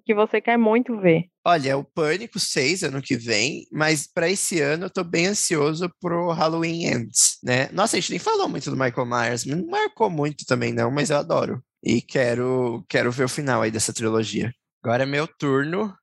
que 0.00 0.14
você 0.14 0.40
quer 0.40 0.56
muito 0.56 0.98
ver? 0.98 1.26
Olha, 1.44 1.76
o 1.76 1.84
Pânico 1.84 2.40
6 2.40 2.82
ano 2.82 3.02
que 3.02 3.16
vem, 3.16 3.66
mas 3.70 4.06
para 4.06 4.28
esse 4.28 4.60
ano 4.60 4.86
eu 4.86 4.90
tô 4.90 5.04
bem 5.04 5.26
ansioso 5.26 5.90
pro 6.00 6.32
Halloween 6.32 6.86
Ends, 6.86 7.38
né? 7.42 7.68
Nossa, 7.72 7.96
a 7.96 8.00
gente 8.00 8.10
nem 8.10 8.18
falou 8.18 8.48
muito 8.48 8.70
do 8.70 8.76
Michael 8.76 9.06
Myers, 9.06 9.44
não 9.44 9.66
marcou 9.66 10.10
muito 10.10 10.44
também 10.46 10.72
não, 10.72 10.90
mas 10.90 11.10
eu 11.10 11.18
adoro. 11.18 11.62
E 11.82 12.00
quero, 12.00 12.84
quero 12.88 13.12
ver 13.12 13.24
o 13.24 13.28
final 13.28 13.62
aí 13.62 13.70
dessa 13.70 13.92
trilogia. 13.92 14.52
Agora 14.82 15.02
é 15.02 15.06
meu 15.06 15.26
turno. 15.26 15.94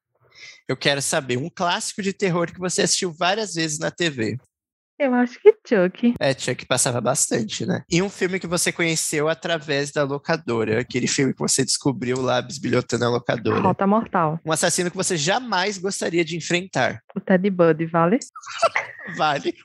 Eu 0.67 0.77
quero 0.77 1.01
saber 1.01 1.37
um 1.37 1.49
clássico 1.49 2.01
de 2.01 2.13
terror 2.13 2.51
que 2.51 2.59
você 2.59 2.83
assistiu 2.83 3.11
várias 3.11 3.55
vezes 3.55 3.79
na 3.79 3.91
TV. 3.91 4.37
Eu 5.01 5.15
acho 5.15 5.41
que 5.41 5.51
Chuck. 5.67 6.13
É, 6.19 6.31
Chuck 6.31 6.63
passava 6.67 7.01
bastante, 7.01 7.65
né? 7.65 7.83
E 7.89 8.03
um 8.03 8.09
filme 8.09 8.39
que 8.39 8.45
você 8.45 8.71
conheceu 8.71 9.27
através 9.27 9.91
da 9.91 10.03
locadora, 10.03 10.79
aquele 10.79 11.07
filme 11.07 11.33
que 11.33 11.39
você 11.39 11.65
descobriu 11.65 12.21
lá 12.21 12.39
bisbilhotando 12.39 13.05
a 13.05 13.09
locadora. 13.09 13.61
Rota 13.61 13.87
Mortal. 13.87 14.39
Um 14.45 14.51
assassino 14.51 14.91
que 14.91 14.95
você 14.95 15.17
jamais 15.17 15.79
gostaria 15.79 16.23
de 16.23 16.37
enfrentar. 16.37 17.01
O 17.15 17.19
Ted 17.19 17.49
Bundy, 17.49 17.87
vale? 17.87 18.19
vale. 19.17 19.55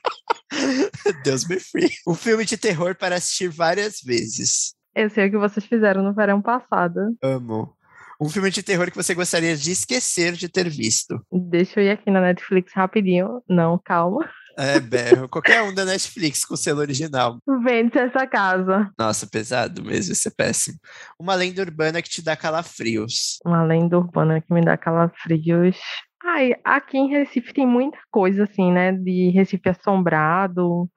Deus 1.23 1.47
me 1.47 1.59
free. 1.59 1.91
Um 2.07 2.15
filme 2.15 2.43
de 2.43 2.57
terror 2.57 2.95
para 2.95 3.17
assistir 3.17 3.47
várias 3.47 4.01
vezes. 4.01 4.73
Eu 4.95 5.07
sei 5.07 5.27
o 5.27 5.29
que 5.29 5.37
vocês 5.37 5.63
fizeram 5.67 6.01
no 6.01 6.15
verão 6.15 6.41
passado. 6.41 7.15
Amo. 7.21 7.77
Um 8.19 8.27
filme 8.27 8.49
de 8.49 8.63
terror 8.63 8.89
que 8.89 8.97
você 8.97 9.13
gostaria 9.13 9.55
de 9.55 9.69
esquecer 9.69 10.33
de 10.33 10.49
ter 10.49 10.67
visto. 10.67 11.23
Deixa 11.31 11.79
eu 11.79 11.85
ir 11.85 11.91
aqui 11.91 12.09
na 12.09 12.21
Netflix 12.21 12.73
rapidinho. 12.73 13.43
Não, 13.47 13.79
calma. 13.85 14.27
É, 14.57 14.79
berro. 14.79 15.29
Qualquer 15.29 15.61
um 15.61 15.73
da 15.73 15.85
Netflix 15.85 16.43
com 16.43 16.55
selo 16.55 16.79
original. 16.79 17.37
Vende 17.63 17.97
essa 17.99 18.25
casa. 18.25 18.91
Nossa, 18.97 19.27
pesado 19.27 19.83
mesmo, 19.83 20.13
isso 20.13 20.27
é 20.27 20.31
péssimo. 20.35 20.79
Uma 21.19 21.35
lenda 21.35 21.61
urbana 21.61 22.01
que 22.01 22.09
te 22.09 22.23
dá 22.23 22.35
calafrios. 22.35 23.37
Uma 23.45 23.63
lenda 23.63 23.97
urbana 23.97 24.41
que 24.41 24.51
me 24.51 24.65
dá 24.65 24.75
calafrios. 24.75 25.77
Ai, 26.23 26.53
aqui 26.63 26.97
em 26.97 27.09
Recife 27.09 27.53
tem 27.53 27.67
muita 27.67 27.99
coisa, 28.09 28.45
assim, 28.45 28.71
né? 28.71 28.91
De 28.91 29.29
Recife 29.29 29.69
assombrado. 29.69 30.89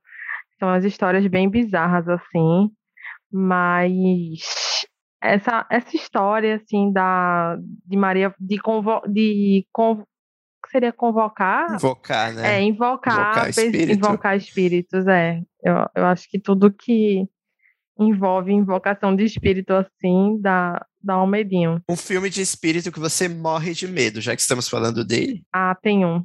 São 0.59 0.71
as 0.71 0.85
histórias 0.85 1.27
bem 1.27 1.49
bizarras, 1.49 2.09
assim. 2.09 2.71
Mas 3.31 4.41
essa, 5.23 5.67
essa 5.71 5.95
história, 5.95 6.57
assim, 6.57 6.91
da, 6.93 7.57
de 7.87 7.97
Maria, 7.97 8.35
de, 8.41 8.59
convo, 8.59 9.01
de 9.07 9.67
convo, 10.61 10.71
seria 10.71 10.93
convocar? 10.93 11.75
Invocar, 11.75 12.33
né? 12.33 12.59
É, 12.59 12.63
invocar, 12.63 13.15
invocar, 13.15 13.51
espírito. 13.51 13.93
invocar 13.93 14.37
espíritos, 14.37 15.07
é. 15.07 15.41
Eu, 15.63 15.75
eu 15.95 16.07
acho 16.07 16.29
que 16.29 16.39
tudo 16.39 16.73
que 16.73 17.29
envolve 17.99 18.53
invocação 18.53 19.15
de 19.15 19.25
espírito 19.25 19.73
assim 19.75 20.39
dá, 20.41 20.85
dá 21.03 21.23
um 21.23 21.27
medinho. 21.27 21.83
Um 21.89 21.97
filme 21.97 22.31
de 22.31 22.41
espírito 22.41 22.91
que 22.91 23.01
você 23.01 23.29
morre 23.29 23.73
de 23.73 23.87
medo, 23.87 24.21
já 24.21 24.35
que 24.35 24.41
estamos 24.41 24.69
falando 24.69 25.05
dele? 25.05 25.43
Ah, 25.53 25.77
tem 25.81 26.05
um. 26.05 26.25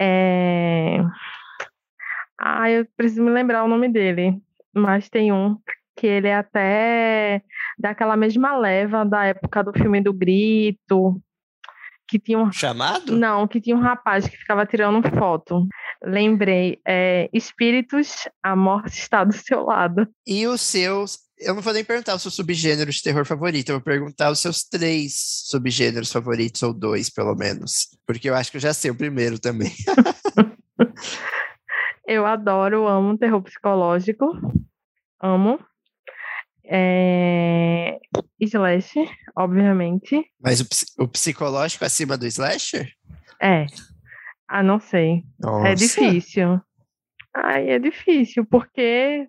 É... 0.00 0.98
Ah, 2.38 2.70
eu 2.70 2.86
preciso 2.96 3.22
me 3.22 3.30
lembrar 3.30 3.64
o 3.64 3.68
nome 3.68 3.88
dele, 3.88 4.40
mas 4.74 5.08
tem 5.08 5.32
um 5.32 5.56
que 5.96 6.06
ele 6.06 6.28
é 6.28 6.36
até 6.36 7.42
daquela 7.78 8.16
mesma 8.16 8.56
leva 8.58 9.04
da 9.04 9.24
época 9.24 9.64
do 9.64 9.72
filme 9.72 10.02
do 10.02 10.12
Grito, 10.12 11.20
que 12.06 12.18
tinha 12.18 12.38
um 12.38 12.52
chamado? 12.52 13.16
Não, 13.16 13.46
que 13.46 13.60
tinha 13.60 13.76
um 13.76 13.80
rapaz 13.80 14.28
que 14.28 14.36
ficava 14.36 14.64
tirando 14.64 15.02
foto. 15.16 15.66
Lembrei, 16.02 16.80
é, 16.86 17.28
espíritos, 17.32 18.28
a 18.42 18.54
morte 18.54 18.98
está 18.98 19.24
do 19.24 19.32
seu 19.32 19.64
lado. 19.64 20.06
E 20.26 20.46
os 20.46 20.60
seus, 20.60 21.18
eu 21.38 21.54
não 21.54 21.62
vou 21.62 21.72
nem 21.72 21.84
perguntar 21.84 22.14
o 22.14 22.18
seu 22.18 22.30
subgênero 22.30 22.90
de 22.90 23.02
terror 23.02 23.24
favorito, 23.24 23.70
eu 23.70 23.76
vou 23.76 23.84
perguntar 23.84 24.30
os 24.30 24.40
seus 24.40 24.64
três 24.64 25.44
subgêneros 25.46 26.12
favoritos 26.12 26.62
ou 26.62 26.72
dois, 26.72 27.10
pelo 27.10 27.34
menos, 27.34 27.88
porque 28.06 28.28
eu 28.28 28.34
acho 28.34 28.50
que 28.50 28.56
eu 28.56 28.62
já 28.62 28.72
sei 28.72 28.90
o 28.90 28.96
primeiro 28.96 29.38
também. 29.38 29.72
eu 32.06 32.24
adoro, 32.24 32.86
amo 32.86 33.18
terror 33.18 33.42
psicológico, 33.42 34.26
amo. 35.20 35.58
É... 36.68 37.98
Slasher, 38.40 39.08
obviamente. 39.36 40.24
Mas 40.40 40.60
o, 40.60 41.04
o, 41.04 41.08
psicológico 41.08 41.84
acima 41.84 42.16
do 42.16 42.26
slasher? 42.26 42.92
É. 43.40 43.66
Ah, 44.48 44.62
não 44.62 44.78
sei. 44.78 45.18
É 45.18 45.46
Nossa. 45.46 45.68
É 45.68 45.74
difícil. 45.74 46.60
Ai, 47.34 47.70
é 47.70 47.78
difícil, 47.78 48.46
porque 48.46 49.28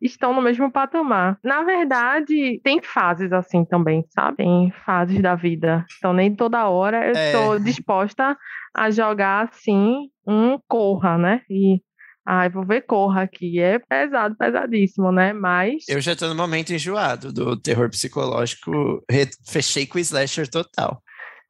estão 0.00 0.32
no 0.32 0.40
mesmo 0.40 0.70
patamar. 0.70 1.38
Na 1.44 1.62
verdade, 1.62 2.60
tem 2.64 2.80
fases 2.82 3.32
assim 3.32 3.64
também, 3.64 4.04
sabe? 4.08 4.38
Tem 4.38 4.72
fases 4.84 5.20
da 5.20 5.34
vida. 5.34 5.84
Então, 5.98 6.12
nem 6.12 6.34
toda 6.34 6.68
hora 6.68 7.06
eu 7.06 7.12
estou 7.12 7.56
é. 7.56 7.58
disposta 7.58 8.36
a 8.74 8.90
jogar 8.90 9.48
assim 9.48 10.08
um 10.26 10.58
corra, 10.68 11.18
né? 11.18 11.42
E 11.50 11.82
Ai, 12.26 12.48
vou 12.48 12.64
ver 12.64 12.82
Corra 12.82 13.22
aqui. 13.22 13.60
É 13.60 13.78
pesado, 13.78 14.36
pesadíssimo, 14.36 15.10
né? 15.10 15.32
Mas. 15.32 15.84
Eu 15.88 16.00
já 16.00 16.14
tô 16.14 16.28
no 16.28 16.34
momento 16.34 16.72
enjoado 16.72 17.32
do 17.32 17.56
terror 17.56 17.88
psicológico. 17.90 19.02
Fechei 19.46 19.86
com 19.86 19.98
o 19.98 20.00
slasher 20.00 20.48
total. 20.48 21.02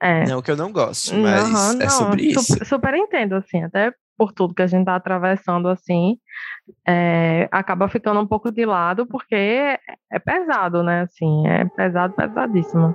É. 0.02 0.24
Não 0.24 0.40
que 0.40 0.50
eu 0.50 0.56
não 0.56 0.72
gosto, 0.72 1.14
mas 1.14 1.74
uhum, 1.74 1.82
é 1.82 1.84
não, 1.84 1.90
sobre 1.90 2.22
isso. 2.22 2.42
Super, 2.42 2.64
super 2.66 2.94
entendo, 2.94 3.34
assim, 3.34 3.62
até 3.62 3.92
por 4.16 4.32
tudo 4.32 4.54
que 4.54 4.62
a 4.62 4.66
gente 4.66 4.86
tá 4.86 4.96
atravessando, 4.96 5.68
assim, 5.68 6.16
é, 6.86 7.48
acaba 7.50 7.88
ficando 7.88 8.20
um 8.20 8.26
pouco 8.26 8.50
de 8.50 8.64
lado, 8.64 9.06
porque 9.06 9.34
é 9.34 10.18
pesado, 10.24 10.82
né? 10.82 11.02
Assim, 11.02 11.46
é 11.46 11.66
pesado, 11.66 12.14
pesadíssimo. 12.14 12.94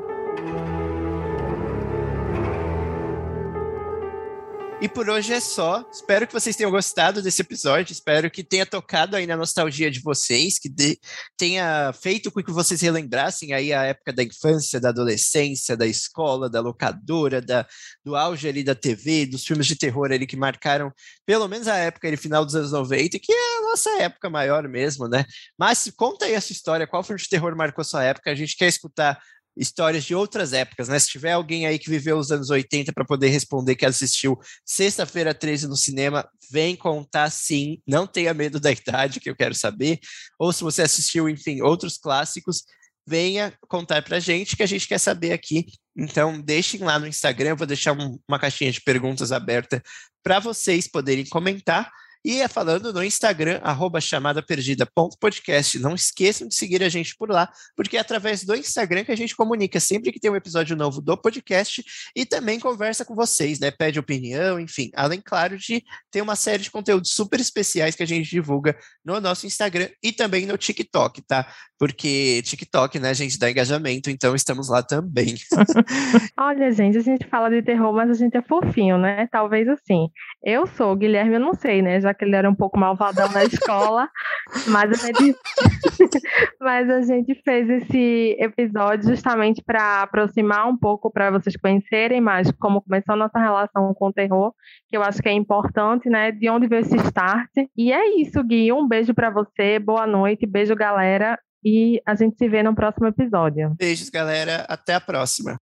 E 4.82 4.90
por 4.90 5.10
hoje 5.10 5.34
é 5.34 5.40
só. 5.40 5.90
Espero 5.90 6.28
que 6.28 6.34
vocês 6.34 6.54
tenham 6.54 6.70
gostado 6.70 7.22
desse 7.22 7.42
episódio. 7.42 7.94
Espero 7.94 8.30
que 8.30 8.44
tenha 8.44 8.66
tocado 8.66 9.16
aí 9.16 9.26
na 9.26 9.38
nostalgia 9.38 9.90
de 9.90 10.02
vocês, 10.02 10.60
que 10.60 10.68
de, 10.68 11.00
tenha 11.38 11.94
feito 11.94 12.30
com 12.30 12.44
que 12.44 12.52
vocês 12.52 12.82
relembrassem 12.82 13.54
aí 13.54 13.72
a 13.72 13.84
época 13.84 14.12
da 14.12 14.22
infância, 14.22 14.80
da 14.80 14.90
adolescência, 14.90 15.78
da 15.78 15.88
escola, 15.88 16.50
da 16.50 16.60
locadora, 16.60 17.42
da, 17.42 17.66
do 18.04 18.18
auge 18.18 18.50
ali 18.50 18.66
da 18.66 18.76
TV, 18.76 19.26
dos 19.26 19.46
filmes 19.46 19.66
de 19.66 19.78
terror 19.78 20.12
ali 20.12 20.28
que 20.28 20.36
marcaram 20.36 20.92
pelo 21.26 21.48
menos 21.48 21.70
a 21.70 21.78
época 21.78 22.10
ali, 22.10 22.18
final 22.18 22.44
dos 22.44 22.56
anos 22.56 22.74
90, 22.74 23.18
que 23.18 23.32
é 23.32 23.58
a 23.58 23.62
nossa 23.62 23.90
época 24.02 24.30
maior 24.30 24.68
mesmo, 24.68 25.08
né? 25.08 25.26
Mas 25.58 25.90
conta 25.96 26.26
aí 26.26 26.36
a 26.36 26.42
sua 26.42 26.54
história, 26.54 26.86
qual 26.86 27.02
filme 27.02 27.22
de 27.22 27.30
terror 27.30 27.56
marcou 27.56 27.84
sua 27.84 28.04
época? 28.04 28.30
A 28.30 28.36
gente 28.36 28.58
quer 28.58 28.68
escutar 28.68 29.18
histórias 29.56 30.04
de 30.04 30.14
outras 30.14 30.54
épocas, 30.54 30.88
né? 30.88 31.00
Se 31.00 31.08
tiver 31.08 31.32
alguém 31.32 31.66
aí 31.66 31.80
que 31.80 31.90
viveu 31.90 32.18
os 32.18 32.32
anos 32.32 32.50
80 32.50 32.92
para 32.94 33.06
poder 33.06 33.30
responder 33.30 33.76
que 33.76 33.86
assistiu 33.86 34.38
Sexta-feira 34.66 35.34
13 35.34 35.68
no 35.68 35.76
cinema, 35.76 36.28
vem 36.52 36.76
contar 36.76 37.30
sim, 37.30 37.80
não 37.88 38.06
tenha 38.06 38.34
medo 38.34 38.60
da 38.60 38.72
idade, 38.72 39.20
que 39.20 39.30
eu 39.30 39.36
quero 39.36 39.56
saber. 39.56 40.00
Ou 40.40 40.52
se 40.52 40.64
você 40.64 40.82
assistiu, 40.82 41.30
enfim, 41.30 41.62
outros 41.62 41.98
clássicos, 41.98 42.64
venha 43.08 43.54
contar 43.68 44.02
pra 44.02 44.20
gente 44.20 44.56
que 44.56 44.64
a 44.64 44.68
gente 44.68 44.88
quer 44.88 44.98
saber 44.98 45.32
aqui. 45.32 45.66
Então, 45.96 46.42
deixem 46.42 46.82
lá 46.82 47.00
no 47.00 47.08
Instagram, 47.08 47.50
eu 47.50 47.58
vou 47.58 47.68
deixar 47.68 47.94
um, 47.94 48.20
uma 48.28 48.40
caixinha 48.40 48.72
de 48.72 48.82
perguntas 48.82 49.32
aberta 49.32 49.82
para 50.24 50.40
vocês 50.40 50.88
poderem 50.88 51.26
comentar. 51.26 51.90
E 52.26 52.42
é 52.42 52.48
falando 52.48 52.92
no 52.92 53.04
Instagram, 53.04 53.60
arroba 53.62 54.02
chamadaperdida.podcast. 54.02 55.78
Não 55.78 55.94
esqueçam 55.94 56.48
de 56.48 56.56
seguir 56.56 56.82
a 56.82 56.90
gente 56.90 57.16
por 57.16 57.30
lá, 57.30 57.48
porque 57.76 57.98
é 57.98 58.00
através 58.00 58.44
do 58.44 58.56
Instagram 58.56 59.04
que 59.04 59.12
a 59.12 59.16
gente 59.16 59.36
comunica 59.36 59.80
sempre 59.80 60.12
que 60.12 60.20
tem 60.20 60.32
um 60.32 60.36
episódio 60.36 60.76
novo 60.76 61.02
do 61.02 61.16
podcast 61.16 61.86
e 62.16 62.26
também 62.26 62.60
conversa 62.60 63.06
com 63.06 63.14
vocês, 63.14 63.60
né? 63.60 63.70
Pede 63.70 64.00
opinião, 64.00 64.60
enfim. 64.60 64.90
Além, 64.96 65.22
claro, 65.24 65.56
de 65.56 65.84
ter 66.10 66.20
uma 66.24 66.36
série 66.36 66.64
de 66.64 66.72
conteúdos 66.72 67.12
super 67.12 67.40
especiais 67.40 67.94
que 67.94 68.02
a 68.02 68.08
gente 68.08 68.28
divulga 68.28 68.76
no 69.06 69.22
nosso 69.22 69.46
Instagram 69.46 69.90
e 70.02 70.12
também 70.12 70.48
no 70.48 70.58
TikTok, 70.58 71.22
tá? 71.22 71.48
Porque 71.78 72.42
TikTok, 72.44 72.98
né, 72.98 73.14
gente 73.14 73.38
dá 73.38 73.52
engajamento, 73.52 74.10
então 74.10 74.34
estamos 74.34 74.68
lá 74.68 74.82
também. 74.82 75.36
Olha, 76.40 76.72
gente, 76.72 76.98
a 76.98 77.02
gente 77.02 77.28
fala 77.28 77.52
de 77.52 77.62
terror, 77.62 77.94
mas 77.94 78.10
a 78.10 78.14
gente 78.14 78.36
é 78.36 78.42
fofinho, 78.42 78.98
né? 78.98 79.28
Talvez 79.32 79.68
assim. 79.68 80.08
Eu 80.44 80.66
sou 80.66 80.96
Guilherme, 80.96 81.36
eu 81.36 81.40
não 81.40 81.54
sei, 81.54 81.84
né? 81.84 82.02
Já 82.02 82.15
que 82.16 82.26
ele 82.26 82.36
era 82.36 82.50
um 82.50 82.56
pouco 82.56 82.80
malvadão 82.80 83.30
na 83.32 83.44
escola, 83.44 84.10
mas 84.68 85.04
a 85.04 85.08
gente, 85.08 85.36
mas 86.60 86.90
a 86.90 87.02
gente 87.02 87.42
fez 87.44 87.70
esse 87.70 88.38
episódio 88.40 89.10
justamente 89.10 89.62
para 89.64 90.04
aproximar 90.04 90.68
um 90.68 90.78
pouco, 90.78 91.12
para 91.12 91.32
vocês 91.32 91.56
conhecerem 91.56 92.22
mais 92.22 92.52
como 92.60 92.82
começou 92.82 93.14
a 93.14 93.18
nossa 93.18 93.40
relação 93.40 93.94
com 93.94 94.08
o 94.08 94.14
terror, 94.14 94.54
que 94.90 94.98
eu 94.98 95.04
acho 95.04 95.22
que 95.22 95.30
é 95.30 95.34
importante, 95.34 96.10
né? 96.10 96.32
De 96.32 96.50
onde 96.50 96.68
veio 96.68 96.82
esse 96.82 96.96
start. 96.98 97.52
E 97.78 97.92
é 97.92 98.22
isso, 98.22 98.44
Gui. 98.44 98.72
Um 98.72 98.88
beijo 98.88 99.14
para 99.14 99.30
você, 99.30 99.80
boa 99.80 100.08
noite, 100.08 100.46
beijo, 100.46 100.76
galera. 100.76 101.38
E 101.64 102.00
a 102.06 102.14
gente 102.14 102.38
se 102.38 102.48
vê 102.48 102.62
no 102.62 102.76
próximo 102.76 103.08
episódio. 103.08 103.74
Beijos, 103.78 104.10
galera. 104.10 104.66
Até 104.70 104.94
a 104.94 105.02
próxima. 105.02 105.58